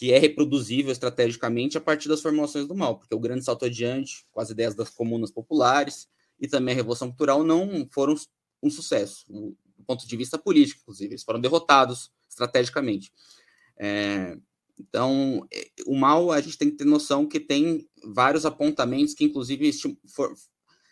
que 0.00 0.14
é 0.14 0.18
reproduzível 0.18 0.90
estrategicamente 0.90 1.76
a 1.76 1.80
partir 1.80 2.08
das 2.08 2.22
formulações 2.22 2.66
do 2.66 2.74
mal, 2.74 2.96
porque 2.96 3.14
o 3.14 3.20
grande 3.20 3.44
salto 3.44 3.66
adiante, 3.66 4.24
com 4.32 4.40
as 4.40 4.48
ideias 4.48 4.74
das 4.74 4.88
comunas 4.88 5.30
populares 5.30 6.08
e 6.40 6.48
também 6.48 6.72
a 6.72 6.76
Revolução 6.76 7.08
Cultural 7.08 7.44
não 7.44 7.86
foram 7.92 8.14
um 8.62 8.70
sucesso, 8.70 9.26
do 9.28 9.54
ponto 9.86 10.08
de 10.08 10.16
vista 10.16 10.38
político, 10.38 10.80
inclusive. 10.80 11.12
Eles 11.12 11.22
foram 11.22 11.38
derrotados 11.38 12.10
estrategicamente. 12.26 13.12
É, 13.78 14.38
então, 14.78 15.46
é, 15.52 15.68
o 15.84 15.94
mal, 15.94 16.32
a 16.32 16.40
gente 16.40 16.56
tem 16.56 16.70
que 16.70 16.78
ter 16.78 16.86
noção 16.86 17.26
que 17.26 17.38
tem 17.38 17.86
vários 18.02 18.46
apontamentos 18.46 19.12
que, 19.12 19.24
inclusive, 19.24 19.70
for, 20.06 20.32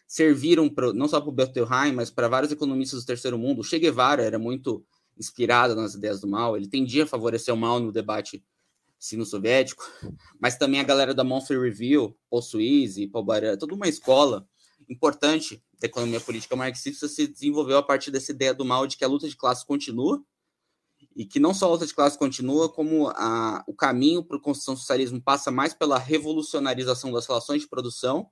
serviram 0.07 0.69
pra, 0.69 0.93
não 0.93 1.09
só 1.09 1.19
para 1.19 1.31
o 1.31 1.33
Bettelheim, 1.33 1.95
mas 1.95 2.11
para 2.11 2.29
vários 2.29 2.53
economistas 2.53 3.01
do 3.01 3.07
terceiro 3.07 3.39
mundo. 3.39 3.63
O 3.63 3.65
Che 3.65 3.79
Guevara 3.79 4.23
era 4.23 4.39
muito 4.39 4.85
inspirado 5.19 5.75
nas 5.75 5.95
ideias 5.95 6.21
do 6.21 6.29
mal, 6.29 6.59
ele 6.59 6.69
tendia 6.69 7.05
a 7.05 7.07
favorecer 7.07 7.55
o 7.55 7.57
mal 7.57 7.81
no 7.81 7.91
debate 7.91 8.45
sino-soviético, 8.99 9.85
mas 10.41 10.57
também 10.57 10.81
a 10.81 10.85
galera 10.85 11.15
da 11.15 11.23
Monthly 11.23 11.59
Review, 11.59 12.17
Paul 12.29 12.43
Suisse, 12.43 13.07
Paul 13.07 13.25
Baran, 13.25 13.57
toda 13.57 13.75
uma 13.75 13.89
escola 13.89 14.49
importante 14.89 15.63
da 15.81 15.87
economia 15.87 16.21
política 16.21 16.57
marxista 16.57 17.07
se 17.07 17.27
desenvolveu 17.27 17.79
a 17.79 17.83
partir 17.83 18.11
dessa 18.11 18.33
ideia 18.33 18.55
do 18.55 18.65
mal 18.65 18.87
de 18.87 18.97
que 18.97 19.05
a 19.05 19.09
luta 19.09 19.29
de 19.29 19.37
classe 19.37 19.65
continua 19.65 20.23
e 21.15 21.25
que 21.25 21.39
não 21.39 21.55
só 21.55 21.67
a 21.67 21.71
luta 21.71 21.87
de 21.87 21.95
classe 21.95 22.19
continua, 22.19 22.69
como 22.69 23.09
a, 23.09 23.65
o 23.67 23.75
caminho 23.75 24.23
para 24.23 24.37
o 24.37 24.41
construção 24.41 24.77
socialismo 24.77 25.21
passa 25.21 25.51
mais 25.51 25.75
pela 25.75 25.99
revolucionarização 25.99 27.13
das 27.13 27.27
relações 27.27 27.63
de 27.63 27.69
produção 27.69 28.31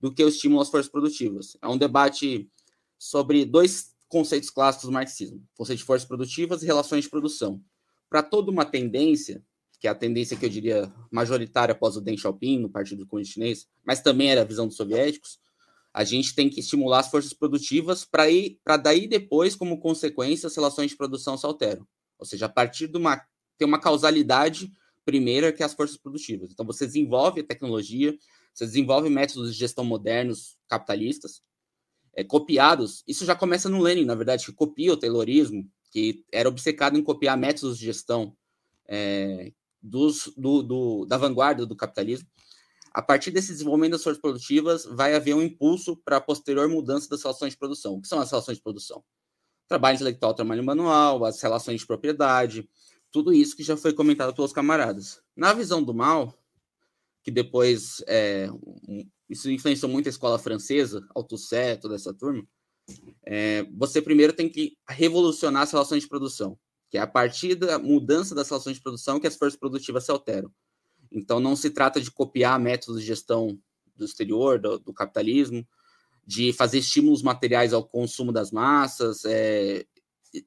do 0.00 0.12
que 0.14 0.22
o 0.22 0.28
estímulo 0.28 0.60
às 0.60 0.68
forças 0.68 0.90
produtivas. 0.90 1.56
É 1.60 1.68
um 1.68 1.76
debate 1.76 2.50
sobre 2.98 3.44
dois 3.44 3.94
conceitos 4.08 4.50
clássicos 4.50 4.88
do 4.88 4.92
marxismo: 4.92 5.42
conceito 5.54 5.78
de 5.78 5.84
forças 5.84 6.06
produtivas 6.06 6.62
e 6.62 6.66
relações 6.66 7.04
de 7.04 7.10
produção. 7.10 7.62
Para 8.08 8.22
toda 8.22 8.50
uma 8.50 8.64
tendência, 8.64 9.44
que 9.78 9.86
é 9.86 9.90
a 9.90 9.94
tendência 9.94 10.36
que 10.36 10.44
eu 10.44 10.50
diria 10.50 10.92
majoritária 11.10 11.72
após 11.72 11.96
o 11.96 12.00
Deng 12.00 12.16
Xiaoping 12.16 12.58
no 12.58 12.68
Partido 12.68 13.06
Comunista 13.06 13.34
Chinês, 13.34 13.68
mas 13.84 14.00
também 14.00 14.30
era 14.30 14.42
a 14.42 14.44
visão 14.44 14.66
dos 14.66 14.76
soviéticos, 14.76 15.38
a 15.92 16.04
gente 16.04 16.34
tem 16.34 16.50
que 16.50 16.60
estimular 16.60 17.00
as 17.00 17.10
forças 17.10 17.32
produtivas 17.32 18.04
para 18.04 18.30
ir 18.30 18.58
para 18.62 18.76
daí 18.76 19.06
depois, 19.06 19.54
como 19.54 19.80
consequência, 19.80 20.46
as 20.46 20.54
relações 20.54 20.90
de 20.90 20.96
produção 20.96 21.36
se 21.36 21.46
alteram. 21.46 21.86
Ou 22.18 22.26
seja, 22.26 22.46
a 22.46 22.48
partir 22.48 22.88
de 22.88 22.96
uma 22.96 23.20
tem 23.56 23.66
uma 23.66 23.80
causalidade 23.80 24.70
primeira 25.04 25.52
que 25.52 25.62
é 25.62 25.66
as 25.66 25.74
forças 25.74 25.96
produtivas. 25.96 26.50
Então 26.52 26.64
você 26.64 26.86
desenvolve 26.86 27.40
a 27.40 27.44
tecnologia, 27.44 28.16
você 28.54 28.64
desenvolve 28.64 29.08
métodos 29.08 29.52
de 29.52 29.58
gestão 29.58 29.84
modernos 29.84 30.56
capitalistas, 30.68 31.42
é, 32.14 32.22
copiados. 32.22 33.02
Isso 33.06 33.24
já 33.24 33.34
começa 33.34 33.68
no 33.68 33.80
Lenin, 33.80 34.04
na 34.04 34.14
verdade, 34.14 34.44
que 34.44 34.52
copia 34.52 34.92
o 34.92 34.96
Taylorismo, 34.96 35.68
que 35.90 36.24
era 36.30 36.48
obcecado 36.48 36.96
em 36.96 37.02
copiar 37.02 37.36
métodos 37.36 37.78
de 37.78 37.86
gestão 37.86 38.36
é, 38.86 39.52
dos, 39.82 40.32
do, 40.36 40.62
do, 40.62 41.06
da 41.06 41.16
vanguarda 41.16 41.66
do 41.66 41.76
capitalismo. 41.76 42.28
A 42.92 43.02
partir 43.02 43.30
desse 43.30 43.52
desenvolvimento 43.52 43.92
das 43.92 44.02
forças 44.02 44.20
produtivas, 44.20 44.84
vai 44.84 45.14
haver 45.14 45.34
um 45.34 45.42
impulso 45.42 45.96
para 45.96 46.16
a 46.16 46.20
posterior 46.20 46.68
mudança 46.68 47.08
das 47.08 47.22
relações 47.22 47.52
de 47.52 47.58
produção. 47.58 47.94
O 47.94 48.02
que 48.02 48.08
são 48.08 48.18
as 48.18 48.30
relações 48.30 48.56
de 48.56 48.62
produção? 48.62 49.04
Trabalho 49.68 49.96
intelectual, 49.96 50.34
trabalho 50.34 50.64
manual, 50.64 51.24
as 51.24 51.40
relações 51.40 51.80
de 51.80 51.86
propriedade, 51.86 52.68
tudo 53.12 53.32
isso 53.32 53.56
que 53.56 53.62
já 53.62 53.76
foi 53.76 53.92
comentado 53.92 54.34
pelos 54.34 54.52
camaradas. 54.52 55.20
Na 55.36 55.52
visão 55.52 55.82
do 55.82 55.94
mal, 55.94 56.34
que 57.22 57.30
depois 57.30 58.02
é, 58.06 58.48
isso 59.28 59.50
influenciou 59.50 59.90
muito 59.90 60.08
a 60.08 60.10
escola 60.10 60.38
francesa, 60.38 61.06
Althusser, 61.14 61.78
toda 61.78 61.94
essa 61.94 62.14
turma, 62.14 62.42
é, 63.24 63.64
você 63.76 64.00
primeiro 64.00 64.32
tem 64.32 64.48
que 64.48 64.76
revolucionar 64.88 65.62
as 65.62 65.70
relações 65.70 66.02
de 66.02 66.08
produção 66.08 66.58
que 66.88 66.96
é 66.96 67.00
a 67.00 67.06
partir 67.06 67.54
da 67.54 67.78
mudança 67.78 68.34
das 68.34 68.48
relações 68.48 68.76
de 68.76 68.82
produção 68.82 69.20
que 69.20 69.26
as 69.26 69.36
forças 69.36 69.58
produtivas 69.58 70.04
se 70.04 70.10
alteram. 70.10 70.50
Então, 71.10 71.40
não 71.40 71.56
se 71.56 71.70
trata 71.70 72.00
de 72.00 72.10
copiar 72.10 72.58
métodos 72.58 73.00
de 73.00 73.06
gestão 73.06 73.58
do 73.96 74.04
exterior, 74.04 74.58
do, 74.58 74.78
do 74.78 74.92
capitalismo, 74.92 75.66
de 76.26 76.52
fazer 76.52 76.78
estímulos 76.78 77.22
materiais 77.22 77.72
ao 77.72 77.84
consumo 77.84 78.32
das 78.32 78.50
massas, 78.50 79.24
é, 79.24 79.84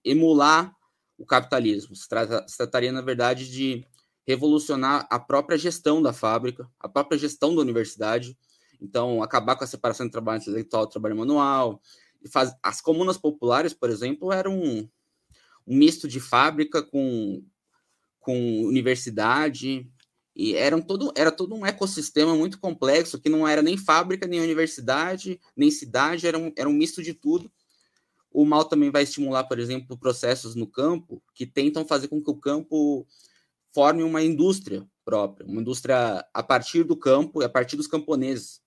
emular 0.03 0.76
o 1.18 1.26
capitalismo. 1.26 1.95
Se, 1.95 2.07
trata, 2.07 2.45
se 2.47 2.57
trataria, 2.57 2.91
na 2.91 3.01
verdade, 3.01 3.49
de 3.49 3.85
revolucionar 4.26 5.07
a 5.09 5.19
própria 5.19 5.57
gestão 5.57 6.01
da 6.01 6.13
fábrica, 6.13 6.69
a 6.80 6.88
própria 6.88 7.18
gestão 7.18 7.55
da 7.55 7.61
universidade. 7.61 8.38
Então, 8.80 9.22
acabar 9.22 9.55
com 9.55 9.63
a 9.63 9.68
separação 9.68 10.05
entre 10.05 10.13
trabalho 10.13 10.41
intelectual 10.41 10.85
e 10.85 10.89
trabalho 10.89 11.15
manual. 11.15 11.81
Faz, 12.31 12.55
as 12.61 12.81
comunas 12.81 13.18
populares, 13.18 13.73
por 13.73 13.89
exemplo, 13.89 14.31
eram 14.31 14.88
um 15.67 15.75
misto 15.75 16.07
de 16.07 16.19
fábrica 16.19 16.81
com, 16.81 17.43
com 18.19 18.63
universidade, 18.63 19.89
e 20.35 20.55
era 20.55 20.81
todo, 20.81 21.11
era 21.15 21.31
todo 21.31 21.55
um 21.55 21.65
ecossistema 21.65 22.35
muito 22.35 22.59
complexo, 22.59 23.19
que 23.19 23.29
não 23.29 23.47
era 23.47 23.61
nem 23.61 23.77
fábrica, 23.77 24.27
nem 24.27 24.39
universidade, 24.39 25.39
nem 25.55 25.69
cidade, 25.69 26.25
era 26.25 26.38
um, 26.38 26.51
era 26.57 26.69
um 26.69 26.73
misto 26.73 27.03
de 27.03 27.13
tudo. 27.13 27.51
O 28.31 28.45
mal 28.45 28.63
também 28.63 28.89
vai 28.89 29.03
estimular, 29.03 29.43
por 29.43 29.59
exemplo, 29.59 29.97
processos 29.97 30.55
no 30.55 30.65
campo 30.65 31.21
que 31.33 31.45
tentam 31.45 31.85
fazer 31.85 32.07
com 32.07 32.23
que 32.23 32.31
o 32.31 32.35
campo 32.35 33.05
forme 33.73 34.03
uma 34.03 34.23
indústria 34.23 34.88
própria, 35.03 35.45
uma 35.45 35.61
indústria 35.61 36.25
a 36.33 36.43
partir 36.43 36.83
do 36.83 36.95
campo 36.95 37.41
e 37.41 37.45
a 37.45 37.49
partir 37.49 37.75
dos 37.75 37.88
camponeses. 37.88 38.61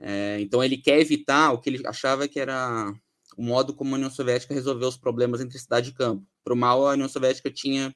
É, 0.00 0.40
então 0.40 0.62
ele 0.62 0.76
quer 0.76 1.00
evitar 1.00 1.52
o 1.52 1.60
que 1.60 1.70
ele 1.70 1.86
achava 1.86 2.26
que 2.28 2.38
era 2.40 2.92
o 3.38 3.42
modo 3.42 3.72
como 3.72 3.94
a 3.94 3.98
União 3.98 4.10
Soviética 4.10 4.52
resolveu 4.52 4.88
os 4.88 4.96
problemas 4.96 5.40
entre 5.40 5.56
cidade 5.56 5.90
e 5.90 5.92
campo. 5.92 6.26
Para 6.42 6.54
o 6.54 6.56
mal, 6.56 6.88
a 6.88 6.94
União 6.94 7.08
Soviética 7.08 7.48
tinha 7.48 7.94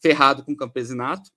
ferrado 0.00 0.44
com 0.44 0.52
o 0.52 0.56
campesinato 0.56 1.28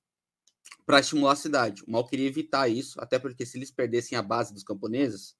para 0.85 0.99
estimular 0.99 1.31
a 1.31 1.35
cidade. 1.35 1.83
O 1.87 1.91
mal 1.91 2.05
queria 2.05 2.27
evitar 2.27 2.69
isso, 2.69 3.01
até 3.01 3.17
porque 3.17 3.47
se 3.47 3.57
eles 3.57 3.71
perdessem 3.71 4.15
a 4.15 4.21
base 4.21 4.53
dos 4.53 4.63
camponeses, 4.63 5.35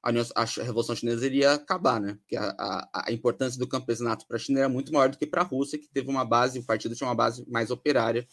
a, 0.00 0.10
a 0.36 0.44
Revolução 0.62 0.94
Chinesa 0.94 1.26
iria 1.26 1.54
acabar, 1.54 2.00
né? 2.00 2.14
Porque 2.14 2.36
a, 2.36 2.54
a, 2.56 3.06
a 3.08 3.12
importância 3.12 3.58
do 3.58 3.66
campesinato 3.66 4.24
para 4.28 4.36
a 4.36 4.40
China 4.40 4.60
era 4.60 4.68
muito 4.68 4.92
maior 4.92 5.08
do 5.08 5.18
que 5.18 5.26
para 5.26 5.42
a 5.42 5.44
Rússia, 5.44 5.80
que 5.80 5.88
teve 5.88 6.08
uma 6.08 6.24
base, 6.24 6.60
o 6.60 6.64
partido 6.64 6.94
tinha 6.94 7.08
uma 7.08 7.14
base 7.14 7.44
mais 7.50 7.72
operária 7.72 8.24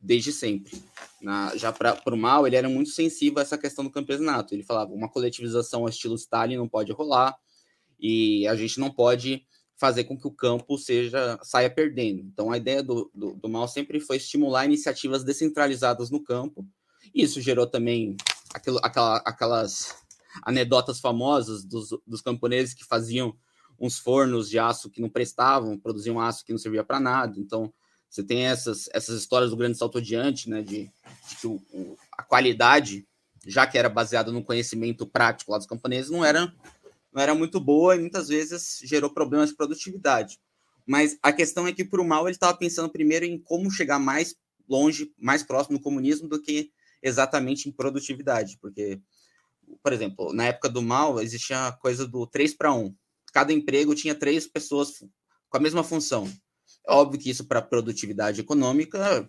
desde 0.00 0.32
sempre. 0.32 0.80
Na, 1.20 1.56
já 1.56 1.72
para 1.72 2.00
o 2.06 2.16
mal, 2.16 2.46
ele 2.46 2.54
era 2.54 2.68
muito 2.68 2.90
sensível 2.90 3.40
a 3.40 3.42
essa 3.42 3.58
questão 3.58 3.84
do 3.84 3.90
campesinato. 3.90 4.54
Ele 4.54 4.62
falava 4.62 4.92
uma 4.92 5.08
coletivização 5.08 5.80
ao 5.80 5.88
estilo 5.88 6.14
Stalin 6.14 6.56
não 6.56 6.68
pode 6.68 6.92
rolar 6.92 7.36
e 7.98 8.46
a 8.46 8.54
gente 8.54 8.78
não 8.78 8.90
pode 8.90 9.44
fazer 9.76 10.04
com 10.04 10.18
que 10.18 10.26
o 10.26 10.32
campo 10.32 10.76
seja 10.76 11.38
saia 11.42 11.70
perdendo. 11.70 12.20
Então, 12.20 12.50
a 12.50 12.56
ideia 12.56 12.82
do, 12.82 13.10
do, 13.14 13.34
do 13.34 13.48
mal 13.48 13.68
sempre 13.68 14.00
foi 14.00 14.16
estimular 14.16 14.64
iniciativas 14.64 15.22
descentralizadas 15.22 16.10
no 16.10 16.22
campo. 16.22 16.66
Isso 17.14 17.40
gerou 17.40 17.66
também 17.66 18.16
aquilo, 18.52 18.78
aquela, 18.82 19.18
aquelas 19.18 19.94
anedotas 20.42 21.00
famosas 21.00 21.64
dos, 21.64 21.90
dos 22.06 22.20
camponeses 22.20 22.74
que 22.74 22.84
faziam 22.84 23.36
uns 23.78 23.98
fornos 23.98 24.50
de 24.50 24.58
aço 24.58 24.90
que 24.90 25.00
não 25.00 25.08
prestavam, 25.08 25.78
produziam 25.78 26.20
aço 26.20 26.44
que 26.44 26.52
não 26.52 26.58
servia 26.58 26.82
para 26.82 26.98
nada. 26.98 27.38
Então, 27.38 27.72
você 28.10 28.22
tem 28.22 28.46
essas, 28.46 28.88
essas 28.92 29.20
histórias 29.20 29.50
do 29.50 29.56
grande 29.56 29.78
salto 29.78 29.98
adiante, 29.98 30.48
né, 30.48 30.62
de, 30.62 30.90
de 31.28 31.36
que 31.40 31.46
o, 31.46 31.62
o, 31.72 31.96
a 32.16 32.22
qualidade, 32.22 33.06
já 33.46 33.66
que 33.66 33.78
era 33.78 33.88
baseada 33.88 34.32
no 34.32 34.42
conhecimento 34.42 35.06
prático 35.06 35.52
lá 35.52 35.58
dos 35.58 35.66
camponeses, 35.66 36.10
não 36.10 36.24
era, 36.24 36.52
não 37.18 37.22
era 37.24 37.34
muito 37.34 37.58
boa 37.58 37.96
e 37.96 37.98
muitas 37.98 38.28
vezes 38.28 38.78
gerou 38.84 39.10
problemas 39.10 39.50
de 39.50 39.56
produtividade. 39.56 40.38
Mas 40.86 41.18
a 41.20 41.32
questão 41.32 41.66
é 41.66 41.72
que, 41.72 41.84
para 41.84 42.00
o 42.00 42.06
mal, 42.06 42.28
ele 42.28 42.36
estava 42.36 42.56
pensando 42.56 42.88
primeiro 42.88 43.24
em 43.24 43.36
como 43.40 43.72
chegar 43.72 43.98
mais 43.98 44.36
longe, 44.68 45.12
mais 45.18 45.42
próximo 45.42 45.78
do 45.78 45.82
comunismo 45.82 46.28
do 46.28 46.40
que 46.40 46.70
exatamente 47.02 47.68
em 47.68 47.72
produtividade, 47.72 48.56
porque, 48.60 49.00
por 49.82 49.92
exemplo, 49.92 50.32
na 50.32 50.44
época 50.44 50.68
do 50.68 50.80
mal, 50.80 51.20
existia 51.20 51.66
a 51.66 51.72
coisa 51.72 52.06
do 52.06 52.24
3 52.24 52.54
para 52.54 52.72
1. 52.72 52.94
Cada 53.32 53.52
emprego 53.52 53.96
tinha 53.96 54.14
três 54.14 54.46
pessoas 54.46 55.00
com 55.48 55.56
a 55.56 55.60
mesma 55.60 55.82
função. 55.82 56.32
É 56.86 56.92
óbvio 56.92 57.20
que 57.20 57.30
isso 57.30 57.46
para 57.46 57.60
produtividade 57.60 58.40
econômica 58.40 59.28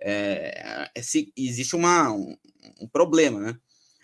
é, 0.00 0.90
é, 0.96 1.02
existe 1.36 1.76
uma, 1.76 2.10
um, 2.12 2.36
um, 2.80 2.88
problema, 2.88 3.38
né? 3.38 3.56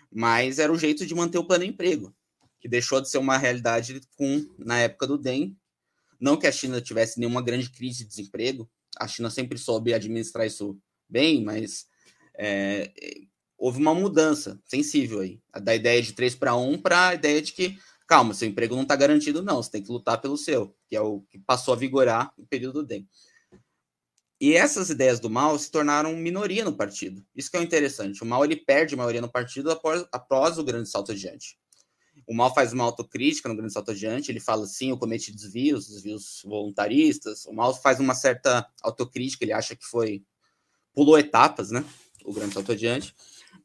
Mas 0.09 0.59
era 0.59 0.71
o 0.71 0.77
jeito 0.77 1.05
de 1.05 1.13
manter 1.13 1.37
o 1.37 1.45
plano 1.45 1.65
emprego, 1.65 2.15
que 2.59 2.67
deixou 2.67 3.01
de 3.01 3.09
ser 3.09 3.17
uma 3.17 3.37
realidade 3.37 4.01
com 4.15 4.45
na 4.57 4.79
época 4.79 5.07
do 5.07 5.17
DEM. 5.17 5.57
Não 6.19 6.37
que 6.37 6.47
a 6.47 6.51
China 6.51 6.81
tivesse 6.81 7.19
nenhuma 7.19 7.41
grande 7.41 7.69
crise 7.69 8.03
de 8.03 8.09
desemprego, 8.09 8.69
a 8.97 9.07
China 9.07 9.29
sempre 9.29 9.57
soube 9.57 9.93
administrar 9.93 10.47
isso 10.47 10.79
bem, 11.07 11.43
mas 11.43 11.85
é, 12.35 12.91
houve 13.57 13.79
uma 13.79 13.93
mudança 13.93 14.59
sensível 14.65 15.19
aí, 15.19 15.39
da 15.61 15.75
ideia 15.75 16.01
de 16.01 16.13
3 16.13 16.35
para 16.35 16.55
1 16.55 16.81
para 16.81 17.09
a 17.09 17.13
ideia 17.13 17.41
de 17.41 17.53
que 17.53 17.77
calma, 18.07 18.33
seu 18.33 18.47
emprego 18.47 18.73
não 18.73 18.83
está 18.83 18.95
garantido, 18.95 19.43
não. 19.43 19.61
Você 19.61 19.71
tem 19.71 19.83
que 19.83 19.91
lutar 19.91 20.19
pelo 20.21 20.37
seu, 20.37 20.73
que 20.87 20.95
é 20.95 21.01
o 21.01 21.21
que 21.29 21.37
passou 21.37 21.73
a 21.73 21.77
vigorar 21.77 22.33
no 22.37 22.47
período 22.47 22.81
do 22.81 22.87
DEM. 22.87 23.07
E 24.39 24.53
essas 24.53 24.89
ideias 24.89 25.19
do 25.19 25.29
mal 25.29 25.57
se 25.57 25.69
tornaram 25.69 26.15
minoria 26.15 26.63
no 26.63 26.75
partido. 26.75 27.25
Isso 27.35 27.51
que 27.51 27.57
é 27.57 27.61
interessante. 27.61 28.21
O 28.23 28.25
mal 28.25 28.45
ele 28.45 28.55
perde 28.55 28.95
maioria 28.95 29.19
no 29.19 29.31
partido 29.31 29.71
após, 29.71 30.05
após 30.11 30.57
o 30.57 30.63
grande 30.63 30.89
salto 30.89 31.11
adiante. 31.11 31.57
O 32.27 32.33
mal 32.33 32.53
faz 32.53 32.73
uma 32.73 32.83
autocrítica 32.83 33.47
no 33.47 33.55
grande 33.55 33.73
salto 33.73 33.91
adiante. 33.91 34.31
Ele 34.31 34.39
fala 34.39 34.65
sim, 34.65 34.89
eu 34.89 34.97
cometi 34.97 35.31
desvios, 35.31 35.87
desvios 35.87 36.41
voluntaristas. 36.45 37.45
O 37.45 37.53
mal 37.53 37.73
faz 37.73 37.99
uma 37.99 38.13
certa 38.13 38.67
autocrítica. 38.83 39.45
Ele 39.45 39.53
acha 39.53 39.75
que 39.75 39.85
foi 39.85 40.23
pulou 40.93 41.17
etapas, 41.17 41.71
né? 41.71 41.85
O 42.25 42.33
grande 42.33 42.53
salto 42.53 42.73
adiante. 42.73 43.15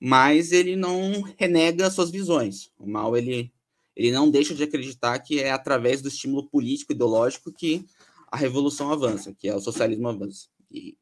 Mas 0.01 0.53
ele 0.53 0.77
não 0.77 1.23
renega 1.39 1.91
suas 1.91 2.11
visões. 2.11 2.71
O 2.79 2.87
mal 2.87 3.17
ele 3.17 3.53
ele 3.95 4.11
não 4.11 4.31
deixa 4.31 4.55
de 4.55 4.63
acreditar 4.63 5.19
que 5.19 5.41
é 5.41 5.51
através 5.51 6.01
do 6.01 6.09
estímulo 6.09 6.49
político 6.49 6.93
ideológico 6.93 7.53
que 7.53 7.85
a 8.31 8.37
revolução 8.37 8.91
avança, 8.91 9.35
que 9.35 9.49
é 9.49 9.55
o 9.55 9.61
socialismo 9.61 10.09
avança. 10.09 10.49
E, 10.71 10.97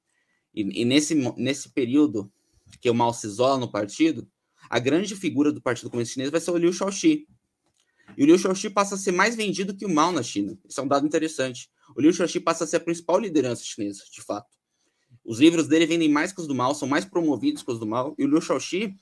e, 0.52 0.82
e 0.82 0.84
nesse, 0.84 1.14
nesse 1.36 1.68
período 1.68 2.30
que 2.80 2.90
o 2.90 2.94
Mao 2.94 3.12
se 3.12 3.26
isola 3.26 3.58
no 3.58 3.70
partido, 3.70 4.28
a 4.68 4.78
grande 4.78 5.14
figura 5.14 5.52
do 5.52 5.62
Partido 5.62 5.90
Comunista 5.90 6.14
Chinês 6.14 6.30
vai 6.30 6.40
ser 6.40 6.50
o 6.50 6.56
Liu 6.56 6.72
Shaoxi. 6.72 7.26
E 8.16 8.22
o 8.22 8.26
Liu 8.26 8.38
Shaoxi 8.38 8.70
passa 8.70 8.94
a 8.94 8.98
ser 8.98 9.12
mais 9.12 9.36
vendido 9.36 9.74
que 9.74 9.86
o 9.86 9.88
Mao 9.88 10.12
na 10.12 10.22
China. 10.22 10.58
Isso 10.68 10.80
é 10.80 10.82
um 10.82 10.88
dado 10.88 11.06
interessante. 11.06 11.70
O 11.96 12.00
Liu 12.00 12.12
Shaoxi 12.12 12.40
passa 12.40 12.64
a 12.64 12.66
ser 12.66 12.76
a 12.76 12.80
principal 12.80 13.18
liderança 13.18 13.62
chinesa, 13.64 14.02
de 14.12 14.22
fato. 14.22 14.48
Os 15.24 15.38
livros 15.40 15.66
dele 15.68 15.86
vendem 15.86 16.08
mais 16.08 16.32
que 16.32 16.40
os 16.40 16.46
do 16.46 16.54
Mao, 16.54 16.74
são 16.74 16.88
mais 16.88 17.04
promovidos 17.04 17.62
que 17.62 17.70
os 17.70 17.78
do 17.78 17.86
Mao. 17.86 18.14
E 18.18 18.24
o 18.24 18.28
Liu 18.28 18.40
Shaoxi 18.40 18.94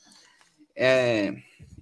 é, 0.76 1.34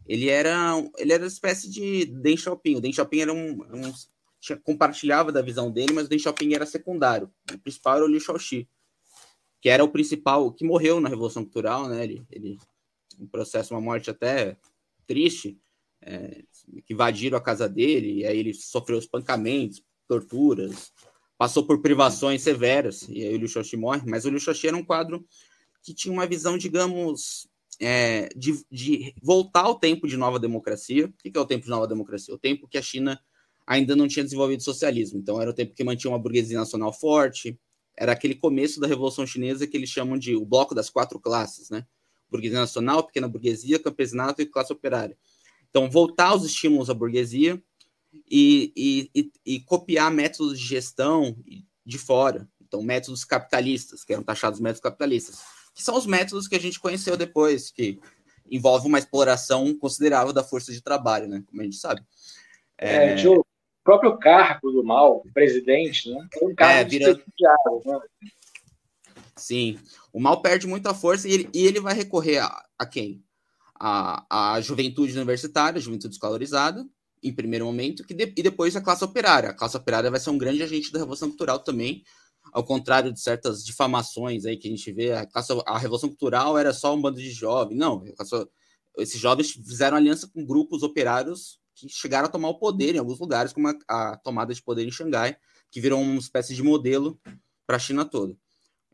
ele 0.07 0.28
era 0.28 0.73
ele 0.98 1.12
era 1.12 1.23
uma 1.24 1.28
espécie 1.28 1.70
de 1.70 2.07
Deng 2.07 2.36
Xiaoping. 2.36 2.77
O 2.77 2.81
Deng 2.81 2.93
Xiaoping 2.93 3.20
era 3.20 3.32
um, 3.32 3.51
um 3.51 3.93
tinha, 4.40 4.59
compartilhava 4.59 5.32
da 5.32 5.43
visão 5.43 5.70
dele, 5.70 5.93
mas 5.93 6.07
o 6.07 6.09
Deng 6.09 6.19
Xiaoping 6.19 6.55
era 6.55 6.65
secundário. 6.65 7.31
O 7.53 7.59
principal 7.59 7.97
era 7.97 8.05
o 8.05 8.09
Liu 8.09 8.20
Shaoxi, 8.20 8.69
que 9.61 9.69
era 9.69 9.85
o 9.85 9.89
principal, 9.89 10.53
que 10.53 10.65
morreu 10.65 11.01
na 11.01 11.09
Revolução 11.09 11.43
Cultural, 11.43 11.89
né? 11.89 12.05
Ele, 12.05 12.24
ele 12.31 12.59
um 13.19 13.27
processo, 13.27 13.74
uma 13.74 13.81
morte 13.81 14.11
até 14.11 14.57
triste, 15.07 15.59
é, 16.07 16.43
que 16.87 16.95
invadiram 16.95 17.37
a 17.37 17.41
casa 17.41 17.69
dele, 17.69 18.20
e 18.20 18.27
aí 18.27 18.39
ele 18.39 18.55
sofreu 18.55 18.99
espancamentos, 18.99 19.83
torturas, 20.09 20.93
passou 21.37 21.66
por 21.66 21.83
privações 21.83 22.43
severas, 22.43 23.07
e 23.09 23.23
aí 23.23 23.35
o 23.35 23.39
Liu 23.39 23.49
Shaoxi 23.49 23.77
morre, 23.77 24.03
mas 24.07 24.24
o 24.24 24.31
Liu 24.31 24.39
Shaoxi 24.39 24.69
era 24.69 24.77
um 24.77 24.85
quadro 24.85 25.27
que 25.83 25.93
tinha 25.93 26.12
uma 26.12 26.27
visão, 26.27 26.57
digamos, 26.57 27.49
é, 27.81 28.28
de, 28.37 28.65
de, 28.70 29.15
voltar 29.23 29.62
ao 29.62 29.78
tempo 29.78 30.09
de 30.09 30.16
nova 30.16 30.39
democracia. 30.39 31.07
O 31.07 31.12
que 31.12 31.37
é 31.37 31.41
o 31.41 31.45
tempo 31.45 31.65
de 31.65 31.70
nova 31.70 31.87
democracia? 31.87 32.35
O 32.35 32.39
tempo 32.39 32.66
que 32.66 32.78
a 32.78 32.83
China 32.83 33.20
ainda 33.66 33.95
não 33.95 34.09
tinha 34.09 34.24
desenvolvido 34.24 34.62
socialismo. 34.62 35.19
Então, 35.19 35.41
era 35.41 35.51
o 35.51 35.55
tempo 35.55 35.74
que 35.74 35.85
mantinha 35.85 36.11
uma 36.11 36.19
burguesia 36.19 36.59
nacional 36.59 36.93
forte. 36.93 37.59
Era 37.97 38.12
aquele 38.12 38.35
começo 38.35 38.81
da 38.81 38.87
Revolução 38.87 39.27
Chinesa 39.27 39.66
que 39.66 39.77
eles 39.77 39.91
chamam 39.91 40.19
de 40.19 40.35
o 40.35 40.45
bloco 40.45 40.74
das 40.74 40.89
quatro 40.89 41.19
classes, 41.19 41.70
né? 41.70 41.87
Burguesia 42.31 42.59
nacional, 42.59 43.05
pequena 43.05 43.28
burguesia, 43.28 43.78
campesinato 43.78 44.43
e 44.43 44.47
classe 44.47 44.73
operária. 44.73 45.16
Então, 45.77 45.90
voltar 45.90 46.28
aos 46.28 46.43
estímulos 46.43 46.89
à 46.89 46.94
burguesia 46.94 47.62
e, 48.31 48.73
e, 48.74 49.11
e, 49.15 49.32
e 49.44 49.61
copiar 49.61 50.11
métodos 50.11 50.59
de 50.59 50.65
gestão 50.65 51.36
de 51.85 51.98
fora. 51.98 52.48
Então, 52.62 52.82
métodos 52.82 53.27
capitalistas, 53.27 54.03
que 54.03 54.15
eram 54.15 54.23
taxados 54.23 54.59
métodos 54.59 54.81
capitalistas 54.81 55.39
que 55.74 55.82
são 55.82 55.94
os 55.94 56.07
métodos 56.07 56.48
que 56.48 56.57
a 56.57 56.59
gente 56.59 56.81
conheceu 56.81 57.19
depois, 57.19 57.70
que 57.70 58.01
envolve 58.51 58.86
uma 58.86 58.98
exploração 58.98 59.74
considerável 59.74 60.32
da 60.32 60.43
força 60.43 60.73
de 60.73 60.81
trabalho, 60.81 61.28
né? 61.28 61.44
Como 61.47 61.61
a 61.61 61.65
gente 61.65 61.77
sabe. 61.77 62.01
É, 62.78 63.12
é... 63.12 63.28
o 63.28 63.44
próprio 63.85 64.16
cargo 64.16 64.73
do 64.73 64.82
mal, 64.82 65.23
presidente, 65.35 66.11
né? 66.11 66.27
É 66.40 66.44
um 66.47 66.55
cargo 66.55 66.81
é, 66.81 66.85
vira... 66.85 67.12
né? 67.12 68.01
Sim, 69.36 69.78
o 70.11 70.19
mal 70.19 70.40
perde 70.40 70.66
muita 70.66 70.94
força 70.94 71.28
e 71.28 71.32
ele, 71.32 71.51
e 71.53 71.66
ele 71.66 71.78
vai 71.78 71.93
recorrer 71.93 72.39
a, 72.39 72.65
a 72.78 72.86
quem? 72.86 73.23
A, 73.78 74.55
a 74.55 74.61
juventude 74.61 75.15
universitária, 75.15 75.78
a 75.78 75.82
juventude 75.82 76.15
escolarizada, 76.15 76.86
em 77.23 77.32
primeiro 77.32 77.66
momento, 77.66 78.05
que 78.05 78.15
de, 78.15 78.32
e 78.36 78.43
depois 78.43 78.77
a 78.77 78.81
classe 78.81 79.05
operária. 79.05 79.51
A 79.51 79.55
classe 79.55 79.77
operária 79.77 80.11
vai 80.11 80.20
ser 80.20 80.31
um 80.31 80.39
grande 80.39 80.62
agente 80.62 80.93
da 80.93 80.98
Revolução 80.98 81.28
Cultural 81.28 81.59
também, 81.59 82.03
ao 82.53 82.65
contrário 82.65 83.12
de 83.12 83.20
certas 83.20 83.65
difamações 83.65 84.44
aí 84.44 84.57
que 84.57 84.69
a 84.69 84.70
gente 84.70 84.93
vê, 84.93 85.12
a, 85.12 85.27
a 85.66 85.78
Revolução 85.78 86.09
Cultural 86.09 86.57
era 86.57 86.73
só 86.73 86.94
um 86.94 87.01
bando 87.01 87.19
de 87.19 87.31
jovens. 87.31 87.77
Não, 87.77 88.05
esses 88.98 89.20
jovens 89.20 89.51
fizeram 89.51 89.97
aliança 89.97 90.28
com 90.28 90.44
grupos 90.44 90.82
operários 90.82 91.59
que 91.74 91.89
chegaram 91.89 92.27
a 92.27 92.31
tomar 92.31 92.48
o 92.48 92.59
poder 92.59 92.94
em 92.94 92.98
alguns 92.98 93.19
lugares, 93.19 93.53
como 93.53 93.69
a, 93.69 93.74
a 93.89 94.16
tomada 94.16 94.55
de 94.55 94.62
poder 94.62 94.86
em 94.86 94.90
Xangai, 94.90 95.36
que 95.70 95.81
virou 95.81 96.01
uma 96.01 96.19
espécie 96.19 96.55
de 96.55 96.62
modelo 96.62 97.20
para 97.66 97.77
a 97.77 97.81
China 97.81 98.05
toda. 98.05 98.35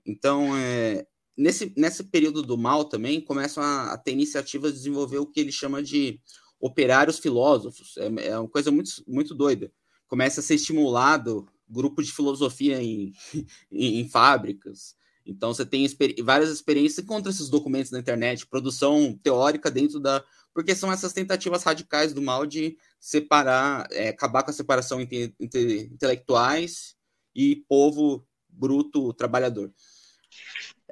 Então, 0.05 0.57
é, 0.57 1.07
nesse, 1.37 1.73
nesse 1.77 2.05
período 2.05 2.43
do 2.43 2.59
mal 2.59 2.85
também, 2.85 3.21
começam 3.21 3.63
a, 3.63 3.93
a, 3.93 3.99
ter 3.99 4.13
iniciativas 4.13 4.73
de 4.73 4.79
desenvolver 4.79 5.19
o 5.19 5.27
que 5.27 5.41
ele 5.41 5.53
chama 5.53 5.83
de 5.83 6.21
operários 6.61 7.19
filósofos. 7.19 7.97
É, 7.97 8.29
é 8.29 8.39
uma 8.39 8.49
coisa 8.49 8.71
muito, 8.71 8.91
muito 9.07 9.35
doida. 9.35 9.73
Começa 10.07 10.41
a 10.41 10.43
ser 10.43 10.55
estimulado 10.55 11.49
grupo 11.69 12.03
de 12.03 12.13
filosofia 12.13 12.83
em, 12.83 13.13
em, 13.71 14.01
em 14.01 14.09
fábricas. 14.09 14.95
Então 15.25 15.55
você 15.55 15.65
tem 15.65 15.87
várias 16.23 16.51
experiências, 16.51 16.97
você 16.97 17.03
encontra 17.03 17.31
esses 17.31 17.49
documentos 17.49 17.93
na 17.93 17.99
internet, 17.99 18.47
produção 18.47 19.19
teórica 19.23 19.71
dentro 19.71 20.01
da. 20.01 20.23
Porque 20.53 20.75
são 20.75 20.93
essas 20.93 21.13
tentativas 21.13 21.63
radicais 21.63 22.13
do 22.13 22.21
mal 22.21 22.45
de 22.45 22.77
separar, 23.01 23.87
é, 23.91 24.09
acabar 24.09 24.43
com 24.43 24.51
a 24.51 24.55
separação 24.55 25.01
entre, 25.01 25.35
entre 25.41 25.85
intelectuais 25.85 26.95
e 27.35 27.57
povo 27.69 28.27
bruto 28.49 29.15
trabalhador. 29.15 29.73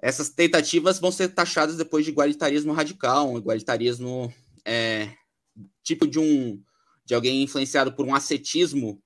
Essas 0.02 0.31
tentativas 0.31 0.98
vão 0.98 1.12
ser 1.12 1.28
taxadas 1.28 1.77
depois 1.77 2.05
de 2.05 2.10
igualitarismo 2.10 2.72
radical, 2.72 3.31
um 3.31 3.39
igualitarismo 3.39 4.32
é, 4.64 5.10
tipo 5.82 6.06
de 6.06 6.18
um 6.18 6.62
de 7.05 7.14
alguém 7.14 7.43
influenciado 7.43 7.93
por 7.93 8.06
um 8.06 8.14
ascetismo 8.14 9.02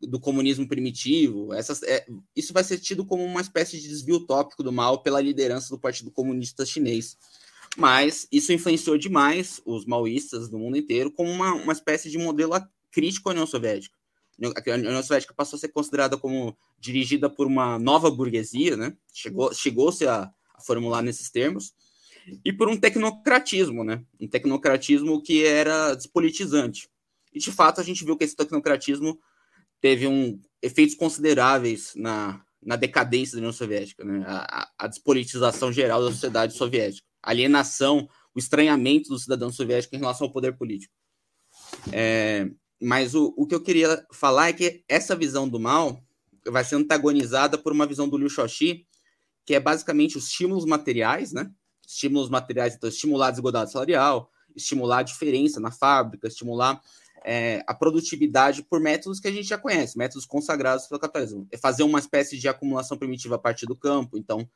do 0.00 0.20
comunismo 0.20 0.68
primitivo. 0.68 1.52
Essas, 1.54 1.82
é, 1.82 2.06
isso 2.36 2.52
vai 2.52 2.62
ser 2.62 2.78
tido 2.78 3.04
como 3.04 3.24
uma 3.24 3.40
espécie 3.40 3.80
de 3.80 3.88
desvio 3.88 4.20
tópico 4.20 4.62
do 4.62 4.70
mal 4.70 5.02
pela 5.02 5.20
liderança 5.20 5.70
do 5.70 5.78
Partido 5.78 6.10
Comunista 6.10 6.66
Chinês. 6.66 7.16
Mas 7.76 8.28
isso 8.30 8.52
influenciou 8.52 8.98
demais 8.98 9.60
os 9.64 9.86
maoístas 9.86 10.48
do 10.48 10.58
mundo 10.58 10.76
inteiro 10.76 11.10
como 11.10 11.30
uma, 11.30 11.54
uma 11.54 11.72
espécie 11.72 12.10
de 12.10 12.18
modelo 12.18 12.54
crítico 12.92 13.28
à 13.28 13.32
União 13.32 13.46
Soviética. 13.46 13.96
A 14.42 14.74
União 14.74 15.02
Soviética 15.02 15.34
passou 15.34 15.56
a 15.56 15.60
ser 15.60 15.68
considerada 15.68 16.16
como 16.16 16.56
dirigida 16.78 17.30
por 17.30 17.46
uma 17.46 17.78
nova 17.78 18.10
burguesia, 18.10 18.76
né? 18.76 18.96
Chegou, 19.12 19.54
chegou-se 19.54 20.06
a, 20.06 20.30
a 20.54 20.60
formular 20.60 21.02
nesses 21.02 21.30
termos, 21.30 21.72
e 22.44 22.52
por 22.52 22.68
um 22.68 22.76
tecnocratismo, 22.76 23.84
né? 23.84 24.02
Um 24.20 24.28
tecnocratismo 24.28 25.22
que 25.22 25.44
era 25.44 25.94
despolitizante. 25.94 26.88
E 27.32 27.38
de 27.38 27.52
fato 27.52 27.80
a 27.80 27.84
gente 27.84 28.04
viu 28.04 28.16
que 28.16 28.24
esse 28.24 28.36
tecnocratismo 28.36 29.18
teve 29.80 30.06
um, 30.06 30.40
efeitos 30.62 30.94
consideráveis 30.94 31.92
na, 31.94 32.42
na 32.62 32.76
decadência 32.76 33.34
da 33.34 33.38
União 33.38 33.52
Soviética, 33.52 34.04
né? 34.04 34.24
A, 34.26 34.70
a, 34.78 34.86
despolitização 34.86 35.72
geral 35.72 36.02
da 36.02 36.10
sociedade 36.10 36.54
soviética, 36.54 37.06
a 37.22 37.30
alienação, 37.30 38.08
o 38.34 38.38
estranhamento 38.38 39.10
do 39.10 39.18
cidadão 39.18 39.52
soviético 39.52 39.94
em 39.94 39.98
relação 39.98 40.26
ao 40.26 40.32
poder 40.32 40.56
político. 40.56 40.92
É, 41.92 42.48
mas 42.84 43.14
o, 43.14 43.32
o 43.36 43.46
que 43.46 43.54
eu 43.54 43.62
queria 43.62 44.06
falar 44.12 44.48
é 44.48 44.52
que 44.52 44.84
essa 44.86 45.16
visão 45.16 45.48
do 45.48 45.58
mal 45.58 45.98
vai 46.46 46.62
ser 46.62 46.76
antagonizada 46.76 47.56
por 47.56 47.72
uma 47.72 47.86
visão 47.86 48.06
do 48.06 48.18
Liu 48.18 48.28
Shaoxi, 48.28 48.86
que 49.46 49.54
é 49.54 49.60
basicamente 49.60 50.18
os 50.18 50.26
estímulos 50.26 50.66
materiais, 50.66 51.32
né? 51.32 51.50
Estímulos 51.86 52.28
materiais, 52.28 52.74
então, 52.74 52.88
estimular 52.88 53.28
a 53.28 53.30
desigualdade 53.30 53.72
salarial, 53.72 54.30
estimular 54.54 54.98
a 54.98 55.02
diferença 55.02 55.58
na 55.58 55.70
fábrica, 55.70 56.28
estimular 56.28 56.78
é, 57.24 57.64
a 57.66 57.72
produtividade 57.72 58.62
por 58.62 58.78
métodos 58.80 59.18
que 59.18 59.28
a 59.28 59.32
gente 59.32 59.48
já 59.48 59.56
conhece, 59.56 59.96
métodos 59.96 60.26
consagrados 60.26 60.86
pelo 60.86 61.00
capitalismo. 61.00 61.48
É 61.50 61.56
fazer 61.56 61.84
uma 61.84 61.98
espécie 61.98 62.38
de 62.38 62.48
acumulação 62.48 62.98
primitiva 62.98 63.36
a 63.36 63.38
partir 63.38 63.64
do 63.64 63.74
campo, 63.74 64.18
então 64.18 64.46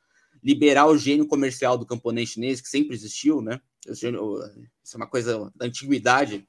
liberar 0.43 0.85
o 0.85 0.97
gênio 0.97 1.25
comercial 1.25 1.79
do 1.79 1.85
camponês 1.85 2.29
chinês, 2.29 2.61
que 2.61 2.69
sempre 2.69 2.95
existiu, 2.95 3.41
né? 3.41 3.59
Isso 3.87 4.05
é 4.05 4.97
uma 4.97 5.07
coisa 5.07 5.51
da 5.55 5.65
antiguidade, 5.65 6.47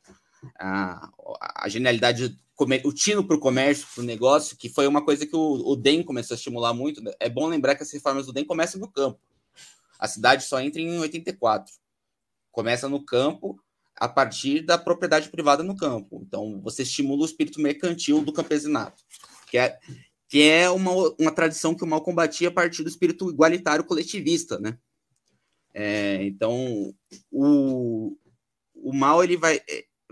a, 0.59 1.11
a 1.57 1.69
genialidade, 1.69 2.37
o 2.85 2.93
tino 2.93 3.25
para 3.25 3.37
o 3.37 3.41
comércio, 3.41 3.87
para 3.95 4.03
o 4.03 4.07
negócio, 4.07 4.57
que 4.57 4.69
foi 4.69 4.87
uma 4.87 5.05
coisa 5.05 5.27
que 5.27 5.37
o, 5.37 5.63
o 5.67 5.77
DEM 5.77 6.03
começou 6.03 6.35
a 6.35 6.39
estimular 6.39 6.75
muito. 6.75 7.03
Né? 7.03 7.13
É 7.19 7.29
bom 7.29 7.47
lembrar 7.47 7.75
que 7.75 7.83
as 7.83 7.91
reformas 7.91 8.27
do 8.27 8.33
DEM 8.33 8.45
começam 8.45 8.81
no 8.81 8.91
campo. 8.91 9.21
A 9.99 10.09
cidade 10.09 10.45
só 10.45 10.61
entra 10.61 10.81
em 10.81 10.99
84. 10.99 11.73
Começa 12.51 12.89
no 12.89 13.05
campo 13.05 13.61
a 13.97 14.09
partir 14.09 14.63
da 14.63 14.79
propriedade 14.79 15.29
privada 15.29 15.63
no 15.63 15.77
campo. 15.77 16.23
Então, 16.27 16.61
você 16.63 16.83
estimula 16.83 17.23
o 17.23 17.27
espírito 17.27 17.61
mercantil 17.61 18.23
do 18.23 18.33
campesinato, 18.33 19.03
que 19.51 19.59
é, 19.59 19.79
que 20.27 20.43
é 20.43 20.71
uma, 20.71 20.91
uma 21.19 21.31
tradição 21.31 21.75
que 21.75 21.85
o 21.85 21.87
mal 21.87 22.01
combatia 22.01 22.49
a 22.49 22.53
partir 22.53 22.83
do 22.83 22.89
espírito 22.89 23.29
igualitário 23.29 23.85
coletivista, 23.85 24.59
né? 24.59 24.79
É, 25.75 26.25
então, 26.25 26.95
o, 27.31 28.17
o 28.75 28.93
mal 28.93 29.23
ele 29.23 29.37
vai, 29.37 29.61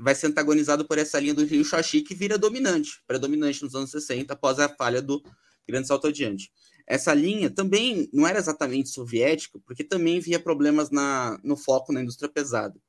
vai 0.00 0.14
ser 0.14 0.28
antagonizado 0.28 0.86
por 0.86 0.98
essa 0.98 1.18
linha 1.18 1.34
do 1.34 1.44
Rio 1.44 1.64
Xaxi, 1.64 2.02
que 2.02 2.14
vira 2.14 2.38
dominante, 2.38 3.02
predominante 3.06 3.62
nos 3.62 3.74
anos 3.74 3.90
60, 3.90 4.32
após 4.32 4.58
a 4.58 4.68
falha 4.68 5.02
do 5.02 5.22
Grande 5.66 5.86
Salto 5.86 6.06
Adiante. 6.06 6.50
Essa 6.86 7.12
linha 7.12 7.50
também 7.50 8.08
não 8.12 8.26
era 8.26 8.38
exatamente 8.38 8.88
soviética, 8.88 9.58
porque 9.66 9.84
também 9.84 10.20
via 10.20 10.40
problemas 10.40 10.90
na, 10.90 11.38
no 11.44 11.56
foco 11.56 11.92
na 11.92 12.00
indústria 12.00 12.30
pesada. 12.30 12.80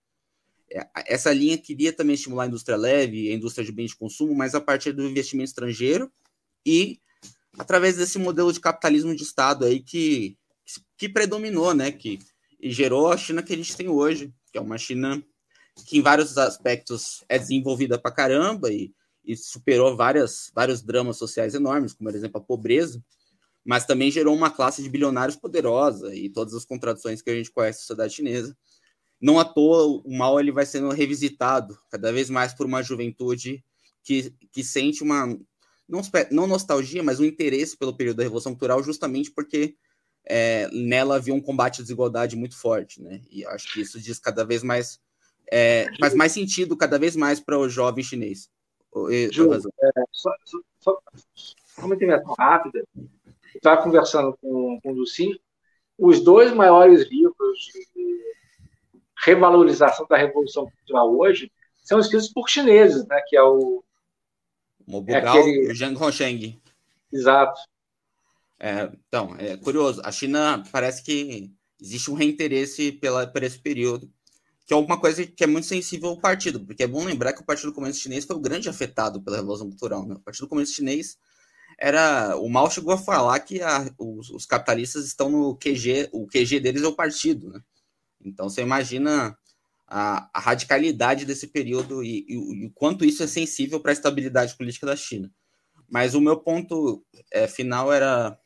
É, 0.71 0.87
essa 1.07 1.33
linha 1.33 1.57
queria 1.57 1.91
também 1.91 2.13
estimular 2.13 2.43
a 2.43 2.47
indústria 2.47 2.77
leve, 2.77 3.29
a 3.29 3.35
indústria 3.35 3.65
de 3.65 3.71
bens 3.71 3.91
de 3.91 3.97
consumo, 3.97 4.33
mas 4.33 4.55
a 4.55 4.61
partir 4.61 4.93
do 4.93 5.07
investimento 5.07 5.49
estrangeiro 5.49 6.09
e 6.65 6.99
através 7.57 7.97
desse 7.97 8.19
modelo 8.19 8.53
de 8.53 8.59
capitalismo 8.59 9.13
de 9.15 9.23
Estado 9.23 9.65
aí 9.65 9.81
que, 9.81 10.37
que 10.97 11.09
predominou, 11.09 11.73
né? 11.73 11.91
Que 11.91 12.19
gerou 12.61 13.11
a 13.11 13.17
China 13.17 13.43
que 13.43 13.53
a 13.53 13.57
gente 13.57 13.75
tem 13.75 13.89
hoje, 13.89 14.33
que 14.51 14.57
é 14.57 14.61
uma 14.61 14.77
China 14.77 15.21
que 15.83 15.97
em 15.97 16.01
vários 16.01 16.37
aspectos 16.37 17.23
é 17.27 17.37
desenvolvida 17.37 17.97
pra 17.99 18.11
caramba 18.11 18.71
e, 18.71 18.93
e 19.23 19.35
superou 19.35 19.95
várias, 19.95 20.51
vários 20.53 20.81
dramas 20.81 21.17
sociais 21.17 21.53
enormes, 21.53 21.93
como 21.93 22.09
por 22.09 22.15
exemplo 22.15 22.41
a 22.41 22.43
pobreza, 22.43 23.03
mas 23.63 23.85
também 23.85 24.11
gerou 24.11 24.35
uma 24.35 24.49
classe 24.49 24.81
de 24.81 24.89
bilionários 24.89 25.35
poderosa 25.35 26.15
e 26.15 26.29
todas 26.29 26.53
as 26.53 26.65
contradições 26.65 27.21
que 27.21 27.29
a 27.29 27.35
gente 27.35 27.51
conhece 27.51 27.79
na 27.79 27.81
sociedade 27.81 28.13
chinesa. 28.13 28.57
Não 29.21 29.39
à 29.39 29.45
toa 29.45 30.01
o 30.05 30.17
mal 30.17 30.39
ele 30.39 30.51
vai 30.51 30.65
sendo 30.65 30.89
revisitado 30.89 31.77
cada 31.89 32.11
vez 32.11 32.29
mais 32.29 32.53
por 32.53 32.65
uma 32.65 32.81
juventude 32.81 33.63
que, 34.03 34.33
que 34.51 34.63
sente 34.63 35.03
uma 35.03 35.27
não, 35.89 36.01
não 36.31 36.47
nostalgia, 36.47 37.03
mas 37.03 37.19
um 37.19 37.25
interesse 37.25 37.75
pelo 37.75 37.95
período 37.95 38.17
da 38.17 38.23
Revolução 38.23 38.53
Cultural, 38.53 38.83
justamente 38.83 39.31
porque 39.31 39.75
é, 40.25 40.69
nela 40.71 41.15
havia 41.15 41.33
um 41.33 41.41
combate 41.41 41.79
à 41.79 41.81
desigualdade 41.81 42.35
muito 42.35 42.55
forte, 42.55 43.01
né? 43.01 43.21
E 43.31 43.45
acho 43.45 43.73
que 43.73 43.81
isso 43.81 43.99
diz 43.99 44.19
cada 44.19 44.45
vez 44.45 44.61
mais 44.61 44.99
é, 45.51 45.87
faz 45.99 46.13
mais 46.13 46.31
sentido 46.31 46.77
cada 46.77 46.99
vez 46.99 47.15
mais 47.15 47.39
para 47.39 47.57
o 47.57 47.69
jovem 47.69 48.03
chinês. 48.03 48.49
Ju, 49.31 49.53
é, 49.53 49.59
só, 50.11 50.31
só, 50.45 50.59
só, 50.79 51.85
uma 51.85 51.95
intervenção 51.95 52.35
rápida. 52.37 52.83
Estava 53.55 53.81
conversando 53.81 54.37
com, 54.41 54.79
com 54.81 54.91
o 54.91 54.95
Luci, 54.95 55.39
os 55.97 56.23
dois 56.23 56.53
maiores 56.53 57.09
livros 57.09 57.59
de 57.93 58.19
revalorização 59.17 60.07
da 60.07 60.17
Revolução 60.17 60.69
Cultural 60.71 61.13
hoje 61.17 61.51
são 61.83 61.99
escritos 61.99 62.29
por 62.29 62.47
chineses, 62.47 63.05
né? 63.07 63.21
Que 63.27 63.35
é 63.35 63.43
o 63.43 63.83
Mobugal 64.87 65.35
é 65.35 65.39
aquele... 65.39 65.71
e 65.71 65.75
Zhang 65.75 66.01
Hongsheng. 66.01 66.59
Exato. 67.11 67.59
É, 68.59 68.91
então, 69.07 69.35
é 69.37 69.57
curioso. 69.57 70.01
A 70.03 70.11
China 70.11 70.63
parece 70.71 71.03
que 71.03 71.51
existe 71.81 72.09
um 72.09 72.13
reinteresse 72.13 72.91
pela, 72.93 73.27
por 73.27 73.43
esse 73.43 73.59
período 73.59 74.09
que 74.69 74.73
é 74.73 74.77
uma 74.77 74.99
coisa 74.99 75.25
que 75.25 75.43
é 75.43 75.47
muito 75.47 75.65
sensível 75.65 76.09
ao 76.09 76.21
partido, 76.21 76.63
porque 76.63 76.83
é 76.83 76.87
bom 76.87 77.03
lembrar 77.03 77.33
que 77.33 77.41
o 77.41 77.43
Partido 77.43 77.73
Comunista 77.73 78.03
Chinês 78.03 78.23
foi 78.23 78.35
o 78.35 78.39
grande 78.39 78.69
afetado 78.69 79.19
pela 79.19 79.37
Revolução 79.37 79.67
Cultural. 79.67 80.05
Né? 80.05 80.13
O 80.13 80.19
Partido 80.19 80.47
Comunista 80.47 80.75
Chinês 80.75 81.17
era. 81.79 82.37
O 82.37 82.47
Mao 82.47 82.69
chegou 82.69 82.93
a 82.93 82.97
falar 82.97 83.39
que 83.39 83.63
a, 83.63 83.91
os, 83.97 84.29
os, 84.29 84.45
capitalistas 84.45 85.07
estão 85.07 85.27
no 85.27 85.55
QG, 85.55 86.09
o 86.11 86.27
QG 86.27 86.59
deles 86.59 86.83
é 86.83 86.87
o 86.87 86.93
partido. 86.93 87.49
Né? 87.49 87.59
Então 88.23 88.47
você 88.47 88.61
imagina 88.61 89.35
a, 89.87 90.29
a 90.31 90.39
radicalidade 90.39 91.25
desse 91.25 91.47
período 91.47 92.03
e, 92.03 92.23
e, 92.29 92.65
e, 92.65 92.69
quanto 92.75 93.03
isso 93.03 93.23
é 93.23 93.27
sensível 93.27 93.79
para 93.79 93.91
a 93.91 93.93
estabilidade 93.93 94.55
política 94.55 94.85
da 94.85 94.95
China. 94.95 95.31
Mas 95.89 96.13
o 96.13 96.21
meu 96.21 96.37
ponto 96.37 97.03
é, 97.31 97.47
final 97.47 97.91
era, 97.91 98.37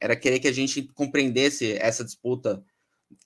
era 0.00 0.16
querer 0.16 0.40
que 0.40 0.48
a 0.48 0.52
gente 0.52 0.84
compreendesse 0.94 1.72
essa 1.72 2.02
disputa 2.02 2.64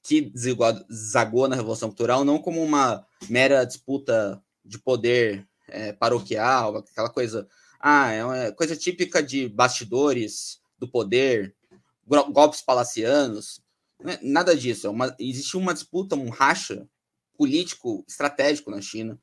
que 0.02 0.20
desagou 0.20 1.48
na 1.48 1.56
Revolução 1.56 1.88
Cultural, 1.88 2.24
não 2.24 2.38
como 2.38 2.62
uma 2.62 3.06
mera 3.28 3.64
disputa 3.64 4.42
de 4.64 4.78
poder 4.78 5.46
é, 5.68 5.92
paroquial, 5.92 6.76
aquela 6.76 7.10
coisa, 7.10 7.48
ah, 7.80 8.10
é 8.10 8.24
uma 8.24 8.52
coisa 8.52 8.76
típica 8.76 9.22
de 9.22 9.48
bastidores 9.48 10.60
do 10.78 10.88
poder, 10.88 11.54
golpes 12.06 12.62
palacianos, 12.62 13.62
é 14.04 14.18
nada 14.22 14.56
disso. 14.56 14.86
É 14.86 14.90
uma, 14.90 15.14
existe 15.18 15.56
uma 15.56 15.72
disputa, 15.72 16.16
um 16.16 16.28
racha 16.28 16.86
político 17.36 18.04
estratégico 18.06 18.70
na 18.70 18.80
China 18.80 19.18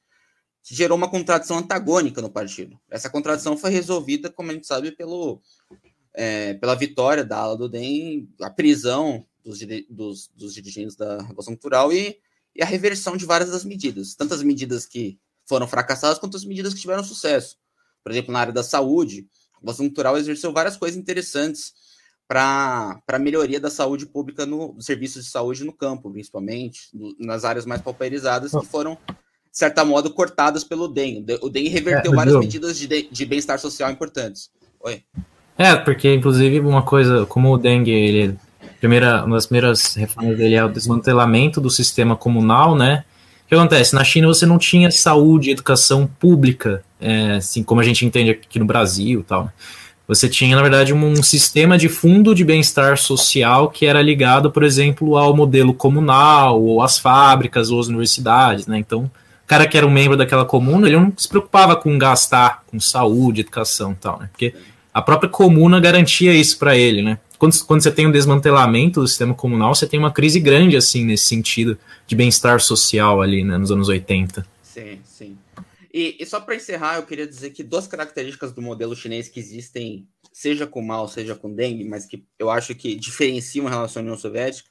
que 0.64 0.76
gerou 0.76 0.98
uma 0.98 1.10
contradição 1.10 1.58
antagônica 1.58 2.22
no 2.22 2.30
partido. 2.30 2.80
Essa 2.90 3.10
contradição 3.10 3.58
foi 3.58 3.72
resolvida, 3.72 4.30
como 4.30 4.52
a 4.52 4.54
gente 4.54 4.68
sabe, 4.68 4.92
pelo, 4.92 5.42
é, 6.14 6.54
pela 6.56 6.76
vitória 6.76 7.24
da 7.24 7.38
ala 7.38 7.58
do 7.58 7.70
DEM, 7.70 8.30
a 8.42 8.50
prisão 8.50 9.26
dos, 9.44 9.60
dos, 9.90 10.30
dos 10.36 10.54
dirigentes 10.54 10.96
da 10.96 11.22
Revolução 11.22 11.56
Cultural 11.56 11.92
e, 11.92 12.18
e 12.56 12.62
a 12.62 12.66
reversão 12.66 13.18
de 13.18 13.26
várias 13.26 13.52
das 13.52 13.64
medidas, 13.64 14.16
tantas 14.16 14.44
medidas 14.44 14.86
que 14.86 15.20
foram 15.46 15.68
fracassadas 15.68 16.20
quanto 16.20 16.38
as 16.38 16.46
medidas 16.46 16.74
que 16.74 16.82
tiveram 16.82 17.04
sucesso. 17.04 17.58
Por 18.04 18.12
exemplo, 18.12 18.32
na 18.32 18.40
área 18.40 18.54
da 18.54 18.64
saúde, 18.64 19.28
a 19.54 19.60
Revolução 19.60 19.86
Cultural 19.88 20.18
exerceu 20.18 20.52
várias 20.52 20.78
coisas 20.78 20.98
interessantes 20.98 21.74
para 22.28 23.02
a 23.08 23.20
melhoria 23.20 23.60
da 23.60 23.70
saúde 23.70 24.06
pública 24.06 24.46
no, 24.46 24.80
serviços 24.80 25.26
de 25.26 25.32
saúde 25.32 25.66
no 25.66 25.74
campo, 25.74 26.10
principalmente, 26.10 26.88
no, 26.94 27.14
nas 27.20 27.44
áreas 27.44 27.66
mais 27.66 27.82
pauperizadas, 27.82 28.52
que 28.52 28.66
foram, 28.66 28.98
de 29.06 29.58
certa 29.58 29.84
modo, 29.84 30.14
cortadas 30.14 30.64
pelo 30.64 30.88
DEM. 30.88 31.26
O 31.42 31.50
DEM 31.50 31.68
reverteu 31.68 32.14
é, 32.14 32.16
várias 32.16 32.40
medidas 32.40 32.78
de, 32.78 32.88
de 32.88 33.26
bem-estar 33.26 33.60
social 33.60 33.92
importantes. 33.92 34.50
Oi. 34.80 35.04
É, 35.58 35.76
porque, 35.76 36.14
inclusive, 36.14 36.60
uma 36.60 36.82
coisa, 36.82 37.26
como 37.26 37.54
o 37.54 37.58
dengue 37.58 37.92
ele 37.92 38.38
primeira, 38.82 39.24
uma 39.24 39.36
das 39.36 39.46
primeiras 39.46 39.94
reformas 39.94 40.36
dele 40.36 40.56
é 40.56 40.66
o 40.66 40.70
desmantelamento 40.70 41.62
do 41.62 41.70
sistema 41.70 42.16
comunal, 42.16 42.76
né? 42.76 43.04
O 43.46 43.48
que 43.48 43.56
acontece? 43.56 43.94
Na 43.94 44.04
China 44.04 44.28
você 44.28 44.46
não 44.46 44.58
tinha 44.58 44.90
saúde, 44.90 45.52
educação 45.52 46.10
pública, 46.20 46.84
é, 47.00 47.34
assim 47.34 47.62
como 47.62 47.80
a 47.80 47.84
gente 47.84 48.06
entende 48.06 48.32
aqui 48.32 48.58
no 48.58 48.66
Brasil 48.66 49.24
tal. 49.28 49.46
Né? 49.46 49.52
Você 50.08 50.28
tinha, 50.28 50.56
na 50.56 50.62
verdade, 50.62 50.94
um, 50.94 51.06
um 51.06 51.22
sistema 51.22 51.78
de 51.78 51.88
fundo 51.88 52.34
de 52.34 52.44
bem-estar 52.44 52.98
social 52.98 53.70
que 53.70 53.86
era 53.86 54.02
ligado, 54.02 54.52
por 54.52 54.64
exemplo, 54.64 55.16
ao 55.16 55.36
modelo 55.36 55.74
comunal, 55.74 56.62
ou 56.62 56.82
às 56.82 56.98
fábricas, 56.98 57.70
ou 57.70 57.80
às 57.80 57.88
universidades, 57.88 58.68
né? 58.68 58.78
Então, 58.78 59.10
cara 59.46 59.68
que 59.68 59.78
era 59.78 59.86
um 59.86 59.92
membro 59.92 60.18
daquela 60.18 60.44
comuna, 60.44 60.88
ele 60.88 60.98
não 60.98 61.14
se 61.16 61.30
preocupava 61.30 61.76
com 61.76 61.98
gastar 61.98 62.64
com 62.68 62.80
saúde, 62.80 63.42
educação 63.42 63.92
e 63.92 63.96
tal, 63.96 64.20
né? 64.20 64.30
Porque 64.32 64.54
a 64.94 65.02
própria 65.02 65.30
comuna 65.30 65.80
garantia 65.80 66.34
isso 66.34 66.58
para 66.58 66.78
ele, 66.78 67.02
né? 67.02 67.20
Quando, 67.38 67.66
quando 67.66 67.82
você 67.82 67.92
tem 67.92 68.06
um 68.06 68.12
desmantelamento 68.12 69.02
do 69.02 69.08
sistema 69.08 69.34
comunal, 69.34 69.74
você 69.74 69.88
tem 69.88 70.00
uma 70.00 70.12
crise 70.12 70.40
grande, 70.40 70.78
assim, 70.78 71.04
nesse 71.04 71.26
sentido 71.26 71.78
de 72.06 72.16
bem-estar 72.16 72.60
social 72.60 73.22
ali, 73.22 73.44
né, 73.44 73.58
nos 73.58 73.72
anos 73.72 73.90
80. 73.90 74.46
Sim, 74.62 75.00
sim. 75.04 75.38
E, 75.94 76.18
e 76.20 76.26
só 76.26 76.40
para 76.40 76.56
encerrar, 76.56 76.98
eu 76.98 77.04
queria 77.04 77.26
dizer 77.26 77.50
que 77.50 77.64
duas 77.64 77.88
características 77.88 78.52
do 78.52 78.62
modelo 78.62 78.96
chinês 78.96 79.28
que 79.28 79.40
existem, 79.40 80.08
seja 80.32 80.68
com 80.68 80.82
Mao, 80.82 81.08
seja 81.08 81.36
com 81.36 81.54
Deng, 81.54 81.84
mas 81.90 82.06
que 82.06 82.24
eu 82.38 82.50
acho 82.50 82.76
que 82.76 82.96
diferenciam 82.96 83.66
em 83.66 83.70
relação 83.70 84.02
à 84.02 84.04
União 84.04 84.18
Soviética, 84.18 84.70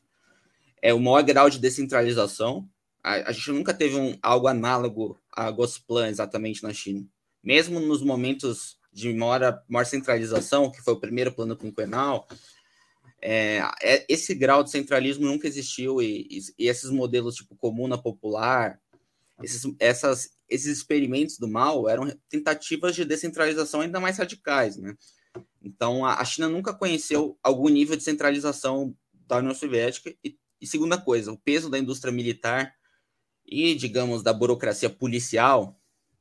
é 0.80 0.94
o 0.94 1.00
maior 1.00 1.22
grau 1.22 1.50
de 1.50 1.58
descentralização. 1.58 2.68
A, 3.02 3.30
a 3.30 3.32
gente 3.32 3.50
nunca 3.50 3.74
teve 3.74 3.96
um, 3.96 4.16
algo 4.22 4.46
análogo 4.46 5.18
a 5.32 5.50
Gosplan 5.50 6.08
exatamente 6.08 6.62
na 6.62 6.72
China. 6.72 7.04
Mesmo 7.42 7.80
nos 7.80 8.02
momentos 8.02 8.79
de 8.92 9.12
maior, 9.12 9.62
maior 9.68 9.84
centralização, 9.84 10.70
que 10.70 10.82
foi 10.82 10.94
o 10.94 11.00
primeiro 11.00 11.32
plano 11.32 11.56
quinquenal, 11.56 12.26
é, 13.22 13.62
é, 13.82 14.06
esse 14.08 14.34
grau 14.34 14.64
de 14.64 14.70
centralismo 14.70 15.26
nunca 15.26 15.46
existiu 15.46 16.00
e, 16.00 16.26
e, 16.30 16.40
e 16.58 16.68
esses 16.68 16.90
modelos 16.90 17.34
tipo 17.34 17.54
comuna 17.54 18.00
popular, 18.00 18.80
esses, 19.42 19.62
essas, 19.78 20.30
esses 20.48 20.78
experimentos 20.78 21.38
do 21.38 21.48
mal 21.48 21.88
eram 21.88 22.10
tentativas 22.28 22.94
de 22.94 23.04
descentralização 23.04 23.80
ainda 23.80 24.00
mais 24.00 24.18
radicais, 24.18 24.76
né? 24.76 24.94
Então 25.62 26.04
a, 26.04 26.14
a 26.14 26.24
China 26.24 26.48
nunca 26.48 26.74
conheceu 26.74 27.38
algum 27.42 27.68
nível 27.68 27.96
de 27.96 28.02
centralização 28.02 28.94
da 29.26 29.36
União 29.36 29.54
Soviética 29.54 30.14
e, 30.24 30.36
e 30.60 30.66
segunda 30.66 30.98
coisa, 30.98 31.32
o 31.32 31.38
peso 31.38 31.70
da 31.70 31.78
indústria 31.78 32.12
militar 32.12 32.74
e 33.46 33.74
digamos 33.74 34.22
da 34.22 34.32
burocracia 34.32 34.90
policial 34.90 35.79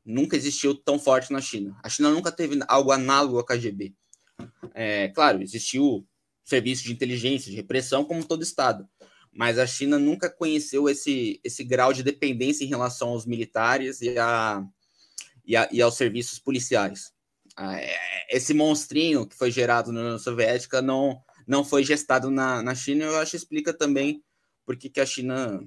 nunca 0.09 0.35
existiu 0.35 0.73
tão 0.73 0.97
forte 0.97 1.31
na 1.31 1.39
China. 1.39 1.77
A 1.83 1.89
China 1.89 2.09
nunca 2.09 2.31
teve 2.31 2.59
algo 2.67 2.91
análogo 2.91 3.37
ao 3.37 3.45
KGB. 3.45 3.93
É, 4.73 5.09
claro, 5.09 5.41
existiu 5.41 6.05
serviço 6.43 6.83
de 6.83 6.91
inteligência, 6.91 7.51
de 7.51 7.55
repressão, 7.55 8.03
como 8.03 8.25
todo 8.25 8.41
Estado. 8.41 8.89
Mas 9.31 9.59
a 9.59 9.67
China 9.67 9.99
nunca 9.99 10.27
conheceu 10.27 10.89
esse, 10.89 11.39
esse 11.43 11.63
grau 11.63 11.93
de 11.93 12.01
dependência 12.01 12.65
em 12.65 12.67
relação 12.67 13.09
aos 13.09 13.27
militares 13.27 14.01
e, 14.01 14.17
a, 14.17 14.65
e, 15.45 15.55
a, 15.55 15.69
e 15.71 15.79
aos 15.79 15.95
serviços 15.95 16.39
policiais. 16.39 17.11
Ah, 17.55 17.79
é, 17.79 17.95
esse 18.31 18.53
monstrinho 18.53 19.27
que 19.27 19.37
foi 19.37 19.51
gerado 19.51 19.91
na 19.91 20.01
União 20.01 20.17
Soviética 20.17 20.81
não, 20.81 21.21
não 21.45 21.63
foi 21.63 21.83
gestado 21.83 22.31
na, 22.31 22.63
na 22.63 22.73
China, 22.73 23.05
eu 23.05 23.17
acho 23.17 23.31
que 23.31 23.37
explica 23.37 23.73
também 23.73 24.23
por 24.65 24.75
que 24.75 24.99
a 24.99 25.05
China 25.05 25.61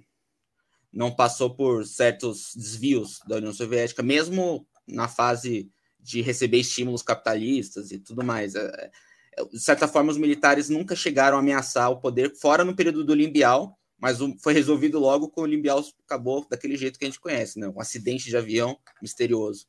não 0.93 1.15
passou 1.15 1.55
por 1.55 1.87
certos 1.87 2.53
desvios 2.55 3.21
da 3.27 3.37
União 3.37 3.53
Soviética, 3.53 4.03
mesmo 4.03 4.67
na 4.87 5.09
fase 5.09 5.71
de 5.99 6.21
receber 6.21 6.59
estímulos 6.59 7.03
capitalistas 7.03 7.91
e 7.91 7.99
tudo 7.99 8.23
mais. 8.25 8.55
É, 8.55 8.91
é, 9.39 9.45
de 9.45 9.61
certa 9.61 9.89
forma, 9.89 10.11
os 10.11 10.19
militares 10.19 10.69
nunca 10.69 10.95
chegaram 10.95 11.37
a 11.37 11.41
ameaçar 11.41 11.91
o 11.91 12.01
poder, 12.01 12.35
fora 12.37 12.65
no 12.65 12.77
período 12.77 13.05
do 13.05 13.15
Limbial, 13.15 13.79
mas 13.99 14.19
foi 14.43 14.53
resolvido 14.53 14.99
logo 14.99 15.31
com 15.31 15.43
o 15.43 15.47
Limbial 15.47 15.83
acabou 16.05 16.47
daquele 16.51 16.77
jeito 16.77 16.99
que 16.99 17.05
a 17.05 17.09
gente 17.09 17.21
conhece, 17.21 17.59
né? 17.59 17.69
um 17.69 17.81
acidente 17.81 18.29
de 18.29 18.37
avião 18.37 18.77
misterioso. 19.01 19.67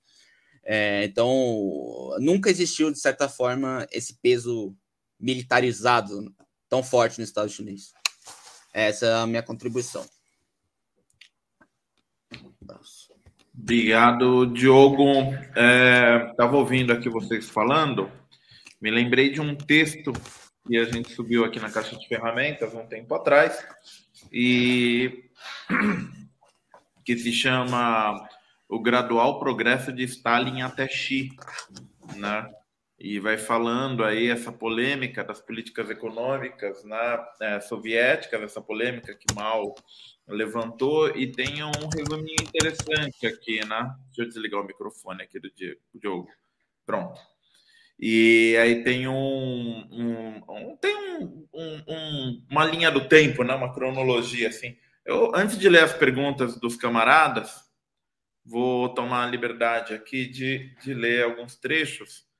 É, 0.64 1.04
então, 1.06 2.16
nunca 2.20 2.50
existiu, 2.50 2.92
de 2.92 3.00
certa 3.00 3.30
forma, 3.30 3.86
esse 3.92 4.16
peso 4.16 4.76
militarizado 5.20 6.34
tão 6.68 6.82
forte 6.82 7.20
no 7.20 7.24
Estado 7.24 7.50
chinês. 7.50 7.94
Essa 8.74 9.06
é 9.06 9.14
a 9.14 9.28
minha 9.28 9.44
contribuição. 9.44 10.04
Obrigado, 13.56 14.48
Diogo. 14.48 15.06
Estava 16.30 16.56
é, 16.56 16.60
ouvindo 16.60 16.92
aqui 16.92 17.08
vocês 17.08 17.50
falando, 17.50 18.10
me 18.82 18.90
lembrei 18.90 19.32
de 19.32 19.40
um 19.40 19.56
texto 19.56 20.12
que 20.66 20.78
a 20.78 20.86
gente 20.86 21.14
subiu 21.14 21.46
aqui 21.46 21.60
na 21.60 21.70
caixa 21.70 21.96
de 21.96 22.08
ferramentas 22.08 22.74
um 22.74 22.86
tempo 22.86 23.14
atrás 23.14 23.66
e 24.32 25.30
que 27.06 27.18
se 27.18 27.32
chama 27.32 28.28
O 28.68 28.82
Gradual 28.82 29.40
Progresso 29.40 29.92
de 29.92 30.04
Stalin 30.04 30.62
até 30.62 30.88
Xi, 30.88 31.30
né? 32.16 32.50
E 33.04 33.20
vai 33.20 33.38
falando 33.38 34.02
aí 34.02 34.30
essa 34.30 34.50
polêmica 34.50 35.26
das 35.26 35.42
políticas 35.42 35.90
econômicas 35.90 36.86
né, 36.86 37.26
é, 37.42 37.60
soviéticas, 37.60 38.42
essa 38.42 38.62
polêmica 38.62 39.14
que 39.14 39.36
Mao 39.36 39.76
levantou 40.26 41.10
e 41.10 41.30
tem 41.30 41.62
um 41.66 41.90
resuminho 41.94 42.38
interessante 42.42 43.28
aqui, 43.28 43.60
né? 43.68 43.94
Deixa 44.06 44.22
eu 44.22 44.28
desligar 44.30 44.62
o 44.62 44.66
microfone 44.66 45.22
aqui 45.22 45.38
do 45.38 45.52
Diogo. 45.94 46.30
Pronto. 46.86 47.20
E 48.00 48.56
aí 48.56 48.86
tem 48.86 49.06
um, 49.06 49.86
um, 49.92 50.42
um 50.48 50.78
tem 50.78 50.96
um, 50.96 51.46
um, 51.54 52.46
uma 52.50 52.64
linha 52.64 52.90
do 52.90 53.10
tempo, 53.10 53.44
né? 53.44 53.54
Uma 53.54 53.74
cronologia 53.74 54.48
assim. 54.48 54.78
Eu 55.06 55.36
antes 55.36 55.60
de 55.60 55.68
ler 55.68 55.84
as 55.84 55.94
perguntas 55.94 56.58
dos 56.58 56.78
camaradas, 56.78 57.70
vou 58.46 58.94
tomar 58.94 59.26
a 59.26 59.30
liberdade 59.30 59.94
aqui 59.94 60.26
de, 60.26 60.74
de 60.82 60.94
ler 60.94 61.26
alguns 61.26 61.58
trechos 61.58 62.32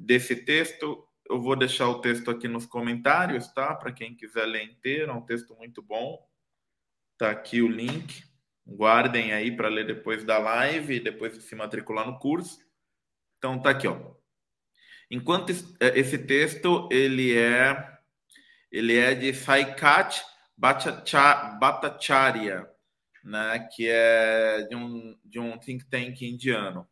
desse 0.00 0.34
texto. 0.34 1.06
Eu 1.28 1.40
vou 1.40 1.54
deixar 1.54 1.88
o 1.88 2.00
texto 2.00 2.30
aqui 2.30 2.48
nos 2.48 2.66
comentários, 2.66 3.52
tá? 3.52 3.74
Para 3.74 3.92
quem 3.92 4.16
quiser 4.16 4.46
ler 4.46 4.64
inteiro, 4.64 5.12
é 5.12 5.14
um 5.14 5.24
texto 5.24 5.54
muito 5.54 5.82
bom. 5.82 6.18
Tá 7.18 7.30
aqui 7.30 7.60
o 7.60 7.68
link. 7.68 8.24
Guardem 8.66 9.32
aí 9.32 9.54
para 9.54 9.68
ler 9.68 9.86
depois 9.86 10.24
da 10.24 10.38
live 10.38 10.94
e 10.94 11.00
depois 11.00 11.34
de 11.34 11.42
se 11.42 11.54
matricular 11.54 12.06
no 12.06 12.18
curso. 12.18 12.58
Então 13.38 13.60
tá 13.60 13.70
aqui, 13.70 13.86
ó. 13.86 14.14
Enquanto 15.10 15.52
é, 15.80 15.98
esse 15.98 16.18
texto 16.18 16.88
ele 16.90 17.36
é 17.36 17.98
ele 18.70 18.96
é 18.96 19.14
de 19.14 19.34
Saikat 19.34 20.22
Bhattacharya, 20.56 22.68
né, 23.24 23.68
que 23.74 23.88
é 23.88 24.62
de 24.68 24.76
um, 24.76 25.18
de 25.24 25.40
um 25.40 25.58
think 25.58 25.84
tank 25.86 26.22
indiano. 26.22 26.88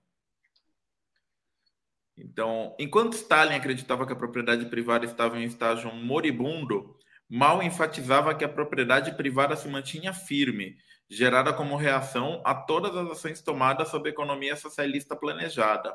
Então, 2.18 2.74
enquanto 2.78 3.14
Stalin 3.14 3.54
acreditava 3.54 4.06
que 4.06 4.12
a 4.12 4.16
propriedade 4.16 4.66
privada 4.66 5.04
estava 5.04 5.38
em 5.38 5.44
estágio 5.44 5.92
moribundo, 5.94 6.96
Mal 7.30 7.62
enfatizava 7.62 8.34
que 8.34 8.42
a 8.42 8.48
propriedade 8.48 9.14
privada 9.14 9.54
se 9.54 9.68
mantinha 9.68 10.14
firme, 10.14 10.78
gerada 11.10 11.52
como 11.52 11.76
reação 11.76 12.40
a 12.42 12.54
todas 12.54 12.96
as 12.96 13.10
ações 13.10 13.42
tomadas 13.42 13.88
sob 13.88 14.08
a 14.08 14.12
economia 14.12 14.56
socialista 14.56 15.14
planejada. 15.14 15.94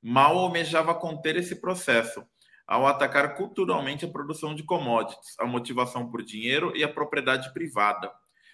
Mal 0.00 0.38
almejava 0.38 0.94
conter 0.94 1.34
esse 1.34 1.60
processo, 1.60 2.24
ao 2.68 2.86
atacar 2.86 3.34
culturalmente 3.34 4.04
a 4.04 4.08
produção 4.08 4.54
de 4.54 4.62
commodities, 4.62 5.34
a 5.40 5.44
motivação 5.44 6.08
por 6.08 6.22
dinheiro 6.22 6.72
e 6.76 6.84
a 6.84 6.88
propriedade 6.88 7.52
privada. 7.52 8.08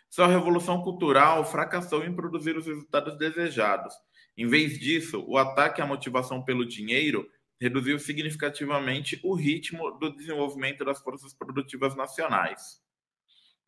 Sua 0.08 0.26
revolução 0.26 0.80
cultural 0.80 1.44
fracassou 1.44 2.02
em 2.02 2.16
produzir 2.16 2.56
os 2.56 2.64
resultados 2.64 3.18
desejados. 3.18 3.92
Em 4.36 4.46
vez 4.46 4.78
disso, 4.78 5.24
o 5.26 5.38
ataque 5.38 5.80
à 5.80 5.86
motivação 5.86 6.42
pelo 6.42 6.66
dinheiro 6.66 7.30
reduziu 7.58 7.98
significativamente 7.98 9.18
o 9.22 9.34
ritmo 9.34 9.90
do 9.92 10.14
desenvolvimento 10.14 10.84
das 10.84 11.00
forças 11.00 11.32
produtivas 11.32 11.96
nacionais. 11.96 12.82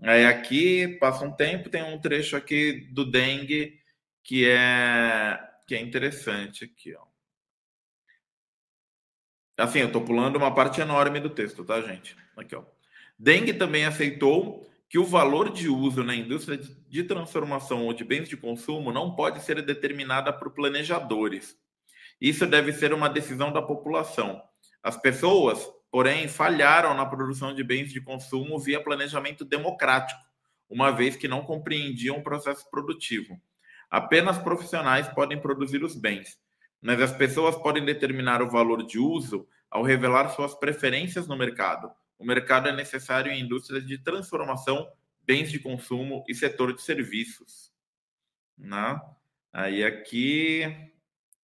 Aí 0.01 0.27
aqui 0.27 0.99
passa 1.01 1.25
um 1.25 1.35
tempo, 1.35 1.71
tem 1.71 1.83
um 1.83 1.99
trecho 1.99 2.37
aqui 2.37 2.89
do 2.93 3.05
dengue 3.05 3.81
que 4.23 4.49
é 4.49 5.45
que 5.67 5.75
é 5.75 5.81
interessante 5.81 6.65
aqui, 6.65 6.95
ó. 6.95 7.07
Assim, 9.59 9.81
eu 9.81 9.89
estou 9.89 10.03
pulando 10.03 10.37
uma 10.37 10.55
parte 10.55 10.81
enorme 10.81 11.19
do 11.21 11.29
texto, 11.29 11.65
tá, 11.65 11.81
gente? 11.83 12.17
Aqui, 12.37 12.55
ó. 12.55 12.65
Deng 13.19 13.53
também 13.55 13.85
aceitou 13.85 14.71
que 14.89 14.99
o 14.99 15.05
valor 15.05 15.53
de 15.53 15.69
uso 15.69 16.05
na 16.05 16.15
indústria 16.15 16.57
de 16.57 16.75
transformação 17.05 17.87
ou 17.87 17.93
de 17.93 18.05
bens 18.05 18.29
de 18.29 18.37
consumo 18.37 18.93
não 18.93 19.15
pode 19.15 19.41
ser 19.43 19.63
determinada 19.63 20.33
por 20.33 20.51
planejadores, 20.51 21.57
isso 22.21 22.47
deve 22.47 22.73
ser 22.73 22.93
uma 22.93 23.09
decisão 23.09 23.53
da 23.53 23.63
população. 23.63 24.43
As 24.83 24.97
pessoas, 24.97 25.65
porém, 25.91 26.27
falharam 26.27 26.93
na 26.95 27.07
produção 27.07 27.55
de 27.55 27.63
bens 27.63 27.93
de 27.93 28.01
consumo 28.01 28.59
via 28.59 28.83
planejamento 28.83 29.45
democrático, 29.45 30.21
uma 30.69 30.91
vez 30.91 31.15
que 31.15 31.29
não 31.29 31.45
compreendiam 31.45 32.19
o 32.19 32.23
processo 32.23 32.69
produtivo. 32.71 33.41
Apenas 33.89 34.37
profissionais 34.37 35.09
podem 35.09 35.41
produzir 35.41 35.85
os 35.85 35.95
bens, 35.95 36.39
mas 36.83 37.01
as 37.01 37.13
pessoas 37.13 37.57
podem 37.57 37.85
determinar 37.85 38.43
o 38.43 38.51
valor 38.51 38.85
de 38.85 38.99
uso 38.99 39.47
ao 39.71 39.83
revelar 39.83 40.29
suas 40.31 40.55
preferências 40.55 41.29
no 41.29 41.37
mercado. 41.37 41.91
O 42.19 42.25
mercado 42.25 42.69
é 42.69 42.73
necessário 42.73 43.31
em 43.31 43.41
indústrias 43.41 43.87
de 43.87 43.97
transformação, 43.97 44.89
bens 45.29 45.53
de 45.53 45.59
consumo 45.59 46.25
e 46.27 46.35
setor 46.35 46.75
de 46.75 46.81
serviços. 46.81 47.71
Né? 48.57 48.99
Aí 49.53 49.85
aqui 49.85 50.89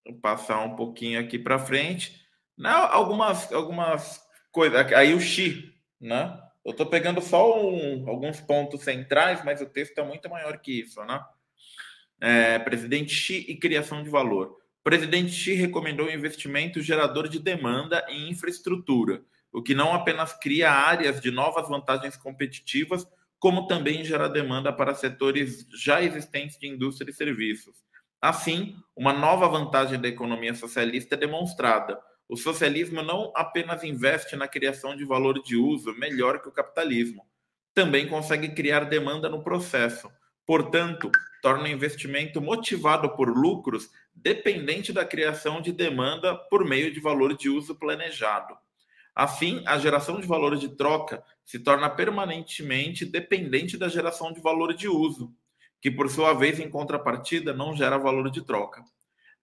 Vou 0.09 0.19
passar 0.19 0.63
um 0.63 0.75
pouquinho 0.75 1.19
aqui 1.19 1.37
para 1.37 1.59
frente. 1.59 2.19
Não, 2.57 2.85
algumas, 2.91 3.51
algumas 3.53 4.19
coisas. 4.51 4.91
Aí 4.93 5.13
o 5.13 5.19
Xi, 5.19 5.73
né? 6.01 6.39
Eu 6.65 6.71
estou 6.71 6.85
pegando 6.85 7.21
só 7.21 7.61
um, 7.61 8.09
alguns 8.09 8.41
pontos 8.41 8.81
centrais, 8.81 9.43
mas 9.45 9.61
o 9.61 9.65
texto 9.65 9.97
é 9.99 10.03
muito 10.03 10.29
maior 10.29 10.57
que 10.57 10.81
isso, 10.81 11.03
né? 11.05 11.23
É, 12.19 12.59
presidente 12.59 13.13
Xi 13.13 13.45
e 13.47 13.55
criação 13.55 14.03
de 14.03 14.09
valor. 14.09 14.57
O 14.79 14.83
presidente 14.83 15.31
Xi 15.31 15.53
recomendou 15.53 16.11
investimento 16.11 16.81
gerador 16.81 17.27
de 17.27 17.39
demanda 17.39 18.05
em 18.09 18.29
infraestrutura, 18.29 19.21
o 19.51 19.61
que 19.61 19.73
não 19.75 19.93
apenas 19.93 20.33
cria 20.33 20.71
áreas 20.71 21.21
de 21.21 21.31
novas 21.31 21.67
vantagens 21.69 22.17
competitivas, 22.17 23.07
como 23.39 23.67
também 23.67 24.03
gera 24.03 24.27
demanda 24.27 24.71
para 24.71 24.93
setores 24.93 25.65
já 25.73 26.03
existentes 26.03 26.59
de 26.59 26.67
indústria 26.67 27.09
e 27.09 27.13
serviços. 27.13 27.77
Assim, 28.21 28.75
uma 28.95 29.13
nova 29.13 29.47
vantagem 29.47 29.99
da 29.99 30.09
economia 30.09 30.53
socialista 30.53 31.15
é 31.15 31.17
demonstrada. 31.17 31.97
O 32.27 32.35
socialismo 32.35 33.01
não 33.01 33.31
apenas 33.35 33.83
investe 33.83 34.35
na 34.35 34.47
criação 34.47 34.95
de 34.95 35.05
valor 35.05 35.41
de 35.41 35.55
uso 35.55 35.93
melhor 35.93 36.41
que 36.41 36.49
o 36.49 36.51
capitalismo, 36.51 37.25
também 37.73 38.07
consegue 38.07 38.49
criar 38.49 38.81
demanda 38.81 39.29
no 39.29 39.41
processo. 39.41 40.11
Portanto, 40.45 41.09
torna 41.41 41.63
o 41.63 41.67
investimento 41.67 42.41
motivado 42.41 43.15
por 43.15 43.29
lucros 43.29 43.89
dependente 44.13 44.91
da 44.91 45.05
criação 45.05 45.61
de 45.61 45.71
demanda 45.71 46.35
por 46.35 46.65
meio 46.65 46.91
de 46.91 46.99
valor 46.99 47.37
de 47.37 47.49
uso 47.49 47.75
planejado. 47.75 48.57
Assim, 49.15 49.61
a 49.65 49.77
geração 49.77 50.19
de 50.19 50.27
valor 50.27 50.55
de 50.55 50.69
troca 50.69 51.23
se 51.45 51.59
torna 51.59 51.89
permanentemente 51.89 53.05
dependente 53.05 53.77
da 53.77 53.87
geração 53.87 54.31
de 54.31 54.39
valor 54.39 54.73
de 54.73 54.87
uso, 54.87 55.33
que 55.81 55.89
por 55.89 56.09
sua 56.09 56.33
vez, 56.33 56.59
em 56.59 56.69
contrapartida, 56.69 57.53
não 57.53 57.75
gera 57.75 57.97
valor 57.97 58.29
de 58.29 58.45
troca. 58.45 58.83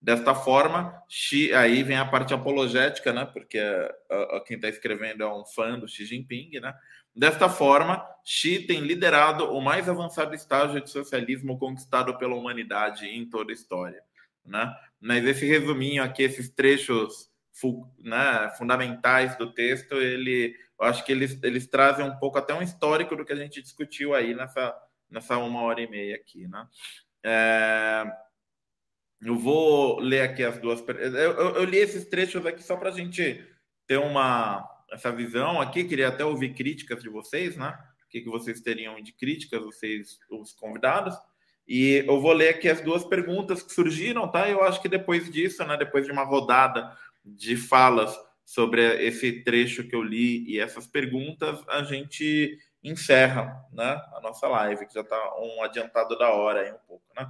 Desta 0.01 0.34
forma, 0.34 0.94
Xi, 1.09 1.52
aí 1.55 1.82
vem 1.82 1.97
a 1.97 2.05
parte 2.05 2.32
apologética, 2.32 3.12
né? 3.12 3.24
Porque 3.24 3.59
uh, 3.59 4.44
quem 4.44 4.56
está 4.56 4.68
escrevendo 4.68 5.22
é 5.22 5.26
um 5.26 5.44
fã 5.44 5.78
do 5.78 5.88
Xi 5.88 6.05
Jinping, 6.05 6.60
né? 6.60 6.74
Desta 7.14 7.48
forma, 7.48 8.06
Xi 8.22 8.60
tem 8.66 8.80
liderado 8.80 9.51
o 9.52 9.60
mais 9.60 9.88
avançado 9.88 10.34
estágio 10.34 10.82
de 10.82 10.90
socialismo 10.90 11.59
conquistado 11.59 12.16
pela 12.18 12.34
humanidade 12.34 13.06
em 13.06 13.28
toda 13.28 13.51
a 13.51 13.55
história, 13.55 14.02
né? 14.44 14.72
Mas 15.01 15.24
esse 15.24 15.47
resuminho 15.47 16.02
aqui, 16.02 16.22
esses 16.22 16.51
trechos 16.51 17.30
né, 17.99 18.53
fundamentais 18.57 19.37
do 19.37 19.53
texto, 19.53 19.95
ele, 19.95 20.55
eu 20.78 20.87
acho 20.87 21.05
que 21.05 21.12
eles, 21.12 21.39
eles 21.43 21.66
trazem 21.66 22.05
um 22.05 22.16
pouco 22.16 22.39
até 22.39 22.53
um 22.55 22.62
histórico 22.62 23.16
do 23.16 23.24
que 23.24 23.33
a 23.33 23.37
gente 23.37 23.62
discutiu 23.62 24.15
aí 24.15 24.35
nessa, 24.35 24.77
nessa 25.11 25.39
uma 25.39 25.62
hora 25.62 25.81
e 25.81 25.89
meia 25.89 26.16
aqui, 26.16 26.47
né? 26.49 26.66
É, 27.24 28.05
eu 29.20 29.37
vou 29.37 29.99
ler 29.99 30.20
aqui 30.20 30.45
as 30.45 30.59
duas. 30.59 30.85
Eu, 30.87 31.15
eu, 31.15 31.57
eu 31.57 31.65
li 31.65 31.78
esses 31.78 32.05
trechos 32.05 32.45
aqui 32.45 32.62
só 32.62 32.77
para 32.77 32.91
a 32.91 32.93
gente 32.93 33.45
ter 33.87 33.97
uma 33.97 34.65
essa 34.93 35.11
visão 35.11 35.61
aqui. 35.61 35.85
Queria 35.85 36.09
até 36.09 36.24
ouvir 36.24 36.55
críticas 36.55 37.03
de 37.03 37.09
vocês, 37.09 37.57
né? 37.57 37.77
O 38.05 38.09
que, 38.09 38.20
que 38.20 38.28
vocês 38.28 38.61
teriam 38.61 39.01
de 39.03 39.12
críticas, 39.12 39.65
vocês, 39.65 40.19
os 40.31 40.53
convidados. 40.53 41.16
E 41.66 42.05
eu 42.07 42.20
vou 42.20 42.33
ler 42.33 42.51
aqui 42.51 42.69
as 42.69 42.81
duas 42.81 43.05
perguntas 43.05 43.62
que 43.62 43.73
surgiram, 43.73 44.31
tá? 44.31 44.49
Eu 44.49 44.62
acho 44.62 44.81
que 44.81 44.89
depois 44.89 45.31
disso, 45.31 45.65
né? 45.65 45.77
Depois 45.77 46.07
de 46.07 46.12
uma 46.12 46.23
rodada 46.23 46.97
de 47.27 47.57
falas 47.57 48.16
sobre 48.44 49.05
esse 49.05 49.43
trecho 49.43 49.89
que 49.89 49.94
eu 49.94 50.03
li 50.03 50.48
e 50.48 50.61
essas 50.61 50.86
perguntas, 50.86 51.59
a 51.69 51.82
gente 51.82 52.57
encerra, 52.82 53.61
né? 53.73 54.01
A 54.15 54.20
nossa 54.23 54.47
live, 54.47 54.86
que 54.86 54.94
já 54.94 55.01
está 55.01 55.35
um 55.40 55.62
adiantado 55.65 56.16
da 56.16 56.31
hora 56.31 56.61
aí 56.61 56.73
um 56.73 56.78
pouco, 56.86 57.05
né? 57.16 57.28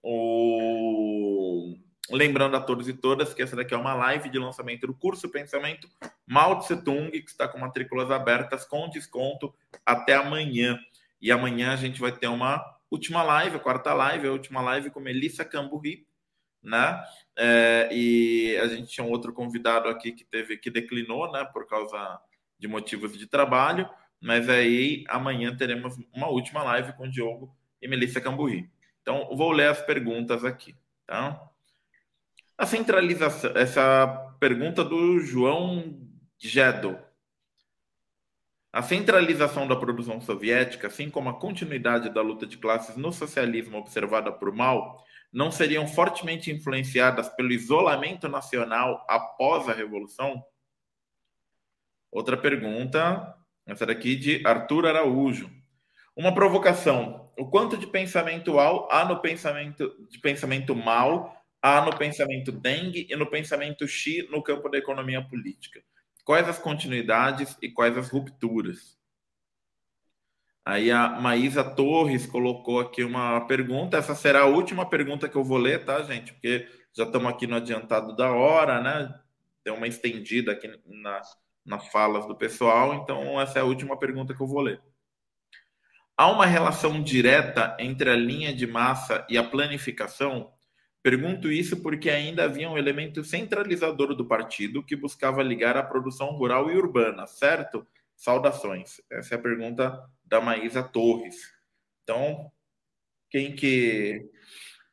O... 0.00 1.74
Lembrando 2.10 2.56
a 2.56 2.60
todos 2.60 2.86
e 2.88 2.92
todas 2.92 3.34
que 3.34 3.42
essa 3.42 3.56
daqui 3.56 3.74
é 3.74 3.76
uma 3.76 3.94
live 3.94 4.28
de 4.28 4.38
lançamento 4.38 4.86
do 4.86 4.94
curso 4.94 5.28
Pensamento 5.30 5.88
Mao 6.26 6.60
Tse 6.60 6.76
Tung, 6.84 7.10
que 7.10 7.30
está 7.30 7.48
com 7.48 7.58
matrículas 7.58 8.10
abertas 8.10 8.64
com 8.64 8.88
desconto 8.88 9.52
até 9.84 10.14
amanhã. 10.14 10.78
E 11.20 11.32
amanhã 11.32 11.72
a 11.72 11.76
gente 11.76 12.00
vai 12.00 12.12
ter 12.12 12.28
uma 12.28 12.62
última 12.90 13.22
live, 13.22 13.56
a 13.56 13.60
quarta 13.60 13.92
live, 13.94 14.28
a 14.28 14.32
última 14.32 14.60
live 14.60 14.90
com 14.90 15.00
Melissa 15.00 15.44
Camburri, 15.44 16.06
né? 16.64 17.04
É, 17.36 17.88
e 17.92 18.56
a 18.58 18.66
gente 18.68 18.88
tinha 18.88 19.06
um 19.06 19.10
outro 19.10 19.32
convidado 19.32 19.88
aqui 19.88 20.12
que 20.12 20.24
teve 20.24 20.56
que 20.56 20.70
declinou, 20.70 21.30
né, 21.30 21.44
por 21.44 21.66
causa 21.66 22.20
de 22.58 22.66
motivos 22.68 23.16
de 23.18 23.26
trabalho, 23.26 23.88
mas 24.20 24.48
aí 24.48 25.04
amanhã 25.08 25.54
teremos 25.54 25.96
uma 26.14 26.28
última 26.28 26.62
live 26.62 26.94
com 26.94 27.04
o 27.04 27.10
Diogo 27.10 27.54
e 27.82 27.88
Melissa 27.88 28.20
Camburri. 28.20 28.70
Então, 29.02 29.28
vou 29.36 29.52
ler 29.52 29.68
as 29.68 29.82
perguntas 29.82 30.44
aqui, 30.44 30.74
tá? 31.06 31.38
A 32.56 32.64
centralização, 32.64 33.50
essa 33.54 34.06
pergunta 34.40 34.82
do 34.82 35.20
João 35.20 36.00
Gedo. 36.38 36.98
A 38.72 38.80
centralização 38.82 39.68
da 39.68 39.76
produção 39.76 40.20
soviética, 40.20 40.86
assim 40.86 41.10
como 41.10 41.28
a 41.28 41.38
continuidade 41.38 42.08
da 42.08 42.22
luta 42.22 42.46
de 42.46 42.56
classes 42.56 42.96
no 42.96 43.12
socialismo 43.12 43.76
observada 43.78 44.32
por 44.32 44.52
Mao, 44.52 45.04
não 45.34 45.50
seriam 45.50 45.84
fortemente 45.84 46.52
influenciadas 46.52 47.28
pelo 47.28 47.52
isolamento 47.52 48.28
nacional 48.28 49.04
após 49.08 49.68
a 49.68 49.72
Revolução? 49.72 50.40
Outra 52.08 52.36
pergunta, 52.36 53.36
essa 53.66 53.84
daqui 53.84 54.14
de 54.14 54.46
Arthur 54.46 54.86
Araújo. 54.86 55.50
Uma 56.14 56.32
provocação. 56.32 57.32
O 57.36 57.50
quanto 57.50 57.76
de 57.76 57.88
pensamento 57.88 58.60
há 58.60 59.04
no 59.04 59.20
pensamento 59.20 59.92
de 60.08 60.20
pensamento 60.20 60.76
mal, 60.76 61.36
há 61.60 61.84
no 61.84 61.96
pensamento 61.98 62.52
Deng 62.52 62.92
e 63.10 63.16
no 63.16 63.26
pensamento 63.26 63.88
Xi 63.88 64.28
no 64.30 64.40
campo 64.40 64.68
da 64.68 64.78
economia 64.78 65.20
política? 65.20 65.82
Quais 66.24 66.48
as 66.48 66.60
continuidades 66.60 67.58
e 67.60 67.68
quais 67.68 67.98
as 67.98 68.08
rupturas? 68.08 68.96
Aí 70.64 70.90
a 70.90 71.08
Maísa 71.08 71.62
Torres 71.62 72.24
colocou 72.24 72.80
aqui 72.80 73.04
uma 73.04 73.40
pergunta. 73.42 73.98
Essa 73.98 74.14
será 74.14 74.42
a 74.42 74.46
última 74.46 74.88
pergunta 74.88 75.28
que 75.28 75.36
eu 75.36 75.44
vou 75.44 75.58
ler, 75.58 75.84
tá, 75.84 76.02
gente? 76.02 76.32
Porque 76.32 76.66
já 76.96 77.04
estamos 77.04 77.30
aqui 77.30 77.46
no 77.46 77.56
adiantado 77.56 78.16
da 78.16 78.32
hora, 78.32 78.80
né? 78.80 79.14
Deu 79.62 79.74
uma 79.74 79.86
estendida 79.86 80.52
aqui 80.52 80.70
nas, 80.86 81.28
nas 81.66 81.86
falas 81.88 82.26
do 82.26 82.34
pessoal. 82.34 82.94
Então, 82.94 83.38
essa 83.38 83.58
é 83.58 83.62
a 83.62 83.66
última 83.66 83.98
pergunta 83.98 84.34
que 84.34 84.40
eu 84.40 84.46
vou 84.46 84.62
ler. 84.62 84.80
Há 86.16 86.30
uma 86.30 86.46
relação 86.46 87.02
direta 87.02 87.76
entre 87.78 88.08
a 88.08 88.16
linha 88.16 88.54
de 88.54 88.66
massa 88.66 89.26
e 89.28 89.36
a 89.36 89.44
planificação? 89.44 90.50
Pergunto 91.02 91.52
isso 91.52 91.82
porque 91.82 92.08
ainda 92.08 92.44
havia 92.44 92.70
um 92.70 92.78
elemento 92.78 93.22
centralizador 93.22 94.14
do 94.14 94.24
partido 94.24 94.82
que 94.82 94.96
buscava 94.96 95.42
ligar 95.42 95.76
a 95.76 95.82
produção 95.82 96.28
rural 96.30 96.70
e 96.70 96.76
urbana, 96.76 97.26
certo? 97.26 97.86
Saudações. 98.16 99.02
Essa 99.10 99.34
é 99.34 99.38
a 99.38 99.42
pergunta 99.42 100.00
da 100.34 100.40
Maísa 100.40 100.82
Torres. 100.82 101.52
Então, 102.02 102.50
quem 103.30 103.54
que 103.54 104.28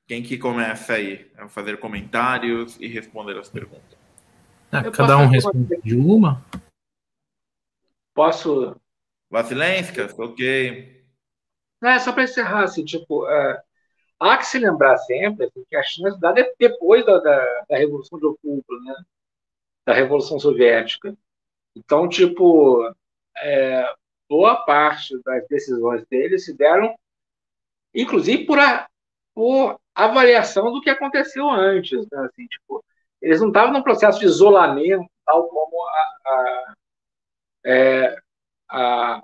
quem 0.07 0.22
que 0.22 0.38
começa 0.38 0.93
aí 0.93 1.31
a 1.35 1.47
fazer 1.47 1.80
comentários 1.80 2.77
e 2.80 2.88
responder 2.88 3.38
as 3.39 3.49
perguntas? 3.49 3.97
Ah, 4.72 4.91
cada 4.91 5.18
um 5.18 5.27
responde 5.27 5.81
de 5.81 5.95
uma. 5.95 6.45
Posso? 8.13 8.80
Vasilenskas? 9.31 10.18
Ok. 10.19 11.03
É, 11.84 11.97
só 11.97 12.11
para 12.11 12.23
encerrar, 12.23 12.63
assim, 12.63 12.85
tipo, 12.85 13.27
é, 13.27 13.63
há 14.19 14.38
que 14.38 14.45
se 14.45 14.59
lembrar 14.59 14.97
sempre 14.97 15.47
assim, 15.47 15.65
que 15.68 15.76
a 15.76 15.81
China 15.81 16.09
é 16.09 16.11
cidade 16.11 16.41
é 16.41 16.53
depois 16.59 17.03
da, 17.03 17.18
da, 17.18 17.65
da, 17.68 17.77
Revolução 17.77 18.19
de 18.19 18.26
Outubro, 18.26 18.80
né? 18.84 18.93
da 19.88 19.93
Revolução 19.93 20.39
Soviética. 20.39 21.18
Então, 21.76 22.07
tipo, 22.07 22.93
é, 23.38 23.95
boa 24.31 24.55
parte 24.63 25.21
das 25.25 25.45
decisões 25.49 26.05
deles 26.09 26.45
se 26.45 26.53
deram, 26.55 26.95
inclusive 27.93 28.45
por, 28.45 28.57
a, 28.57 28.87
por 29.35 29.77
avaliação 29.93 30.71
do 30.71 30.79
que 30.79 30.89
aconteceu 30.89 31.49
antes. 31.49 32.07
Né? 32.09 32.19
Assim, 32.19 32.47
tipo, 32.47 32.81
eles 33.21 33.41
não 33.41 33.49
estavam 33.49 33.73
num 33.73 33.83
processo 33.83 34.21
de 34.21 34.25
isolamento, 34.27 35.05
tal 35.25 35.49
como 35.49 35.85
a, 35.85 36.01
a, 36.25 36.73
é, 37.65 38.15
a 38.69 39.21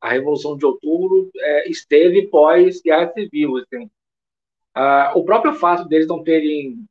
a 0.00 0.08
Revolução 0.08 0.56
de 0.56 0.64
Outubro 0.64 1.30
é, 1.36 1.68
esteve 1.68 2.26
pós-guerra 2.28 3.12
civil. 3.12 3.58
Assim. 3.58 3.90
Ah, 4.74 5.12
o 5.14 5.24
próprio 5.24 5.52
fato 5.52 5.86
deles 5.86 6.06
não 6.06 6.24
terem 6.24 6.86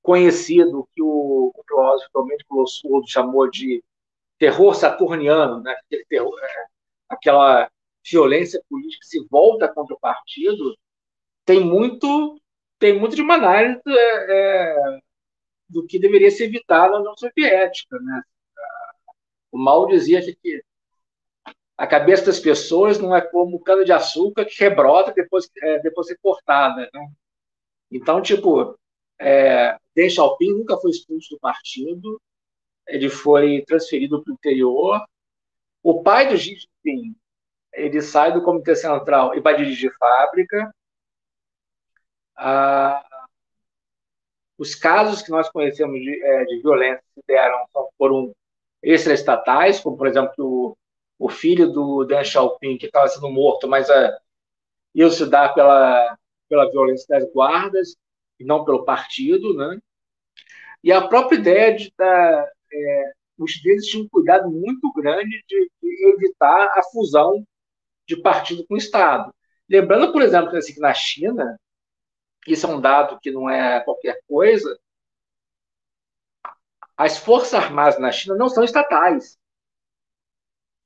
conhecido 0.00 0.80
o 0.80 0.88
que 0.94 1.02
o, 1.02 1.52
filósofo 1.66 2.10
Domênico 2.12 2.54
Lossurdo 2.54 3.10
chamou 3.10 3.50
de 3.50 3.82
terror 4.44 4.74
saturniano, 4.74 5.62
né? 5.62 5.74
terror, 6.06 6.38
é, 6.38 6.66
aquela 7.08 7.70
violência 8.06 8.62
política 8.68 9.00
que 9.00 9.06
se 9.06 9.26
volta 9.30 9.72
contra 9.72 9.94
o 9.94 9.98
partido, 9.98 10.76
tem 11.46 11.60
muito, 11.60 12.38
tem 12.78 12.98
muito 12.98 13.16
de 13.16 13.22
uma 13.22 13.36
análise 13.36 13.80
é, 13.88 14.26
é 14.28 14.98
do 15.66 15.86
que 15.86 15.98
deveria 15.98 16.30
se 16.30 16.44
evitar 16.44 16.90
na 16.90 16.98
União 16.98 17.16
Soviética. 17.16 17.98
Né? 17.98 18.22
O 19.50 19.56
Mal 19.56 19.86
dizia 19.86 20.20
que 20.20 20.62
a 21.78 21.86
cabeça 21.86 22.26
das 22.26 22.38
pessoas 22.38 22.98
não 22.98 23.16
é 23.16 23.22
como 23.22 23.58
cana 23.58 23.82
de 23.82 23.92
açúcar 23.92 24.44
que 24.44 24.62
rebrota 24.62 25.10
depois, 25.10 25.48
é, 25.62 25.78
depois 25.78 26.06
de 26.08 26.18
cortada. 26.18 26.90
Né? 26.92 27.08
Então, 27.90 28.20
tipo, 28.20 28.78
é, 29.18 29.78
Deng 29.94 30.10
Xiaoping 30.10 30.52
nunca 30.52 30.76
foi 30.76 30.90
expulso 30.90 31.30
do 31.30 31.40
partido, 31.40 32.20
ele 32.86 33.08
foi 33.08 33.62
transferido 33.66 34.22
para 34.22 34.30
o 34.32 34.34
interior. 34.34 35.04
O 35.82 36.02
pai 36.02 36.28
do 36.28 36.36
Xi 36.36 36.56
Jinping, 36.84 37.16
ele 37.72 38.00
sai 38.02 38.32
do 38.32 38.42
Comitê 38.42 38.76
Central 38.76 39.34
e 39.34 39.40
vai 39.40 39.56
dirigir 39.56 39.92
fábrica. 39.98 40.74
ah, 42.36 43.04
os 44.58 44.74
casos 44.74 45.22
que 45.22 45.30
nós 45.30 45.48
conhecemos 45.50 46.00
de, 46.00 46.22
é, 46.22 46.44
de 46.44 46.60
violência 46.60 47.02
se 47.14 47.22
deram 47.26 47.66
foram 47.98 48.34
extraestatais, 48.82 49.80
como, 49.80 49.96
por 49.96 50.06
exemplo, 50.06 50.34
o, 50.38 50.76
o 51.18 51.28
filho 51.28 51.72
do 51.72 52.04
Deng 52.04 52.24
Xiaoping, 52.24 52.78
que 52.78 52.86
estava 52.86 53.08
sendo 53.08 53.30
morto, 53.30 53.66
mas 53.66 53.88
uh, 53.88 54.12
ia 54.94 55.10
se 55.10 55.26
dar 55.26 55.54
pela, 55.54 56.16
pela 56.48 56.70
violência 56.70 57.06
das 57.08 57.30
guardas 57.32 57.96
e 58.38 58.44
não 58.44 58.64
pelo 58.64 58.84
partido, 58.84 59.54
né? 59.54 59.78
E 60.82 60.92
a 60.92 61.08
própria 61.08 61.36
ideia 61.38 61.74
de 61.74 61.92
da, 61.96 62.50
é, 62.74 63.12
os 63.38 63.52
chineses 63.52 63.88
tinham 63.88 64.04
um 64.04 64.08
cuidado 64.08 64.50
muito 64.50 64.92
grande 64.92 65.42
de, 65.48 65.70
de, 65.82 66.08
evitar 66.14 66.78
a 66.78 66.82
fusão 66.82 67.46
de 68.06 68.16
partido 68.16 68.66
com 68.66 68.76
Estado. 68.76 69.32
Lembrando, 69.68 70.12
por 70.12 70.22
exemplo, 70.22 70.50
que 70.50 70.56
assim, 70.56 70.78
na 70.80 70.92
China, 70.94 71.58
isso 72.46 72.66
é 72.66 72.68
um 72.68 72.80
dado 72.80 73.18
que 73.20 73.30
não 73.30 73.48
é 73.48 73.80
qualquer 73.80 74.20
coisa, 74.28 74.78
as 76.96 77.18
forças 77.18 77.54
armadas 77.54 77.98
na 77.98 78.12
China 78.12 78.36
não 78.36 78.48
são 78.48 78.62
estatais. 78.62 79.36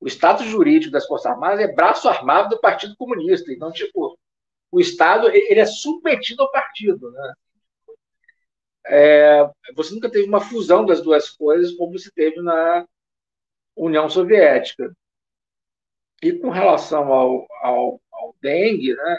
O 0.00 0.06
status 0.06 0.46
jurídico 0.46 0.92
das 0.92 1.06
forças 1.06 1.26
armadas 1.32 1.60
é 1.60 1.72
braço 1.72 2.08
armado 2.08 2.50
do 2.50 2.60
Partido 2.60 2.96
Comunista. 2.96 3.52
Então, 3.52 3.72
tipo, 3.72 4.18
o 4.70 4.80
Estado 4.80 5.28
ele 5.28 5.60
é 5.60 5.66
submetido 5.66 6.42
ao 6.42 6.50
partido, 6.50 7.10
né? 7.10 7.34
É, 8.88 9.48
você 9.74 9.94
nunca 9.94 10.10
teve 10.10 10.26
uma 10.26 10.40
fusão 10.40 10.84
das 10.86 11.02
duas 11.02 11.30
coisas 11.30 11.74
como 11.76 11.98
se 11.98 12.10
teve 12.12 12.40
na 12.40 12.86
União 13.76 14.08
Soviética. 14.08 14.94
E 16.22 16.32
com 16.32 16.50
relação 16.50 17.12
ao, 17.12 17.46
ao, 17.62 18.00
ao 18.10 18.34
dengue, 18.40 18.94
né, 18.94 19.18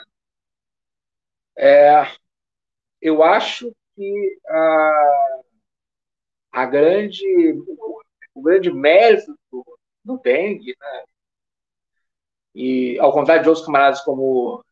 é, 1.57 2.11
eu 3.01 3.23
acho 3.23 3.73
que 3.95 4.39
a, 4.47 5.41
a 6.51 6.65
grande, 6.65 7.25
o 8.33 8.41
grande 8.41 8.71
mérito 8.71 9.37
do, 9.51 9.79
do 10.03 10.17
dengue, 10.17 10.75
né, 10.79 11.03
e 12.53 12.99
ao 12.99 13.13
contrário 13.13 13.43
de 13.43 13.49
outros 13.49 13.65
camaradas 13.65 14.01
como 14.01 14.63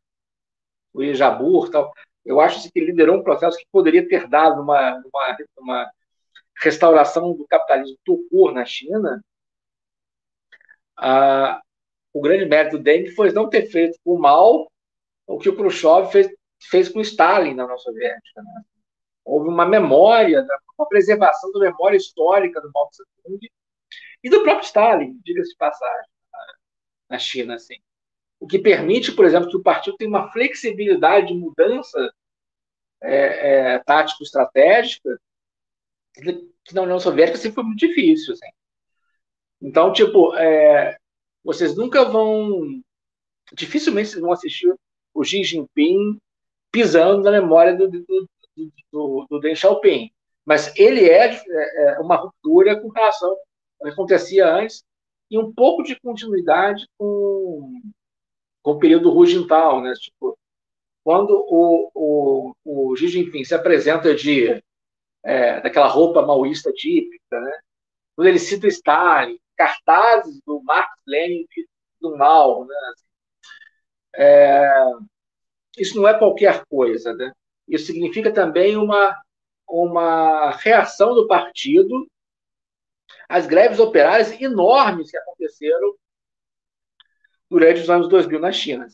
o 0.94 1.04
Ijabur, 1.04 1.70
tal, 1.70 1.94
eu 2.28 2.42
acho 2.42 2.70
que 2.70 2.78
ele 2.78 2.88
liderou 2.88 3.18
um 3.18 3.24
processo 3.24 3.58
que 3.58 3.66
poderia 3.72 4.06
ter 4.06 4.28
dado 4.28 4.62
uma, 4.62 4.96
uma, 4.98 5.38
uma 5.58 5.92
restauração 6.62 7.34
do 7.34 7.48
capitalismo 7.48 7.98
tucur 8.04 8.52
na 8.54 8.66
China. 8.66 9.24
Ah, 10.98 11.62
o 12.12 12.20
grande 12.20 12.46
mérito 12.46 12.78
dele 12.78 13.12
foi 13.12 13.32
não 13.32 13.50
ter 13.50 13.68
feito 13.68 13.98
o 14.04 14.18
mal 14.20 14.70
o 15.26 15.38
que 15.38 15.50
o 15.50 15.56
Khrushchev 15.56 16.10
fez, 16.12 16.30
fez 16.70 16.90
com 16.90 17.02
Stalin 17.02 17.54
na 17.54 17.64
União 17.64 17.78
Soviética. 17.78 18.42
Né? 18.42 18.62
Houve 19.24 19.50
uma 19.50 19.66
memória, 19.66 20.46
uma 20.78 20.88
preservação 20.88 21.52
da 21.52 21.60
memória 21.60 21.98
histórica 21.98 22.62
do 22.62 22.72
Mao 22.74 22.90
Tse-tung 22.90 23.40
e 24.24 24.30
do 24.30 24.44
próprio 24.44 24.66
Stalin, 24.66 25.20
diga-se 25.24 25.52
de 25.52 25.58
passagem, 25.58 26.10
na 27.10 27.20
China. 27.20 27.56
Assim 27.56 27.76
o 28.40 28.48
que 28.48 28.60
permite, 28.60 29.12
por 29.12 29.26
exemplo, 29.26 29.50
que 29.50 29.58
o 29.58 29.64
partido 29.64 29.98
tenha 29.98 30.10
uma 30.10 30.32
flexibilidade 30.32 31.28
de 31.28 31.34
mudança 31.34 32.14
é, 33.02 33.74
é, 33.74 33.80
tático-estratégica 33.80 35.20
que 36.64 36.74
na 36.74 36.82
União 36.82 37.00
Soviética 37.00 37.38
sempre 37.38 37.56
foi 37.56 37.64
muito 37.64 37.80
difícil. 37.80 38.34
Assim. 38.34 38.48
Então, 39.62 39.94
tipo, 39.94 40.36
é, 40.36 40.98
vocês 41.44 41.76
nunca 41.76 42.06
vão. 42.06 42.82
Dificilmente 43.54 44.10
vocês 44.10 44.22
vão 44.22 44.32
assistir 44.32 44.74
o 45.14 45.24
Xi 45.24 45.44
Jinping 45.44 46.20
pisando 46.72 47.24
na 47.24 47.32
memória 47.32 47.76
do, 47.76 47.90
do, 47.90 48.30
do, 48.92 49.28
do, 49.30 49.40
Deng 49.40 49.56
Xiaoping. 49.56 50.12
Mas 50.46 50.76
ele 50.76 51.10
é, 51.10 51.34
é, 51.34 51.94
é 51.96 52.00
uma 52.00 52.16
ruptura 52.16 52.80
com 52.80 52.90
relação 52.90 53.30
ao 53.30 53.38
que 53.84 53.90
acontecia 53.90 54.48
antes 54.48 54.84
e 55.30 55.38
um 55.38 55.54
pouco 55.54 55.84
de 55.84 56.00
continuidade 56.00 56.88
com 56.98 57.82
com 58.68 58.72
o 58.74 58.80
período 58.80 59.10
Rugental, 59.12 59.82
né? 59.82 59.94
Tipo, 59.94 60.37
quando 61.08 61.32
o, 61.32 61.90
o, 61.96 62.54
o 62.66 62.96
Xi 62.98 63.08
Jinping 63.08 63.46
se 63.46 63.56
apresenta 63.56 64.14
de 64.14 64.62
é, 65.24 65.62
daquela 65.62 65.88
roupa 65.88 66.22
maoísta 66.22 66.70
típica, 66.74 67.40
né? 67.40 67.60
Quando 68.14 68.28
ele 68.28 68.38
cita 68.38 68.68
Stalin, 68.68 69.40
cartazes 69.56 70.42
do 70.46 70.62
Marx 70.64 70.92
Lenin 71.08 71.46
do 72.02 72.18
Mao, 72.18 72.66
né? 72.66 72.76
É, 74.18 74.70
isso 75.78 75.96
não 75.96 76.06
é 76.10 76.20
qualquer 76.20 76.66
coisa, 76.66 77.14
né? 77.14 77.32
Isso 77.70 77.86
significa 77.86 78.34
também 78.34 78.76
uma 78.76 79.18
uma 79.66 80.52
reação 80.58 81.16
do 81.16 81.26
partido 81.26 82.06
às 83.30 83.48
greves 83.48 83.80
operárias 83.80 84.34
enormes 84.42 85.10
que 85.10 85.18
aconteceram 85.18 85.96
durante 87.50 87.80
os 87.80 87.90
anos 87.90 88.10
2000 88.10 88.42
na 88.42 88.52
China. 88.52 88.90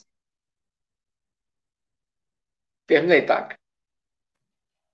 Terminei, 2.85 3.25
Taka. 3.25 3.57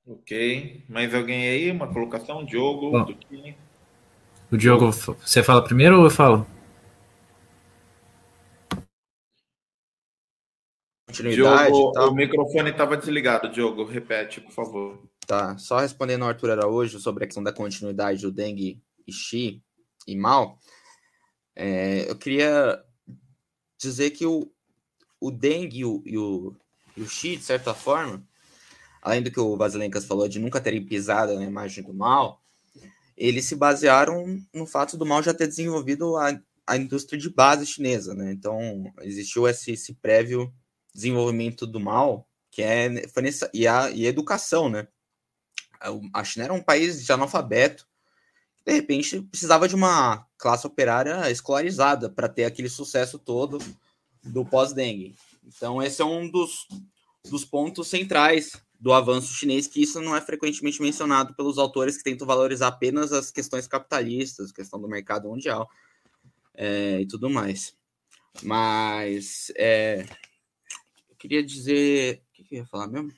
Ok. 0.06 0.84
Mais 0.90 1.14
alguém 1.14 1.50
aí? 1.50 1.72
Uma 1.72 1.92
colocação? 1.92 2.46
Diogo? 2.46 2.92
Bom, 2.92 3.16
o 4.52 4.58
Diogo, 4.58 4.92
você 4.92 5.44
fala 5.44 5.64
primeiro 5.64 6.00
ou 6.00 6.06
eu 6.06 6.10
falo? 6.10 6.48
Continuidade 11.06 11.72
Diogo, 11.72 12.08
o 12.08 12.16
microfone 12.16 12.70
estava 12.72 12.98
desligado. 12.98 13.50
Diogo, 13.50 13.84
repete, 13.84 14.42
por 14.42 14.52
favor. 14.52 15.04
Tá. 15.28 15.56
Só 15.58 15.80
respondendo 15.80 16.24
ao 16.24 16.30
Arthur 16.30 16.52
Araújo 16.52 17.00
sobre 17.00 17.24
a 17.24 17.28
questão 17.28 17.44
da 17.44 17.54
continuidade 17.54 18.22
do 18.22 18.32
Deng 18.32 18.82
e 19.08 19.12
Xi 19.12 19.62
e 20.08 20.16
Mao, 20.16 20.58
é, 21.56 22.10
eu 22.10 22.16
queria 22.16 22.84
dizer 23.80 24.12
que 24.12 24.26
o, 24.26 24.52
o 25.22 25.30
Deng 25.30 25.70
e 25.72 25.86
o, 25.86 26.02
e 26.06 26.18
o, 26.18 26.56
e 27.00 27.02
o 27.02 27.08
Xi, 27.08 27.38
de 27.38 27.44
certa 27.44 27.74
forma, 27.74 28.22
além 29.02 29.24
do 29.24 29.32
que 29.32 29.40
o 29.40 29.56
Vasilencas 29.56 30.04
falou 30.04 30.28
de 30.28 30.38
nunca 30.38 30.60
terem 30.60 30.86
pisado 30.86 31.34
na 31.36 31.46
imagem 31.46 31.82
do 31.82 31.94
mal, 31.94 32.42
eles 33.16 33.46
se 33.46 33.56
basearam 33.56 34.38
no 34.54 34.66
fato 34.66 34.98
do 34.98 35.06
mal 35.06 35.24
já 35.24 35.34
ter 35.34 35.48
desenvolvido 35.48 36.18
a, 36.18 36.38
a 36.68 36.76
indústria 36.76 37.18
de 37.18 37.30
base 37.30 37.66
chinesa, 37.66 38.14
né? 38.14 38.34
Então, 38.34 38.92
existiu 39.02 39.48
esse, 39.48 39.72
esse 39.72 39.94
prévio 39.94 40.54
desenvolvimento 40.94 41.66
do 41.66 41.80
mal, 41.80 42.28
que 42.52 42.62
é 42.62 43.08
foi 43.08 43.24
nessa, 43.24 43.50
e, 43.54 43.66
a, 43.66 43.90
e 43.92 44.06
a 44.06 44.10
educação, 44.10 44.70
né? 44.70 44.86
A 46.14 46.24
China 46.26 46.46
era 46.46 46.54
um 46.54 46.62
país 46.62 47.06
de 47.06 47.12
analfabeto, 47.12 47.88
de 48.66 48.74
repente 48.74 49.22
precisava 49.22 49.70
de 49.70 49.76
uma 49.76 50.28
classe 50.38 50.68
operária 50.68 51.32
escolarizada 51.32 52.10
para 52.10 52.28
ter 52.28 52.44
aquele 52.44 52.68
sucesso 52.68 53.18
todo 53.18 53.58
do 54.22 54.44
pós-dengue. 54.46 55.16
Então, 55.44 55.82
esse 55.82 56.02
é 56.02 56.06
um 56.06 56.30
dos, 56.30 56.68
dos 57.30 57.46
pontos 57.46 57.88
centrais 57.88 58.52
do 58.80 58.94
avanço 58.94 59.34
chinês, 59.34 59.68
que 59.68 59.82
isso 59.82 60.00
não 60.02 60.16
é 60.16 60.22
frequentemente 60.22 60.82
mencionado 60.82 61.36
pelos 61.36 61.58
autores 61.58 61.98
que 61.98 62.04
tentam 62.04 62.26
valorizar 62.26 62.70
apenas 62.70 63.12
as 63.12 63.30
questões 63.30 63.68
capitalistas, 63.68 64.52
questão 64.52 64.80
do 64.80 64.88
mercado 64.88 65.28
mundial 65.28 65.70
é, 66.54 67.02
e 67.02 67.08
tudo 67.08 67.30
mais. 67.30 67.76
Mas 68.42 69.52
é, 69.58 70.06
eu 71.10 71.16
queria 71.18 71.44
dizer. 71.44 72.24
O 72.40 72.44
que 72.44 72.56
eu 72.56 72.60
ia 72.60 72.66
falar 72.66 72.88
mesmo? 72.88 73.12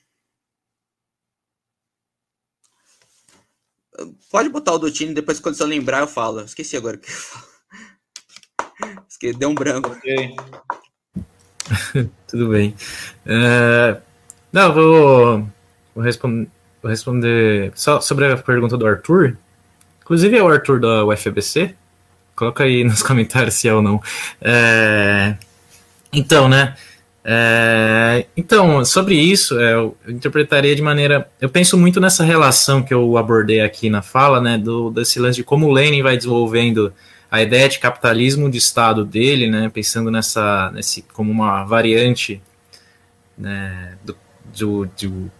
Pode 4.30 4.48
botar 4.48 4.72
o 4.72 4.78
do 4.78 4.90
time, 4.90 5.14
depois 5.14 5.38
quando 5.38 5.54
você 5.54 5.64
lembrar 5.64 6.00
eu 6.00 6.08
falo. 6.08 6.40
Esqueci 6.40 6.76
agora 6.76 6.96
o 6.96 7.00
que 7.00 7.08
eu 7.08 7.14
falo. 7.14 7.52
Esqueci, 9.08 9.38
deu 9.38 9.50
um 9.50 9.54
branco. 9.54 9.90
Ok. 9.90 10.34
Tudo 12.28 12.48
bem. 12.48 12.74
Uh, 13.26 14.00
não, 14.52 14.72
vou, 14.72 15.48
vou, 15.94 16.04
responder, 16.04 16.48
vou 16.82 16.90
responder 16.90 17.72
só 17.74 18.00
sobre 18.00 18.30
a 18.30 18.36
pergunta 18.36 18.76
do 18.76 18.86
Arthur. 18.86 19.36
Inclusive 20.02 20.36
é 20.36 20.42
o 20.42 20.48
Arthur 20.48 20.80
da 20.80 21.04
UFBC. 21.04 21.74
Coloca 22.34 22.64
aí 22.64 22.82
nos 22.84 23.02
comentários 23.02 23.54
se 23.54 23.68
é 23.68 23.74
ou 23.74 23.82
não. 23.82 24.00
É, 24.40 25.36
então, 26.12 26.48
né? 26.48 26.74
É, 27.24 28.26
então, 28.36 28.84
sobre 28.84 29.14
isso, 29.14 29.58
eu 29.60 29.96
interpretaria 30.08 30.74
de 30.74 30.82
maneira. 30.82 31.28
Eu 31.40 31.48
penso 31.48 31.78
muito 31.78 32.00
nessa 32.00 32.24
relação 32.24 32.82
que 32.82 32.92
eu 32.92 33.16
abordei 33.16 33.60
aqui 33.60 33.88
na 33.88 34.02
fala, 34.02 34.40
né, 34.40 34.58
do, 34.58 34.90
desse 34.90 35.20
lance 35.20 35.36
de 35.36 35.44
como 35.44 35.68
o 35.68 35.72
Lenin 35.72 36.02
vai 36.02 36.16
desenvolvendo 36.16 36.92
a 37.32 37.40
ideia 37.40 37.66
de 37.66 37.78
capitalismo 37.78 38.50
de 38.50 38.58
Estado 38.58 39.06
dele, 39.06 39.50
né, 39.50 39.70
pensando 39.72 40.10
nessa, 40.10 40.70
nesse, 40.74 41.00
como 41.14 41.32
uma 41.32 41.64
variante 41.64 42.42
né, 43.38 43.96
do, 44.04 44.14
do, 44.54 44.84
do, 44.84 45.32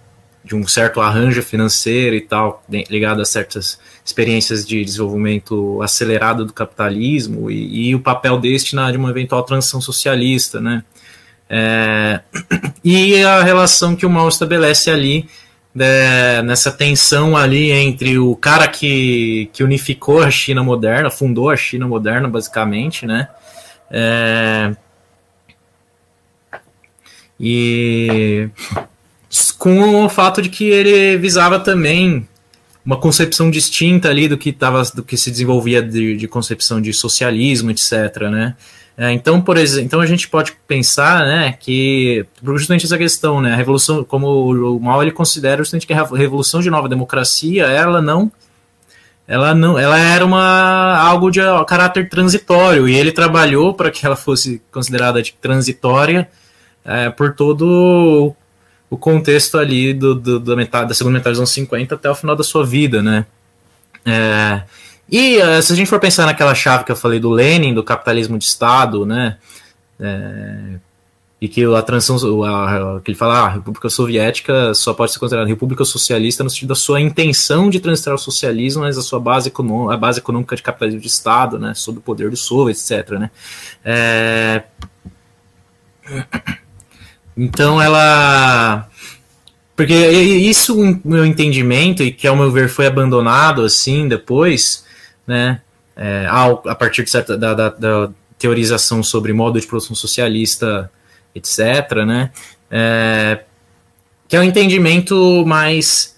de 0.42 0.56
um 0.56 0.66
certo 0.66 1.02
arranjo 1.02 1.42
financeiro 1.42 2.16
e 2.16 2.22
tal, 2.22 2.64
ligado 2.88 3.20
a 3.20 3.26
certas 3.26 3.78
experiências 4.02 4.66
de 4.66 4.82
desenvolvimento 4.82 5.82
acelerado 5.82 6.46
do 6.46 6.54
capitalismo 6.54 7.50
e, 7.50 7.90
e 7.90 7.94
o 7.94 8.00
papel 8.00 8.40
deste 8.40 8.74
na 8.74 8.90
de 8.90 8.96
uma 8.96 9.10
eventual 9.10 9.42
transição 9.42 9.78
socialista, 9.78 10.62
né. 10.62 10.82
É, 11.46 12.20
e 12.82 13.22
a 13.22 13.42
relação 13.42 13.94
que 13.94 14.06
o 14.06 14.10
Mao 14.10 14.30
estabelece 14.30 14.90
ali 14.90 15.28
né, 15.74 16.42
nessa 16.42 16.70
tensão 16.70 17.36
ali 17.36 17.70
entre 17.70 18.18
o 18.18 18.36
cara 18.36 18.68
que, 18.68 19.48
que 19.52 19.64
unificou 19.64 20.22
a 20.22 20.30
China 20.30 20.62
moderna, 20.62 21.10
fundou 21.10 21.50
a 21.50 21.56
China 21.56 21.88
moderna, 21.88 22.28
basicamente, 22.28 23.06
né? 23.06 23.28
É, 23.90 24.74
e 27.38 28.48
com 29.58 30.04
o 30.04 30.08
fato 30.08 30.40
de 30.40 30.48
que 30.48 30.64
ele 30.64 31.16
visava 31.16 31.58
também 31.58 32.28
uma 32.84 32.96
concepção 32.96 33.50
distinta 33.50 34.08
ali 34.08 34.28
do 34.28 34.36
que 34.36 34.52
tava, 34.52 34.82
do 34.94 35.02
que 35.02 35.16
se 35.16 35.30
desenvolvia 35.30 35.82
de, 35.82 36.16
de 36.16 36.28
concepção 36.28 36.80
de 36.80 36.92
socialismo, 36.92 37.70
etc. 37.70 37.92
Né? 38.30 38.56
É, 39.02 39.10
então, 39.10 39.40
por 39.40 39.56
exemplo, 39.56 39.84
então 39.84 40.00
a 40.00 40.06
gente 40.06 40.28
pode 40.28 40.52
pensar, 40.64 41.26
né, 41.26 41.56
que 41.58 42.24
justamente 42.40 42.86
essa 42.86 42.96
questão, 42.96 43.40
né, 43.40 43.52
a 43.52 43.56
revolução, 43.56 44.04
como 44.04 44.76
o 44.76 44.78
Mao 44.78 45.02
ele 45.02 45.10
considera 45.10 45.56
justamente 45.56 45.88
que 45.88 45.92
a 45.92 46.04
revolução 46.04 46.60
de 46.60 46.70
nova 46.70 46.88
democracia, 46.88 47.64
ela 47.64 48.00
não 48.00 48.30
ela 49.26 49.56
não, 49.56 49.76
ela 49.76 49.98
era 49.98 50.24
uma 50.24 50.96
algo 50.98 51.32
de 51.32 51.40
caráter 51.66 52.08
transitório 52.08 52.88
e 52.88 52.94
ele 52.94 53.10
trabalhou 53.10 53.74
para 53.74 53.90
que 53.90 54.06
ela 54.06 54.14
fosse 54.14 54.62
considerada 54.70 55.20
de 55.20 55.32
transitória 55.32 56.28
é, 56.84 57.10
por 57.10 57.34
todo 57.34 58.32
o 58.88 58.96
contexto 58.96 59.58
ali 59.58 59.92
do, 59.92 60.14
do, 60.14 60.38
da, 60.38 60.54
metade, 60.54 60.88
da 60.88 60.94
segunda 60.94 61.18
metade 61.18 61.32
dos 61.32 61.40
anos 61.40 61.50
50 61.50 61.96
até 61.96 62.08
o 62.08 62.14
final 62.14 62.36
da 62.36 62.44
sua 62.44 62.64
vida, 62.64 63.02
né? 63.02 63.26
É, 64.06 64.62
e 65.12 65.36
uh, 65.36 65.60
se 65.60 65.70
a 65.70 65.76
gente 65.76 65.88
for 65.88 66.00
pensar 66.00 66.24
naquela 66.24 66.54
chave 66.54 66.84
que 66.84 66.90
eu 66.90 66.96
falei 66.96 67.20
do 67.20 67.28
Lenin, 67.28 67.74
do 67.74 67.84
capitalismo 67.84 68.38
de 68.38 68.44
Estado, 68.44 69.04
né? 69.04 69.36
É, 70.00 70.78
e 71.38 71.48
que 71.48 71.62
a 71.64 71.82
transição, 71.82 72.42
a, 72.44 72.96
a, 72.96 73.00
que 73.00 73.10
ele 73.10 73.18
fala, 73.18 73.40
ah, 73.40 73.46
a 73.46 73.48
República 73.50 73.90
Soviética 73.90 74.72
só 74.74 74.94
pode 74.94 75.12
ser 75.12 75.18
considerada 75.18 75.46
República 75.46 75.84
Socialista 75.84 76.42
no 76.42 76.48
sentido 76.48 76.68
da 76.68 76.74
sua 76.74 76.98
intenção 76.98 77.68
de 77.68 77.78
transitar 77.78 78.12
ao 78.12 78.18
socialismo, 78.18 78.82
mas 78.82 78.96
a 78.96 79.02
sua 79.02 79.20
base 79.20 79.48
econômica, 79.48 79.92
a 79.92 79.96
base 79.98 80.20
econômica 80.20 80.56
de 80.56 80.62
capitalismo 80.62 81.00
de 81.00 81.08
Estado, 81.08 81.58
né? 81.58 81.74
Sob 81.74 81.98
o 81.98 82.00
poder 82.00 82.30
do 82.30 82.36
Soviet, 82.36 82.78
etc. 82.78 83.10
Né? 83.18 83.30
É, 83.84 84.62
então 87.36 87.82
ela. 87.82 88.88
Porque 89.76 89.94
isso, 89.94 90.76
meu 91.04 91.26
entendimento, 91.26 92.02
e 92.02 92.12
que 92.12 92.26
ao 92.26 92.36
meu 92.36 92.50
ver 92.50 92.68
foi 92.68 92.86
abandonado 92.86 93.62
assim 93.62 94.08
depois, 94.08 94.84
né? 95.26 95.60
É, 95.96 96.26
ao, 96.28 96.62
a 96.66 96.74
partir 96.74 97.04
de 97.04 97.10
certa, 97.10 97.36
da, 97.36 97.54
da, 97.54 97.68
da, 97.68 98.10
teorização 98.38 99.02
sobre 99.02 99.32
modo 99.32 99.60
de 99.60 99.66
produção 99.66 99.94
socialista, 99.94 100.90
etc., 101.34 102.04
né? 102.06 102.30
É, 102.70 103.40
que 104.26 104.34
é 104.34 104.40
um 104.40 104.42
entendimento 104.42 105.44
mais. 105.46 106.16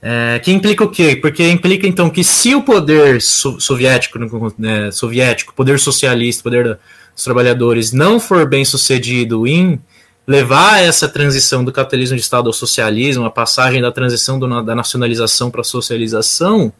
É, 0.00 0.40
que 0.42 0.50
implica 0.52 0.84
o 0.84 0.90
quê? 0.90 1.16
Porque 1.16 1.48
implica 1.48 1.86
então 1.86 2.08
que 2.08 2.24
se 2.24 2.54
o 2.54 2.62
poder 2.62 3.20
so, 3.20 3.60
soviético, 3.60 4.18
né, 4.56 4.90
soviético, 4.90 5.52
poder 5.54 5.78
socialista, 5.78 6.42
poder 6.42 6.78
dos 7.18 7.24
trabalhadores 7.24 7.92
não 7.92 8.20
for 8.20 8.46
bem 8.46 8.64
sucedido 8.64 9.44
em 9.44 9.80
levar 10.24 10.80
essa 10.80 11.08
transição 11.08 11.64
do 11.64 11.72
capitalismo 11.72 12.14
de 12.14 12.22
Estado 12.22 12.46
ao 12.46 12.52
socialismo, 12.52 13.24
a 13.24 13.30
passagem 13.30 13.82
da 13.82 13.90
transição 13.90 14.38
do, 14.38 14.62
da 14.62 14.74
nacionalização 14.74 15.50
para 15.50 15.62
a 15.62 15.64
socialização, 15.64 16.72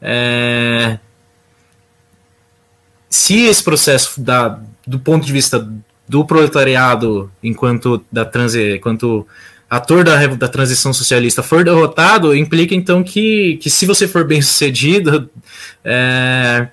é, 0.00 0.98
se 3.08 3.46
esse 3.46 3.62
processo 3.62 4.20
da, 4.20 4.60
do 4.86 4.98
ponto 4.98 5.26
de 5.26 5.32
vista 5.32 5.68
do 6.08 6.24
proletariado 6.24 7.30
enquanto 7.42 8.02
da 8.10 8.28
enquanto 8.74 9.26
ator 9.68 10.02
da, 10.02 10.26
da 10.28 10.48
transição 10.48 10.92
socialista 10.92 11.42
for 11.42 11.62
derrotado, 11.62 12.34
implica 12.34 12.74
então 12.74 13.02
que, 13.02 13.58
que 13.60 13.68
se 13.68 13.84
você 13.84 14.08
for 14.08 14.24
bem 14.24 14.40
sucedido, 14.40 15.28
é, 15.84 16.68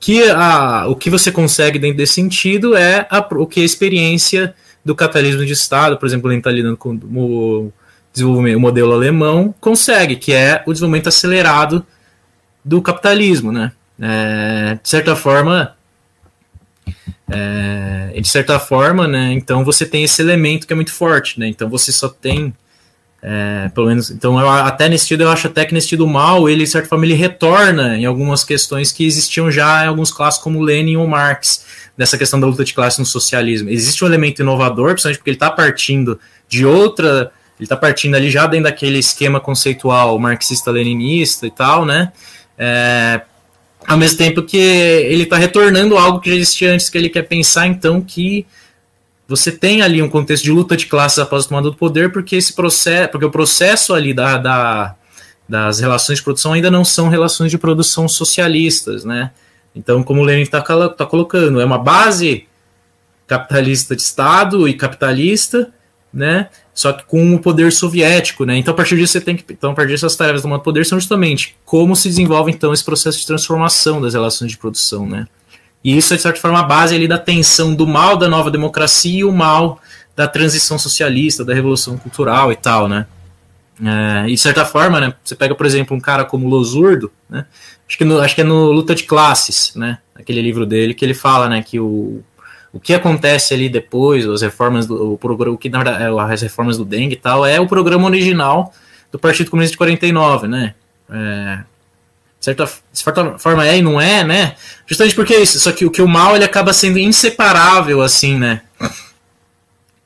que 0.00 0.28
a, 0.30 0.86
o 0.88 0.96
que 0.96 1.08
você 1.08 1.30
consegue 1.30 1.78
dentro 1.78 1.98
desse 1.98 2.14
sentido 2.14 2.76
é 2.76 3.06
a, 3.08 3.20
o 3.36 3.46
que 3.46 3.60
a 3.60 3.64
experiência 3.64 4.54
do 4.84 4.96
capitalismo 4.96 5.46
de 5.46 5.52
Estado, 5.52 5.96
por 5.96 6.06
exemplo, 6.06 6.28
ele 6.30 6.38
está 6.38 6.50
lidando 6.50 6.76
com 6.76 6.94
o 6.96 7.72
desenvolvimento, 8.12 8.56
o 8.56 8.60
modelo 8.60 8.92
alemão, 8.92 9.54
consegue, 9.60 10.16
que 10.16 10.32
é 10.32 10.64
o 10.66 10.72
desenvolvimento 10.72 11.08
acelerado 11.08 11.86
do 12.64 12.80
capitalismo, 12.82 13.52
né? 13.52 13.72
É, 14.00 14.78
de 14.82 14.88
certa 14.88 15.14
forma, 15.14 15.76
é, 17.30 18.20
de 18.20 18.28
certa 18.28 18.58
forma, 18.58 19.06
né? 19.06 19.32
Então 19.32 19.64
você 19.64 19.86
tem 19.86 20.04
esse 20.04 20.20
elemento 20.22 20.66
que 20.66 20.72
é 20.72 20.76
muito 20.76 20.92
forte, 20.92 21.38
né? 21.38 21.48
Então 21.48 21.68
você 21.68 21.92
só 21.92 22.08
tem 22.08 22.54
é, 23.24 23.70
pelo 23.72 23.86
menos, 23.86 24.10
então 24.10 24.38
eu, 24.40 24.50
até 24.50 24.88
nesse 24.88 25.04
sentido, 25.04 25.22
eu 25.22 25.30
acho 25.30 25.46
até 25.46 25.64
que 25.64 25.72
nesse 25.72 25.86
sentido 25.86 26.08
mal, 26.08 26.48
ele, 26.48 26.64
de 26.64 26.70
certa 26.70 26.88
forma, 26.88 27.04
ele 27.06 27.14
retorna 27.14 27.96
em 27.96 28.04
algumas 28.04 28.42
questões 28.42 28.90
que 28.90 29.06
existiam 29.06 29.48
já 29.48 29.84
em 29.84 29.88
alguns 29.88 30.10
clássicos 30.10 30.42
como 30.42 30.60
Lenin 30.60 30.96
ou 30.96 31.06
Marx, 31.06 31.64
dessa 31.96 32.18
questão 32.18 32.40
da 32.40 32.48
luta 32.48 32.64
de 32.64 32.74
classe 32.74 32.98
no 32.98 33.06
socialismo. 33.06 33.70
Existe 33.70 34.02
um 34.02 34.08
elemento 34.08 34.42
inovador, 34.42 34.88
principalmente 34.88 35.18
porque 35.18 35.30
ele 35.30 35.36
está 35.36 35.52
partindo 35.52 36.18
de 36.48 36.66
outra, 36.66 37.30
ele 37.58 37.64
está 37.66 37.76
partindo 37.76 38.16
ali 38.16 38.28
já 38.28 38.44
dentro 38.48 38.64
daquele 38.64 38.98
esquema 38.98 39.38
conceitual 39.38 40.18
marxista-leninista 40.18 41.46
e 41.46 41.50
tal, 41.50 41.84
né? 41.84 42.12
É, 42.58 43.22
ao 43.86 43.96
mesmo 43.96 44.18
tempo 44.18 44.42
que 44.42 44.56
ele 44.56 45.24
está 45.24 45.36
retornando 45.36 45.96
algo 45.96 46.20
que 46.20 46.30
já 46.30 46.36
existia 46.36 46.72
antes, 46.72 46.88
que 46.88 46.96
ele 46.96 47.08
quer 47.08 47.22
pensar, 47.22 47.66
então, 47.66 48.00
que 48.00 48.46
você 49.26 49.50
tem 49.50 49.82
ali 49.82 50.02
um 50.02 50.08
contexto 50.08 50.44
de 50.44 50.52
luta 50.52 50.76
de 50.76 50.86
classes 50.86 51.18
após 51.18 51.44
a 51.44 51.48
tomada 51.48 51.70
do 51.70 51.76
poder, 51.76 52.12
porque 52.12 52.36
esse 52.36 52.52
processo, 52.52 53.10
porque 53.10 53.24
o 53.24 53.30
processo 53.30 53.94
ali 53.94 54.12
da, 54.12 54.36
da, 54.36 54.94
das 55.48 55.80
relações 55.80 56.18
de 56.18 56.24
produção 56.24 56.52
ainda 56.52 56.70
não 56.70 56.84
são 56.84 57.08
relações 57.08 57.50
de 57.50 57.58
produção 57.58 58.08
socialistas, 58.08 59.04
né? 59.04 59.30
Então, 59.74 60.02
como 60.02 60.20
o 60.20 60.24
Lenin 60.24 60.42
está 60.42 60.60
tá 60.60 61.06
colocando, 61.06 61.60
é 61.60 61.64
uma 61.64 61.78
base 61.78 62.46
capitalista 63.26 63.96
de 63.96 64.02
Estado 64.02 64.68
e 64.68 64.74
capitalista, 64.74 65.72
né? 66.12 66.50
Só 66.74 66.92
que 66.92 67.04
com 67.04 67.34
o 67.34 67.38
poder 67.38 67.70
soviético, 67.70 68.44
né? 68.44 68.56
Então, 68.56 68.72
a 68.72 68.76
partir 68.76 68.96
disso, 68.96 69.12
você 69.12 69.20
tem 69.20 69.36
que. 69.36 69.44
Então, 69.52 69.72
a 69.72 69.74
partir 69.74 69.92
dessas 69.92 70.16
tarefas 70.16 70.42
do 70.42 70.60
poder 70.60 70.86
são 70.86 70.98
justamente 70.98 71.54
como 71.64 71.94
se 71.94 72.08
desenvolve 72.08 72.50
então 72.50 72.72
esse 72.72 72.84
processo 72.84 73.18
de 73.18 73.26
transformação 73.26 74.00
das 74.00 74.14
relações 74.14 74.50
de 74.50 74.56
produção, 74.56 75.06
né? 75.06 75.26
E 75.84 75.96
isso 75.96 76.14
é, 76.14 76.16
de 76.16 76.22
certa 76.22 76.40
forma, 76.40 76.60
a 76.60 76.62
base 76.62 76.94
ali 76.94 77.06
da 77.06 77.18
tensão 77.18 77.74
do 77.74 77.86
mal 77.86 78.16
da 78.16 78.28
nova 78.28 78.50
democracia 78.50 79.20
e 79.20 79.24
o 79.24 79.32
mal 79.32 79.80
da 80.16 80.26
transição 80.26 80.78
socialista, 80.78 81.44
da 81.44 81.52
revolução 81.52 81.98
cultural 81.98 82.52
e 82.52 82.56
tal, 82.56 82.88
né? 82.88 83.06
É, 83.84 84.28
e 84.28 84.34
de 84.34 84.38
certa 84.38 84.64
forma, 84.64 85.00
né, 85.00 85.14
você 85.24 85.34
pega, 85.34 85.54
por 85.54 85.66
exemplo, 85.66 85.96
um 85.96 86.00
cara 86.00 86.24
como 86.24 86.48
Losurdo, 86.48 87.10
né, 87.28 87.46
acho, 87.88 87.98
que 87.98 88.04
no, 88.04 88.20
acho 88.20 88.34
que 88.34 88.42
é 88.42 88.44
no 88.44 88.70
Luta 88.70 88.94
de 88.94 89.02
Classes, 89.02 89.74
né, 89.74 89.98
aquele 90.14 90.40
livro 90.40 90.64
dele, 90.64 90.94
que 90.94 91.04
ele 91.04 91.14
fala 91.14 91.48
né, 91.48 91.62
que 91.62 91.80
o, 91.80 92.22
o 92.72 92.80
que 92.80 92.94
acontece 92.94 93.52
ali 93.52 93.68
depois, 93.68 94.26
as 94.26 94.40
reformas 94.40 94.86
do 94.86 95.18
o 95.22 95.52
o 95.52 95.58
que 95.58 95.68
na 95.68 95.78
verdade, 95.78 96.04
é, 96.04 96.32
as 96.32 96.42
reformas 96.42 96.78
do 96.78 96.84
Deng 96.84 97.12
e 97.12 97.16
tal, 97.16 97.44
é 97.44 97.60
o 97.60 97.66
programa 97.66 98.06
original 98.06 98.72
do 99.10 99.18
Partido 99.18 99.50
Comunista 99.50 99.72
de 99.72 99.78
49, 99.78 100.48
né? 100.48 100.74
É, 101.10 101.58
certa, 102.40 102.64
de 102.64 102.98
certa 102.98 103.38
forma 103.38 103.66
é 103.66 103.78
e 103.78 103.82
não 103.82 104.00
é, 104.00 104.24
né? 104.24 104.54
Justamente 104.86 105.14
porque 105.14 105.34
é 105.34 105.42
isso. 105.42 105.60
Só 105.60 105.70
que 105.70 105.84
o 105.84 105.90
que 105.90 106.00
o 106.00 106.08
mal 106.08 106.34
ele 106.34 106.44
acaba 106.44 106.72
sendo 106.72 106.98
inseparável, 106.98 108.00
assim, 108.00 108.38
né? 108.38 108.62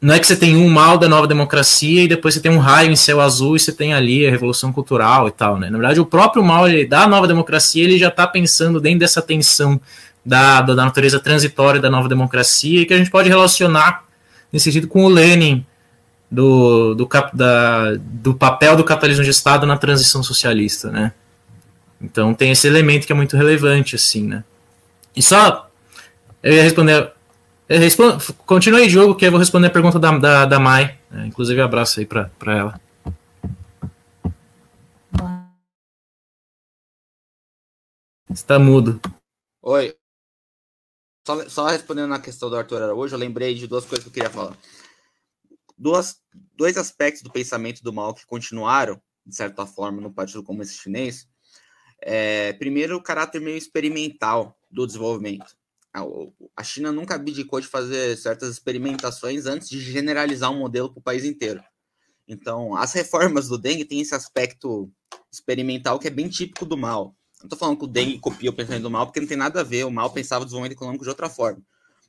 Não 0.01 0.15
é 0.15 0.19
que 0.19 0.27
você 0.27 0.37
tem 0.37 0.55
um 0.57 0.69
mal 0.69 0.99
da 0.99 1.09
nova 1.09 1.27
democracia 1.27 2.03
e 2.03 2.09
depois 2.09 2.35
você 2.35 2.41
tem 2.41 2.51
um 2.53 2.59
raio 2.59 2.91
em 2.91 2.97
céu 2.97 3.21
azul 3.21 3.57
e 3.57 3.61
você 3.61 3.73
tem 3.73 3.95
ali 3.95 4.27
a 4.27 4.31
revolução 4.31 4.73
cultural 4.73 5.27
e 5.29 5.31
tal, 5.31 5.59
né? 5.59 5.71
Na 5.71 5.79
verdade, 5.79 6.01
o 6.01 6.07
próprio 6.07 6.45
mal 6.45 6.69
ele, 6.69 6.85
da 6.85 7.07
nova 7.07 7.27
democracia 7.27 7.83
ele 7.83 7.99
já 7.99 8.09
está 8.09 8.27
pensando 8.27 8.81
dentro 8.81 9.01
dessa 9.01 9.23
tensão 9.23 9.81
da, 10.27 10.61
da 10.61 10.75
natureza 10.75 11.21
transitória 11.21 11.81
da 11.81 11.89
nova 11.89 12.09
democracia 12.09 12.81
e 12.81 12.85
que 12.85 12.93
a 12.93 12.99
gente 12.99 13.11
pode 13.11 13.29
relacionar 13.29 14.05
nesse 14.53 14.65
sentido 14.65 14.89
com 14.89 15.05
o 15.05 15.09
Lenin 15.09 15.65
do, 16.29 16.95
do, 16.95 17.07
cap, 17.07 17.35
da, 17.37 17.95
do 17.95 18.35
papel 18.35 18.77
do 18.77 18.83
capitalismo 18.83 19.23
de 19.23 19.31
Estado 19.31 19.65
na 19.67 19.79
transição 19.79 20.25
socialista, 20.25 20.91
né? 20.91 21.13
Então 22.01 22.35
tem 22.35 22.51
esse 22.51 22.67
elemento 22.67 23.07
que 23.07 23.13
é 23.13 23.17
muito 23.17 23.37
relevante, 23.37 23.95
assim, 23.95 24.27
né? 24.27 24.43
E 25.15 25.23
só. 25.23 25.71
Eu 26.43 26.53
ia 26.53 26.63
responder. 26.63 27.13
Eu 27.69 27.79
respondo, 27.79 28.23
continue 28.45 28.83
aí, 28.83 28.89
Diogo, 28.89 29.15
que 29.15 29.25
eu 29.25 29.31
vou 29.31 29.41
responder 29.41 29.69
a 29.69 29.71
pergunta 29.71 29.99
da, 29.99 30.19
da, 30.19 30.45
da 30.45 30.59
Mai. 30.59 30.97
É, 31.13 31.27
inclusive, 31.27 31.61
abraço 31.61 32.01
aí 32.01 32.07
para 32.07 32.31
ela. 32.47 32.81
Está 38.29 38.59
mudo. 38.59 39.01
Oi. 39.63 39.95
Só, 41.27 41.49
só, 41.49 41.67
respondendo 41.67 42.11
na 42.11 42.21
questão 42.21 42.49
do 42.49 42.57
Arthur 42.57 42.83
Araújo, 42.83 43.13
eu 43.13 43.19
lembrei 43.19 43.53
de 43.53 43.67
duas 43.67 43.85
coisas 43.85 44.05
que 44.05 44.11
eu 44.11 44.13
queria 44.13 44.31
falar. 44.31 44.57
Duas, 45.77 46.23
dois 46.57 46.77
aspectos 46.77 47.21
do 47.21 47.33
pensamento 47.33 47.83
do 47.83 47.93
mal 47.93 48.15
que 48.15 48.25
continuaram, 48.25 49.03
de 49.27 49.35
certa 49.35 49.67
forma, 49.67 50.01
no 50.01 50.15
Partido 50.15 50.45
Comunista 50.45 50.81
Chinês, 50.81 51.27
é, 52.01 52.53
primeiro, 52.53 52.97
o 52.97 53.03
caráter 53.03 53.41
meio 53.41 53.57
experimental 53.57 54.57
do 54.71 54.87
desenvolvimento. 54.87 55.57
a 56.57 56.63
China 56.63 56.93
nunca 56.93 57.17
abdicou 57.17 57.61
de 57.61 57.67
fazer 57.67 58.17
certas 58.17 58.49
experimentações 58.51 59.47
antes 59.47 59.69
de 59.69 59.81
generalizar 59.81 60.53
um 60.53 60.61
modelo 60.61 60.93
para 60.93 61.01
o 61.01 61.03
país 61.03 61.25
inteiro. 61.25 61.61
Então, 62.29 62.77
as 62.77 62.93
reformas 62.93 63.49
do 63.49 63.59
Deng 63.59 63.85
têm 63.85 64.01
esse 64.01 64.15
aspecto 64.15 64.89
experimental 65.33 65.99
que 65.99 66.07
é 66.07 66.11
bem 66.11 66.29
típico 66.29 66.65
do 66.65 66.77
mal. 66.77 67.17
Não 67.41 67.47
estou 67.47 67.59
falando 67.59 67.79
que 67.79 67.85
o 67.85 67.89
Deng 67.89 68.19
copia 68.19 68.51
o 68.51 68.53
pensamento 68.53 68.83
do 68.83 68.91
mal, 68.91 69.07
porque 69.07 69.21
não 69.21 69.27
tem 69.27 69.37
nada 69.37 69.61
a 69.61 69.65
ver. 69.65 69.85
O 69.85 69.91
mal 69.91 70.11
pensava 70.11 70.43
o 70.43 70.45
desenvolvimento 70.45 70.77
econômico 70.77 71.05
de 71.05 71.11
outra 71.11 71.29
forma. 71.29 71.63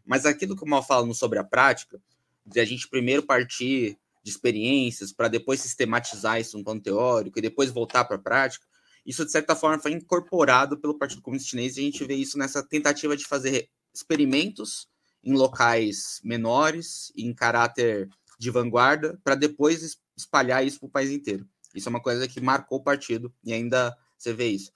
Mas 0.06 0.26
aquilo 0.26 0.56
que 0.56 0.64
o 0.64 0.68
mal 0.68 0.82
fala 0.82 1.14
sobre 1.14 1.38
a 1.38 1.44
prática, 1.44 2.02
de 2.45 2.60
a 2.60 2.66
gente 2.66 2.88
primeiro 2.88 3.24
partir 3.24 3.98
de 4.24 4.32
experiências 4.32 5.12
para 5.12 5.28
depois 5.28 5.60
sistematizar 5.60 6.40
isso 6.40 6.58
no 6.58 6.64
plano 6.64 6.82
teórico 6.82 7.40
e 7.40 7.41
depois 7.41 7.72
voltar 7.72 8.06
para 8.06 8.16
a 8.16 8.20
prática, 8.20 8.66
isso 9.06 9.24
de 9.26 9.32
certa 9.32 9.56
forma 9.56 9.80
foi 9.80 9.91
incorporado 9.91 10.78
pelo 10.78 10.98
Partido 10.98 11.22
Comunista 11.22 11.49
Chinês 11.49 11.78
e 11.78 11.80
a 11.80 11.84
gente 11.84 12.04
vê 12.04 12.16
isso 12.16 12.38
nessa 12.38 12.62
tentativa 12.62 13.16
de 13.16 13.26
fazer 13.26 13.70
experimentos 13.94 14.88
em 15.24 15.34
locais 15.34 16.20
menores, 16.24 17.12
em 17.16 17.34
caráter 17.34 18.10
de 18.40 18.52
vanguarda, 18.52 19.20
para 19.24 19.36
depois 19.36 19.98
espalhar 20.16 20.66
isso 20.66 20.80
para 20.80 20.88
o 20.88 20.91
país 20.91 21.10
inteiro. 21.10 21.48
Isso 21.74 21.88
é 21.88 21.91
uma 21.91 22.02
coisa 22.02 22.28
que 22.28 22.40
marcou 22.40 22.80
o 22.80 22.84
partido 22.84 23.34
e 23.44 23.54
ainda 23.54 23.95
você 24.18 24.34
vê 24.34 24.48
isso. 24.48 24.72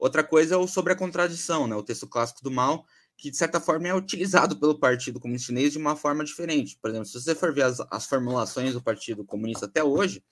Outra 0.00 0.24
coisa 0.24 0.54
é 0.54 0.56
o 0.56 0.66
sobre 0.66 0.94
a 0.94 0.96
contradição, 0.96 1.66
né? 1.66 1.76
o 1.76 1.82
texto 1.82 2.06
clássico 2.06 2.42
do 2.42 2.50
mal, 2.50 2.86
que 3.18 3.30
de 3.30 3.36
certa 3.36 3.60
forma 3.60 3.86
é 3.86 3.94
utilizado 3.94 4.58
pelo 4.58 4.78
Partido 4.78 5.20
Comunista 5.20 5.48
Chinês 5.48 5.72
de 5.72 5.78
uma 5.78 5.94
forma 5.94 6.24
diferente. 6.24 6.78
Por 6.80 6.88
exemplo, 6.88 7.06
se 7.06 7.20
você 7.20 7.34
for 7.34 7.52
ver 7.52 7.64
as, 7.64 7.80
as 7.90 8.06
formulações 8.06 8.72
do 8.72 8.82
Partido 8.82 9.22
Comunista 9.26 9.66
até 9.66 9.84
hoje, 9.84 10.24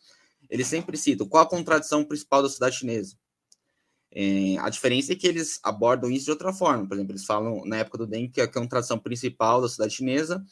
eles 0.48 0.66
sempre 0.66 0.96
citam 0.96 1.28
qual 1.28 1.42
a 1.42 1.48
contradição 1.48 2.02
principal 2.02 2.40
da 2.40 2.48
sociedade 2.48 2.76
chinesa. 2.76 3.14
É, 4.10 4.56
a 4.58 4.70
diferença 4.70 5.12
é 5.12 5.16
que 5.16 5.26
eles 5.26 5.60
abordam 5.62 6.10
isso 6.10 6.24
de 6.24 6.30
outra 6.30 6.50
forma. 6.50 6.88
Por 6.88 6.94
exemplo, 6.94 7.12
eles 7.12 7.26
falam 7.26 7.62
na 7.66 7.76
época 7.76 7.98
do 7.98 8.06
Deng 8.06 8.30
que 8.30 8.40
a 8.40 8.48
contradição 8.48 8.98
principal 8.98 9.60
da 9.60 9.68
sociedade 9.68 9.96
chinesa 9.96 10.42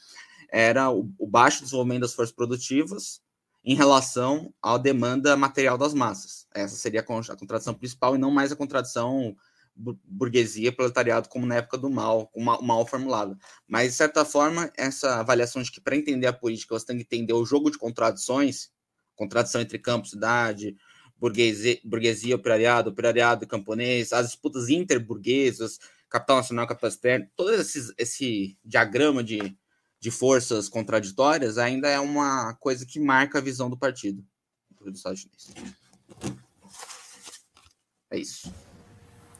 era 0.52 0.90
o, 0.90 1.10
o 1.18 1.26
baixo 1.26 1.62
desenvolvimento 1.62 2.02
das 2.02 2.12
forças 2.12 2.34
produtivas 2.34 3.22
em 3.66 3.74
relação 3.74 4.54
à 4.62 4.78
demanda 4.78 5.36
material 5.36 5.76
das 5.76 5.92
massas. 5.92 6.46
Essa 6.54 6.76
seria 6.76 7.00
a 7.00 7.36
contradição 7.36 7.74
principal 7.74 8.14
e 8.14 8.18
não 8.18 8.30
mais 8.30 8.52
a 8.52 8.56
contradição 8.56 9.36
burguesia, 9.74 10.72
proletariado, 10.72 11.28
como 11.28 11.44
na 11.44 11.56
época 11.56 11.76
do 11.76 11.90
mal, 11.90 12.30
mal, 12.36 12.62
mal 12.62 12.86
formulada. 12.86 13.36
Mas, 13.68 13.90
de 13.90 13.96
certa 13.96 14.24
forma, 14.24 14.72
essa 14.76 15.18
avaliação 15.20 15.60
de 15.60 15.70
que 15.70 15.80
para 15.80 15.96
entender 15.96 16.28
a 16.28 16.32
política 16.32 16.78
você 16.78 16.86
tem 16.86 16.96
que 16.96 17.02
entender 17.02 17.32
o 17.32 17.44
jogo 17.44 17.70
de 17.70 17.76
contradições, 17.76 18.70
contradição 19.16 19.60
entre 19.60 19.78
campo 19.78 20.06
cidade, 20.06 20.76
burguesia, 21.18 21.78
burguesia 21.84 22.36
operariado, 22.36 22.90
operariado 22.90 23.48
camponês, 23.48 24.12
as 24.12 24.28
disputas 24.28 24.68
interburguesas, 24.68 25.78
capital 26.08 26.36
nacional, 26.36 26.66
capital 26.68 26.88
externo, 26.88 27.28
todo 27.34 27.52
esse, 27.52 27.92
esse 27.98 28.56
diagrama 28.64 29.24
de, 29.24 29.58
de 30.06 30.10
forças 30.12 30.68
contraditórias 30.68 31.58
ainda 31.58 31.88
é 31.88 31.98
uma 31.98 32.54
coisa 32.60 32.86
que 32.86 33.00
marca 33.00 33.38
a 33.38 33.40
visão 33.40 33.68
do 33.68 33.76
partido 33.76 34.22
do 34.80 34.92
Estado 34.92 35.16
chinês. 35.16 35.52
É 38.12 38.16
isso. 38.16 38.52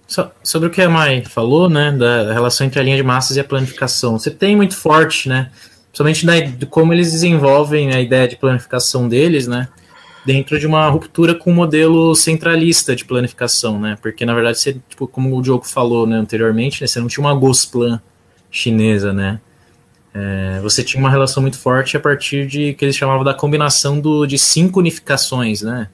So, 0.08 0.28
sobre 0.42 0.66
o 0.66 0.70
que 0.72 0.82
a 0.82 0.90
Mai 0.90 1.24
falou, 1.24 1.70
né, 1.70 1.92
da 1.92 2.32
relação 2.32 2.66
entre 2.66 2.80
a 2.80 2.82
linha 2.82 2.96
de 2.96 3.02
massas 3.04 3.36
e 3.36 3.40
a 3.40 3.44
planificação, 3.44 4.18
você 4.18 4.28
tem 4.28 4.56
muito 4.56 4.76
forte, 4.76 5.28
né, 5.28 5.52
principalmente 5.92 6.26
da, 6.26 6.40
de 6.40 6.66
como 6.66 6.92
eles 6.92 7.12
desenvolvem 7.12 7.94
a 7.94 8.00
ideia 8.00 8.26
de 8.26 8.34
planificação 8.34 9.08
deles, 9.08 9.46
né, 9.46 9.68
dentro 10.24 10.58
de 10.58 10.66
uma 10.66 10.88
ruptura 10.88 11.32
com 11.32 11.52
o 11.52 11.54
modelo 11.54 12.12
centralista 12.16 12.96
de 12.96 13.04
planificação, 13.04 13.78
né, 13.78 13.96
porque 14.02 14.26
na 14.26 14.34
verdade, 14.34 14.58
você, 14.58 14.80
tipo, 14.88 15.06
como 15.06 15.36
o 15.36 15.40
Diogo 15.40 15.64
falou 15.64 16.08
né, 16.08 16.16
anteriormente, 16.16 16.80
né, 16.80 16.88
você 16.88 16.98
não 16.98 17.06
tinha 17.06 17.24
uma 17.24 17.34
Gosplan 17.36 18.02
chinesa, 18.50 19.12
né, 19.12 19.40
é, 20.18 20.60
você 20.62 20.82
tinha 20.82 20.98
uma 20.98 21.10
relação 21.10 21.42
muito 21.42 21.58
forte 21.58 21.94
a 21.94 22.00
partir 22.00 22.46
de 22.46 22.72
que 22.72 22.86
eles 22.86 22.96
chamavam 22.96 23.22
da 23.22 23.34
combinação 23.34 24.00
do, 24.00 24.24
de 24.24 24.38
cinco 24.38 24.80
unificações, 24.80 25.60
né, 25.60 25.88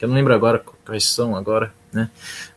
eu 0.00 0.08
não 0.08 0.14
lembro 0.14 0.32
agora 0.32 0.62
quais 0.84 1.04
são 1.04 1.36
agora, 1.36 1.70
né, 1.92 2.08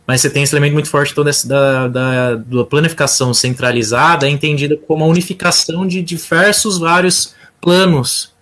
mas 0.08 0.22
você 0.22 0.30
tem 0.30 0.44
esse 0.44 0.54
elemento 0.54 0.74
muito 0.74 0.90
forte 0.90 1.14
da, 1.46 1.88
da, 1.88 2.36
da 2.36 2.64
planificação 2.64 3.34
centralizada, 3.34 4.30
entendida 4.30 4.78
como 4.78 5.04
a 5.04 5.08
unificação 5.08 5.86
de 5.86 6.02
diversos 6.02 6.78
vários 6.80 7.36
planos 7.60 8.34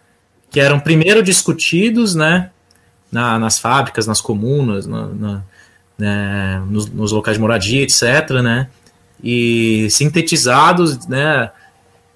que 0.52 0.60
eram 0.60 0.80
primeiro 0.80 1.24
discutidos, 1.24 2.14
né, 2.16 2.52
na, 3.12 3.40
nas 3.40 3.60
fábricas, 3.60 4.06
nas 4.06 4.22
comunas, 4.22 4.86
na, 4.86 5.08
na, 5.08 5.44
né, 5.98 6.64
nos, 6.70 6.86
nos, 6.88 7.12
locais 7.12 7.38
de 7.38 7.42
moradia, 7.42 7.82
etc., 7.82 8.42
né, 8.44 8.70
e 9.24 9.88
sintetizados, 9.90 11.08
né, 11.08 11.50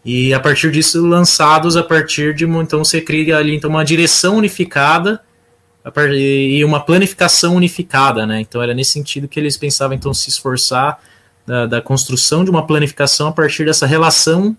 e 0.03 0.33
a 0.33 0.39
partir 0.39 0.71
disso 0.71 1.05
lançados 1.05 1.77
a 1.77 1.83
partir 1.83 2.33
de, 2.33 2.45
então 2.45 2.83
você 2.83 2.99
cria 2.99 3.37
ali 3.37 3.55
então 3.55 3.69
uma 3.69 3.85
direção 3.85 4.37
unificada 4.37 5.21
e 6.13 6.63
uma 6.63 6.79
planificação 6.79 7.55
unificada, 7.55 8.25
né? 8.25 8.41
Então 8.41 8.61
era 8.61 8.73
nesse 8.73 8.91
sentido 8.91 9.27
que 9.27 9.39
eles 9.39 9.57
pensavam 9.57 9.95
então 9.95 10.13
se 10.13 10.29
esforçar 10.29 10.99
da, 11.45 11.65
da 11.65 11.81
construção 11.81 12.43
de 12.43 12.49
uma 12.49 12.65
planificação 12.65 13.27
a 13.27 13.31
partir 13.31 13.65
dessa 13.65 13.85
relação 13.85 14.55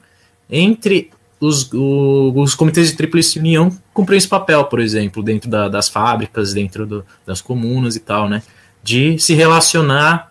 entre 0.51 1.11
os, 1.41 1.73
o, 1.73 2.33
os 2.37 2.55
comitês 2.55 2.91
de 2.91 2.97
tríplice 2.97 3.39
união 3.39 3.77
cumprem 3.93 4.17
esse 4.17 4.29
papel, 4.29 4.65
por 4.65 4.81
exemplo, 4.81 5.23
dentro 5.23 5.51
da, 5.51 5.69
das 5.69 5.89
fábricas, 5.89 6.53
dentro 6.53 6.87
do, 6.87 7.05
das 7.27 7.41
comunas 7.41 7.97
e 7.97 8.01
tal, 8.01 8.29
né? 8.29 8.43
De 8.83 9.19
se 9.19 9.35
relacionar 9.35 10.31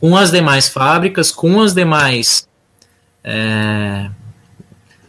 com 0.00 0.16
as 0.16 0.30
demais 0.30 0.68
fábricas, 0.68 1.30
com 1.30 1.60
as 1.60 1.72
demais 1.72 2.46
é, 3.28 4.08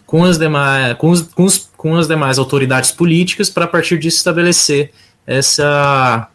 com 0.07 0.23
as 0.23 0.39
demais, 0.39 0.97
com, 0.97 1.11
os, 1.11 1.21
com, 1.21 1.43
os, 1.43 1.69
com 1.77 1.95
as 1.95 2.07
demais 2.07 2.39
autoridades 2.39 2.91
políticas 2.91 3.47
para 3.47 3.65
a 3.65 3.67
partir 3.67 3.99
disso 3.99 4.17
estabelecer 4.17 4.91
essa 5.25 6.27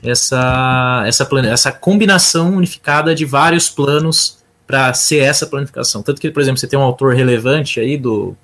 essa 0.00 1.02
essa 1.04 1.28
essa 1.46 1.72
combinação 1.72 2.54
unificada 2.54 3.16
de 3.16 3.24
vários 3.24 3.68
planos 3.68 4.38
para 4.64 4.94
ser 4.94 5.18
essa 5.18 5.46
planificação. 5.46 6.02
Tanto 6.02 6.20
que, 6.20 6.30
por 6.30 6.40
exemplo, 6.40 6.58
você 6.58 6.68
tem 6.68 6.78
um 6.78 6.82
autor 6.82 7.14
relevante 7.14 7.80
aí 7.80 7.96
do 7.96 8.36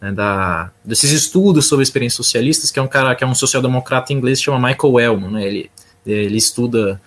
né, 0.00 0.10
da, 0.10 0.72
desses 0.84 1.12
estudos 1.12 1.66
sobre 1.66 1.84
experiências 1.84 2.16
socialistas, 2.16 2.72
que 2.72 2.80
é 2.80 2.82
um 2.82 2.88
cara 2.88 3.14
que 3.14 3.22
é 3.22 3.26
um 3.26 3.34
social-democrata 3.34 4.12
inglês, 4.12 4.42
chama 4.42 4.68
Michael 4.68 4.92
Wellman, 4.94 5.30
né? 5.30 5.46
Ele 5.46 5.70
ele 6.04 6.36
estuda 6.36 7.00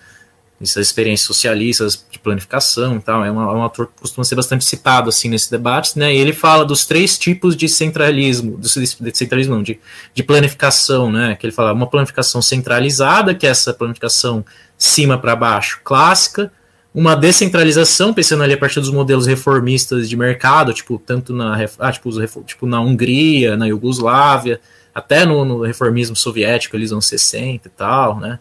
essas 0.60 0.86
experiências 0.86 1.26
socialistas 1.26 2.04
de 2.10 2.18
planificação 2.18 2.96
e 2.96 3.00
tal. 3.00 3.24
É, 3.24 3.30
uma, 3.30 3.42
é 3.42 3.54
um 3.54 3.68
que 3.68 3.86
costuma 4.00 4.24
ser 4.24 4.34
bastante 4.34 4.64
citado 4.64 5.08
assim 5.08 5.28
nesse 5.28 5.50
debate, 5.50 5.98
né? 5.98 6.14
E 6.14 6.18
ele 6.18 6.32
fala 6.32 6.64
dos 6.64 6.86
três 6.86 7.18
tipos 7.18 7.56
de 7.56 7.68
centralismo, 7.68 8.58
de 8.58 9.16
centralismo 9.16 9.56
não, 9.56 9.62
de, 9.62 9.78
de 10.14 10.22
planificação, 10.22 11.12
né? 11.12 11.36
Que 11.36 11.46
ele 11.46 11.52
fala 11.52 11.72
uma 11.72 11.86
planificação 11.86 12.40
centralizada, 12.40 13.34
que 13.34 13.46
é 13.46 13.50
essa 13.50 13.74
planificação 13.74 14.44
cima 14.78 15.18
para 15.18 15.36
baixo, 15.36 15.80
clássica, 15.84 16.50
uma 16.94 17.14
descentralização, 17.14 18.14
pensando 18.14 18.42
ali 18.42 18.54
a 18.54 18.58
partir 18.58 18.80
dos 18.80 18.90
modelos 18.90 19.26
reformistas 19.26 20.08
de 20.08 20.16
mercado, 20.16 20.72
tipo, 20.72 20.98
tanto 20.98 21.34
na, 21.34 21.54
ah, 21.78 21.92
tipo, 21.92 22.10
tipo 22.44 22.66
na 22.66 22.80
Hungria, 22.80 23.54
na 23.54 23.66
Iugoslávia, 23.66 24.58
até 24.94 25.26
no, 25.26 25.44
no 25.44 25.60
reformismo 25.60 26.16
soviético, 26.16 26.74
eles 26.74 26.92
anos 26.92 27.06
60 27.06 27.68
e 27.68 27.70
tal, 27.70 28.18
né? 28.18 28.38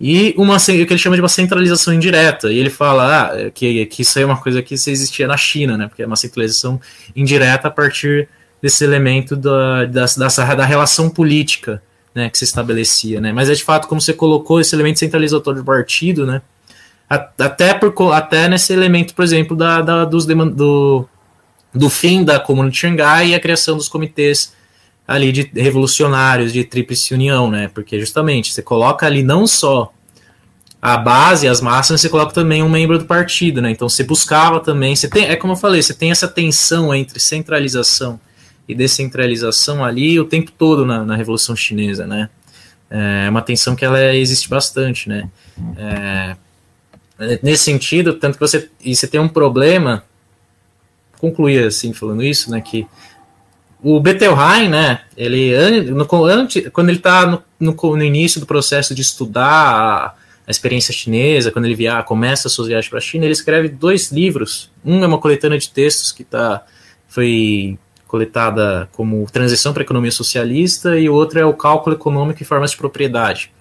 E 0.00 0.34
uma 0.38 0.56
o 0.56 0.60
que 0.60 0.72
ele 0.72 0.98
chama 0.98 1.14
de 1.14 1.20
uma 1.20 1.28
centralização 1.28 1.92
indireta. 1.92 2.50
E 2.50 2.58
ele 2.58 2.70
fala 2.70 3.26
ah, 3.26 3.50
que, 3.50 3.84
que 3.84 4.00
isso 4.00 4.18
aí 4.18 4.22
é 4.22 4.26
uma 4.26 4.40
coisa 4.40 4.62
que 4.62 4.72
existia 4.72 5.26
na 5.26 5.36
China, 5.36 5.76
né? 5.76 5.88
Porque 5.88 6.02
é 6.02 6.06
uma 6.06 6.16
centralização 6.16 6.80
indireta 7.14 7.68
a 7.68 7.70
partir 7.70 8.26
desse 8.62 8.82
elemento 8.82 9.36
da, 9.36 9.84
da, 9.84 10.06
da, 10.06 10.54
da 10.54 10.64
relação 10.64 11.10
política 11.10 11.82
né, 12.14 12.30
que 12.30 12.38
se 12.38 12.44
estabelecia. 12.44 13.20
Né? 13.20 13.32
Mas 13.32 13.48
é 13.48 13.54
de 13.54 13.62
fato, 13.62 13.88
como 13.88 14.00
você 14.00 14.12
colocou 14.12 14.60
esse 14.60 14.74
elemento 14.74 14.98
centralizatório 14.98 15.60
do 15.60 15.64
partido, 15.64 16.26
né? 16.26 16.40
Até, 17.08 17.74
por, 17.74 18.12
até 18.12 18.48
nesse 18.48 18.72
elemento, 18.72 19.14
por 19.14 19.24
exemplo, 19.24 19.56
da, 19.56 19.82
da 19.82 20.04
dos 20.04 20.24
do, 20.24 21.08
do 21.74 21.90
fim 21.90 22.24
da 22.24 22.38
Comuna 22.38 22.70
de 22.70 22.76
Xangai 22.76 23.30
e 23.30 23.34
a 23.34 23.40
criação 23.40 23.76
dos 23.76 23.88
comitês 23.88 24.54
ali 25.10 25.32
de 25.32 25.50
revolucionários, 25.56 26.52
de 26.52 26.62
tríplice 26.62 27.12
união, 27.12 27.50
né? 27.50 27.68
Porque 27.74 27.98
justamente 27.98 28.52
você 28.52 28.62
coloca 28.62 29.04
ali 29.04 29.24
não 29.24 29.44
só 29.44 29.92
a 30.80 30.96
base, 30.96 31.48
as 31.48 31.60
massas, 31.60 32.00
você 32.00 32.08
coloca 32.08 32.32
também 32.32 32.62
um 32.62 32.68
membro 32.68 32.96
do 32.96 33.04
partido, 33.04 33.60
né? 33.60 33.72
Então 33.72 33.88
você 33.88 34.04
buscava 34.04 34.60
também, 34.60 34.94
você 34.94 35.08
tem, 35.08 35.24
é 35.24 35.34
como 35.34 35.54
eu 35.54 35.56
falei, 35.56 35.82
você 35.82 35.92
tem 35.92 36.12
essa 36.12 36.28
tensão 36.28 36.94
entre 36.94 37.18
centralização 37.18 38.20
e 38.68 38.74
descentralização 38.74 39.84
ali 39.84 40.20
o 40.20 40.24
tempo 40.24 40.52
todo 40.52 40.86
na, 40.86 41.04
na 41.04 41.16
Revolução 41.16 41.56
Chinesa, 41.56 42.06
né? 42.06 42.30
É 42.88 43.28
uma 43.28 43.42
tensão 43.42 43.74
que 43.74 43.84
ela 43.84 44.14
existe 44.14 44.48
bastante, 44.48 45.08
né? 45.08 45.28
É, 45.76 46.36
nesse 47.42 47.64
sentido, 47.64 48.14
tanto 48.14 48.34
que 48.34 48.40
você, 48.40 48.70
e 48.80 48.94
você 48.94 49.08
tem 49.08 49.20
um 49.20 49.28
problema, 49.28 50.04
concluir 51.18 51.64
assim 51.64 51.92
falando 51.92 52.22
isso, 52.22 52.48
né? 52.48 52.60
Que 52.60 52.86
o 53.82 54.00
Bettelheim, 54.00 54.68
né, 54.68 55.00
ele, 55.16 55.90
no, 55.90 56.06
antes, 56.26 56.68
quando 56.70 56.90
ele 56.90 56.98
está 56.98 57.26
no, 57.26 57.42
no, 57.58 57.74
no, 57.74 58.04
início 58.04 58.40
do 58.40 58.46
processo 58.46 58.94
de 58.94 59.02
estudar 59.02 59.44
a, 59.46 60.14
a 60.46 60.50
experiência 60.50 60.92
chinesa, 60.92 61.50
quando 61.50 61.64
ele 61.64 61.74
via, 61.74 62.02
começa 62.02 62.48
as 62.48 62.52
suas 62.52 62.68
viagens 62.68 62.88
para 62.88 62.98
a 62.98 63.02
China, 63.02 63.24
ele 63.24 63.32
escreve 63.32 63.68
dois 63.68 64.12
livros. 64.12 64.70
Um 64.84 65.02
é 65.02 65.06
uma 65.06 65.18
coletânea 65.18 65.58
de 65.58 65.70
textos 65.70 66.12
que 66.12 66.24
tá, 66.24 66.64
foi 67.08 67.78
coletada 68.06 68.88
como 68.92 69.24
Transição 69.30 69.72
para 69.72 69.82
a 69.82 69.84
Economia 69.84 70.10
Socialista, 70.10 70.98
e 70.98 71.08
o 71.08 71.14
outro 71.14 71.38
é 71.38 71.44
o 71.44 71.54
Cálculo 71.54 71.96
Econômico 71.96 72.42
e 72.42 72.44
Formas 72.44 72.72
de 72.72 72.76
Propriedade. 72.76 73.52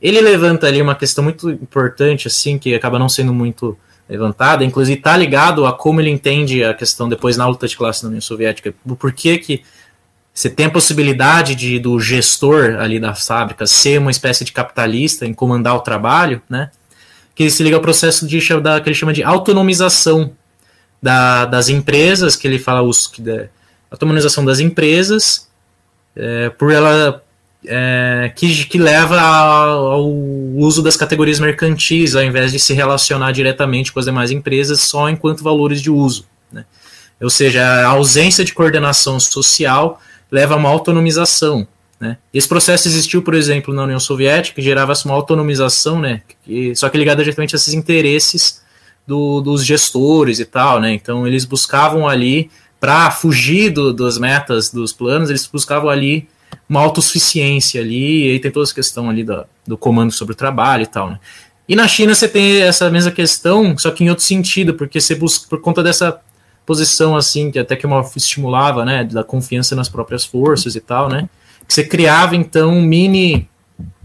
Ele 0.00 0.20
levanta 0.20 0.66
ali 0.66 0.82
uma 0.82 0.94
questão 0.94 1.24
muito 1.24 1.50
importante, 1.50 2.28
assim, 2.28 2.58
que 2.58 2.74
acaba 2.74 2.98
não 2.98 3.08
sendo 3.08 3.32
muito 3.32 3.76
levantada, 4.08 4.64
inclusive 4.64 4.98
está 4.98 5.16
ligado 5.16 5.66
a 5.66 5.72
como 5.72 6.00
ele 6.00 6.10
entende 6.10 6.62
a 6.62 6.74
questão 6.74 7.08
depois 7.08 7.36
na 7.36 7.46
luta 7.46 7.66
de 7.66 7.76
classe 7.76 8.02
na 8.02 8.08
União 8.08 8.20
Soviética, 8.20 8.74
do 8.84 8.94
porquê 8.94 9.38
que 9.38 9.62
você 10.32 10.50
tem 10.50 10.66
a 10.66 10.70
possibilidade 10.70 11.54
de 11.54 11.78
do 11.78 11.98
gestor 11.98 12.76
ali 12.80 12.98
das 12.98 13.26
fábricas 13.26 13.70
ser 13.70 13.98
uma 13.98 14.10
espécie 14.10 14.44
de 14.44 14.52
capitalista 14.52 15.24
em 15.24 15.32
comandar 15.32 15.76
o 15.76 15.80
trabalho, 15.80 16.42
né? 16.50 16.70
Que 17.34 17.48
se 17.48 17.62
liga 17.62 17.76
ao 17.76 17.82
processo 17.82 18.26
de, 18.26 18.40
da, 18.60 18.80
que 18.80 18.88
ele 18.88 18.94
chama 18.94 19.12
de 19.12 19.22
autonomização 19.22 20.32
da, 21.00 21.44
das 21.46 21.68
empresas, 21.68 22.36
que 22.36 22.46
ele 22.46 22.58
fala 22.58 22.82
os 22.82 23.06
que 23.06 23.22
autonomização 23.90 24.44
das 24.44 24.58
empresas, 24.58 25.48
é, 26.16 26.50
por 26.50 26.72
ela 26.72 27.23
é, 27.66 28.32
que, 28.34 28.64
que 28.66 28.78
leva 28.78 29.20
ao 29.20 30.06
uso 30.06 30.82
das 30.82 30.96
categorias 30.96 31.40
mercantis, 31.40 32.14
ao 32.14 32.22
invés 32.22 32.52
de 32.52 32.58
se 32.58 32.72
relacionar 32.74 33.32
diretamente 33.32 33.92
com 33.92 33.98
as 33.98 34.04
demais 34.04 34.30
empresas 34.30 34.80
só 34.80 35.08
enquanto 35.08 35.42
valores 35.42 35.80
de 35.80 35.90
uso. 35.90 36.26
Né? 36.52 36.64
Ou 37.20 37.30
seja, 37.30 37.62
a 37.62 37.88
ausência 37.88 38.44
de 38.44 38.52
coordenação 38.52 39.18
social 39.18 40.00
leva 40.30 40.54
a 40.54 40.56
uma 40.56 40.68
autonomização. 40.68 41.66
Né? 41.98 42.18
Esse 42.32 42.48
processo 42.48 42.88
existiu, 42.88 43.22
por 43.22 43.34
exemplo, 43.34 43.72
na 43.72 43.84
União 43.84 44.00
Soviética, 44.00 44.56
que 44.56 44.62
gerava-se 44.62 45.04
uma 45.06 45.14
autonomização, 45.14 46.00
né? 46.00 46.22
que, 46.44 46.74
só 46.74 46.88
que 46.88 46.98
ligada 46.98 47.22
diretamente 47.22 47.54
a 47.54 47.56
esses 47.56 47.72
interesses 47.72 48.62
do, 49.06 49.40
dos 49.40 49.64
gestores 49.64 50.38
e 50.38 50.44
tal. 50.44 50.80
Né? 50.80 50.92
Então, 50.92 51.26
eles 51.26 51.44
buscavam 51.44 52.06
ali, 52.06 52.50
para 52.78 53.10
fugir 53.10 53.70
do, 53.70 53.92
das 53.92 54.18
metas 54.18 54.70
dos 54.70 54.92
planos, 54.92 55.30
eles 55.30 55.46
buscavam 55.46 55.88
ali 55.88 56.28
uma 56.68 56.80
autossuficiência 56.80 57.80
ali, 57.80 58.26
e 58.26 58.30
aí 58.32 58.40
tem 58.40 58.50
toda 58.50 58.64
essa 58.64 58.74
questão 58.74 59.10
ali 59.10 59.24
do, 59.24 59.44
do 59.66 59.76
comando 59.76 60.12
sobre 60.12 60.32
o 60.32 60.36
trabalho 60.36 60.82
e 60.82 60.86
tal, 60.86 61.10
né? 61.10 61.18
E 61.68 61.74
na 61.74 61.88
China 61.88 62.14
você 62.14 62.28
tem 62.28 62.62
essa 62.62 62.90
mesma 62.90 63.10
questão, 63.10 63.76
só 63.78 63.90
que 63.90 64.04
em 64.04 64.10
outro 64.10 64.24
sentido, 64.24 64.74
porque 64.74 65.00
você 65.00 65.14
busca, 65.14 65.48
por 65.48 65.60
conta 65.60 65.82
dessa 65.82 66.20
posição 66.66 67.16
assim, 67.16 67.50
que 67.50 67.58
até 67.58 67.74
que 67.76 67.86
uma 67.86 68.00
estimulava, 68.16 68.84
né, 68.84 69.04
da 69.04 69.24
confiança 69.24 69.74
nas 69.74 69.88
próprias 69.88 70.24
forças 70.24 70.74
e 70.74 70.80
tal, 70.80 71.08
né, 71.08 71.28
que 71.66 71.72
você 71.72 71.84
criava 71.84 72.36
então 72.36 72.80
mini, 72.82 73.48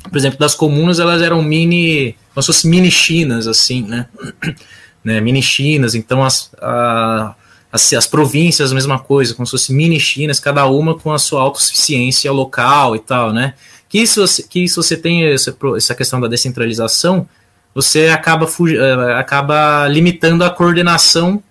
por 0.03 0.17
exemplo, 0.17 0.39
das 0.39 0.55
comunas 0.55 0.99
elas 0.99 1.21
eram 1.21 1.41
mini, 1.41 2.15
como 2.33 2.41
se 2.41 2.47
fossem 2.47 2.71
mini 2.71 2.91
Chinas, 2.91 3.47
assim, 3.47 3.83
né, 3.83 4.07
né 5.03 5.19
mini 5.19 5.41
Chinas, 5.41 5.95
então 5.95 6.23
as, 6.23 6.51
a, 6.61 7.35
as, 7.71 7.93
as 7.93 8.07
províncias, 8.07 8.71
a 8.71 8.75
mesma 8.75 8.99
coisa, 8.99 9.33
como 9.33 9.45
se 9.45 9.51
fossem 9.51 9.75
mini 9.75 9.99
Chinas, 9.99 10.39
cada 10.39 10.65
uma 10.65 10.97
com 10.97 11.11
a 11.11 11.19
sua 11.19 11.41
autossuficiência 11.41 12.31
local 12.31 12.95
e 12.95 12.99
tal, 12.99 13.31
né? 13.31 13.53
Que 13.87 13.99
isso, 13.99 14.23
que 14.47 14.63
isso 14.63 14.81
você 14.81 14.95
tem 14.97 15.25
essa, 15.25 15.55
essa 15.75 15.95
questão 15.95 16.19
da 16.19 16.27
descentralização, 16.27 17.27
você 17.73 18.07
acaba, 18.07 18.45
eh, 18.45 19.13
acaba 19.19 19.87
limitando 19.87 20.43
a 20.43 20.49
coordenação 20.49 21.41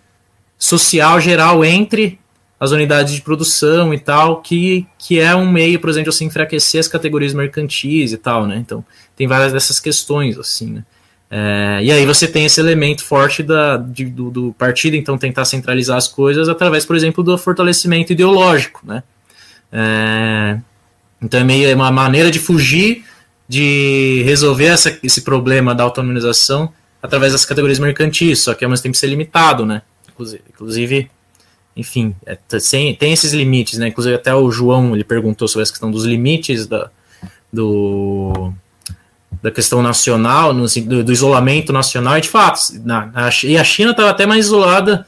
social 0.59 1.20
geral 1.20 1.65
entre 1.65 2.19
as 2.61 2.73
unidades 2.73 3.15
de 3.15 3.23
produção 3.23 3.95
e 3.95 3.99
tal, 3.99 4.43
que, 4.43 4.86
que 4.99 5.20
é 5.20 5.35
um 5.35 5.49
meio, 5.49 5.78
por 5.78 5.89
exemplo, 5.89 6.11
assim, 6.11 6.24
enfraquecer 6.24 6.81
as 6.81 6.89
categorias 6.89 7.32
mercantis 7.32 8.12
e 8.12 8.16
tal, 8.16 8.47
né? 8.47 8.57
Então, 8.57 8.85
tem 9.16 9.28
várias 9.28 9.53
dessas 9.53 9.78
questões, 9.78 10.36
assim, 10.36 10.73
né? 10.73 10.85
É, 11.31 11.81
e 11.83 11.93
aí 11.93 12.07
você 12.07 12.27
tem 12.27 12.47
esse 12.47 12.59
elemento 12.59 13.05
forte 13.05 13.43
da, 13.43 13.77
de, 13.77 14.07
do, 14.07 14.31
do, 14.31 14.53
partido, 14.55 14.97
então 14.97 15.19
tentar 15.19 15.45
centralizar 15.45 15.99
as 15.99 16.09
coisas 16.09 16.49
através, 16.49 16.87
por 16.87 16.97
exemplo, 16.97 17.23
do 17.23 17.37
fortalecimento 17.37 18.13
ideológico, 18.13 18.81
né? 18.85 19.03
É, 19.71 20.59
então 21.21 21.39
é 21.39 21.45
meio 21.45 21.69
é 21.69 21.75
uma 21.75 21.91
maneira 21.91 22.31
de 22.31 22.39
fugir 22.39 23.05
de 23.47 24.23
resolver 24.25 24.67
essa, 24.67 24.99
esse 25.03 25.23
problema 25.23 25.75
da 25.75 25.83
autonomização 25.83 26.73
através 27.03 27.33
das 27.33 27.45
categorias 27.45 27.79
mercantis, 27.79 28.41
só 28.41 28.55
que 28.55 28.65
ao 28.65 28.71
mesmo 28.71 28.83
tempo 28.83 28.97
ser 28.97 29.07
limitado, 29.07 29.65
né? 29.65 29.83
Inclusive, 30.51 31.11
enfim, 31.77 32.15
é, 32.27 32.37
tem, 32.71 32.95
tem 32.95 33.13
esses 33.13 33.33
limites, 33.33 33.79
né? 33.79 33.89
Inclusive 33.89 34.15
até 34.17 34.35
o 34.35 34.51
João 34.51 34.95
ele 34.95 35.05
perguntou 35.05 35.47
sobre 35.47 35.63
essa 35.63 35.73
questão 35.73 35.91
dos 35.91 36.05
limites 36.05 36.67
da, 36.67 36.91
do 37.53 38.53
da 39.43 39.51
questão 39.51 39.82
nacional, 39.82 40.52
no, 40.52 40.66
do, 40.66 41.05
do, 41.05 41.12
isolamento 41.12 41.73
nacional, 41.73 42.19
e 42.19 42.20
de 42.20 42.28
fato, 42.28 42.60
na, 42.85 43.06
na, 43.06 43.31
e 43.44 43.56
a 43.56 43.65
China 43.65 43.93
estava 43.93 44.10
até 44.10 44.27
mais 44.27 44.47
isolada 44.47 45.06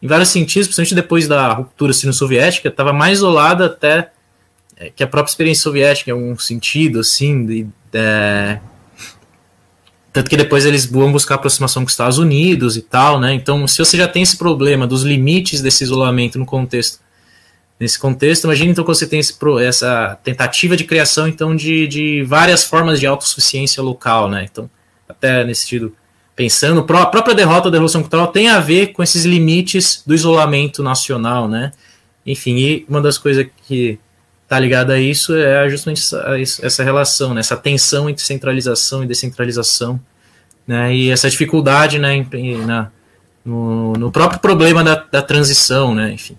em 0.00 0.06
vários 0.06 0.28
sentidos, 0.28 0.68
principalmente 0.68 0.94
depois 0.94 1.28
da 1.28 1.52
ruptura 1.52 1.92
sino-soviética, 1.92 2.68
estava 2.68 2.92
mais 2.92 3.18
isolada 3.18 3.66
até 3.66 4.10
é, 4.76 4.90
que 4.90 5.02
a 5.02 5.06
própria 5.06 5.30
experiência 5.30 5.62
soviética, 5.62 6.10
em 6.10 6.14
algum 6.14 6.38
sentido, 6.38 7.00
assim, 7.00 7.44
de, 7.44 7.64
de, 7.64 8.60
tanto 10.12 10.28
que 10.28 10.36
depois 10.36 10.66
eles 10.66 10.86
vão 10.86 11.10
buscar 11.10 11.36
aproximação 11.36 11.82
com 11.82 11.86
os 11.86 11.92
Estados 11.92 12.18
Unidos 12.18 12.76
e 12.76 12.82
tal, 12.82 13.18
né? 13.18 13.32
Então, 13.32 13.66
se 13.66 13.78
você 13.78 13.96
já 13.96 14.06
tem 14.06 14.22
esse 14.22 14.36
problema 14.36 14.86
dos 14.86 15.02
limites 15.02 15.62
desse 15.62 15.84
isolamento 15.84 16.38
no 16.38 16.44
contexto 16.44 17.01
nesse 17.82 17.98
contexto. 17.98 18.44
Imagina 18.44 18.70
então 18.70 18.84
que 18.84 18.88
você 18.88 19.06
tem 19.08 19.18
esse, 19.18 19.36
essa 19.60 20.16
tentativa 20.22 20.76
de 20.76 20.84
criação 20.84 21.26
então 21.26 21.54
de, 21.54 21.88
de 21.88 22.22
várias 22.22 22.62
formas 22.62 23.00
de 23.00 23.06
autossuficiência 23.06 23.82
local, 23.82 24.30
né? 24.30 24.46
Então, 24.50 24.70
até 25.08 25.44
nesse 25.44 25.62
sentido, 25.62 25.92
pensando, 26.36 26.80
a 26.80 27.06
própria 27.06 27.34
derrota 27.34 27.68
da 27.70 27.76
Revolução 27.76 28.00
Cultural 28.00 28.28
tem 28.28 28.48
a 28.48 28.60
ver 28.60 28.92
com 28.92 29.02
esses 29.02 29.24
limites 29.24 30.04
do 30.06 30.14
isolamento 30.14 30.80
nacional, 30.80 31.48
né? 31.48 31.72
Enfim, 32.24 32.56
e 32.56 32.86
uma 32.88 33.00
das 33.00 33.18
coisas 33.18 33.46
que 33.66 33.98
está 34.44 34.60
ligada 34.60 34.92
a 34.92 35.00
isso 35.00 35.34
é 35.34 35.68
justamente 35.68 36.02
essa, 36.62 36.84
relação, 36.84 37.34
né? 37.34 37.40
essa 37.40 37.56
tensão 37.56 38.08
entre 38.08 38.22
centralização 38.22 39.02
e 39.02 39.08
descentralização, 39.08 40.00
né? 40.64 40.94
E 40.94 41.10
essa 41.10 41.28
dificuldade, 41.28 41.98
né? 41.98 42.14
Em, 42.14 42.64
na, 42.64 42.92
no, 43.44 43.94
no 43.94 44.12
próprio 44.12 44.38
problema 44.38 44.84
da, 44.84 44.94
da 44.94 45.20
transição, 45.20 45.96
né? 45.96 46.12
Enfim. 46.12 46.36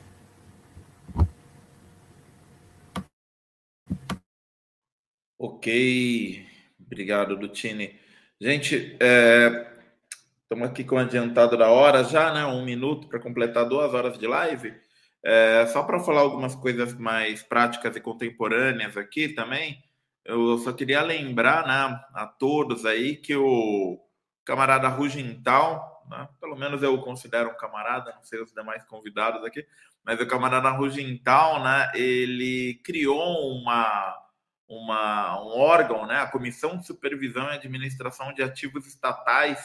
Ok, 5.46 6.48
obrigado, 6.80 7.36
Lutini. 7.36 8.00
Gente, 8.40 8.94
estamos 8.94 10.68
é, 10.68 10.72
aqui 10.72 10.86
com 10.86 10.96
o 10.96 11.00
adiantado 11.00 11.58
da 11.58 11.70
hora 11.70 12.02
já, 12.06 12.34
né? 12.34 12.46
Um 12.46 12.64
minuto 12.64 13.10
para 13.10 13.20
completar 13.20 13.68
duas 13.68 13.94
horas 13.94 14.18
de 14.18 14.26
live. 14.26 14.74
É, 15.22 15.66
só 15.66 15.84
para 15.84 16.00
falar 16.00 16.22
algumas 16.22 16.56
coisas 16.56 16.98
mais 16.98 17.44
práticas 17.44 17.94
e 17.94 18.00
contemporâneas 18.00 18.96
aqui 18.96 19.28
também, 19.34 19.84
eu 20.24 20.58
só 20.60 20.72
queria 20.72 21.02
lembrar 21.02 21.68
né, 21.68 22.02
a 22.14 22.26
todos 22.26 22.86
aí 22.86 23.18
que 23.18 23.36
o 23.36 24.00
camarada 24.46 24.88
Rugental, 24.88 26.06
né, 26.10 26.26
pelo 26.40 26.56
menos 26.56 26.82
eu 26.82 26.94
o 26.94 27.02
considero 27.02 27.50
um 27.50 27.58
camarada, 27.58 28.14
não 28.16 28.24
sei 28.24 28.42
os 28.42 28.54
demais 28.54 28.86
convidados 28.86 29.44
aqui, 29.44 29.68
mas 30.06 30.22
o 30.22 30.26
camarada 30.26 30.70
Rugental, 30.70 31.62
né, 31.62 31.92
ele 31.96 32.76
criou 32.82 33.52
uma 33.58 34.23
uma, 34.68 35.42
um 35.42 35.60
órgão, 35.60 36.06
né, 36.06 36.18
a 36.20 36.28
Comissão 36.28 36.78
de 36.78 36.86
Supervisão 36.86 37.46
e 37.48 37.56
Administração 37.56 38.34
de 38.34 38.42
Ativos 38.42 38.88
Estatais, 38.88 39.60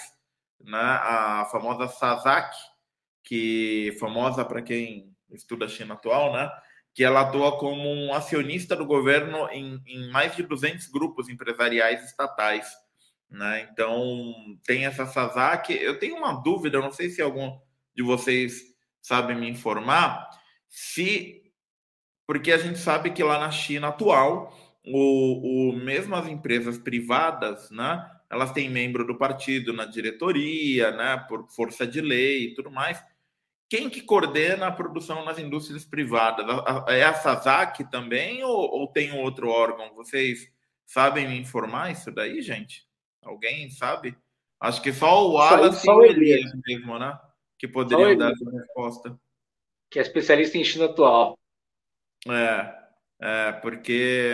né, 0.61 0.79
a 0.79 1.49
famosa 1.51 1.89
SASAC, 1.89 2.55
que 3.23 3.97
famosa 4.01 4.45
para 4.45 4.62
quem 4.62 5.15
estuda 5.31 5.66
a 5.66 5.69
China 5.69 5.95
atual, 5.95 6.33
né, 6.33 6.51
que 6.95 7.05
ela 7.05 7.20
atua 7.20 7.59
como 7.59 7.89
um 7.89 8.12
acionista 8.12 8.75
do 8.75 8.85
governo 8.85 9.49
em, 9.51 9.81
em 9.87 10.11
mais 10.11 10.35
de 10.35 10.43
200 10.43 10.89
grupos 10.89 11.29
empresariais 11.29 12.05
estatais. 12.05 12.66
Né? 13.31 13.69
Então, 13.70 14.35
tem 14.65 14.87
essa 14.87 15.07
SASAC. 15.07 15.75
Eu 15.75 15.99
tenho 15.99 16.16
uma 16.16 16.33
dúvida, 16.33 16.81
não 16.81 16.91
sei 16.91 17.11
se 17.11 17.23
algum 17.23 17.57
de 17.95 18.03
vocês 18.03 18.62
sabe 19.01 19.35
me 19.35 19.49
informar, 19.49 20.29
se. 20.69 21.43
Porque 22.27 22.53
a 22.53 22.59
gente 22.59 22.79
sabe 22.79 23.11
que 23.11 23.23
lá 23.23 23.39
na 23.39 23.51
China 23.51 23.89
atual 23.89 24.53
o, 24.93 25.70
o, 25.70 25.73
mesmo 25.77 26.15
as 26.15 26.27
empresas 26.27 26.78
privadas, 26.78 27.70
né, 27.70 28.09
elas 28.31 28.52
têm 28.52 28.69
membro 28.69 29.06
do 29.06 29.16
partido 29.16 29.73
na 29.73 29.85
diretoria, 29.85 30.90
né, 30.90 31.24
por 31.28 31.48
força 31.51 31.86
de 31.86 32.01
lei 32.01 32.44
e 32.44 32.55
tudo 32.55 32.70
mais. 32.70 33.02
Quem 33.69 33.90
que 33.90 34.01
coordena 34.01 34.69
a 34.69 34.73
produção 34.73 35.24
nas 35.24 35.39
indústrias 35.39 35.85
privadas? 35.85 36.47
É 36.89 37.05
a 37.05 37.12
SASAC 37.12 37.85
também 37.90 38.43
ou, 38.43 38.56
ou 38.56 38.86
tem 38.86 39.12
outro 39.12 39.48
órgão? 39.51 39.94
Vocês 39.94 40.51
sabem 40.86 41.28
me 41.28 41.39
informar 41.39 41.93
isso 41.93 42.10
daí, 42.10 42.40
gente? 42.40 42.86
Alguém 43.23 43.69
sabe? 43.69 44.16
Acho 44.60 44.82
que 44.82 44.93
só 44.93 45.28
o 45.28 45.73
só 45.73 45.93
e 45.93 45.98
o 45.98 46.05
Elias 46.05 46.51
mesmo, 46.66 46.98
né? 46.98 47.19
Que 47.59 47.69
poderiam 47.69 48.16
dar 48.16 48.32
essa 48.32 48.51
resposta. 48.51 49.20
Que 49.90 49.98
é 49.98 50.02
especialista 50.02 50.56
em 50.56 50.65
China 50.65 50.86
atual. 50.86 51.39
É, 52.27 52.74
é 53.20 53.52
porque 53.52 54.32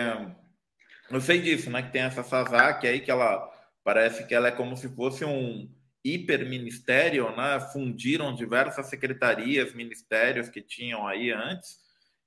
eu 1.09 1.21
sei 1.21 1.41
disso, 1.41 1.69
né? 1.69 1.81
Que 1.83 1.91
tem 1.91 2.01
essa 2.01 2.23
Sazak 2.23 2.87
aí 2.87 2.99
que 2.99 3.11
ela 3.11 3.51
Parece 3.85 4.25
que 4.25 4.33
ela 4.33 4.47
é 4.47 4.51
como 4.51 4.75
se 4.75 4.89
fosse 4.89 5.23
um 5.23 5.69
hiperministério, 6.03 7.35
né? 7.35 7.59
Fundiram 7.71 8.33
diversas 8.33 8.87
secretarias, 8.87 9.75
ministérios 9.75 10.49
que 10.49 10.59
tinham 10.59 11.07
aí 11.07 11.31
antes. 11.31 11.77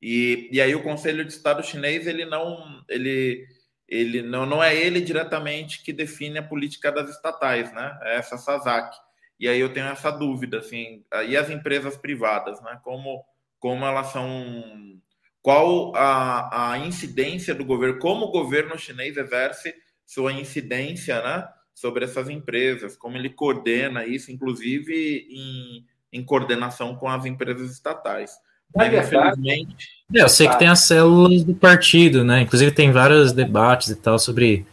E, 0.00 0.48
e 0.52 0.60
aí 0.60 0.72
o 0.76 0.84
Conselho 0.84 1.24
de 1.24 1.32
Estado 1.32 1.66
chinês 1.66 2.06
ele 2.06 2.24
não 2.24 2.80
ele 2.88 3.44
ele 3.88 4.22
não, 4.22 4.46
não 4.46 4.62
é 4.62 4.76
ele 4.76 5.00
diretamente 5.00 5.82
que 5.82 5.92
define 5.92 6.38
a 6.38 6.42
política 6.42 6.92
das 6.92 7.10
estatais, 7.10 7.72
né? 7.72 7.98
É 8.02 8.18
essa 8.18 8.38
Sasaki. 8.38 8.96
E 9.40 9.48
aí 9.48 9.58
eu 9.58 9.72
tenho 9.72 9.86
essa 9.86 10.12
dúvida, 10.12 10.58
assim, 10.58 11.04
e 11.26 11.36
as 11.36 11.50
empresas 11.50 11.96
privadas, 11.96 12.62
né? 12.62 12.78
Como, 12.84 13.24
como 13.58 13.84
elas 13.84 14.08
são. 14.08 15.00
Qual 15.48 15.96
a, 15.96 16.72
a 16.72 16.78
incidência 16.78 17.54
do 17.54 17.64
governo, 17.64 17.98
como 17.98 18.26
o 18.26 18.30
governo 18.30 18.76
chinês 18.76 19.16
exerce 19.16 19.74
sua 20.04 20.30
incidência, 20.30 21.22
né? 21.22 21.48
Sobre 21.74 22.04
essas 22.04 22.28
empresas, 22.28 22.98
como 22.98 23.16
ele 23.16 23.30
coordena 23.30 24.04
isso, 24.04 24.30
inclusive 24.30 25.26
em, 25.30 25.86
em 26.12 26.22
coordenação 26.22 26.94
com 26.96 27.08
as 27.08 27.24
empresas 27.24 27.72
estatais. 27.72 28.32
Mas, 28.76 28.92
infelizmente. 28.92 29.88
É, 30.14 30.20
eu 30.20 30.28
sei 30.28 30.46
que 30.50 30.58
tem 30.58 30.68
as 30.68 30.80
células 30.80 31.42
do 31.42 31.54
partido, 31.54 32.22
né? 32.22 32.42
Inclusive 32.42 32.70
tem 32.70 32.92
vários 32.92 33.32
debates 33.32 33.88
e 33.88 33.96
tal 33.96 34.18
sobre. 34.18 34.66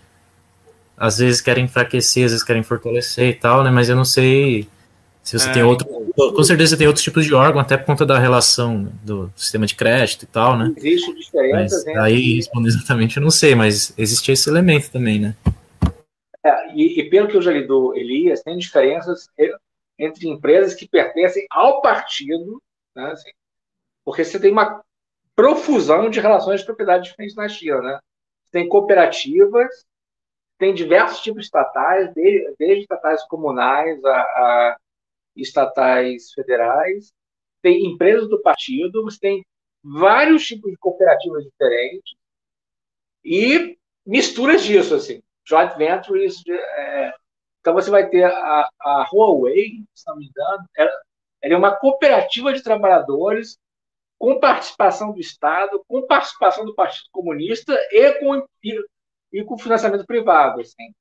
Às 0.98 1.20
vezes 1.20 1.40
querem 1.40 1.64
enfraquecer, 1.64 2.26
às 2.26 2.32
vezes 2.32 2.46
querem 2.46 2.64
fortalecer 2.64 3.30
e 3.30 3.34
tal, 3.34 3.64
né? 3.64 3.72
Mas 3.72 3.88
eu 3.88 3.96
não 3.96 4.04
sei 4.04 4.68
se 5.26 5.40
você 5.40 5.50
é, 5.50 5.54
tem 5.54 5.64
outro. 5.64 5.88
Com 6.16 6.44
certeza 6.44 6.78
tem 6.78 6.86
outros 6.86 7.04
tipos 7.04 7.26
de 7.26 7.34
órgão, 7.34 7.60
até 7.60 7.76
por 7.76 7.88
conta 7.88 8.06
da 8.06 8.20
relação 8.20 8.84
do 9.04 9.32
sistema 9.36 9.66
de 9.66 9.74
crédito 9.74 10.22
e 10.22 10.28
tal, 10.28 10.56
né? 10.56 10.72
Existe 10.78 11.16
diferença. 11.16 11.84
Mas, 11.84 11.98
aí, 11.98 12.36
respondendo 12.36 12.68
exatamente, 12.68 13.18
eu 13.18 13.24
não 13.24 13.32
sei, 13.32 13.56
mas 13.56 13.92
existe 13.98 14.32
esse 14.32 14.48
elemento 14.48 14.92
também, 14.92 15.20
né? 15.20 15.36
É, 16.46 16.76
e, 16.76 17.00
e, 17.00 17.10
pelo 17.10 17.28
que 17.28 17.36
eu 17.36 17.42
já 17.42 17.52
li 17.52 17.66
do 17.66 17.96
Elias, 17.96 18.44
tem 18.44 18.56
diferenças 18.56 19.28
entre 19.98 20.30
empresas 20.30 20.76
que 20.76 20.88
pertencem 20.88 21.48
ao 21.50 21.82
partido, 21.82 22.62
né? 22.96 23.12
Assim, 23.12 23.32
porque 24.06 24.24
você 24.24 24.40
tem 24.40 24.52
uma 24.52 24.84
profusão 25.36 26.08
de 26.08 26.20
relações 26.20 26.60
de 26.60 26.68
propriedade 26.68 27.06
diferentes 27.10 27.36
na 27.36 27.50
China, 27.50 27.82
né? 27.82 28.00
Tem 28.52 28.70
cooperativas, 28.70 29.86
tem 30.60 30.72
diversos 30.72 31.20
tipos 31.22 31.40
de 31.40 31.46
estatais, 31.46 32.14
desde, 32.14 32.56
desde 32.60 32.82
estatais 32.82 33.24
comunais 33.24 34.06
a, 34.06 34.18
a, 34.18 34.78
estatais 35.36 36.32
federais, 36.34 37.14
tem 37.62 37.86
empresas 37.86 38.30
do 38.30 38.42
partido, 38.42 39.04
você 39.04 39.20
tem 39.20 39.46
vários 39.84 40.46
tipos 40.46 40.72
de 40.72 40.78
cooperativas 40.78 41.44
diferentes 41.44 42.16
e 43.24 43.78
misturas 44.06 44.64
disso, 44.64 44.96
assim, 44.96 45.22
joint 45.44 45.76
ventures. 45.78 46.44
É, 46.48 47.14
então 47.60 47.74
você 47.74 47.90
vai 47.90 48.08
ter 48.10 48.24
a, 48.24 48.70
a 48.80 49.10
Huawei, 49.12 49.84
se 49.94 50.08
não 50.08 50.18
me 50.18 50.28
engano, 50.28 50.64
ela, 50.76 50.92
ela 51.42 51.54
é 51.54 51.58
uma 51.58 51.76
cooperativa 51.76 52.54
de 52.54 52.64
trabalhadores 52.64 53.58
com 54.18 54.40
participação 54.40 55.12
do 55.12 55.20
Estado, 55.20 55.84
com 55.88 56.06
participação 56.08 56.66
do 56.66 56.74
Partido 56.74 57.08
Comunista 57.12 57.74
e 57.92 58.14
com, 58.20 58.48
e, 58.64 58.86
e 59.34 59.44
com 59.44 59.58
financiamento 59.58 60.06
privado. 60.06 60.62
Assim. 60.62 60.94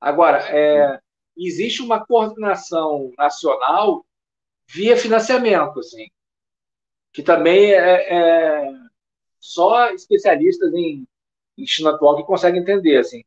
Agora, 0.00 0.38
é, 0.48 0.98
existe 1.46 1.82
uma 1.82 2.04
coordenação 2.04 3.12
nacional 3.16 4.04
via 4.68 4.96
financiamento, 4.96 5.80
assim, 5.80 6.06
que 7.12 7.22
também 7.22 7.72
é, 7.72 8.66
é 8.66 8.72
só 9.40 9.90
especialistas 9.90 10.72
em, 10.74 11.06
em, 11.58 11.66
China 11.66 11.90
atual 11.90 12.16
que 12.16 12.24
conseguem 12.24 12.60
entender, 12.60 12.98
assim. 12.98 13.24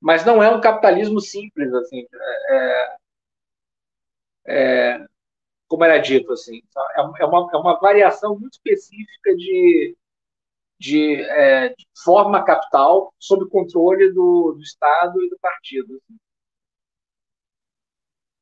Mas 0.00 0.24
não 0.24 0.42
é 0.42 0.50
um 0.50 0.60
capitalismo 0.60 1.20
simples, 1.20 1.72
assim. 1.74 2.06
É, 2.50 2.96
é, 4.46 5.06
como 5.68 5.84
era 5.84 5.98
dito, 5.98 6.32
assim. 6.32 6.62
É, 6.96 7.00
é 7.22 7.26
uma, 7.26 7.50
é 7.52 7.56
uma 7.56 7.78
variação 7.80 8.38
muito 8.38 8.54
específica 8.54 9.34
de, 9.36 9.96
de, 10.78 11.14
é, 11.22 11.70
de 11.70 11.86
forma 12.04 12.44
capital 12.44 13.12
sob 13.18 13.48
controle 13.50 14.12
do, 14.12 14.52
do 14.52 14.62
Estado 14.62 15.22
e 15.24 15.30
do 15.30 15.38
partido. 15.38 15.96
Assim. 15.96 16.18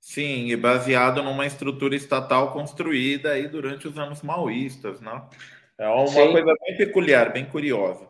Sim, 0.04 0.48
e 0.48 0.56
baseado 0.56 1.22
numa 1.22 1.46
estrutura 1.46 1.96
estatal 1.96 2.52
construída 2.52 3.32
aí 3.32 3.48
durante 3.48 3.88
os 3.88 3.98
anos 3.98 4.20
maoístas, 4.20 5.00
né? 5.00 5.22
É 5.78 5.88
uma 5.88 6.06
Sim. 6.06 6.30
coisa 6.30 6.54
bem 6.60 6.76
peculiar, 6.76 7.32
bem 7.32 7.46
curiosa. 7.46 8.06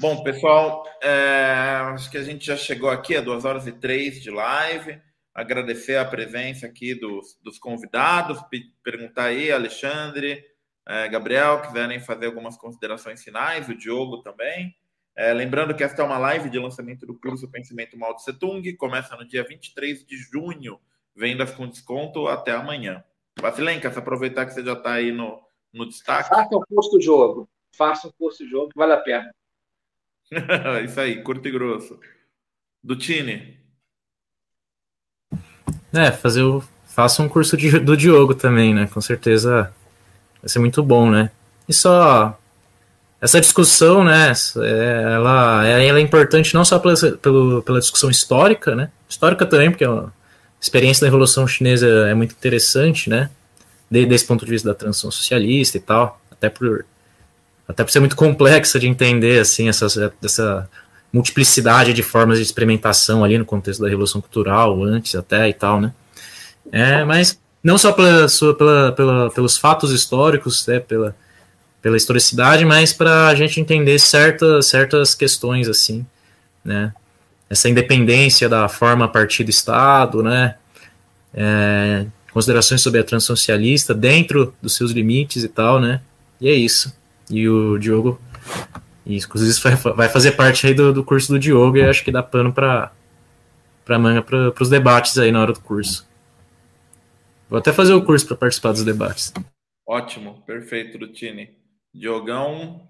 Bom, 0.00 0.20
pessoal, 0.24 0.84
é, 1.00 1.52
acho 1.94 2.10
que 2.10 2.18
a 2.18 2.24
gente 2.24 2.44
já 2.44 2.56
chegou 2.56 2.90
aqui 2.90 3.16
a 3.16 3.20
duas 3.20 3.44
horas 3.44 3.68
e 3.68 3.72
três 3.72 4.20
de 4.20 4.30
live 4.30 5.00
agradecer 5.32 5.96
a 5.96 6.04
presença 6.04 6.66
aqui 6.66 6.92
dos, 6.92 7.38
dos 7.40 7.56
convidados, 7.56 8.42
perguntar 8.82 9.26
aí, 9.26 9.52
Alexandre, 9.52 10.44
é, 10.88 11.08
Gabriel, 11.08 11.62
quiserem 11.62 12.00
fazer 12.00 12.26
algumas 12.26 12.56
considerações 12.56 13.22
finais, 13.22 13.68
o 13.68 13.76
Diogo 13.76 14.22
também. 14.22 14.74
É, 15.20 15.34
lembrando 15.34 15.74
que 15.74 15.84
esta 15.84 16.00
é 16.00 16.04
uma 16.06 16.16
live 16.16 16.48
de 16.48 16.58
lançamento 16.58 17.04
do 17.04 17.14
curso 17.14 17.46
Pensamento 17.46 17.94
Mal 17.94 18.14
de 18.14 18.22
Setung, 18.22 18.62
começa 18.78 19.14
no 19.14 19.28
dia 19.28 19.44
23 19.44 20.02
de 20.06 20.16
junho, 20.16 20.80
vendas 21.14 21.50
com 21.50 21.68
desconto 21.68 22.26
até 22.26 22.52
amanhã. 22.52 23.04
Vasilenka, 23.38 23.92
se 23.92 23.98
aproveitar 23.98 24.46
que 24.46 24.54
você 24.54 24.64
já 24.64 24.72
está 24.72 24.94
aí 24.94 25.12
no, 25.12 25.38
no 25.74 25.86
destaque. 25.86 26.30
Faça 26.30 26.56
um 26.56 26.62
curso 26.62 26.92
do 26.92 27.02
jogo, 27.02 27.46
faça 27.76 28.08
um 28.08 28.12
curso 28.12 28.42
de 28.42 28.48
jogo 28.48 28.70
vale 28.74 28.94
a 28.94 28.96
pena. 28.96 29.30
Isso 30.86 30.98
aí, 30.98 31.22
curto 31.22 31.46
e 31.46 31.50
grosso. 31.50 32.00
Do 32.82 32.96
Tine. 32.96 33.60
É, 35.92 36.10
fazer 36.10 36.44
o. 36.44 36.64
Faça 36.86 37.22
um 37.22 37.28
curso 37.28 37.58
de, 37.58 37.78
do 37.78 37.94
Diogo 37.94 38.34
também, 38.34 38.72
né? 38.72 38.86
Com 38.86 39.02
certeza 39.02 39.70
vai 40.40 40.48
ser 40.48 40.60
muito 40.60 40.82
bom, 40.82 41.10
né? 41.10 41.30
E 41.68 41.74
só. 41.74 42.39
Essa 43.20 43.40
discussão, 43.40 44.02
né? 44.02 44.32
É, 44.62 45.12
ela, 45.14 45.66
ela 45.66 45.98
é 45.98 46.02
importante 46.02 46.54
não 46.54 46.64
só 46.64 46.78
pela, 46.78 46.94
pela, 46.96 47.62
pela 47.62 47.80
discussão 47.80 48.08
histórica, 48.10 48.74
né? 48.74 48.90
Histórica 49.08 49.44
também, 49.44 49.70
porque 49.70 49.84
a 49.84 50.06
experiência 50.60 51.02
da 51.02 51.08
Revolução 51.08 51.46
Chinesa 51.46 51.86
é 51.86 52.14
muito 52.14 52.32
interessante, 52.32 53.10
né? 53.10 53.28
Desde 53.90 54.14
esse 54.14 54.24
ponto 54.24 54.44
de 54.44 54.50
vista 54.50 54.68
da 54.68 54.74
transição 54.74 55.10
socialista 55.10 55.76
e 55.76 55.80
tal. 55.80 56.18
Até 56.30 56.48
por, 56.48 56.86
até 57.68 57.84
por 57.84 57.90
ser 57.90 58.00
muito 58.00 58.16
complexa 58.16 58.78
de 58.78 58.88
entender, 58.88 59.40
assim, 59.40 59.68
essa, 59.68 59.86
essa 60.24 60.70
multiplicidade 61.12 61.92
de 61.92 62.02
formas 62.02 62.38
de 62.38 62.44
experimentação 62.44 63.22
ali 63.22 63.36
no 63.36 63.44
contexto 63.44 63.82
da 63.82 63.88
Revolução 63.88 64.20
Cultural, 64.20 64.82
antes 64.82 65.14
até 65.14 65.46
e 65.48 65.52
tal, 65.52 65.80
né? 65.80 65.92
É, 66.72 67.04
mas 67.04 67.38
não 67.62 67.76
só 67.76 67.92
pela, 67.92 68.26
pela, 68.56 68.92
pela, 68.92 69.30
pelos 69.30 69.58
fatos 69.58 69.92
históricos, 69.92 70.66
né, 70.66 70.80
pela, 70.80 71.14
pela 71.80 71.96
historicidade, 71.96 72.64
mas 72.64 72.92
para 72.92 73.28
a 73.28 73.34
gente 73.34 73.60
entender 73.60 73.98
certas, 73.98 74.66
certas 74.66 75.14
questões, 75.14 75.68
assim, 75.68 76.06
né? 76.64 76.92
Essa 77.48 77.68
independência 77.68 78.48
da 78.48 78.68
forma 78.68 79.08
partido-estado, 79.08 80.22
né? 80.22 80.56
É, 81.32 82.06
considerações 82.32 82.80
sobre 82.80 83.00
a 83.00 83.04
transição 83.04 83.34
socialista 83.34 83.94
dentro 83.94 84.54
dos 84.60 84.76
seus 84.76 84.92
limites 84.92 85.42
e 85.42 85.48
tal, 85.48 85.80
né? 85.80 86.00
E 86.40 86.48
é 86.48 86.54
isso. 86.54 86.94
E 87.30 87.48
o 87.48 87.78
Diogo 87.78 88.20
inclusive, 89.06 89.50
isso 89.50 89.62
vai, 89.62 89.76
vai 89.94 90.08
fazer 90.08 90.32
parte 90.32 90.66
aí 90.66 90.74
do, 90.74 90.92
do 90.92 91.04
curso 91.04 91.32
do 91.32 91.38
Diogo 91.38 91.76
e 91.76 91.82
acho 91.82 92.04
que 92.04 92.12
dá 92.12 92.22
pano 92.22 92.52
para 92.52 92.92
para 93.84 93.98
manga 93.98 94.22
para 94.22 94.62
os 94.62 94.68
debates 94.68 95.18
aí 95.18 95.32
na 95.32 95.40
hora 95.40 95.52
do 95.52 95.60
curso. 95.60 96.08
Vou 97.48 97.58
até 97.58 97.72
fazer 97.72 97.92
o 97.92 98.04
curso 98.04 98.26
para 98.26 98.36
participar 98.36 98.70
dos 98.70 98.84
debates. 98.84 99.32
Ótimo, 99.84 100.42
perfeito, 100.46 100.96
Lutini. 100.96 101.59
Diogão. 101.92 102.88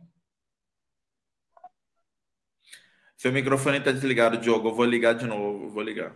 Seu 3.17 3.33
microfone 3.33 3.79
está 3.79 3.93
desligado, 3.93 4.39
Diogo. 4.39 4.69
Eu 4.69 4.75
vou 4.75 4.85
ligar 4.85 5.15
de 5.15 5.27
novo. 5.27 5.71
Vou 5.71 5.83
ligar. 5.83 6.15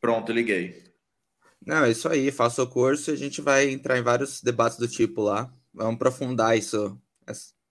Pronto, 0.00 0.32
liguei. 0.32 0.92
Não, 1.64 1.84
é 1.84 1.90
isso 1.90 2.08
aí. 2.08 2.30
Faça 2.30 2.62
o 2.62 2.68
curso 2.68 3.10
e 3.10 3.14
a 3.14 3.16
gente 3.16 3.40
vai 3.40 3.70
entrar 3.70 3.98
em 3.98 4.02
vários 4.02 4.42
debates 4.42 4.78
do 4.78 4.88
tipo 4.88 5.22
lá. 5.22 5.52
Vamos 5.72 5.94
aprofundar 5.94 6.56
isso, 6.56 7.00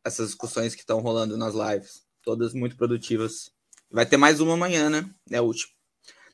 essas 0.03 0.27
discussões 0.27 0.73
que 0.73 0.81
estão 0.81 0.99
rolando 0.99 1.37
nas 1.37 1.53
lives. 1.53 2.03
Todas 2.21 2.53
muito 2.53 2.75
produtivas. 2.75 3.51
Vai 3.91 4.05
ter 4.05 4.17
mais 4.17 4.39
uma 4.39 4.53
amanhã, 4.53 4.89
né? 4.89 5.09
É 5.29 5.37
a 5.37 5.41
última. 5.41 5.71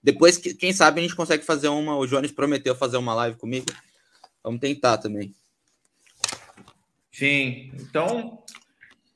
Depois, 0.01 0.37
quem 0.37 0.71
sabe, 0.71 0.99
a 0.99 1.03
gente 1.03 1.15
consegue 1.15 1.43
fazer 1.43 1.67
uma. 1.67 1.97
O 1.97 2.07
Jones 2.07 2.31
prometeu 2.31 2.73
fazer 2.73 2.97
uma 2.97 3.13
live 3.13 3.37
comigo. 3.37 3.65
Vamos 4.41 4.61
tentar 4.61 4.97
também. 4.97 5.35
Sim, 7.19 7.69
então 7.73 8.41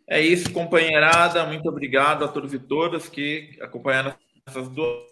é 0.06 0.20
isso, 0.20 0.52
companheirada. 0.52 1.46
Muito 1.46 1.70
obrigado 1.70 2.26
a 2.26 2.28
todos 2.28 2.54
e 2.54 2.60
todas 2.60 3.08
que 3.08 3.58
acompanharam 3.62 4.14
essas 4.46 4.68
duas 4.68 5.08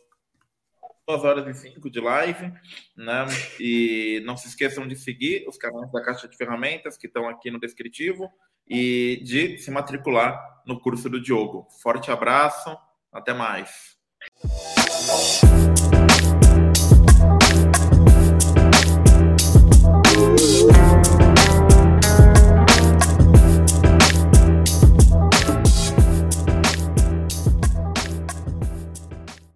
horas 1.08 1.48
e 1.48 1.54
cinco 1.54 1.90
de 1.90 2.02
live, 2.02 2.52
né? 2.98 3.28
E 3.58 4.22
não 4.26 4.36
se 4.36 4.50
esqueçam 4.50 4.86
de 4.86 4.98
seguir 4.98 5.48
os 5.48 5.58
canais 5.58 5.90
da 5.90 6.04
Caixa 6.04 6.28
de 6.28 6.36
Ferramentas 6.36 6.98
que 6.98 7.08
estão 7.08 7.30
aqui 7.30 7.50
no 7.50 7.62
descritivo 7.62 8.30
e 8.70 9.22
de 9.24 9.58
se 9.58 9.72
matricular 9.72 10.62
no 10.68 10.78
curso 10.78 11.10
do 11.10 11.22
Diogo. 11.22 11.70
Forte 11.82 12.12
abraço 12.12 12.78
Até 13.10 13.34
mais. 13.34 13.96